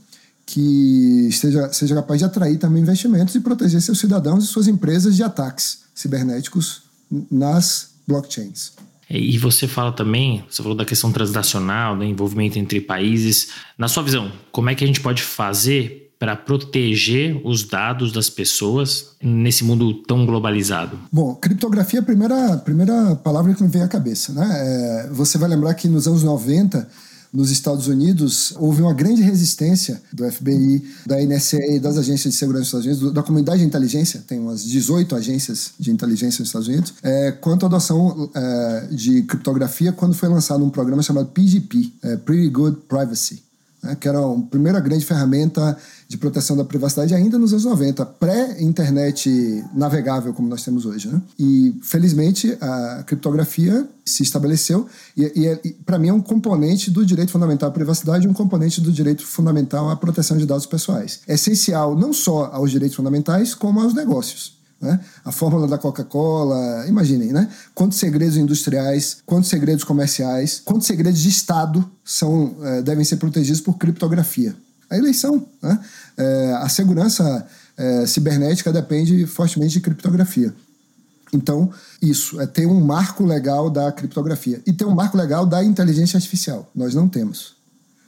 que 0.45 1.27
esteja, 1.27 1.71
seja 1.73 1.95
capaz 1.95 2.19
de 2.19 2.25
atrair 2.25 2.57
também 2.57 2.83
investimentos 2.83 3.33
e 3.35 3.39
proteger 3.39 3.81
seus 3.81 3.99
cidadãos 3.99 4.43
e 4.43 4.47
suas 4.47 4.67
empresas 4.67 5.15
de 5.15 5.23
ataques 5.23 5.79
cibernéticos 5.93 6.83
nas 7.31 7.89
blockchains. 8.07 8.73
E 9.09 9.37
você 9.37 9.67
fala 9.67 9.91
também, 9.91 10.43
você 10.49 10.61
falou 10.61 10.75
da 10.75 10.85
questão 10.85 11.11
transnacional, 11.11 11.95
do 11.95 12.03
envolvimento 12.03 12.57
entre 12.57 12.81
países. 12.81 13.49
Na 13.77 13.87
sua 13.87 14.03
visão, 14.03 14.31
como 14.51 14.69
é 14.69 14.75
que 14.75 14.83
a 14.83 14.87
gente 14.87 14.99
pode 14.99 15.21
fazer 15.21 16.05
para 16.17 16.35
proteger 16.35 17.39
os 17.43 17.63
dados 17.63 18.11
das 18.11 18.29
pessoas 18.29 19.11
nesse 19.21 19.63
mundo 19.63 19.93
tão 20.03 20.25
globalizado? 20.25 20.97
Bom, 21.11 21.35
criptografia 21.35 21.99
é 21.99 22.01
a 22.01 22.05
primeira, 22.05 22.57
primeira 22.57 23.15
palavra 23.17 23.53
que 23.53 23.61
me 23.61 23.69
vem 23.69 23.83
à 23.83 23.87
cabeça. 23.87 24.33
Né? 24.33 24.47
É, 24.49 25.09
você 25.11 25.37
vai 25.37 25.49
lembrar 25.49 25.73
que 25.75 25.87
nos 25.87 26.07
anos 26.07 26.23
90 26.23 26.87
nos 27.35 27.51
Estados 27.51 27.87
Unidos, 27.87 28.53
houve 28.57 28.81
uma 28.81 28.93
grande 28.93 29.21
resistência 29.21 30.01
do 30.11 30.29
FBI, 30.31 30.83
da 31.05 31.21
NSA 31.21 31.79
das 31.81 31.97
agências 31.97 32.33
de 32.33 32.39
segurança 32.39 32.61
dos 32.61 32.67
Estados 32.67 32.85
Unidos, 32.85 33.13
da 33.13 33.21
comunidade 33.21 33.59
de 33.59 33.65
inteligência, 33.65 34.23
tem 34.25 34.39
umas 34.39 34.63
18 34.63 35.15
agências 35.15 35.71
de 35.79 35.91
inteligência 35.91 36.41
nos 36.41 36.49
Estados 36.49 36.67
Unidos, 36.67 36.93
é, 37.03 37.31
quanto 37.31 37.65
à 37.65 37.67
adoção 37.67 38.29
é, 38.33 38.87
de 38.91 39.23
criptografia 39.23 39.91
quando 39.91 40.13
foi 40.13 40.29
lançado 40.29 40.63
um 40.63 40.69
programa 40.69 41.03
chamado 41.03 41.27
PGP, 41.27 41.91
é, 42.01 42.15
Pretty 42.15 42.49
Good 42.49 42.77
Privacy 42.87 43.44
né, 43.85 43.95
que 43.95 44.07
era 44.07 44.19
a 44.19 44.41
primeira 44.49 44.79
grande 44.79 45.05
ferramenta 45.05 45.77
de 46.07 46.17
proteção 46.17 46.55
da 46.55 46.63
privacidade 46.63 47.13
ainda 47.13 47.37
nos 47.37 47.51
anos 47.51 47.65
90, 47.65 48.05
pré-internet 48.05 49.63
navegável 49.73 50.33
como 50.33 50.47
nós 50.47 50.63
temos 50.63 50.85
hoje. 50.85 51.07
Né? 51.07 51.21
E, 51.39 51.75
felizmente, 51.81 52.57
a 52.61 53.03
criptografia 53.05 53.87
se 54.03 54.23
estabeleceu 54.23 54.87
e, 55.17 55.23
e, 55.23 55.67
e 55.67 55.73
para 55.73 55.97
mim 55.97 56.09
é 56.09 56.13
um 56.13 56.21
componente 56.21 56.91
do 56.91 57.05
direito 57.05 57.31
fundamental 57.31 57.69
à 57.69 57.71
privacidade 57.71 58.25
e 58.25 58.29
um 58.29 58.33
componente 58.33 58.81
do 58.81 58.91
direito 58.91 59.25
fundamental 59.25 59.89
à 59.89 59.95
proteção 59.95 60.37
de 60.37 60.45
dados 60.45 60.65
pessoais. 60.65 61.21
É 61.27 61.33
essencial 61.33 61.95
não 61.95 62.13
só 62.13 62.45
aos 62.51 62.69
direitos 62.69 62.95
fundamentais, 62.95 63.55
como 63.55 63.79
aos 63.79 63.93
negócios. 63.93 64.55
Né? 64.85 64.99
A 65.23 65.31
fórmula 65.31 65.67
da 65.67 65.79
Coca-Cola, 65.79 66.85
imaginem, 66.87 67.33
né? 67.33 67.49
Quantos 67.73 67.97
segredos 67.97 68.37
industriais, 68.37 69.17
quantos 69.25 69.49
segredos 69.49 69.83
comerciais, 69.83 70.61
quantos 70.63 70.85
segredos 70.85 71.19
de 71.19 71.29
Estado 71.29 71.83
são, 72.03 72.55
é, 72.61 72.81
devem 72.83 73.03
ser 73.03 73.17
protegidos 73.17 73.59
por 73.59 73.79
criptografia. 73.79 74.55
A 74.87 74.95
eleição, 74.95 75.43
né? 75.59 75.79
É, 76.15 76.53
a 76.61 76.69
segurança 76.69 77.47
é, 77.75 78.05
cibernética 78.05 78.71
depende 78.71 79.25
fortemente 79.25 79.73
de 79.73 79.81
criptografia. 79.81 80.53
Então, 81.33 81.71
isso, 81.99 82.39
é 82.39 82.45
ter 82.45 82.67
um 82.67 82.79
marco 82.79 83.25
legal 83.25 83.69
da 83.71 83.91
criptografia 83.91 84.61
e 84.67 84.71
ter 84.71 84.85
um 84.85 84.93
marco 84.93 85.17
legal 85.17 85.47
da 85.47 85.63
inteligência 85.63 86.15
artificial. 86.17 86.69
Nós 86.75 86.93
não 86.93 87.09
temos. 87.09 87.55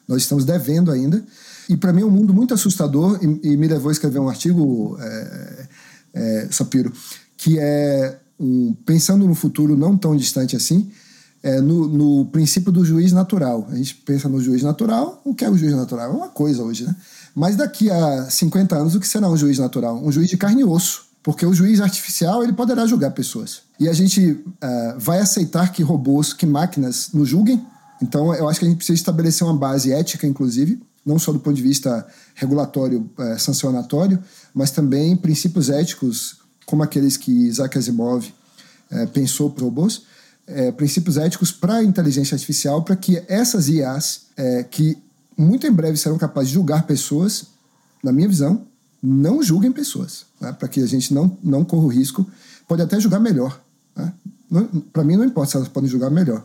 Nós 0.08 0.22
estamos 0.22 0.46
devendo 0.46 0.92
ainda. 0.92 1.24
E 1.68 1.76
para 1.76 1.92
mim 1.92 2.02
é 2.02 2.06
um 2.06 2.12
mundo 2.12 2.34
muito 2.34 2.54
assustador 2.54 3.20
e, 3.22 3.52
e, 3.52 3.58
me 3.58 3.68
levou 3.68 3.90
a 3.90 3.92
escrever 3.92 4.20
um 4.20 4.30
artigo, 4.30 4.98
é, 5.02 5.57
é, 6.18 6.48
Sapiro, 6.52 6.92
que 7.38 7.58
é 7.60 8.20
um, 8.40 8.74
pensando 8.86 9.26
no 9.26 9.36
futuro 9.36 9.78
não 9.78 9.98
tão 9.98 10.16
distante 10.16 10.56
assim, 10.56 10.90
é, 11.44 11.62
no, 11.62 11.88
no, 11.88 12.26
princípio 12.26 12.72
do 12.72 12.84
juiz 12.84 13.12
natural. 13.12 13.68
A 13.72 13.76
gente 13.76 13.96
pensa 13.96 14.28
no 14.28 14.42
juiz 14.42 14.64
natural, 14.64 15.22
o 15.24 15.34
que 15.34 15.46
é 15.46 15.50
o 15.50 15.58
juiz 15.58 15.74
natural? 15.74 16.12
É 16.12 16.14
uma 16.14 16.30
coisa 16.30 16.64
hoje, 16.64 16.84
né? 16.84 16.96
Mas 17.36 17.56
daqui 17.56 17.90
a 17.92 18.30
50 18.30 18.76
anos, 18.76 18.96
o 18.96 19.00
que 19.00 19.08
será 19.08 19.30
um 19.30 19.38
juiz 19.38 19.60
natural? 19.60 20.04
Um 20.04 20.12
juiz 20.12 20.28
de 20.28 20.38
carne 20.38 20.62
e 20.62 20.66
osso. 20.66 21.06
Porque 21.22 21.46
o 21.46 21.54
juiz 21.54 21.80
artificial 21.80 22.44
ele 22.44 22.54
poderá 22.54 22.88
julgar 22.88 23.12
pessoas. 23.12 23.62
E 23.80 23.88
a 23.88 23.94
gente 23.94 24.32
uh, 24.32 24.98
vai 24.98 25.20
aceitar 25.20 25.72
que 25.72 25.84
robôs, 25.84 26.34
que 26.34 26.46
máquinas 26.46 27.10
nos 27.14 27.30
julguem. 27.30 27.64
Então, 28.02 28.34
eu 28.34 28.48
acho 28.48 28.60
que 28.60 28.66
a 28.66 28.70
gente 28.70 28.78
precisa 28.78 28.96
estabelecer 28.96 29.46
uma 29.46 29.56
base 29.56 29.92
ética, 29.92 30.26
inclusive, 30.26 30.82
não 31.08 31.18
só 31.18 31.32
do 31.32 31.40
ponto 31.40 31.56
de 31.56 31.62
vista 31.64 32.06
regulatório, 32.36 33.10
uh, 33.18 33.40
sancionatório, 33.40 34.22
mas 34.54 34.72
também 34.72 35.16
princípios 35.16 35.70
éticos, 35.70 36.38
como 36.66 36.84
aqueles 36.84 37.16
que 37.18 37.32
Isaac 37.32 37.78
Asimov 37.78 38.26
uh, 38.92 39.08
pensou 39.14 39.50
para 39.50 39.64
robôs, 39.64 40.04
princípios 40.78 41.18
éticos 41.18 41.52
para 41.52 41.76
a 41.76 41.84
inteligência 41.84 42.34
artificial, 42.34 42.82
para 42.82 42.96
que 42.96 43.22
essas 43.28 43.68
IAs, 43.68 44.28
que 44.72 44.98
muito 45.38 45.68
em 45.68 45.72
breve 45.74 45.98
serão 45.98 46.18
capazes 46.18 46.48
de 46.48 46.54
julgar 46.54 46.88
pessoas, 46.88 47.48
na 48.02 48.14
minha 48.14 48.30
visão, 48.30 48.66
não 49.02 49.44
julguem 49.44 49.72
pessoas, 49.72 50.26
né? 50.40 50.52
para 50.54 50.68
que 50.68 50.82
a 50.82 50.86
gente 50.86 51.14
não, 51.14 51.38
não 51.44 51.64
corra 51.64 51.84
o 51.84 51.90
risco. 51.90 52.26
Pode 52.68 52.82
até 52.82 53.00
julgar 53.00 53.20
melhor. 53.20 53.60
Né? 53.96 54.14
Para 54.94 55.04
mim, 55.04 55.16
não 55.16 55.26
importa 55.26 55.52
se 55.52 55.58
elas 55.58 55.68
podem 55.68 55.90
julgar 55.90 56.10
melhor. 56.10 56.44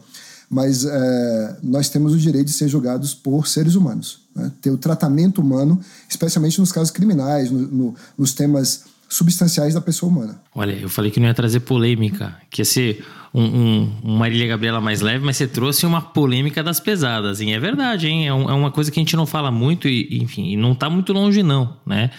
Mas 0.48 0.84
é, 0.84 1.56
nós 1.62 1.88
temos 1.88 2.12
o 2.12 2.18
direito 2.18 2.46
de 2.46 2.52
ser 2.52 2.68
julgados 2.68 3.14
por 3.14 3.46
seres 3.46 3.74
humanos. 3.74 4.20
Né? 4.34 4.50
Ter 4.60 4.70
o 4.70 4.76
tratamento 4.76 5.40
humano, 5.40 5.80
especialmente 6.08 6.60
nos 6.60 6.72
casos 6.72 6.90
criminais, 6.90 7.50
no, 7.50 7.60
no, 7.60 7.94
nos 8.16 8.34
temas 8.34 8.84
substanciais 9.08 9.74
da 9.74 9.80
pessoa 9.80 10.10
humana. 10.10 10.40
Olha, 10.54 10.72
eu 10.72 10.88
falei 10.88 11.10
que 11.10 11.20
não 11.20 11.28
ia 11.28 11.34
trazer 11.34 11.60
polêmica, 11.60 12.34
que 12.50 12.62
ia 12.62 12.64
ser 12.64 13.04
um, 13.34 13.42
um, 13.42 13.92
um 14.04 14.16
Marília 14.16 14.46
Gabriela 14.46 14.80
mais 14.80 15.02
leve, 15.02 15.24
mas 15.24 15.36
você 15.36 15.46
trouxe 15.46 15.84
uma 15.84 16.00
polêmica 16.00 16.62
das 16.62 16.80
pesadas, 16.80 17.40
e 17.40 17.50
é 17.50 17.60
verdade, 17.60 18.08
hein? 18.08 18.26
É, 18.26 18.32
um, 18.32 18.48
é 18.48 18.54
uma 18.54 18.70
coisa 18.70 18.90
que 18.90 18.98
a 18.98 19.02
gente 19.02 19.16
não 19.16 19.26
fala 19.26 19.50
muito 19.50 19.86
e, 19.86 20.18
enfim, 20.22 20.56
não 20.56 20.72
está 20.72 20.88
muito 20.88 21.12
longe 21.12 21.42
não, 21.42 21.76
né? 21.86 22.10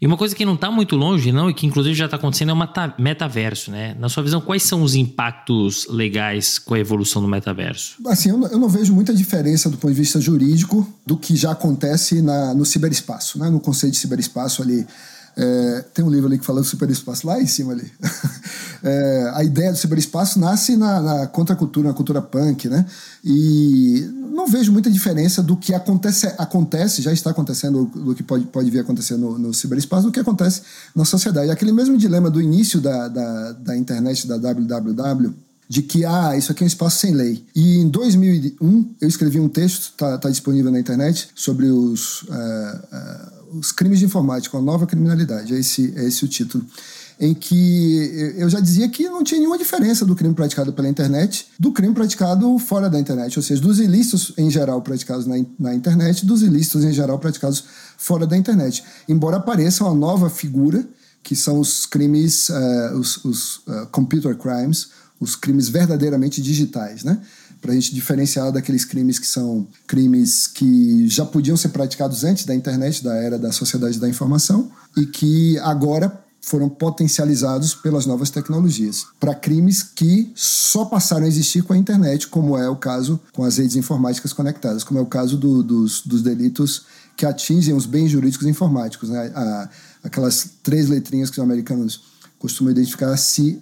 E 0.00 0.06
uma 0.06 0.16
coisa 0.16 0.34
que 0.34 0.46
não 0.46 0.54
está 0.54 0.70
muito 0.70 0.96
longe, 0.96 1.30
não, 1.30 1.50
e 1.50 1.54
que 1.54 1.66
inclusive 1.66 1.94
já 1.94 2.06
está 2.06 2.16
acontecendo, 2.16 2.50
é 2.50 2.54
o 2.54 3.02
metaverso, 3.02 3.70
né? 3.70 3.94
Na 3.98 4.08
sua 4.08 4.22
visão, 4.22 4.40
quais 4.40 4.62
são 4.62 4.82
os 4.82 4.94
impactos 4.94 5.86
legais 5.90 6.58
com 6.58 6.72
a 6.72 6.78
evolução 6.78 7.20
do 7.20 7.28
metaverso? 7.28 7.96
Assim, 8.06 8.30
eu 8.30 8.38
não, 8.38 8.68
vejo 8.68 8.94
muita 8.94 9.12
diferença 9.12 9.68
do 9.68 9.76
ponto 9.76 9.92
de 9.92 10.00
vista 10.00 10.18
jurídico 10.18 10.86
do 11.04 11.18
que 11.18 11.36
já 11.36 11.50
acontece 11.50 12.22
na, 12.22 12.54
no 12.54 12.64
ciberespaço, 12.64 13.38
né? 13.38 13.50
No 13.50 13.60
conceito 13.60 13.92
de 13.92 13.98
ciberespaço 13.98 14.62
ali 14.62 14.86
é, 15.42 15.84
tem 15.94 16.04
um 16.04 16.10
livro 16.10 16.26
ali 16.26 16.38
que 16.38 16.44
fala 16.44 16.60
do 16.60 16.66
superespaço 16.66 17.26
lá 17.26 17.40
em 17.40 17.46
cima 17.46 17.72
ali. 17.72 17.90
É, 18.82 19.30
a 19.34 19.44
ideia 19.44 19.70
do 19.70 19.76
ciberespaço 19.76 20.40
nasce 20.40 20.74
na, 20.74 21.02
na 21.02 21.26
contracultura, 21.26 21.88
na 21.88 21.92
cultura 21.92 22.22
punk, 22.22 22.66
né? 22.66 22.86
E 23.22 24.08
não 24.32 24.46
vejo 24.46 24.72
muita 24.72 24.90
diferença 24.90 25.42
do 25.42 25.54
que 25.54 25.74
acontece, 25.74 26.26
acontece 26.38 27.02
já 27.02 27.12
está 27.12 27.28
acontecendo, 27.28 27.84
do 27.84 28.14
que 28.14 28.22
pode, 28.22 28.46
pode 28.46 28.70
vir 28.70 28.78
a 28.78 28.80
acontecer 28.80 29.18
no, 29.18 29.38
no 29.38 29.52
ciberespaço, 29.52 30.06
do 30.06 30.10
que 30.10 30.18
acontece 30.18 30.62
na 30.96 31.04
sociedade. 31.04 31.50
Aquele 31.50 31.72
mesmo 31.72 31.98
dilema 31.98 32.30
do 32.30 32.40
início 32.40 32.80
da, 32.80 33.06
da, 33.06 33.52
da 33.52 33.76
internet, 33.76 34.26
da 34.26 34.38
www, 34.38 35.34
de 35.68 35.82
que 35.82 36.06
ah, 36.06 36.34
isso 36.34 36.50
aqui 36.50 36.62
é 36.62 36.64
um 36.64 36.66
espaço 36.66 37.00
sem 37.00 37.12
lei. 37.12 37.44
E 37.54 37.76
em 37.80 37.88
2001 37.88 38.94
eu 38.98 39.08
escrevi 39.08 39.38
um 39.38 39.48
texto, 39.48 39.90
está 39.90 40.16
tá 40.16 40.30
disponível 40.30 40.72
na 40.72 40.80
internet, 40.80 41.28
sobre 41.34 41.66
os. 41.66 42.22
Uh, 42.22 42.26
uh, 42.26 43.39
os 43.52 43.72
crimes 43.72 43.98
de 43.98 44.04
informática, 44.04 44.56
a 44.56 44.62
nova 44.62 44.86
criminalidade, 44.86 45.54
é 45.54 45.58
esse, 45.58 45.92
é 45.96 46.06
esse 46.06 46.24
o 46.24 46.28
título, 46.28 46.64
em 47.18 47.34
que 47.34 48.34
eu 48.38 48.48
já 48.48 48.60
dizia 48.60 48.88
que 48.88 49.08
não 49.08 49.22
tinha 49.22 49.38
nenhuma 49.38 49.58
diferença 49.58 50.06
do 50.06 50.16
crime 50.16 50.32
praticado 50.34 50.72
pela 50.72 50.88
internet 50.88 51.48
do 51.58 51.70
crime 51.70 51.92
praticado 51.92 52.58
fora 52.58 52.88
da 52.88 52.98
internet, 52.98 53.38
ou 53.38 53.42
seja, 53.42 53.60
dos 53.60 53.78
ilícitos 53.78 54.32
em 54.38 54.50
geral 54.50 54.80
praticados 54.80 55.26
na, 55.26 55.34
na 55.58 55.74
internet, 55.74 56.24
dos 56.24 56.42
ilícitos 56.42 56.82
em 56.82 56.92
geral 56.92 57.18
praticados 57.18 57.62
fora 57.98 58.26
da 58.26 58.36
internet. 58.36 58.82
Embora 59.06 59.36
apareça 59.36 59.84
uma 59.84 59.94
nova 59.94 60.30
figura, 60.30 60.82
que 61.22 61.36
são 61.36 61.60
os 61.60 61.84
crimes, 61.84 62.48
uh, 62.48 62.98
os, 62.98 63.22
os 63.24 63.56
uh, 63.66 63.86
computer 63.90 64.34
crimes, 64.34 64.88
os 65.20 65.36
crimes 65.36 65.68
verdadeiramente 65.68 66.40
digitais, 66.40 67.04
né? 67.04 67.20
Para 67.60 67.72
a 67.72 67.74
gente 67.74 67.94
diferenciar 67.94 68.50
daqueles 68.50 68.84
crimes 68.84 69.18
que 69.18 69.26
são 69.26 69.66
crimes 69.86 70.46
que 70.46 71.06
já 71.08 71.24
podiam 71.24 71.56
ser 71.56 71.68
praticados 71.68 72.24
antes 72.24 72.44
da 72.44 72.54
internet, 72.54 73.04
da 73.04 73.14
era 73.14 73.38
da 73.38 73.52
sociedade 73.52 73.98
da 73.98 74.08
informação, 74.08 74.70
e 74.96 75.04
que 75.06 75.58
agora 75.58 76.24
foram 76.40 76.68
potencializados 76.68 77.74
pelas 77.74 78.06
novas 78.06 78.30
tecnologias 78.30 79.06
para 79.18 79.34
crimes 79.34 79.82
que 79.82 80.32
só 80.34 80.86
passaram 80.86 81.26
a 81.26 81.28
existir 81.28 81.62
com 81.62 81.74
a 81.74 81.76
internet, 81.76 82.28
como 82.28 82.56
é 82.56 82.68
o 82.68 82.76
caso 82.76 83.20
com 83.32 83.44
as 83.44 83.58
redes 83.58 83.76
informáticas 83.76 84.32
conectadas, 84.32 84.82
como 84.82 84.98
é 84.98 85.02
o 85.02 85.06
caso 85.06 85.36
do, 85.36 85.62
dos, 85.62 86.00
dos, 86.00 86.22
delitos 86.22 86.86
que 87.14 87.26
atingem 87.26 87.74
os 87.74 87.84
bens 87.84 88.10
jurídicos 88.10 88.46
informáticos, 88.46 89.10
né? 89.10 89.30
A, 89.34 89.68
aquelas 90.02 90.48
três 90.62 90.88
letrinhas 90.88 91.28
que 91.28 91.38
os 91.38 91.44
americanos 91.44 92.00
costumam 92.38 92.72
identificar, 92.72 93.14
CIA 93.18 93.52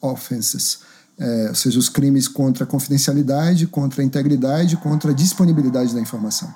offenses 0.00 0.78
é, 1.18 1.48
ou 1.48 1.54
seja, 1.54 1.78
os 1.78 1.88
crimes 1.88 2.28
contra 2.28 2.64
a 2.64 2.66
confidencialidade, 2.66 3.66
contra 3.66 4.02
a 4.02 4.04
integridade, 4.04 4.76
contra 4.76 5.10
a 5.10 5.14
disponibilidade 5.14 5.94
da 5.94 6.00
informação. 6.00 6.52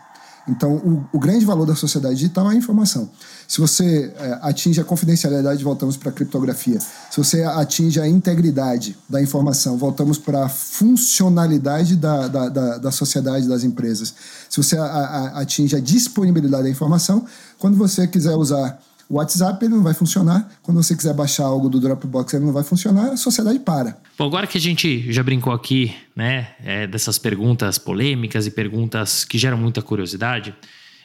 Então, 0.48 0.76
o, 0.76 1.04
o 1.12 1.18
grande 1.18 1.44
valor 1.44 1.66
da 1.66 1.76
sociedade 1.76 2.16
digital 2.16 2.50
é 2.50 2.54
a 2.54 2.56
informação. 2.56 3.10
Se 3.46 3.60
você 3.60 4.12
é, 4.16 4.38
atinge 4.42 4.80
a 4.80 4.84
confidencialidade, 4.84 5.62
voltamos 5.62 5.96
para 5.96 6.10
a 6.10 6.12
criptografia. 6.12 6.78
Se 6.80 7.16
você 7.16 7.42
atinge 7.42 8.00
a 8.00 8.08
integridade 8.08 8.96
da 9.08 9.22
informação, 9.22 9.76
voltamos 9.76 10.18
para 10.18 10.46
a 10.46 10.48
funcionalidade 10.48 11.94
da, 11.96 12.26
da, 12.26 12.48
da, 12.48 12.78
da, 12.78 12.90
sociedade, 12.90 13.46
das 13.46 13.64
empresas. 13.64 14.14
Se 14.48 14.56
você 14.56 14.76
a, 14.76 14.84
a, 14.84 15.40
atinge 15.40 15.76
a 15.76 15.80
disponibilidade 15.80 16.64
da 16.64 16.70
informação, 16.70 17.24
quando 17.58 17.76
você 17.76 18.06
quiser 18.06 18.34
usar 18.34 18.80
o 19.10 19.16
WhatsApp 19.16 19.64
ele 19.64 19.74
não 19.74 19.82
vai 19.82 19.92
funcionar. 19.92 20.48
Quando 20.62 20.80
você 20.80 20.96
quiser 20.96 21.12
baixar 21.12 21.44
algo 21.44 21.68
do 21.68 21.80
Dropbox, 21.80 22.32
ele 22.32 22.44
não 22.44 22.52
vai 22.52 22.62
funcionar, 22.62 23.10
a 23.10 23.16
sociedade 23.16 23.58
para. 23.58 23.98
Bom, 24.16 24.26
agora 24.26 24.46
que 24.46 24.56
a 24.56 24.60
gente 24.60 25.12
já 25.12 25.22
brincou 25.22 25.52
aqui, 25.52 25.92
né, 26.14 26.48
é, 26.64 26.86
dessas 26.86 27.18
perguntas 27.18 27.76
polêmicas 27.76 28.46
e 28.46 28.52
perguntas 28.52 29.24
que 29.24 29.36
geram 29.36 29.58
muita 29.58 29.82
curiosidade, 29.82 30.54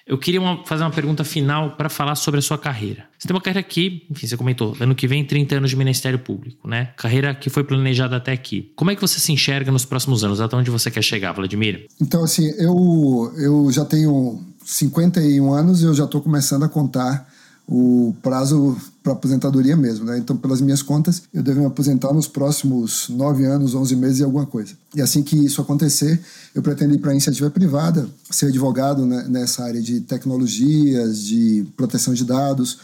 eu 0.06 0.19
queria 0.19 0.40
uma, 0.40 0.64
fazer 0.64 0.84
uma 0.84 0.91
pergunta 0.91 1.23
final 1.23 1.72
para 1.72 1.90
falar 1.90 2.14
sobre 2.14 2.38
a 2.38 2.41
sua 2.44 2.60
carreira. 2.60 3.06
Você 3.18 3.27
tem 3.27 3.36
uma 3.36 3.41
carreira 3.41 3.60
aqui, 3.60 4.06
enfim, 4.07 4.27
você 4.27 4.38
comentou, 4.38 4.77
ano 4.80 4.94
que 4.94 5.07
vem 5.07 5.26
30 5.26 5.56
anos 5.56 5.72
de 5.72 5.76
Ministério 5.76 6.19
Público, 6.19 6.68
né? 6.68 6.91
Carreira 6.95 7.34
que 7.34 7.49
foi 7.49 7.64
planejada 7.64 8.15
até 8.15 8.32
aqui. 8.32 8.72
Como 8.76 8.91
é 8.91 8.95
que 8.95 9.02
você 9.02 9.19
se 9.19 9.32
enxerga 9.32 9.72
nos 9.72 9.84
próximos 9.84 10.23
anos? 10.23 10.40
Até 10.40 10.56
onde 10.56 10.69
você 10.69 10.91
quer 10.91 11.02
chegar, 11.02 11.32
Vladimir? 11.32 11.88
Então, 11.99 12.23
assim, 12.23 12.52
eu, 12.60 13.34
eu 13.36 13.72
já 13.72 13.84
tenho 13.84 14.44
51 14.64 15.52
anos 15.52 15.82
e 15.82 15.86
eu 15.86 15.94
já 15.95 16.06
estou 16.06 16.22
começando 16.22 16.61
a 16.61 16.69
contar 16.69 17.27
o 17.68 18.14
prazo 18.22 18.78
para 19.02 19.14
aposentadoria 19.14 19.76
mesmo, 19.76 20.06
né? 20.06 20.18
Então, 20.18 20.38
pelas 20.38 20.62
minhas 20.62 20.82
contas, 20.82 21.24
eu 21.34 21.42
devo 21.42 21.60
me 21.60 21.66
aposentar 21.66 22.14
nos 22.14 22.28
próximos 22.28 23.10
nove 23.10 23.46
anos, 23.46 23.74
onze 23.74 23.96
meses 23.96 24.20
e 24.20 24.24
alguma 24.24 24.46
coisa. 24.46 24.74
E 24.96 25.02
assim 25.02 25.24
que 25.24 25.36
isso 25.36 25.62
acontecer, 25.62 26.20
eu 26.54 26.62
pretendo 26.62 26.94
ir 26.94 27.00
para 27.00 27.10
a 27.10 27.14
iniciativa 27.14 27.50
privada, 27.50 28.08
ser 28.30 28.48
advogado 28.48 29.06
né, 29.06 29.26
nessa 29.28 29.64
área 29.64 29.82
de 29.82 30.02
tecnologias, 30.02 31.24
de 31.24 31.68
proteção 31.76 32.14
de 32.14 32.24
dados, 32.24 32.78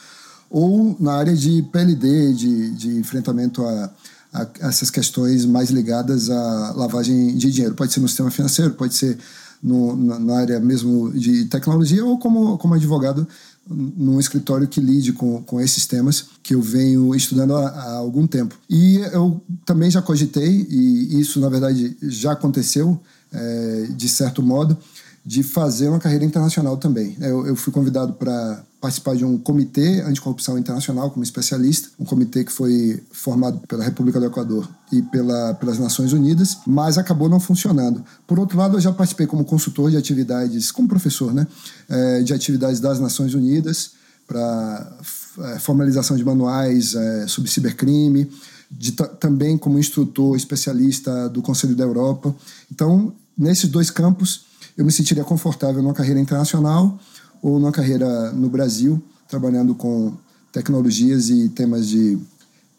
ou 0.50 0.96
na 1.00 1.14
área 1.14 1.36
de 1.36 1.62
PLD, 1.72 2.34
de, 2.34 2.72
de 2.72 2.98
enfrentamento 2.98 3.64
a, 3.64 3.90
a, 4.34 4.48
essas 4.62 4.90
questões 4.90 5.46
mais 5.46 5.70
ligadas 5.70 6.30
à 6.30 6.74
lavagem 6.76 7.38
de 7.38 7.52
dinheiro. 7.52 7.76
Pode 7.76 7.94
ser 7.94 8.00
no 8.00 8.08
sistema 8.08 8.32
financeiro, 8.32 8.74
pode 8.74 8.96
ser 8.96 9.18
no, 9.62 9.96
na, 9.96 10.20
na 10.20 10.38
área 10.40 10.60
mesmo 10.60 11.12
de 11.12 11.46
tecnologia, 11.46 12.04
ou 12.04 12.18
como, 12.18 12.58
como 12.58 12.74
advogado 12.74 13.28
num 13.68 14.20
escritório 14.20 14.68
que 14.68 14.82
lide 14.82 15.14
com, 15.14 15.42
com 15.44 15.62
esses 15.62 15.86
temas 15.86 16.26
que 16.44 16.56
eu 16.56 16.62
venho 16.62 17.14
estudando 17.16 17.56
há, 17.56 17.70
há, 17.70 17.94
algum 17.94 18.28
tempo. 18.28 18.58
E 18.70 18.98
eu 19.14 19.42
também 19.66 19.90
já 19.90 20.02
cogitei, 20.02 20.68
e 20.70 21.20
isso 21.20 21.40
na 21.40 21.50
verdade 21.50 21.96
já 22.02 22.34
aconteceu 22.34 23.00
é, 23.32 23.88
de 23.96 24.10
certo 24.10 24.42
modo, 24.42 24.78
de 25.26 25.44
fazer 25.44 25.90
uma 25.90 26.00
carreira 26.00 26.26
internacional 26.26 26.78
também. 26.78 27.16
Eu, 27.22 27.46
eu 27.46 27.56
fui 27.56 27.72
convidado 27.72 28.14
para 28.14 28.64
participar 28.82 29.16
de 29.16 29.24
um 29.24 29.38
comitê 29.38 30.02
anticorrupção 30.02 30.58
internacional 30.58 31.12
como 31.12 31.24
especialista, 31.24 31.90
um 32.00 32.04
comitê 32.04 32.44
que 32.44 32.52
foi 32.52 33.02
formado 33.12 33.60
pela 33.68 33.84
República 33.84 34.20
do 34.20 34.26
Equador 34.26 34.68
e 34.92 35.04
pela, 35.04 35.54
pelas 35.54 35.78
Nações 35.78 36.14
Unidas, 36.14 36.58
mas 36.66 36.98
acabou 36.98 37.30
não 37.30 37.40
funcionando. 37.40 38.04
Por 38.26 38.40
outro 38.40 38.58
lado, 38.58 38.78
eu 38.78 38.82
já 38.82 38.92
participei 38.92 39.28
como 39.28 39.46
consultor 39.46 39.92
de 39.92 39.98
atividades, 39.98 40.72
como 40.72 40.88
professor, 40.88 41.32
né, 41.32 41.46
é, 41.88 42.24
de 42.24 42.34
atividades 42.34 42.80
das 42.80 43.00
Nações 43.00 43.36
Unidas 43.36 43.92
para 44.28 44.98
é, 45.44 45.60
formalização 45.60 46.18
de 46.18 46.26
manuais 46.26 46.96
é, 46.96 47.28
sobre 47.28 47.52
cibercrime, 47.52 48.32
de, 48.72 48.94
também 48.94 49.60
como 49.60 49.78
instrutor 49.78 50.36
especialista 50.36 51.30
do 51.30 51.44
Conselho 51.44 51.76
da 51.76 51.84
Europa. 51.84 52.34
Então, 52.72 53.14
nesses 53.38 53.70
dois 53.70 53.92
campos, 53.92 54.46
eu 54.76 54.84
me 54.84 54.92
sentiria 54.92 55.24
confortável 55.24 55.84
numa 55.84 55.94
carreira 55.94 56.20
internacional 56.20 56.98
ou 57.42 57.60
numa 57.60 57.72
carreira 57.72 58.32
no 58.32 58.50
Brasil, 58.50 59.02
trabalhando 59.28 59.74
com 59.74 60.14
tecnologias 60.52 61.30
e 61.30 61.50
temas 61.50 61.88
de 61.88 62.18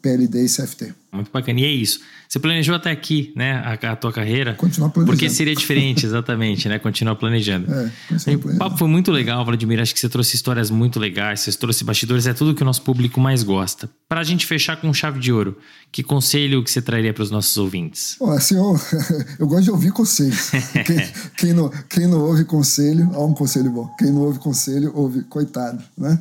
PLD 0.03 0.45
e 0.45 0.49
CFT. 0.49 0.95
Muito 1.13 1.31
bacana. 1.31 1.61
E 1.61 1.65
é 1.65 1.71
isso. 1.71 2.01
Você 2.29 2.39
planejou 2.39 2.75
até 2.75 2.91
aqui, 2.91 3.33
né, 3.37 3.57
a, 3.57 3.93
a 3.93 3.97
tua 3.97 4.11
carreira? 4.11 4.55
Continuar 4.55 4.89
planejando. 4.89 5.17
Porque 5.17 5.31
seria 5.31 5.55
diferente, 5.55 6.07
exatamente, 6.07 6.69
né? 6.69 6.79
Continuar 6.79 7.15
planejando. 7.17 7.71
É, 7.71 7.91
planejando. 8.09 8.49
O 8.49 8.57
papo 8.57 8.79
foi 8.79 8.89
muito 8.89 9.13
legal, 9.13 9.45
Vladimir. 9.45 9.79
Acho 9.81 9.93
que 9.93 10.01
você 10.01 10.09
trouxe 10.09 10.35
histórias 10.35 10.71
muito 10.71 10.99
legais, 10.99 11.41
você 11.41 11.53
trouxe 11.53 11.85
bastidores, 11.85 12.27
é 12.27 12.33
tudo 12.33 12.55
que 12.55 12.63
o 12.63 12.65
nosso 12.65 12.81
público 12.81 13.21
mais 13.21 13.43
gosta. 13.43 13.89
Para 14.09 14.21
a 14.21 14.25
gente 14.25 14.47
fechar 14.47 14.81
com 14.81 14.93
chave 14.95 15.21
de 15.21 15.31
ouro, 15.31 15.59
que 15.93 16.03
conselho 16.03 16.65
que 16.65 16.71
você 16.71 16.81
traria 16.81 17.13
para 17.13 17.23
os 17.23 17.31
nossos 17.31 17.55
ouvintes? 17.59 18.17
Bom, 18.19 18.31
assim, 18.31 18.57
eu, 18.57 18.75
eu 19.39 19.47
gosto 19.47 19.65
de 19.65 19.71
ouvir 19.71 19.93
conselhos. 19.93 20.51
quem, 20.87 21.13
quem, 21.37 21.53
não, 21.53 21.69
quem 21.91 22.07
não 22.07 22.21
ouve 22.23 22.47
conselho, 22.47 23.11
ó, 23.13 23.27
um 23.27 23.35
conselho 23.35 23.71
bom. 23.71 23.87
Quem 23.99 24.11
não 24.11 24.23
ouve 24.23 24.39
conselho, 24.39 24.91
ouve 24.95 25.23
coitado, 25.25 25.85
né? 25.97 26.19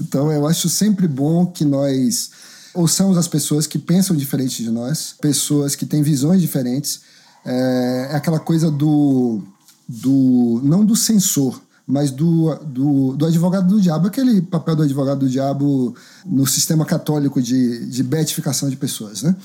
Então, 0.00 0.32
eu 0.32 0.44
acho 0.48 0.68
sempre 0.68 1.06
bom 1.06 1.46
que 1.46 1.64
nós 1.64 2.31
ouçamos 2.74 3.16
as 3.16 3.28
pessoas 3.28 3.66
que 3.66 3.78
pensam 3.78 4.16
diferente 4.16 4.62
de 4.62 4.70
nós, 4.70 5.14
pessoas 5.20 5.74
que 5.74 5.86
têm 5.86 6.02
visões 6.02 6.40
diferentes. 6.40 7.00
É, 7.44 8.08
é 8.12 8.16
aquela 8.16 8.38
coisa 8.38 8.70
do, 8.70 9.42
do. 9.88 10.60
não 10.62 10.84
do 10.84 10.94
censor, 10.94 11.60
mas 11.86 12.10
do, 12.10 12.54
do, 12.64 13.16
do, 13.16 13.26
advogado 13.26 13.68
do 13.68 13.80
diabo, 13.80 14.06
aquele 14.06 14.40
papel 14.40 14.76
do 14.76 14.82
advogado 14.82 15.20
do 15.20 15.28
diabo 15.28 15.94
no 16.24 16.46
sistema 16.46 16.84
católico 16.84 17.42
de, 17.42 17.86
de 17.86 18.02
beatificação 18.02 18.70
de 18.70 18.76
pessoas, 18.76 19.22
né? 19.22 19.36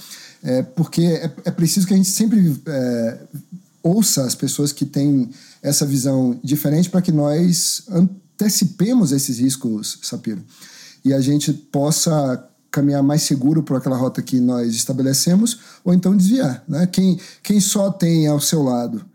É, 0.44 0.62
porque 0.62 1.02
é, 1.02 1.32
é 1.46 1.52
preciso 1.52 1.88
que 1.88 1.94
a 1.94 1.98
gente 1.98 2.10
sempre 2.10 2.56
é, 2.68 3.18
ouça 3.82 4.24
as 4.24 4.36
pessoas 4.36 4.72
que 4.72 4.86
têm 4.86 5.30
essa 5.64 5.86
visão 5.86 6.40
diferente 6.44 6.90
para 6.90 7.02
que 7.02 7.12
nós 7.12 7.84
antecipemos 7.90 9.12
esses 9.12 9.40
riscos, 9.40 9.98
Sapiro, 10.04 10.44
e 11.04 11.14
a 11.14 11.20
gente 11.20 11.52
possa 11.52 12.48
caminhar 12.72 13.02
mais 13.02 13.24
seguro 13.24 13.64
por 13.64 13.78
aquela 13.78 13.98
rota 13.98 14.22
que 14.22 14.40
nós 14.40 14.76
estabelecemos, 14.76 15.60
ou 15.84 15.94
então 15.94 16.16
desviar. 16.16 16.64
Né? 16.68 16.88
Quem, 16.88 17.20
quem 17.42 17.60
só 17.60 17.92
tem 17.92 18.28
ao 18.28 18.40
seu 18.40 18.64
lado 18.64 19.06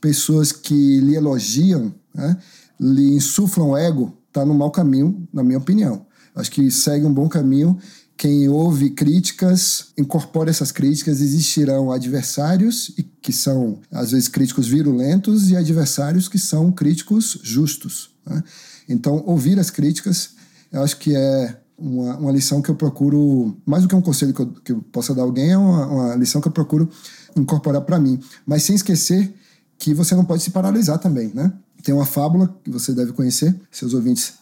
pessoas 0.00 0.50
que 0.50 1.00
lhe 1.00 1.14
elogiam, 1.14 1.94
né? 2.14 2.36
lhe 2.80 3.14
insuflam 3.14 3.76
ego, 3.76 4.16
está 4.28 4.44
no 4.44 4.54
mau 4.54 4.70
caminho, 4.70 5.28
na 5.32 5.42
minha 5.42 5.58
opinião. 5.58 6.04
Acho 6.34 6.50
que 6.50 6.70
segue 6.70 7.06
um 7.06 7.12
bom 7.12 7.28
caminho. 7.28 7.78
Quem 8.16 8.48
ouve 8.48 8.90
críticas, 8.90 9.92
incorpora 9.96 10.50
essas 10.50 10.72
críticas, 10.72 11.20
existirão 11.20 11.92
adversários, 11.92 12.94
que 13.20 13.32
são, 13.32 13.80
às 13.90 14.12
vezes, 14.12 14.28
críticos 14.28 14.66
virulentos, 14.66 15.50
e 15.50 15.56
adversários 15.56 16.28
que 16.28 16.38
são 16.38 16.72
críticos 16.72 17.38
justos. 17.42 18.10
Né? 18.26 18.42
Então, 18.88 19.22
ouvir 19.26 19.58
as 19.58 19.70
críticas, 19.70 20.30
eu 20.72 20.82
acho 20.82 20.98
que 20.98 21.14
é 21.14 21.61
uma, 21.78 22.16
uma 22.16 22.32
lição 22.32 22.62
que 22.62 22.70
eu 22.70 22.74
procuro, 22.74 23.56
mais 23.66 23.82
do 23.82 23.88
que 23.88 23.94
um 23.94 24.00
conselho 24.00 24.32
que 24.32 24.40
eu, 24.40 24.46
que 24.64 24.72
eu 24.72 24.82
possa 24.92 25.14
dar 25.14 25.22
a 25.22 25.24
alguém, 25.24 25.52
é 25.52 25.58
uma, 25.58 25.86
uma 25.86 26.14
lição 26.14 26.40
que 26.40 26.48
eu 26.48 26.52
procuro 26.52 26.88
incorporar 27.36 27.82
para 27.82 27.98
mim. 27.98 28.20
Mas 28.46 28.62
sem 28.62 28.76
esquecer 28.76 29.32
que 29.78 29.92
você 29.92 30.14
não 30.14 30.24
pode 30.24 30.42
se 30.42 30.50
paralisar 30.50 30.98
também, 30.98 31.32
né? 31.34 31.52
Tem 31.82 31.94
uma 31.94 32.06
fábula 32.06 32.54
que 32.62 32.70
você 32.70 32.92
deve 32.92 33.12
conhecer, 33.12 33.54
seus 33.70 33.94
ouvintes 33.94 34.34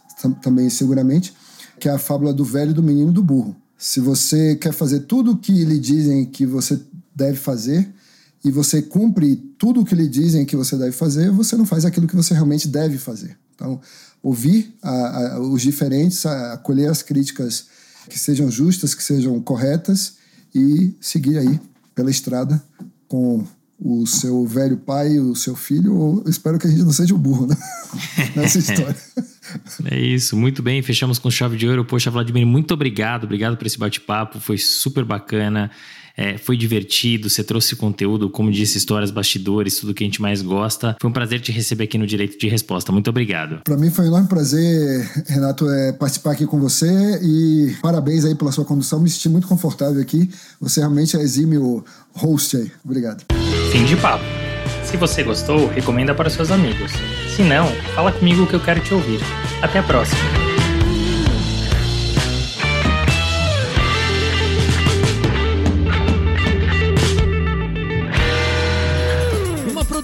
também 0.42 0.68
seguramente, 0.68 1.32
que 1.78 1.88
é 1.88 1.92
a 1.92 1.98
fábula 1.98 2.32
do 2.32 2.44
velho, 2.44 2.74
do 2.74 2.82
menino 2.82 3.10
e 3.10 3.14
do 3.14 3.22
burro. 3.22 3.56
Se 3.78 4.00
você 4.00 4.54
quer 4.56 4.72
fazer 4.72 5.00
tudo 5.00 5.32
o 5.32 5.36
que 5.38 5.64
lhe 5.64 5.78
dizem 5.78 6.26
que 6.26 6.44
você 6.44 6.78
deve 7.14 7.38
fazer 7.38 7.90
e 8.44 8.50
você 8.50 8.82
cumpre 8.82 9.36
tudo 9.56 9.80
o 9.80 9.84
que 9.84 9.94
lhe 9.94 10.06
dizem 10.06 10.44
que 10.44 10.56
você 10.56 10.76
deve 10.76 10.92
fazer, 10.92 11.30
você 11.30 11.56
não 11.56 11.64
faz 11.64 11.86
aquilo 11.86 12.06
que 12.06 12.16
você 12.16 12.34
realmente 12.34 12.68
deve 12.68 12.98
fazer. 12.98 13.38
Então, 13.54 13.80
ouvir 14.22 14.74
a, 14.82 15.34
a, 15.34 15.40
os 15.40 15.62
diferentes, 15.62 16.24
acolher 16.26 16.90
as 16.90 17.02
críticas 17.02 17.66
que 18.08 18.18
sejam 18.18 18.50
justas, 18.50 18.94
que 18.94 19.02
sejam 19.02 19.40
corretas 19.40 20.14
e 20.54 20.94
seguir 21.00 21.38
aí 21.38 21.60
pela 21.94 22.10
estrada 22.10 22.62
com 23.08 23.44
o 23.82 24.06
seu 24.06 24.46
velho 24.46 24.76
pai, 24.76 25.18
o 25.18 25.34
seu 25.34 25.56
filho, 25.56 25.94
ou 25.96 26.24
espero 26.28 26.58
que 26.58 26.66
a 26.66 26.70
gente 26.70 26.82
não 26.82 26.92
seja 26.92 27.14
o 27.14 27.18
burro 27.18 27.46
né? 27.46 27.56
nessa 28.36 28.58
história. 28.58 28.96
É 29.86 29.98
isso, 29.98 30.36
muito 30.36 30.62
bem, 30.62 30.82
fechamos 30.82 31.18
com 31.18 31.30
chave 31.30 31.56
de 31.56 31.66
ouro. 31.66 31.84
Poxa, 31.84 32.10
Vladimir, 32.10 32.46
muito 32.46 32.74
obrigado, 32.74 33.24
obrigado 33.24 33.56
por 33.56 33.66
esse 33.66 33.78
bate-papo, 33.78 34.38
foi 34.38 34.58
super 34.58 35.04
bacana. 35.04 35.70
É, 36.16 36.36
foi 36.38 36.56
divertido, 36.56 37.28
você 37.28 37.42
trouxe 37.42 37.76
conteúdo, 37.76 38.28
como 38.28 38.50
disse, 38.50 38.78
histórias, 38.78 39.10
bastidores, 39.10 39.78
tudo 39.78 39.94
que 39.94 40.04
a 40.04 40.06
gente 40.06 40.20
mais 40.20 40.42
gosta. 40.42 40.96
Foi 41.00 41.10
um 41.10 41.12
prazer 41.12 41.40
te 41.40 41.52
receber 41.52 41.84
aqui 41.84 41.98
no 41.98 42.06
Direito 42.06 42.38
de 42.38 42.48
Resposta. 42.48 42.92
Muito 42.92 43.08
obrigado. 43.10 43.60
Para 43.64 43.76
mim 43.76 43.90
foi 43.90 44.04
um 44.04 44.08
enorme 44.08 44.28
prazer, 44.28 45.10
Renato, 45.26 45.68
é, 45.70 45.92
participar 45.92 46.32
aqui 46.32 46.46
com 46.46 46.58
você 46.60 47.20
e 47.22 47.74
parabéns 47.82 48.24
aí 48.24 48.34
pela 48.34 48.52
sua 48.52 48.64
condução. 48.64 49.00
Me 49.00 49.08
senti 49.08 49.28
muito 49.28 49.46
confortável 49.46 50.00
aqui. 50.00 50.30
Você 50.60 50.80
realmente 50.80 51.16
é 51.16 51.20
exímio 51.20 51.84
host 52.14 52.56
aí. 52.56 52.70
Obrigado. 52.84 53.24
Fim 53.72 53.84
de 53.84 53.96
papo. 53.96 54.24
Se 54.84 54.96
você 54.96 55.22
gostou, 55.22 55.68
recomenda 55.68 56.14
para 56.14 56.28
seus 56.28 56.50
amigos. 56.50 56.90
Se 57.36 57.42
não, 57.42 57.66
fala 57.94 58.10
comigo 58.12 58.46
que 58.46 58.54
eu 58.54 58.60
quero 58.60 58.80
te 58.80 58.92
ouvir. 58.92 59.20
Até 59.62 59.78
a 59.78 59.82
próxima. 59.82 60.20